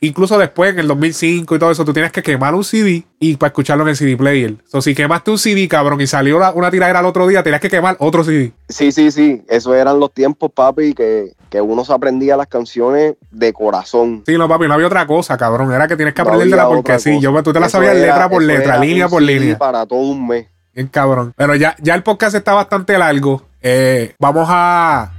incluso 0.00 0.38
después, 0.38 0.72
en 0.72 0.78
el 0.78 0.88
2005 0.88 1.54
y 1.56 1.58
todo 1.58 1.70
eso, 1.70 1.84
tú 1.84 1.92
tienes 1.92 2.12
que 2.12 2.22
quemar 2.22 2.54
un 2.54 2.64
CD 2.64 3.04
y 3.18 3.36
para 3.36 3.48
escucharlo 3.48 3.82
en 3.84 3.90
el 3.90 3.96
CD 3.96 4.16
player. 4.16 4.50
Entonces, 4.50 4.84
si 4.84 4.94
quemaste 4.94 5.30
un 5.30 5.38
CD, 5.38 5.68
cabrón, 5.68 6.00
y 6.00 6.06
salió 6.06 6.38
la- 6.38 6.52
una 6.52 6.70
tiradera 6.70 7.00
al 7.00 7.06
otro 7.06 7.26
día, 7.26 7.42
tenías 7.42 7.60
que 7.60 7.68
quemar 7.68 7.96
otro 7.98 8.24
CD. 8.24 8.52
Sí, 8.68 8.92
sí, 8.92 9.10
sí. 9.10 9.42
Esos 9.48 9.74
eran 9.74 9.98
los 10.00 10.12
tiempos, 10.12 10.50
papi, 10.54 10.94
que, 10.94 11.32
que 11.50 11.60
uno 11.60 11.84
se 11.84 11.92
aprendía 11.92 12.36
las 12.36 12.46
canciones 12.46 13.14
de 13.30 13.52
corazón. 13.52 14.22
Sí, 14.26 14.36
no, 14.38 14.48
papi, 14.48 14.66
no 14.68 14.74
había 14.74 14.86
otra 14.86 15.06
cosa, 15.06 15.36
cabrón. 15.36 15.72
Era 15.72 15.88
que 15.88 15.96
tienes 15.96 16.14
que 16.14 16.22
No 16.22 16.28
aprendértela 16.28 16.62
había 16.62 16.76
porque 16.76 16.98
sí, 16.98 17.20
yo, 17.20 17.42
tú 17.42 17.52
te 17.52 17.60
la 17.60 17.66
Eso 17.66 17.78
sabías 17.78 17.96
era- 17.96 18.06
letra 18.06 18.28
por 18.30 18.42
letra, 18.42 18.78
línea 18.78 19.08
por 19.08 19.22
línea. 19.22 19.58
Para 19.58 19.84
todo 19.86 19.98
un 20.00 20.26
mes. 20.26 20.46
Bien 20.74 20.86
cabrón. 20.88 21.32
Pero 21.36 21.54
ya, 21.56 21.74
ya 21.80 21.94
el 21.96 22.02
podcast 22.04 22.36
está 22.36 22.54
bastante 22.54 22.96
largo. 22.96 23.42
Eh, 23.60 24.14
vamos 24.20 24.46
a. 24.48 25.10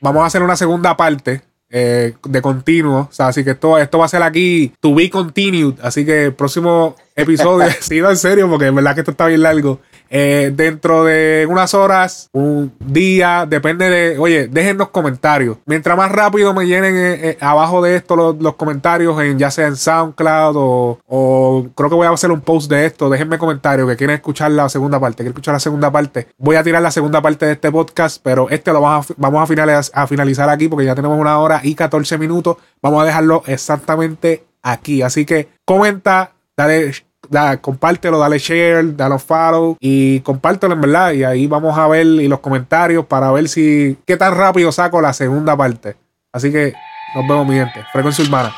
Vamos 0.00 0.22
a 0.22 0.26
hacer 0.26 0.42
una 0.42 0.56
segunda 0.56 0.96
parte. 0.96 1.40
Eh, 1.72 2.12
de 2.22 2.42
continuo. 2.42 3.08
O 3.10 3.12
sea, 3.12 3.28
así 3.28 3.42
que 3.42 3.52
esto, 3.52 3.78
esto 3.78 3.98
va 3.98 4.04
a 4.04 4.08
ser 4.08 4.22
aquí 4.22 4.72
to 4.78 4.94
be 4.94 5.08
continued. 5.08 5.74
Así 5.82 6.04
que 6.04 6.26
el 6.26 6.34
próximo 6.34 6.94
episodio, 7.16 7.68
sí, 7.80 8.00
no, 8.00 8.10
en 8.10 8.16
serio, 8.18 8.48
porque 8.48 8.66
en 8.66 8.74
verdad 8.74 8.94
que 8.94 9.00
esto 9.00 9.12
está 9.12 9.26
bien 9.26 9.42
largo. 9.42 9.80
Eh, 10.14 10.52
dentro 10.54 11.04
de 11.04 11.46
unas 11.48 11.72
horas, 11.72 12.28
un 12.34 12.70
día, 12.80 13.46
depende 13.48 13.88
de. 13.88 14.18
Oye, 14.18 14.46
déjennos 14.46 14.90
comentarios. 14.90 15.56
Mientras 15.64 15.96
más 15.96 16.12
rápido 16.12 16.52
me 16.52 16.66
llenen 16.66 16.94
eh, 16.94 17.30
eh, 17.30 17.38
abajo 17.40 17.80
de 17.80 17.96
esto 17.96 18.14
los, 18.14 18.54
comentarios, 18.56 19.18
en, 19.22 19.38
ya 19.38 19.50
sea 19.50 19.68
en 19.68 19.76
SoundCloud 19.76 20.54
o, 20.54 20.98
o 21.06 21.66
creo 21.74 21.88
que 21.88 21.94
voy 21.94 22.06
a 22.06 22.10
hacer 22.10 22.30
un 22.30 22.42
post 22.42 22.70
de 22.70 22.84
esto. 22.84 23.08
Déjenme 23.08 23.38
comentarios 23.38 23.88
que 23.88 23.96
quieren 23.96 24.16
escuchar 24.16 24.50
la 24.50 24.68
segunda 24.68 25.00
parte. 25.00 25.16
Quieren 25.16 25.32
escuchar 25.32 25.54
la 25.54 25.60
segunda 25.60 25.90
parte. 25.90 26.28
Voy 26.36 26.56
a 26.56 26.62
tirar 26.62 26.82
la 26.82 26.90
segunda 26.90 27.22
parte 27.22 27.46
de 27.46 27.52
este 27.52 27.72
podcast, 27.72 28.20
pero 28.22 28.50
este 28.50 28.70
lo 28.70 28.82
vamos 28.82 29.50
a 29.94 30.06
finalizar 30.06 30.50
aquí 30.50 30.68
porque 30.68 30.84
ya 30.84 30.94
tenemos 30.94 31.18
una 31.18 31.38
hora 31.38 31.60
y 31.62 31.74
14 31.74 32.18
minutos. 32.18 32.58
Vamos 32.82 33.02
a 33.02 33.06
dejarlo 33.06 33.44
exactamente 33.46 34.44
aquí. 34.60 35.00
Así 35.00 35.24
que 35.24 35.48
comenta, 35.64 36.32
dale 36.54 36.92
da, 37.28 37.56
compártelo, 37.56 38.18
dale 38.18 38.38
share, 38.38 38.96
dale 38.96 39.18
follow 39.18 39.76
y 39.80 40.20
compártelo 40.20 40.74
en 40.74 40.80
verdad. 40.80 41.12
Y 41.12 41.24
ahí 41.24 41.46
vamos 41.46 41.76
a 41.76 41.88
ver 41.88 42.06
y 42.06 42.28
los 42.28 42.40
comentarios 42.40 43.06
para 43.06 43.30
ver 43.32 43.48
si 43.48 43.98
qué 44.06 44.16
tan 44.16 44.34
rápido 44.34 44.72
saco 44.72 45.00
la 45.00 45.12
segunda 45.12 45.56
parte. 45.56 45.96
Así 46.32 46.50
que 46.50 46.72
nos 47.14 47.28
vemos, 47.28 47.46
mi 47.46 47.54
gente. 47.54 47.84
Frecuencia 47.92 48.24
Urbana. 48.24 48.52